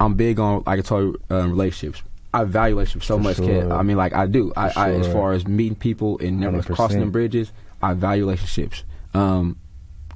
I'm 0.01 0.15
big 0.15 0.39
on 0.41 0.63
like 0.67 0.79
I 0.79 0.83
told 0.83 1.15
you, 1.31 1.37
um, 1.37 1.51
relationships. 1.51 2.03
I 2.33 2.45
value 2.45 2.75
relationships 2.75 3.07
so 3.07 3.17
For 3.17 3.23
much, 3.23 3.37
sure. 3.37 3.47
kid. 3.47 3.71
I 3.71 3.83
mean, 3.83 3.97
like 3.97 4.13
I 4.13 4.27
do. 4.27 4.53
I, 4.57 4.71
For 4.71 4.79
I 4.81 4.91
as 4.95 5.07
far 5.13 5.33
as 5.33 5.47
meeting 5.47 5.77
people 5.77 6.19
and 6.19 6.41
never 6.41 6.59
100%. 6.63 6.75
crossing 6.75 7.01
them 7.01 7.11
bridges, 7.13 7.53
I 7.83 7.95
value 7.95 8.25
relationships. 8.25 8.83
Um, 9.15 9.57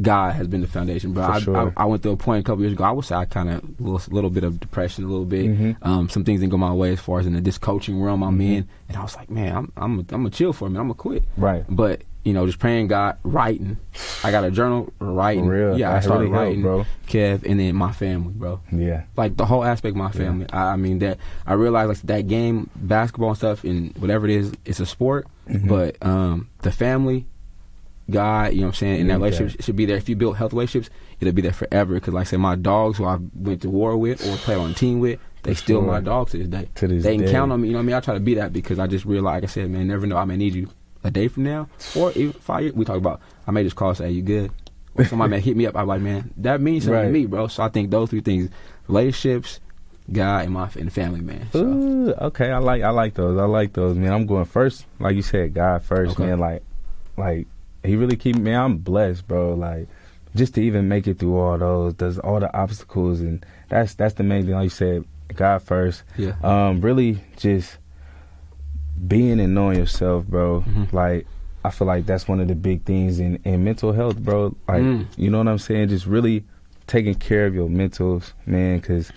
God 0.00 0.34
has 0.34 0.46
been 0.46 0.60
the 0.60 0.68
foundation, 0.68 1.12
bro. 1.12 1.24
I, 1.24 1.40
sure. 1.40 1.72
I, 1.76 1.82
I 1.82 1.84
went 1.86 2.02
through 2.04 2.12
a 2.12 2.16
point 2.16 2.40
a 2.40 2.42
couple 2.44 2.60
years 2.62 2.72
ago. 2.72 2.84
I 2.84 2.92
would 2.92 3.04
say 3.04 3.16
I 3.16 3.24
kind 3.24 3.48
of 3.50 3.64
a 3.64 3.82
little, 3.82 4.00
little 4.14 4.30
bit 4.30 4.44
of 4.44 4.60
depression, 4.60 5.02
a 5.04 5.08
little 5.08 5.24
bit. 5.24 5.46
Mhm. 5.46 5.76
Um, 5.82 6.08
some 6.08 6.24
things 6.24 6.38
didn't 6.40 6.52
go 6.52 6.56
my 6.56 6.72
way 6.72 6.92
as 6.92 7.00
far 7.00 7.18
as 7.18 7.26
in 7.26 7.32
the, 7.34 7.40
this 7.40 7.58
coaching 7.58 8.00
realm 8.00 8.22
I'm 8.22 8.38
Mhm. 8.38 8.42
in, 8.58 8.68
and 8.88 8.96
I 8.96 9.02
was 9.02 9.16
like, 9.16 9.28
man, 9.30 9.56
I'm 9.56 9.72
I'm 9.76 9.98
a, 10.00 10.04
I'm 10.14 10.26
a 10.26 10.30
chill 10.30 10.52
for 10.52 10.68
me. 10.70 10.76
I'm 10.78 10.84
gonna 10.84 10.94
quit. 10.94 11.24
Right. 11.36 11.64
But 11.68 12.02
you 12.28 12.34
know, 12.34 12.44
just 12.44 12.58
praying 12.58 12.88
God, 12.88 13.16
writing. 13.22 13.78
I 14.22 14.30
got 14.30 14.44
a 14.44 14.50
journal, 14.50 14.92
writing. 14.98 15.46
For 15.46 15.70
real. 15.70 15.78
Yeah, 15.78 15.94
I 15.94 16.00
started 16.00 16.24
really 16.24 16.32
helped, 16.32 16.44
writing, 16.44 16.62
bro. 16.62 16.86
Kev, 17.06 17.42
and 17.50 17.58
then 17.58 17.74
my 17.74 17.90
family, 17.90 18.34
bro. 18.34 18.60
Yeah. 18.70 19.04
Like 19.16 19.38
the 19.38 19.46
whole 19.46 19.64
aspect 19.64 19.92
of 19.92 19.96
my 19.96 20.12
family. 20.12 20.44
I, 20.52 20.72
I 20.72 20.76
mean 20.76 20.98
that 20.98 21.16
I 21.46 21.54
realized 21.54 21.88
like 21.88 21.98
that 22.02 22.28
game, 22.28 22.68
basketball 22.76 23.30
and 23.30 23.38
stuff, 23.38 23.64
and 23.64 23.96
whatever 23.96 24.26
it 24.26 24.32
is, 24.32 24.52
it's 24.66 24.78
a 24.78 24.84
sport. 24.84 25.26
Mhm. 25.48 25.68
But 25.68 26.06
um, 26.06 26.50
the 26.60 26.70
family, 26.70 27.24
God, 28.10 28.52
you 28.52 28.60
know 28.60 28.66
what 28.66 28.68
I'm 28.68 28.74
saying, 28.74 29.00
and 29.00 29.08
that 29.08 29.14
Need 29.14 29.24
relationship 29.24 29.62
should 29.62 29.76
be 29.76 29.86
there. 29.86 29.96
If 29.96 30.10
you 30.10 30.16
build 30.16 30.36
health 30.36 30.52
relationships, 30.52 30.94
it'll 31.20 31.32
be 31.32 31.40
there 31.40 31.54
forever. 31.54 31.94
Because 31.94 32.12
like 32.12 32.26
I 32.26 32.30
said, 32.30 32.40
my 32.40 32.56
dogs 32.56 32.98
who 32.98 33.06
I 33.06 33.16
went 33.34 33.62
to 33.62 33.70
war 33.70 33.96
with 33.96 34.20
or 34.26 34.36
played 34.36 34.58
on 34.58 34.72
a 34.72 34.74
team 34.74 35.00
with, 35.00 35.18
they 35.44 35.54
still 35.54 35.80
sure. 35.80 35.90
my 35.90 36.00
dogs 36.00 36.32
to 36.32 36.38
this 36.38 36.48
day. 36.48 36.68
To 36.74 36.88
this 36.88 37.02
day. 37.02 37.08
they 37.08 37.16
can 37.16 37.24
day. 37.24 37.32
count 37.32 37.52
on 37.52 37.62
me. 37.62 37.68
You 37.68 37.72
know 37.72 37.78
what 37.78 37.84
I 37.84 37.86
mean? 37.86 37.96
I 37.96 38.00
try 38.00 38.12
to 38.12 38.20
be 38.20 38.34
that 38.34 38.52
because 38.52 38.78
I 38.78 38.86
just 38.86 39.06
realize, 39.06 39.36
like 39.36 39.44
I 39.44 39.46
said, 39.46 39.70
man, 39.70 39.88
never 39.88 40.06
know. 40.06 40.18
I 40.18 40.26
may 40.26 40.36
need 40.36 40.54
you 40.54 40.68
a 41.04 41.10
day 41.10 41.28
from 41.28 41.44
now 41.44 41.68
or 41.96 42.12
even 42.12 42.32
five 42.32 42.62
years. 42.62 42.74
We 42.74 42.84
talk 42.84 42.96
about. 42.96 43.20
I 43.46 43.50
may 43.50 43.62
just 43.64 43.76
call 43.76 43.88
and 43.90 43.98
say, 43.98 44.06
"Hey, 44.06 44.12
you 44.12 44.22
good?" 44.22 44.50
Or 44.94 45.04
somebody 45.04 45.30
may 45.30 45.40
hit 45.40 45.56
me 45.56 45.64
up. 45.66 45.76
I'm 45.76 45.86
like, 45.86 46.00
man, 46.00 46.32
that 46.38 46.60
means 46.60 46.84
something 46.84 47.02
to 47.04 47.08
me, 47.12 47.26
bro. 47.26 47.46
So 47.46 47.62
I 47.62 47.68
think 47.68 47.90
those 47.90 48.10
three 48.10 48.20
things: 48.20 48.50
relationships, 48.88 49.60
God, 50.10 50.44
and 50.44 50.54
my 50.54 50.68
and 50.76 50.92
family, 50.92 51.20
man. 51.20 51.48
So 51.52 51.64
Ooh, 51.64 52.12
okay, 52.12 52.50
I 52.50 52.58
like 52.58 52.82
I 52.82 52.90
like 52.90 53.14
those. 53.14 53.38
I 53.38 53.44
like 53.44 53.72
those, 53.74 53.96
man. 53.96 54.12
I'm 54.12 54.26
going 54.26 54.44
first, 54.44 54.86
like 54.98 55.14
you 55.16 55.22
said, 55.22 55.54
God 55.54 55.82
first, 55.82 56.12
Okay. 56.12 56.26
man. 56.26 56.38
Like, 56.40 56.62
like 57.16 57.46
he 57.84 57.94
really 57.96 58.16
keep 58.16 58.36
me. 58.36 58.52
I'm 58.52 58.78
blessed, 58.78 59.28
bro. 59.28 59.54
Like, 59.54 59.86
just 60.34 60.54
to 60.54 60.62
even 60.62 60.88
make 60.88 61.06
it 61.06 61.18
through 61.20 61.36
all 61.38 61.58
those, 61.58 61.94
does 61.94 62.18
all 62.18 62.40
the 62.40 62.52
obstacles, 62.56 63.20
and 63.20 63.44
that's 63.68 63.94
that's 63.94 64.14
the 64.14 64.24
main 64.24 64.44
thing. 64.46 64.54
Like 64.54 64.64
you 64.64 64.70
said, 64.70 65.04
God 65.34 65.62
first. 65.62 66.02
yeah, 66.16 66.32
Um, 66.42 66.80
really 66.80 67.22
just 67.36 67.78
being 69.06 69.38
and 69.40 69.54
knowing 69.54 69.78
yourself, 69.78 70.26
bro. 70.26 70.64
Mhm. 70.66 70.92
Like, 70.92 71.26
I 71.64 71.70
feel 71.70 71.86
like 71.86 72.06
that's 72.06 72.26
one 72.28 72.40
of 72.40 72.48
the 72.48 72.54
big 72.54 72.84
things 72.84 73.18
in 73.20 73.38
in 73.44 73.62
mental 73.64 73.92
health, 73.92 74.18
bro. 74.18 74.56
Like, 74.66 74.82
Mm. 74.82 75.06
you 75.16 75.30
know 75.30 75.38
what 75.38 75.48
I'm 75.48 75.58
saying? 75.58 75.88
Just 75.88 76.06
really 76.06 76.44
taking 76.86 77.14
care 77.14 77.46
of 77.46 77.54
your 77.54 77.68
mentals, 77.68 78.32
man, 78.46 78.78
because. 78.78 79.10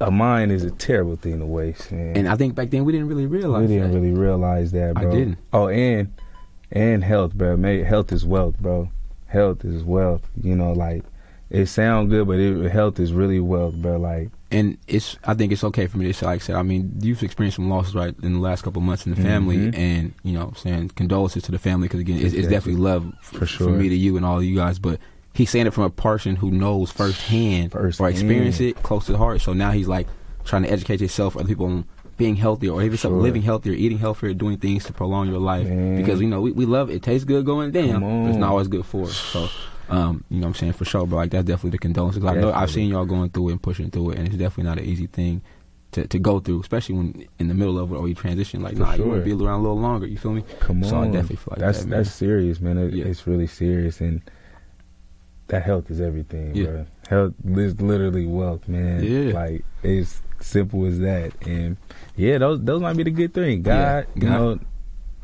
A 0.00 0.12
mind 0.12 0.52
is 0.52 0.62
a 0.62 0.70
terrible 0.70 1.16
thing 1.16 1.40
to 1.40 1.44
waste, 1.46 1.90
man. 1.90 2.16
and 2.16 2.28
I 2.28 2.36
think 2.36 2.54
back 2.54 2.70
then 2.70 2.84
we 2.84 2.92
didn't 2.92 3.08
really 3.08 3.26
realize 3.26 3.62
we 3.68 3.74
didn't 3.74 3.90
that. 3.90 3.98
really 3.98 4.12
realize 4.12 4.70
that, 4.70 4.92
I 4.96 5.02
bro. 5.02 5.10
didn't. 5.10 5.38
Oh, 5.52 5.66
and 5.66 6.12
and 6.70 7.02
health, 7.02 7.34
bro. 7.34 7.56
May, 7.56 7.82
health 7.82 8.12
is 8.12 8.24
wealth, 8.24 8.56
bro. 8.60 8.90
Health 9.26 9.64
is 9.64 9.82
wealth. 9.82 10.22
You 10.40 10.54
know, 10.54 10.70
like 10.72 11.02
it 11.50 11.66
sounds 11.66 12.10
good, 12.10 12.28
but 12.28 12.38
it, 12.38 12.70
health 12.70 13.00
is 13.00 13.12
really 13.12 13.40
wealth, 13.40 13.74
bro. 13.74 13.96
Like, 13.98 14.30
and 14.50 14.78
it's 14.86 15.16
I 15.24 15.34
think 15.34 15.52
it's 15.52 15.64
okay 15.64 15.86
for 15.86 15.98
me 15.98 16.06
to 16.06 16.12
say, 16.14 16.26
like 16.26 16.40
I 16.40 16.44
said, 16.44 16.56
I 16.56 16.62
mean, 16.62 16.92
you've 17.00 17.22
experienced 17.22 17.56
some 17.56 17.68
losses 17.68 17.94
right 17.94 18.14
in 18.22 18.32
the 18.34 18.38
last 18.40 18.62
couple 18.62 18.80
of 18.80 18.86
months 18.86 19.04
in 19.06 19.14
the 19.14 19.20
family, 19.22 19.56
Mhm. 19.58 19.76
and 19.78 20.14
you 20.22 20.32
know, 20.32 20.52
saying 20.56 20.90
condolences 20.96 21.42
to 21.44 21.52
the 21.52 21.58
family 21.58 21.86
because 21.88 22.00
again, 22.00 22.18
it's, 22.18 22.34
it's 22.34 22.48
definitely 22.48 22.80
love 22.80 23.12
For 23.20 23.40
for 23.40 23.46
sure. 23.46 23.70
me 23.70 23.88
to 23.88 23.96
you 23.96 24.16
and 24.16 24.24
all 24.24 24.38
of 24.38 24.44
you 24.44 24.56
guys, 24.56 24.78
but. 24.78 24.98
He's 25.34 25.50
saying 25.50 25.68
it 25.68 25.72
from 25.74 25.84
a 25.84 25.90
person 25.90 26.34
who 26.34 26.50
knows 26.50 26.90
firsthand, 26.90 27.72
or 27.72 27.82
Firsthand. 27.82 28.10
experience 28.10 28.58
it 28.60 28.82
close 28.82 29.06
to 29.06 29.12
the 29.12 29.18
heart. 29.18 29.40
So 29.40 29.52
now 29.52 29.70
he's 29.70 29.86
like 29.86 30.08
trying 30.44 30.64
to 30.64 30.72
educate 30.72 31.00
yourself, 31.00 31.36
other 31.36 31.46
people 31.46 31.66
on 31.66 31.84
being 32.16 32.34
healthier, 32.34 32.72
or 32.72 32.82
even 32.82 32.96
Sure. 32.98 33.12
living 33.12 33.42
healthier, 33.42 33.72
eating 33.72 33.98
healthier, 33.98 34.34
doing 34.34 34.56
things 34.56 34.82
to 34.86 34.92
prolong 34.92 35.28
your 35.28 35.38
life. 35.38 35.68
Man. 35.68 35.94
Because 35.96 36.20
you 36.20 36.26
know 36.26 36.40
we, 36.40 36.50
we 36.50 36.66
love 36.66 36.90
it. 36.90 36.94
it 36.94 37.02
tastes 37.04 37.24
good 37.24 37.44
going 37.46 37.70
down, 37.70 38.00
but 38.00 38.30
it's 38.30 38.38
not 38.38 38.50
always 38.50 38.66
good 38.66 38.84
for 38.84 39.04
us. 39.04 39.14
So 39.16 39.48
um, 39.90 40.24
you 40.28 40.36
know 40.38 40.42
what 40.42 40.48
I'm 40.48 40.54
saying 40.54 40.72
for 40.74 40.84
sure, 40.84 41.06
but 41.06 41.16
like 41.16 41.30
that's 41.30 41.46
definitely 41.46 41.70
the 41.70 41.78
condolences. 41.78 42.24
I 42.24 42.34
know 42.34 42.52
I've 42.52 42.70
seen 42.70 42.88
y'all 42.90 43.04
going 43.06 43.30
through 43.30 43.48
it 43.48 43.52
and 43.52 43.62
pushing 43.62 43.90
through 43.90 44.10
it, 44.10 44.18
and 44.18 44.26
it's 44.28 44.36
definitely 44.36 44.64
not 44.64 44.78
an 44.78 44.84
easy 44.84 45.06
thing 45.06 45.40
to, 45.92 46.06
to 46.06 46.18
go 46.18 46.38
through, 46.40 46.60
especially 46.60 46.94
when 46.96 47.26
in 47.38 47.48
the 47.48 47.54
middle 47.54 47.78
of 47.78 47.90
it 47.92 47.94
or 47.96 48.06
you 48.08 48.14
transition. 48.14 48.60
Like, 48.62 48.74
For 48.74 48.80
nah, 48.80 48.94
you 48.94 49.04
want 49.06 49.24
to 49.24 49.36
be 49.36 49.44
around 49.44 49.60
a 49.60 49.62
little 49.62 49.78
longer. 49.80 50.06
You 50.06 50.18
feel 50.18 50.32
me? 50.32 50.44
come 50.60 50.84
So 50.84 50.96
I 50.96 51.00
on, 51.06 51.12
definitely 51.12 51.36
feel 51.36 51.52
like 51.52 51.60
that's 51.60 51.80
that, 51.84 51.90
that's 51.90 52.12
serious, 52.12 52.60
man. 52.60 52.76
It, 52.78 52.92
Yeah. 52.94 53.04
It's 53.06 53.26
really 53.26 53.46
serious, 53.46 54.00
and 54.00 54.20
that 55.48 55.62
health 55.62 55.90
is 55.90 56.00
everything, 56.00 56.54
Yeah. 56.54 56.64
bro. 56.66 56.86
Health 57.08 57.34
is 57.56 57.80
literally 57.80 58.26
wealth, 58.26 58.68
man. 58.68 59.02
Yeah. 59.04 59.32
like 59.32 59.64
it's 59.82 60.20
simple 60.40 60.84
as 60.84 60.98
that, 61.00 61.32
and 61.46 61.78
yeah, 62.16 62.36
those 62.38 62.60
those 62.62 62.82
might 62.82 62.96
be 62.96 63.04
the 63.04 63.10
good 63.10 63.32
thing. 63.32 63.62
God, 63.62 64.06
Yeah, 64.14 64.22
you 64.22 64.28
know, 64.28 64.58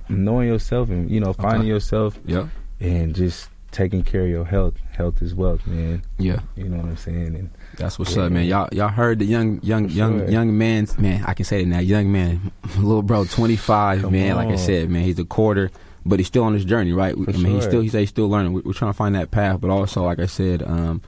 knowing 0.09 0.49
yourself 0.49 0.89
and 0.89 1.11
you 1.11 1.21
know 1.21 1.35
finding 1.35 1.61
Okay. 1.63 1.69
yourself 1.69 2.19
Yeah, 2.25 2.49
and 2.81 3.15
just 3.15 3.51
taking 3.75 4.03
care 4.03 4.23
of 4.23 4.29
your 4.31 4.45
health. 4.45 4.75
Health 4.93 5.21
is 5.21 5.35
wealth, 5.35 5.67
man. 5.67 6.03
yeah. 6.19 6.39
You 6.57 6.69
know 6.69 6.77
what 6.79 6.87
I'm 6.87 6.97
saying? 6.97 7.35
And 7.37 7.51
That's 7.77 7.99
what's 7.99 8.15
Yeah. 8.17 8.23
up, 8.25 8.33
man. 8.33 8.47
Y'all, 8.47 8.69
y'all 8.73 8.89
heard 8.89 9.19
the 9.19 9.25
young, 9.27 9.61
young, 9.63 9.89
young, 9.91 10.21
sure. 10.21 10.31
young 10.31 10.57
man's 10.57 10.97
man. 10.99 11.25
I 11.27 11.35
can 11.35 11.45
say 11.45 11.61
it 11.63 11.67
now. 11.69 11.81
Young 11.81 12.11
man, 12.13 12.53
little 12.79 13.03
bro, 13.03 13.25
twenty 13.25 13.57
five, 13.57 14.03
Come 14.03 14.13
man. 14.13 14.37
Like 14.37 14.49
I 14.49 14.57
said, 14.57 14.89
man, 14.89 15.03
he's 15.03 15.19
a 15.19 15.25
quarter, 15.25 15.71
but 16.07 16.19
he's 16.21 16.29
still 16.29 16.45
on 16.45 16.55
his 16.55 16.65
journey, 16.65 16.93
right? 16.93 17.15
For 17.15 17.31
I 17.31 17.33
mean, 17.35 17.55
he's 17.57 17.65
still, 17.65 17.81
he 17.81 17.89
say 17.89 18.01
he's 18.01 18.09
still 18.11 18.29
learning. 18.29 18.53
We- 18.53 18.63
We're 18.65 18.73
trying 18.73 18.93
to 18.93 18.97
find 18.97 19.15
that 19.17 19.31
path, 19.33 19.61
but 19.61 19.71
also, 19.71 20.05
like 20.05 20.21
I 20.21 20.27
said, 20.27 20.63
um, 20.63 21.03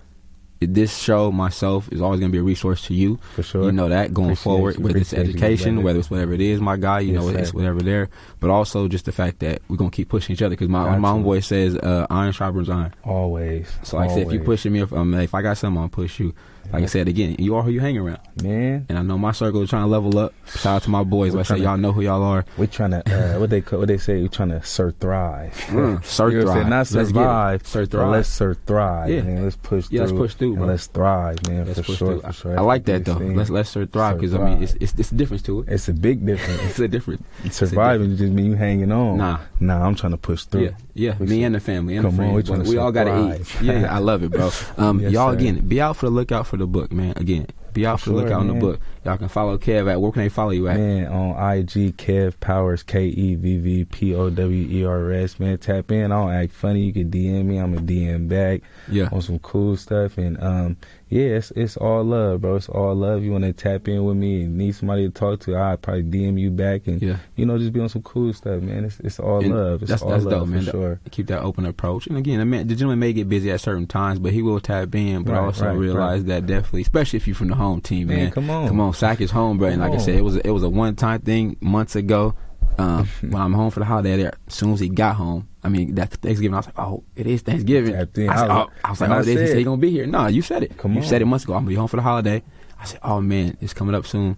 this 0.60 0.96
show 0.96 1.30
myself 1.30 1.88
is 1.92 2.00
always 2.00 2.20
going 2.20 2.30
to 2.30 2.34
be 2.34 2.38
a 2.38 2.42
resource 2.42 2.82
to 2.86 2.94
you. 2.94 3.18
for 3.34 3.42
sure, 3.42 3.64
You 3.64 3.72
know 3.72 3.88
that 3.88 4.14
going 4.14 4.28
Appreciate 4.30 4.42
forward, 4.44 4.76
you. 4.78 4.84
whether 4.84 4.98
it's 4.98 5.12
Appreciate 5.12 5.34
education, 5.34 5.82
whether 5.82 5.98
it's 5.98 6.10
whatever 6.10 6.32
it 6.32 6.40
is, 6.40 6.60
my 6.60 6.76
guy, 6.76 7.00
you 7.00 7.12
Yes, 7.12 7.22
know, 7.22 7.28
it's 7.30 7.50
sir. 7.50 7.56
whatever 7.56 7.80
there. 7.80 8.08
But 8.40 8.50
also 8.50 8.88
just 8.88 9.04
the 9.04 9.12
fact 9.12 9.40
that 9.40 9.60
we're 9.68 9.76
gonna 9.76 9.90
keep 9.90 10.08
pushing 10.08 10.32
each 10.34 10.42
other 10.42 10.50
because 10.54 10.68
my 10.68 10.84
my 10.98 11.10
Gotcha. 11.12 11.22
homeboy 11.24 11.44
says 11.44 11.76
uh, 11.76 12.06
iron 12.10 12.32
sharpens 12.32 12.70
iron. 12.70 12.94
always. 13.04 13.70
So 13.82 13.96
like 13.98 14.10
I 14.10 14.14
said, 14.14 14.22
if 14.26 14.32
you 14.32 14.38
always. 14.40 14.46
pushing 14.46 14.72
me, 14.72 14.80
if, 14.80 14.92
um, 14.92 15.12
if 15.14 15.34
I 15.34 15.42
got 15.42 15.58
something, 15.58 15.80
I'll 15.82 15.88
push 15.88 16.18
you. 16.20 16.34
Like 16.72 16.82
I 16.82 16.86
said 16.86 17.08
again, 17.08 17.36
you 17.38 17.54
are 17.54 17.62
who 17.62 17.70
you 17.70 17.80
hang 17.80 17.96
around, 17.98 18.18
man, 18.42 18.86
and 18.88 18.98
I 18.98 19.02
know 19.02 19.16
my 19.18 19.32
circle 19.32 19.62
is 19.62 19.70
trying 19.70 19.84
to 19.84 19.88
level 19.88 20.18
up. 20.18 20.34
Shout 20.46 20.66
out 20.76 20.82
to 20.82 20.90
my 20.90 21.02
boys. 21.04 21.32
We're 21.34 21.40
I 21.40 21.42
said, 21.44 21.58
tryna- 21.58 21.62
y'all 21.62 21.76
know 21.78 21.92
who 21.92 22.02
y'all 22.02 22.22
are. 22.22 22.44
we're 22.56 22.66
trying 22.66 22.90
to 22.92 23.02
uh, 23.34 23.38
what 23.40 23.50
they 23.50 23.60
what 23.60 23.88
they 23.88 23.98
say. 23.98 24.20
We're 24.22 24.28
trying 24.28 24.50
to 24.50 24.62
sir 24.62 24.90
thrive. 24.92 25.52
Mm, 25.68 26.04
sir 26.04 26.30
You 26.30 26.38
know 26.38 26.52
thrive. 26.52 26.68
Not 26.68 26.76
Let's 26.78 26.92
get 26.92 27.00
it. 27.02 27.06
survive. 27.08 27.66
Sir 27.66 27.86
thrive. 27.86 28.10
Let's 28.10 28.28
sir 28.28 28.54
thrive. 28.54 29.10
Yeah. 29.10 29.22
man. 29.22 29.42
Let's 29.44 29.56
push 29.56 29.86
Yeah, 29.90 30.00
let's 30.02 30.12
push 30.12 30.34
through, 30.34 30.48
and 30.48 30.58
bro. 30.58 30.66
let's 30.66 30.86
thrive, 30.86 31.46
man. 31.48 31.66
Let's 31.66 31.78
for 31.80 31.84
push 31.86 31.96
sure, 31.98 32.08
through. 32.08 32.20
for 32.22 32.32
sure. 32.32 32.52
I 32.52 32.54
That's 32.56 32.66
like 32.66 32.84
that 32.86 33.04
though. 33.04 33.14
Let's 33.14 33.50
let's 33.50 33.70
sir 33.70 33.86
thrive 33.86 34.16
because 34.18 34.34
I 34.34 34.38
mean 34.38 34.62
it's, 34.62 34.74
it's 34.80 34.94
it's 34.98 35.10
the 35.10 35.16
difference 35.16 35.42
to 35.44 35.60
it. 35.60 35.68
It's 35.68 35.88
a 35.88 35.92
big 35.94 36.24
difference. 36.26 36.60
It's 36.70 36.78
a 36.80 36.88
difference. 36.88 37.22
Surviving 37.50 38.16
just 38.16 38.32
mean 38.32 38.46
you 38.46 38.54
hanging 38.54 38.92
on. 38.92 39.16
Nah. 39.18 39.38
nah. 39.60 39.86
I'm 39.86 39.94
trying 39.94 40.12
to 40.12 40.18
push 40.18 40.44
through. 40.44 40.64
Yeah, 40.94 41.14
yeah. 41.16 41.18
Me 41.18 41.44
and 41.44 41.54
the 41.54 41.60
family 41.60 41.96
and 41.96 42.04
Come 42.06 42.16
the 42.16 42.22
on, 42.24 42.34
we 42.34 42.42
friends. 42.42 42.68
we, 42.68 42.74
we 42.74 42.78
all 42.78 42.92
got 42.92 43.04
to 43.04 43.36
eat. 43.40 43.62
Yeah, 43.62 43.94
I 43.94 43.98
love 43.98 44.22
it, 44.22 44.30
bro. 44.30 44.50
Um, 44.76 45.00
y'all 45.00 45.30
again, 45.30 45.66
be 45.66 45.80
out 45.80 45.96
for 45.96 46.06
the 46.06 46.10
lookout 46.10 46.46
for 46.46 46.55
the 46.56 46.66
book, 46.66 46.92
man. 46.92 47.14
Again, 47.16 47.46
be 47.72 47.84
out 47.86 48.00
for, 48.00 48.06
For 48.06 48.10
the 48.10 48.16
sure, 48.16 48.24
lookout 48.24 48.40
on 48.40 48.48
the 48.48 48.54
book. 48.54 48.80
Y'all 49.04 49.18
can 49.18 49.28
follow 49.28 49.58
Kev 49.58 49.90
at 49.90 50.00
where 50.00 50.10
can 50.12 50.22
they 50.22 50.28
follow 50.28 50.50
you 50.50 50.68
at? 50.68 50.78
Man, 50.78 51.06
on 51.08 51.30
IG, 51.58 51.96
Kev 51.96 52.40
Powers, 52.40 52.82
K 52.82 53.04
E 53.06 53.34
V 53.34 53.58
V 53.58 53.84
P 53.84 54.14
O 54.14 54.30
W 54.30 54.68
E 54.68 54.84
R 54.84 55.12
S. 55.12 55.38
Man, 55.38 55.58
tap 55.58 55.90
in. 55.92 56.10
I 56.10 56.16
don't 56.16 56.32
act 56.32 56.52
funny. 56.52 56.80
You 56.80 56.92
can 56.92 57.10
DM 57.10 57.44
me. 57.44 57.58
I'm 57.58 57.74
a 57.74 57.78
DM 57.80 58.28
back 58.28 58.62
Yeah, 58.88 59.08
on 59.12 59.20
some 59.22 59.38
cool 59.40 59.76
stuff. 59.76 60.16
And 60.18 60.42
um, 60.42 60.76
yeah, 61.08 61.36
it's, 61.36 61.52
it's 61.52 61.76
all 61.76 62.02
love, 62.02 62.40
bro. 62.40 62.56
It's 62.56 62.68
all 62.68 62.94
love. 62.94 63.22
You 63.22 63.30
want 63.30 63.44
to 63.44 63.52
tap 63.52 63.86
in 63.86 64.04
with 64.04 64.16
me 64.16 64.42
and 64.42 64.58
need 64.58 64.74
somebody 64.74 65.06
to 65.06 65.14
talk 65.14 65.38
to, 65.40 65.54
I'll 65.54 65.76
probably 65.76 66.02
DM 66.02 66.38
you 66.38 66.50
back 66.50 66.88
and 66.88 67.00
yeah. 67.00 67.18
you 67.36 67.46
know 67.46 67.56
just 67.58 67.72
be 67.72 67.78
on 67.78 67.88
some 67.88 68.02
cool 68.02 68.32
stuff, 68.32 68.60
man. 68.60 68.84
It's 68.84 68.98
it's 69.00 69.20
all 69.20 69.38
And 69.38 69.54
love. 69.54 69.82
It's 69.82 69.90
that's 69.90 70.02
all 70.02 70.10
that's 70.10 70.24
love 70.24 70.32
dope, 70.32 70.48
for 70.48 70.54
man. 70.54 70.64
sure. 70.64 71.00
Keep 71.12 71.28
that 71.28 71.42
open 71.42 71.64
approach. 71.64 72.08
And 72.08 72.18
again, 72.18 72.40
the, 72.40 72.44
man, 72.44 72.66
the 72.66 72.74
gentleman 72.74 72.98
may 72.98 73.12
get 73.12 73.28
busy 73.28 73.52
at 73.52 73.60
certain 73.60 73.86
times, 73.86 74.18
but 74.18 74.32
he 74.32 74.42
will 74.42 74.58
tap 74.58 74.92
in. 74.96 75.22
But 75.22 75.34
Right, 75.34 75.44
also 75.44 75.66
right, 75.66 75.76
realize 75.76 76.24
that 76.24 76.46
definitely, 76.46 76.82
especially 76.82 77.18
if 77.18 77.28
you're 77.28 77.36
from 77.36 77.48
the 77.48 77.54
home 77.54 77.80
team, 77.80 78.08
man. 78.08 78.16
Man, 78.16 78.30
come 78.32 78.50
on. 78.50 78.68
come 78.68 78.80
on, 78.80 78.92
Sac 78.92 79.20
is 79.20 79.30
home, 79.30 79.58
bro. 79.58 79.68
And 79.68 79.80
Come 79.80 79.90
like 79.90 80.00
I 80.00 80.02
said, 80.02 80.16
it 80.16 80.22
was 80.22 80.36
a, 80.36 80.46
it 80.46 80.50
was 80.50 80.64
a 80.64 80.68
one 80.68 80.96
time 80.96 81.20
thing 81.20 81.56
months 81.60 81.94
ago. 81.94 82.34
Um, 82.78 83.08
when 83.22 83.40
I'm 83.40 83.52
home 83.54 83.70
for 83.70 83.80
the 83.80 83.86
holiday, 83.86 84.16
there. 84.16 84.34
As 84.46 84.54
soon 84.54 84.72
as 84.74 84.80
he 84.80 84.88
got 84.90 85.16
home, 85.16 85.48
I 85.64 85.68
mean 85.70 85.94
that 85.94 86.10
Thanksgiving, 86.12 86.54
I 86.54 86.58
was 86.58 86.66
like, 86.66 86.78
oh, 86.78 87.02
it 87.16 87.26
is 87.26 87.40
Thanksgiving. 87.42 87.94
I, 87.96 88.00
said, 88.00 88.28
oh, 88.28 88.28
was- 88.28 88.68
I 88.84 88.90
was 88.90 89.00
like, 89.00 89.10
oh, 89.10 89.18
it 89.20 89.28
is. 89.28 89.40
He 89.40 89.46
said- 89.46 89.58
he 89.58 89.64
gonna 89.64 89.76
be 89.78 89.90
here. 89.90 90.06
No, 90.06 90.26
you 90.26 90.42
said 90.42 90.62
it. 90.62 90.76
Come 90.76 90.92
you 90.94 91.00
on. 91.00 91.06
said 91.06 91.22
it 91.22 91.24
months 91.24 91.44
ago. 91.44 91.54
I'm 91.54 91.60
gonna 91.60 91.70
be 91.70 91.74
home 91.76 91.88
for 91.88 91.96
the 91.96 92.02
holiday. 92.02 92.42
I 92.78 92.84
said, 92.84 93.00
oh 93.02 93.20
man, 93.22 93.56
it's 93.60 93.72
coming 93.72 93.94
up 93.94 94.06
soon. 94.06 94.36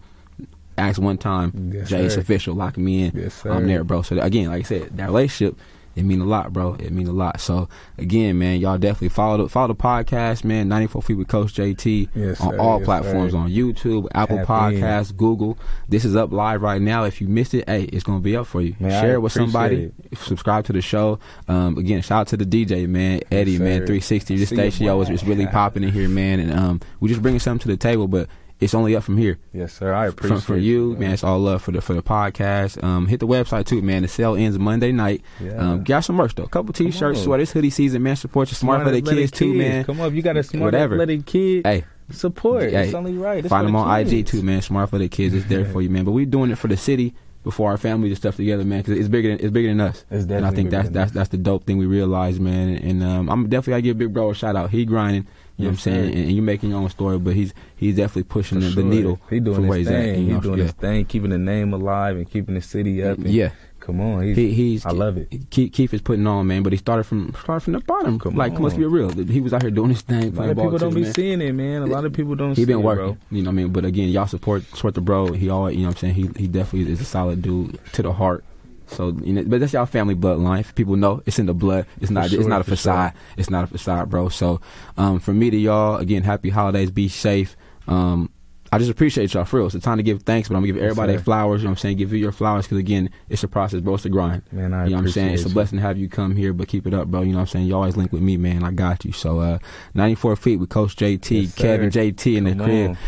Asked 0.77 1.01
one 1.01 1.19
time, 1.19 1.73
Yes, 1.75 1.89
Jay, 1.89 2.05
it's 2.05 2.17
official. 2.17 2.55
Lock 2.55 2.77
me 2.79 3.07
in. 3.07 3.13
Yes, 3.17 3.35
sir. 3.43 3.51
I'm 3.51 3.67
there, 3.67 3.83
bro. 3.83 4.03
So 4.03 4.17
again, 4.21 4.47
like 4.49 4.61
I 4.61 4.63
said, 4.63 4.97
that 4.97 5.07
relationship. 5.07 5.59
It 5.99 6.05
mean 6.05 6.21
a 6.21 6.25
lot, 6.25 6.53
bro. 6.53 6.75
It 6.75 6.93
mean 6.93 7.09
a 7.09 7.13
lot. 7.13 7.41
So 7.41 7.69
again, 7.99 8.39
man, 8.39 8.61
y'all 8.61 8.79
definitely 8.79 9.09
follow 9.09 9.43
the 9.45 9.49
follow 9.49 9.69
the 9.69 9.75
podcast, 9.75 10.45
man. 10.45 10.69
94 10.69 11.03
feet 11.03 11.15
with 11.15 11.29
Coach 11.29 11.55
JT 11.55 12.09
Yes, 12.15 12.41
on 12.41 12.51
sir. 12.53 12.59
all 12.59 12.79
Yes, 12.79 12.85
platforms, 12.87 13.33
sir. 13.33 13.39
on 13.39 13.51
YouTube, 13.51 14.07
Apple 14.15 14.39
Podcasts, 14.39 15.15
Google. 15.17 15.59
This 15.89 16.05
is 16.05 16.15
up 16.15 16.33
live 16.33 16.63
right 16.63 16.81
now. 16.81 17.05
If 17.05 17.21
you 17.21 17.27
missed 17.29 17.53
it, 17.55 17.69
hey, 17.69 17.83
it's 17.85 18.05
gonna 18.05 18.21
be 18.21 18.37
up 18.37 18.47
for 18.47 18.61
you. 18.63 18.77
Man, 18.79 18.93
I 18.93 19.01
Share 19.01 19.15
it 19.15 19.21
with 19.21 19.33
somebody. 19.33 19.91
Subscribe 20.15 20.65
to 20.67 20.73
the 20.73 20.81
show. 20.83 21.19
Um, 21.49 21.77
again, 21.79 22.01
shout 22.03 22.21
out 22.21 22.27
to 22.29 22.37
the 22.37 22.45
DJ, 22.47 22.89
man, 22.89 23.21
Eddie, 23.33 23.53
Yes, 23.53 23.61
man, 23.61 23.79
360. 23.79 24.37
This 24.37 24.49
station, 24.51 24.87
yo, 24.87 25.01
is, 25.01 25.11
is 25.11 25.25
really 25.25 25.47
popping 25.49 25.83
in 25.83 25.91
here, 25.93 26.09
man. 26.09 26.39
And 26.41 26.53
um, 26.53 26.81
we 27.01 27.09
just 27.09 27.23
bringing 27.23 27.41
something 27.41 27.61
to 27.63 27.69
the 27.69 27.77
table, 27.77 28.07
but 28.07 28.29
it's 28.61 28.75
only 28.75 28.97
up 28.97 29.03
from 29.05 29.17
here 29.17 29.39
Yes, 29.53 29.73
sir. 29.73 29.93
I 29.95 30.07
from, 30.07 30.11
appreciate 30.11 30.43
for 30.43 30.57
you, 30.57 30.97
man. 30.97 31.13
It's 31.13 31.25
all 31.25 31.39
love 31.39 31.63
for 31.63 31.73
the 31.73 31.81
for 31.81 31.95
the 31.95 32.03
podcast. 32.03 32.83
Um, 32.83 33.07
hit 33.07 33.21
the 33.21 33.27
website 33.27 33.67
too, 33.67 33.83
man. 33.83 34.03
The 34.03 34.09
sale 34.09 34.35
ends 34.35 34.59
Monday 34.59 34.93
night. 34.93 35.23
Yeah. 35.41 35.53
Um, 35.57 35.85
got 35.85 36.01
some 36.01 36.17
merch 36.17 36.35
though. 36.35 36.47
couple 36.47 36.73
t-shirts, 36.73 37.19
on. 37.19 37.25
sweater. 37.25 37.45
Hoodie 37.45 37.71
season, 37.71 38.03
man. 38.03 38.17
Support 38.17 38.51
your 38.51 38.57
smart 38.57 38.83
for 38.85 38.91
the 38.91 38.99
athletic 38.99 39.21
kids 39.21 39.33
too, 39.33 39.55
man. 39.55 39.85
Come 39.85 40.01
on, 40.01 40.15
you 40.15 40.23
got 40.23 40.37
a 40.37 40.43
smart 40.43 40.73
Whatever. 40.73 40.95
athletic 40.95 41.27
kid. 41.27 41.67
Hey, 41.67 41.85
Support. 42.11 42.71
Hey, 42.71 42.87
it's 42.87 42.95
only 42.95 43.19
right. 43.19 43.39
It's 43.39 43.49
find 43.49 43.67
them 43.67 43.75
the 43.75 43.81
on 43.81 44.01
IG 44.01 44.27
too, 44.27 44.43
man. 44.43 44.63
Smart 44.63 44.91
for 44.91 44.99
the 44.99 45.09
kids. 45.09 45.35
It's 45.35 45.47
there 45.47 45.65
for 45.65 45.83
you, 45.83 45.91
man. 45.91 46.05
But 46.05 46.13
we're 46.13 46.27
doing 46.27 46.51
it 46.51 46.57
for 46.57 46.69
the 46.69 46.77
city 46.77 47.15
before 47.45 47.71
our 47.71 47.77
family 47.77 48.09
this 48.09 48.19
stuff 48.19 48.37
together, 48.37 48.65
man. 48.65 48.81
Because 48.81 48.99
it's 48.99 49.09
bigger 49.09 49.29
than 49.29 49.41
it's 49.41 49.51
bigger 49.53 49.69
than 49.69 49.81
us. 49.81 50.05
It's 50.11 50.25
and 50.31 50.47
I 50.47 50.51
think 50.51 50.71
that's 50.71 50.89
that's 50.89 51.11
us. 51.11 51.15
that's 51.15 51.29
the 51.29 51.37
dope 51.37 51.65
thing 51.65 51.77
we 51.77 51.87
realize, 51.87 52.41
man. 52.41 52.77
And 52.77 53.03
um, 53.03 53.29
I'm 53.29 53.49
definitely 53.49 53.75
I 53.75 53.81
give 53.83 53.99
Big 53.99 54.13
Bro 54.13 54.31
a 54.31 54.35
shout 54.35 54.57
out. 54.57 54.71
He 54.71 54.85
grinding. 54.87 55.27
You 55.59 55.65
know 55.65 55.71
what 55.71 55.75
I'm 55.75 55.79
saying? 55.81 56.07
And, 56.07 56.15
and 56.15 56.33
you 56.33 56.41
making 56.41 56.71
your 56.71 56.79
own 56.79 56.89
story, 56.89 57.19
but 57.19 57.35
he's 57.35 57.53
he's 57.77 57.97
definitely 57.97 58.23
pushing 58.25 58.61
the, 58.61 58.71
sure. 58.71 58.81
the 58.83 58.89
needle 58.89 59.21
He 59.29 59.41
doing 59.41 59.65
his 59.65 59.77
he's 59.77 59.89
thing. 59.89 60.11
at. 60.11 60.17
He 60.17 60.27
know? 60.27 60.41
doing 60.41 60.59
yeah. 60.59 60.65
his 60.65 60.73
thing, 60.73 61.05
keeping 61.05 61.31
the 61.31 61.39
name 61.39 61.75
alive 61.75 62.17
and 62.17 62.31
keeping 62.31 62.55
the 62.55 62.63
city 62.63 63.03
up. 63.03 63.19
And 63.19 63.29
yeah. 63.29 63.51
Come 63.81 64.01
on, 64.01 64.23
he's, 64.23 64.37
He, 64.37 64.53
he's 64.53 64.87
I 64.87 64.91
love 64.91 65.17
it. 65.17 65.33
Keith, 65.51 65.73
Keith 65.73 65.95
is 65.95 66.03
putting 66.03 66.27
on, 66.27 66.47
man, 66.47 66.63
but 66.63 66.73
he 66.73 66.77
started 66.79 67.05
from 67.05 67.35
started 67.43 67.61
from 67.61 67.73
the 67.73 67.81
bottom. 67.81 68.19
Come 68.19 68.37
like, 68.37 68.53
on. 68.53 68.63
let's 68.63 68.77
be 68.77 68.85
real. 68.85 69.09
He 69.11 69.41
was 69.41 69.53
out 69.55 69.63
here 69.63 69.71
doing 69.71 69.89
his 69.91 70.03
thing, 70.03 70.25
A 70.25 70.27
lot 70.27 70.35
playing 70.35 70.51
of 70.51 70.57
ball 70.59 70.65
people 70.67 70.79
don't 70.79 70.91
too, 70.91 70.97
be 70.97 71.03
man. 71.03 71.15
seeing 71.15 71.41
it, 71.41 71.53
man. 71.53 71.83
A 71.83 71.87
lot 71.87 72.05
of 72.05 72.13
people 72.13 72.35
don't. 72.35 72.51
He 72.51 72.63
see 72.63 72.65
been 72.67 72.83
working, 72.83 73.05
bro. 73.05 73.17
you 73.31 73.43
know 73.43 73.49
what 73.49 73.55
I 73.55 73.57
mean. 73.57 73.73
But 73.73 73.85
again, 73.85 74.11
y'all 74.11 74.27
support 74.27 74.63
support 74.75 74.95
the 74.95 75.01
bro. 75.01 75.33
He 75.33 75.49
always, 75.49 75.75
you 75.75 75.83
know 75.83 75.89
what 75.89 75.97
I'm 76.03 76.13
saying. 76.13 76.15
He 76.15 76.29
he 76.41 76.47
definitely 76.49 76.93
is 76.93 77.01
a 77.01 77.05
solid 77.05 77.41
dude 77.43 77.79
to 77.95 78.03
the 78.03 78.13
heart. 78.13 78.45
So 78.89 79.17
you 79.23 79.33
know, 79.35 79.45
but 79.45 79.61
that's 79.61 79.73
y'all 79.73 79.87
family 79.87 80.15
bloodline. 80.15 80.61
If 80.61 80.75
people 80.75 80.97
know 80.97 81.23
it's 81.27 81.39
in 81.39 81.47
the 81.47 81.55
blood. 81.55 81.87
It's 82.01 82.11
not. 82.11 82.31
sure, 82.31 82.41
it's 82.41 82.49
not 82.49 82.61
a 82.61 82.65
for 82.65 82.71
facade. 82.71 83.13
It's 83.37 83.51
not 83.51 83.65
a 83.65 83.67
facade, 83.67 84.09
bro. 84.11 84.29
So, 84.29 84.61
um, 84.97 85.21
from 85.21 85.39
me 85.39 85.51
to 85.51 85.57
y'all, 85.57 85.97
again, 85.97 86.23
happy 86.23 86.51
holidays. 86.51 86.91
Be 86.91 87.09
safe. 87.09 87.57
Um, 87.87 88.31
I 88.71 88.77
just 88.79 88.91
appreciate 88.91 89.33
y'all 89.33 89.47
for 89.47 89.57
real. 89.59 89.67
It's 89.67 89.75
a 89.75 89.81
time 89.81 89.97
to 89.97 90.03
give 90.03 90.25
thanks, 90.25 90.49
but 90.49 90.55
I'm 90.57 90.61
gonna 90.63 90.75
give 90.75 90.83
everybody 90.83 91.13
their 91.15 91.23
flowers. 91.23 91.63
You 91.63 91.69
know 91.69 91.71
what 91.71 91.79
I'm 91.79 91.81
saying? 91.81 91.97
Give 91.97 92.13
you 92.13 92.19
your 92.19 92.33
flowers 92.33 92.67
because 92.67 92.77
again, 92.79 93.09
it's 93.31 93.43
a 93.43 93.49
process, 93.49 93.81
bro. 93.81 93.95
It's 93.95 94.05
a 94.05 94.11
grind. 94.11 94.43
Man, 94.53 94.75
I 94.75 94.85
you 94.85 94.91
know 94.91 94.97
what 94.97 95.03
I'm 95.05 95.11
saying? 95.11 95.35
It's 95.35 95.47
a 95.47 95.49
blessing 95.51 95.79
to 95.79 95.83
have 95.83 95.97
you 95.97 96.09
come 96.11 96.37
here, 96.37 96.53
but 96.53 96.69
keep 96.69 96.87
it 96.87 96.93
up, 96.93 97.09
bro. 97.09 97.23
You 97.23 97.33
know 97.33 97.39
what 97.39 97.43
I'm 97.43 97.47
saying? 97.49 97.67
You 97.67 97.75
always 97.77 97.97
link 97.97 98.13
with 98.13 98.21
me, 98.21 98.37
man. 98.37 98.65
I 98.65 98.73
got 98.73 99.07
you. 99.07 99.13
So, 99.13 99.41
uh, 99.41 99.59
94 99.95 100.37
feet 100.37 100.57
with 100.61 100.69
Coach 100.69 100.97
JT, 100.97 101.45
Yes. 101.45 101.55
Kevin 101.55 101.89
JT 101.91 102.37
in 102.37 102.45
the 102.45 102.51
Come 102.55 102.65
crib. 102.67 102.91
on. 102.91 102.99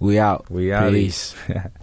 We 0.00 0.18
out. 0.18 0.50
We 0.50 0.70
out. 0.74 0.92
Peace. 0.92 1.34